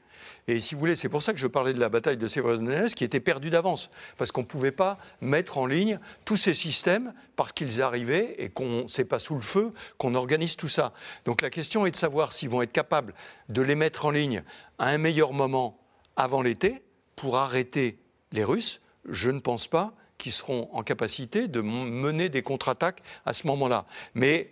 Et 0.47 0.61
si 0.61 0.75
vous 0.75 0.79
voulez, 0.79 0.95
c'est 0.95 1.09
pour 1.09 1.23
ça 1.23 1.33
que 1.33 1.39
je 1.39 1.47
parlais 1.47 1.73
de 1.73 1.79
la 1.79 1.89
bataille 1.89 2.17
de 2.17 2.27
Sévérodonetsk 2.27 2.95
qui 2.95 3.03
était 3.03 3.19
perdue 3.19 3.49
d'avance, 3.49 3.89
parce 4.17 4.31
qu'on 4.31 4.41
ne 4.41 4.45
pouvait 4.45 4.71
pas 4.71 4.97
mettre 5.21 5.57
en 5.57 5.65
ligne 5.65 5.99
tous 6.23 6.37
ces 6.37 6.53
systèmes 6.53 7.13
parce 7.35 7.51
qu'ils 7.51 7.81
arrivaient 7.81 8.35
et 8.37 8.49
qu'on 8.49 8.83
ne 8.83 8.87
sait 8.87 9.05
pas 9.05 9.19
sous 9.19 9.35
le 9.35 9.41
feu 9.41 9.73
qu'on 9.97 10.15
organise 10.15 10.55
tout 10.55 10.67
ça. 10.67 10.93
Donc 11.25 11.41
la 11.41 11.49
question 11.49 11.85
est 11.85 11.91
de 11.91 11.95
savoir 11.95 12.31
s'ils 12.31 12.49
vont 12.49 12.61
être 12.61 12.71
capables 12.71 13.13
de 13.49 13.61
les 13.61 13.75
mettre 13.75 14.05
en 14.05 14.11
ligne 14.11 14.43
à 14.77 14.87
un 14.87 14.97
meilleur 14.97 15.33
moment 15.33 15.79
avant 16.15 16.41
l'été 16.41 16.81
pour 17.15 17.37
arrêter 17.37 17.97
les 18.31 18.43
Russes. 18.43 18.81
Je 19.09 19.31
ne 19.31 19.39
pense 19.39 19.67
pas 19.67 19.93
qu'ils 20.17 20.31
seront 20.31 20.69
en 20.71 20.83
capacité 20.83 21.47
de 21.47 21.61
mener 21.61 22.29
des 22.29 22.41
contre-attaques 22.41 23.01
à 23.25 23.33
ce 23.33 23.47
moment-là. 23.47 23.85
Mais 24.13 24.51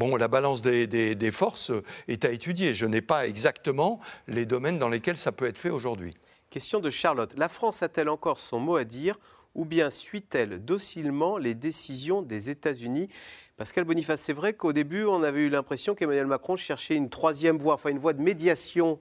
Bon, 0.00 0.16
la 0.16 0.28
balance 0.28 0.62
des, 0.62 1.30
forces 1.30 1.72
est 2.08 2.24
à 2.24 2.30
étudier. 2.30 2.72
Je 2.72 2.86
n'ai 2.86 3.02
pas 3.02 3.26
exactement 3.26 4.00
les 4.28 4.46
domaines 4.46 4.78
dans 4.78 4.88
lesquels 4.88 5.18
ça 5.18 5.30
peut 5.30 5.44
être 5.44 5.58
fait 5.58 5.68
aujourd'hui. 5.68 6.14
Question 6.48 6.80
de 6.80 6.88
Charlotte. 6.88 7.34
La 7.36 7.50
France 7.50 7.82
a-t-elle 7.82 8.08
encore 8.08 8.40
son 8.40 8.60
mot 8.60 8.76
à 8.76 8.84
dire 8.84 9.20
ou 9.54 9.66
bien 9.66 9.90
suit-elle 9.90 10.64
docilement 10.64 11.36
les 11.36 11.52
décisions 11.52 12.22
des 12.22 12.48
États-Unis? 12.48 13.10
Pascal 13.58 13.84
Boniface, 13.84 14.22
c'est 14.22 14.32
vrai 14.32 14.54
qu'au 14.54 14.72
début, 14.72 15.04
on 15.04 15.22
avait 15.22 15.40
eu 15.40 15.50
l'impression 15.50 15.94
qu'Emmanuel 15.94 16.28
Macron 16.28 16.56
cherchait 16.56 16.96
une 16.96 17.10
troisième 17.10 17.58
voie, 17.58 17.74
enfin 17.74 17.90
une 17.90 17.98
voie 17.98 18.14
de 18.14 18.22
médiation 18.22 19.00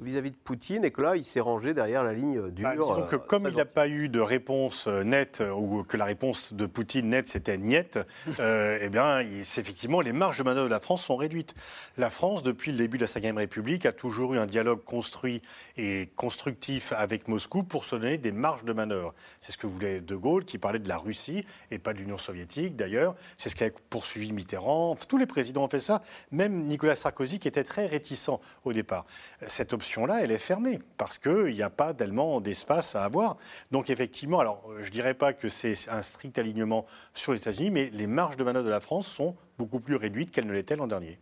vis-à-vis 0.00 0.30
de 0.30 0.36
Poutine 0.36 0.84
et 0.84 0.90
que 0.90 1.02
là, 1.02 1.16
il 1.16 1.24
s'est 1.24 1.40
rangé 1.40 1.74
derrière 1.74 2.04
la 2.04 2.12
ligne 2.12 2.50
dure. 2.50 2.68
Bah, 2.68 2.76
disons 2.76 3.06
que 3.06 3.16
euh, 3.16 3.18
comme 3.18 3.48
il 3.48 3.56
n'a 3.56 3.64
pas 3.64 3.88
eu 3.88 4.08
de 4.08 4.20
réponse 4.20 4.86
euh, 4.86 5.02
nette, 5.02 5.40
euh, 5.40 5.50
ou 5.50 5.82
que 5.82 5.96
la 5.96 6.04
réponse 6.04 6.52
de 6.52 6.66
Poutine 6.66 7.08
nette, 7.10 7.28
c'était 7.28 7.58
niette, 7.58 7.98
eh 8.38 8.88
bien, 8.90 9.20
effectivement, 9.20 10.00
les 10.00 10.12
marges 10.12 10.38
de 10.38 10.44
manœuvre 10.44 10.66
de 10.66 10.70
la 10.70 10.80
France 10.80 11.04
sont 11.04 11.16
réduites. 11.16 11.54
La 11.96 12.10
France, 12.10 12.42
depuis 12.42 12.72
le 12.72 12.78
début 12.78 12.98
de 12.98 13.04
la 13.04 13.32
Ve 13.32 13.36
République, 13.36 13.86
a 13.86 13.92
toujours 13.92 14.34
eu 14.34 14.38
un 14.38 14.46
dialogue 14.46 14.84
construit 14.84 15.42
et 15.76 16.08
constructif 16.16 16.92
avec 16.92 17.28
Moscou 17.28 17.62
pour 17.62 17.84
se 17.84 17.96
donner 17.96 18.18
des 18.18 18.32
marges 18.32 18.64
de 18.64 18.72
manœuvre. 18.72 19.14
C'est 19.40 19.52
ce 19.52 19.58
que 19.58 19.66
voulait 19.66 20.00
De 20.00 20.14
Gaulle, 20.14 20.44
qui 20.44 20.58
parlait 20.58 20.78
de 20.78 20.88
la 20.88 20.98
Russie 20.98 21.44
et 21.70 21.78
pas 21.78 21.92
de 21.92 21.98
l'Union 21.98 22.18
soviétique, 22.18 22.76
d'ailleurs. 22.76 23.14
C'est 23.36 23.48
ce 23.48 23.56
qu'a 23.56 23.70
poursuivi 23.90 24.32
Mitterrand. 24.32 24.96
Tous 25.08 25.18
les 25.18 25.26
présidents 25.26 25.64
ont 25.64 25.68
fait 25.68 25.80
ça, 25.80 26.02
même 26.30 26.64
Nicolas 26.64 26.96
Sarkozy, 26.96 27.38
qui 27.38 27.48
était 27.48 27.64
très 27.64 27.86
réticent 27.86 28.30
au 28.64 28.72
départ. 28.72 29.04
Cette 29.46 29.72
option 29.72 29.87
là 29.96 30.22
elle 30.22 30.30
est 30.30 30.38
fermée 30.38 30.78
parce 30.96 31.18
qu'il 31.18 31.54
n'y 31.54 31.62
a 31.62 31.70
pas 31.70 31.94
tellement 31.94 32.40
d'espace 32.40 32.94
à 32.94 33.04
avoir. 33.04 33.36
Donc 33.70 33.90
effectivement, 33.90 34.42
je 34.78 34.86
ne 34.86 34.90
dirais 34.90 35.14
pas 35.14 35.32
que 35.32 35.48
c'est 35.48 35.74
un 35.90 36.02
strict 36.02 36.38
alignement 36.38 36.86
sur 37.14 37.32
les 37.32 37.40
États-Unis, 37.40 37.70
mais 37.70 37.90
les 37.92 38.06
marges 38.06 38.36
de 38.36 38.44
manœuvre 38.44 38.66
de 38.66 38.70
la 38.70 38.80
France 38.80 39.06
sont 39.06 39.34
beaucoup 39.58 39.80
plus 39.80 39.96
réduites 39.96 40.30
qu'elles 40.30 40.46
ne 40.46 40.52
l'étaient 40.52 40.76
l'an 40.76 40.86
dernier. 40.86 41.18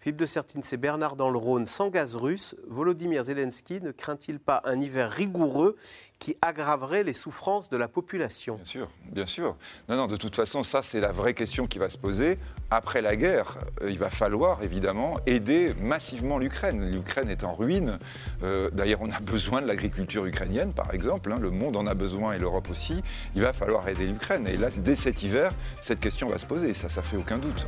Philippe 0.00 0.16
de 0.16 0.24
Sertine, 0.24 0.62
c'est 0.62 0.78
Bernard 0.78 1.14
dans 1.14 1.28
le 1.28 1.36
Rhône. 1.36 1.66
Sans 1.66 1.90
gaz 1.90 2.16
russe, 2.16 2.56
Volodymyr 2.66 3.22
Zelensky 3.24 3.82
ne 3.82 3.90
craint-il 3.90 4.40
pas 4.40 4.62
un 4.64 4.80
hiver 4.80 5.10
rigoureux 5.10 5.76
qui 6.20 6.36
aggraverait 6.42 7.02
les 7.02 7.14
souffrances 7.14 7.70
de 7.70 7.76
la 7.78 7.88
population 7.88 8.56
Bien 8.56 8.64
sûr, 8.64 8.88
bien 9.10 9.26
sûr. 9.26 9.56
Non, 9.88 9.96
non, 9.96 10.06
de 10.06 10.16
toute 10.16 10.36
façon, 10.36 10.62
ça, 10.62 10.82
c'est 10.82 11.00
la 11.00 11.10
vraie 11.10 11.34
question 11.34 11.66
qui 11.66 11.78
va 11.78 11.88
se 11.88 11.98
poser. 11.98 12.38
Après 12.70 13.00
la 13.00 13.16
guerre, 13.16 13.58
euh, 13.80 13.90
il 13.90 13.98
va 13.98 14.10
falloir 14.10 14.62
évidemment 14.62 15.16
aider 15.26 15.74
massivement 15.80 16.38
l'Ukraine. 16.38 16.88
L'Ukraine 16.92 17.30
est 17.30 17.42
en 17.42 17.54
ruine. 17.54 17.98
Euh, 18.42 18.70
d'ailleurs, 18.70 19.00
on 19.02 19.10
a 19.10 19.18
besoin 19.20 19.62
de 19.62 19.66
l'agriculture 19.66 20.26
ukrainienne, 20.26 20.74
par 20.74 20.92
exemple. 20.94 21.32
Hein. 21.32 21.38
Le 21.40 21.50
monde 21.50 21.76
en 21.76 21.86
a 21.86 21.94
besoin 21.94 22.34
et 22.34 22.38
l'Europe 22.38 22.68
aussi. 22.68 23.02
Il 23.34 23.40
va 23.40 23.54
falloir 23.54 23.88
aider 23.88 24.06
l'Ukraine. 24.06 24.46
Et 24.46 24.58
là, 24.58 24.68
dès 24.76 24.96
cet 24.96 25.22
hiver, 25.22 25.52
cette 25.80 26.00
question 26.00 26.28
va 26.28 26.38
se 26.38 26.46
poser. 26.46 26.74
Ça, 26.74 26.90
ça 26.90 27.00
fait 27.00 27.16
aucun 27.16 27.38
doute. 27.38 27.66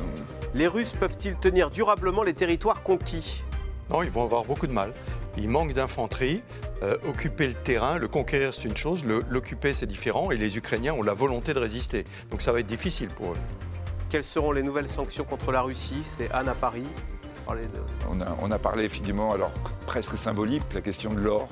Les 0.53 0.67
Russes 0.67 0.93
peuvent-ils 0.93 1.35
tenir 1.35 1.71
durablement 1.71 2.21
les 2.21 2.35
territoires 2.35 2.83
conquis? 2.83 3.43
Non, 3.89 4.03
ils 4.03 4.11
vont 4.11 4.23
avoir 4.23 4.45
beaucoup 4.45 4.67
de 4.67 4.71
mal. 4.71 4.93
Il 5.37 5.49
manque 5.49 5.73
d'infanterie. 5.73 6.43
Euh, 6.83 6.97
occuper 7.07 7.47
le 7.47 7.53
terrain, 7.53 7.97
le 7.97 8.07
conquérir, 8.07 8.53
c'est 8.53 8.65
une 8.65 8.75
chose. 8.75 9.03
L'occuper, 9.29 9.73
c'est 9.73 9.85
différent. 9.85 10.31
Et 10.31 10.37
les 10.37 10.57
Ukrainiens 10.57 10.93
ont 10.93 11.03
la 11.03 11.13
volonté 11.13 11.53
de 11.53 11.59
résister. 11.59 12.03
Donc 12.29 12.41
ça 12.41 12.51
va 12.51 12.59
être 12.59 12.67
difficile 12.67 13.09
pour 13.09 13.33
eux. 13.33 13.37
Quelles 14.09 14.23
seront 14.23 14.51
les 14.51 14.63
nouvelles 14.63 14.89
sanctions 14.89 15.23
contre 15.23 15.51
la 15.51 15.61
Russie? 15.61 16.03
C'est 16.05 16.29
Anne 16.31 16.49
à 16.49 16.55
Paris. 16.55 16.85
On, 18.41 18.51
a, 18.51 18.59
parlé 18.59 18.85
effectivement, 18.85 19.33
alors 19.33 19.51
presque 19.85 20.17
symbolique, 20.17 20.63
la 20.73 20.81
question 20.81 21.13
de 21.13 21.19
l'or. 21.19 21.49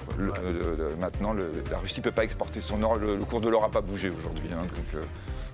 maintenant, 1.00 1.34
la 1.34 1.78
Russie 1.78 2.00
ne 2.00 2.04
peut 2.04 2.12
pas 2.12 2.24
exporter 2.24 2.62
son 2.62 2.82
or. 2.84 2.96
Le, 2.96 3.18
cours 3.26 3.42
de 3.42 3.50
l'or 3.50 3.62
n'a 3.62 3.70
pas 3.70 3.82
bougé 3.82 4.10
aujourd'hui. 4.10 4.50
Hein, 4.54 4.66
euh. 4.96 5.04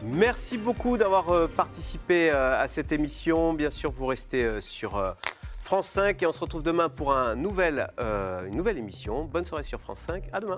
Merci 0.03 0.57
beaucoup 0.57 0.97
d'avoir 0.97 1.31
euh, 1.31 1.47
participé 1.47 2.29
à 2.29 2.67
cette 2.67 2.91
émission. 2.91 3.53
Bien 3.53 3.71
sûr, 3.71 3.91
vous 3.91 4.05
restez 4.05 4.61
sur 4.61 5.01
France 5.67 5.89
5 5.89 6.23
et 6.23 6.25
on 6.25 6.31
se 6.31 6.39
retrouve 6.39 6.63
demain 6.63 6.87
pour 6.87 7.11
euh, 7.11 7.35
une 7.35 7.41
nouvelle 7.41 8.77
émission. 8.77 9.25
Bonne 9.25 9.43
soirée 9.43 9.63
sur 9.63 9.81
France 9.81 9.99
5. 9.99 10.23
À 10.31 10.39
demain. 10.39 10.57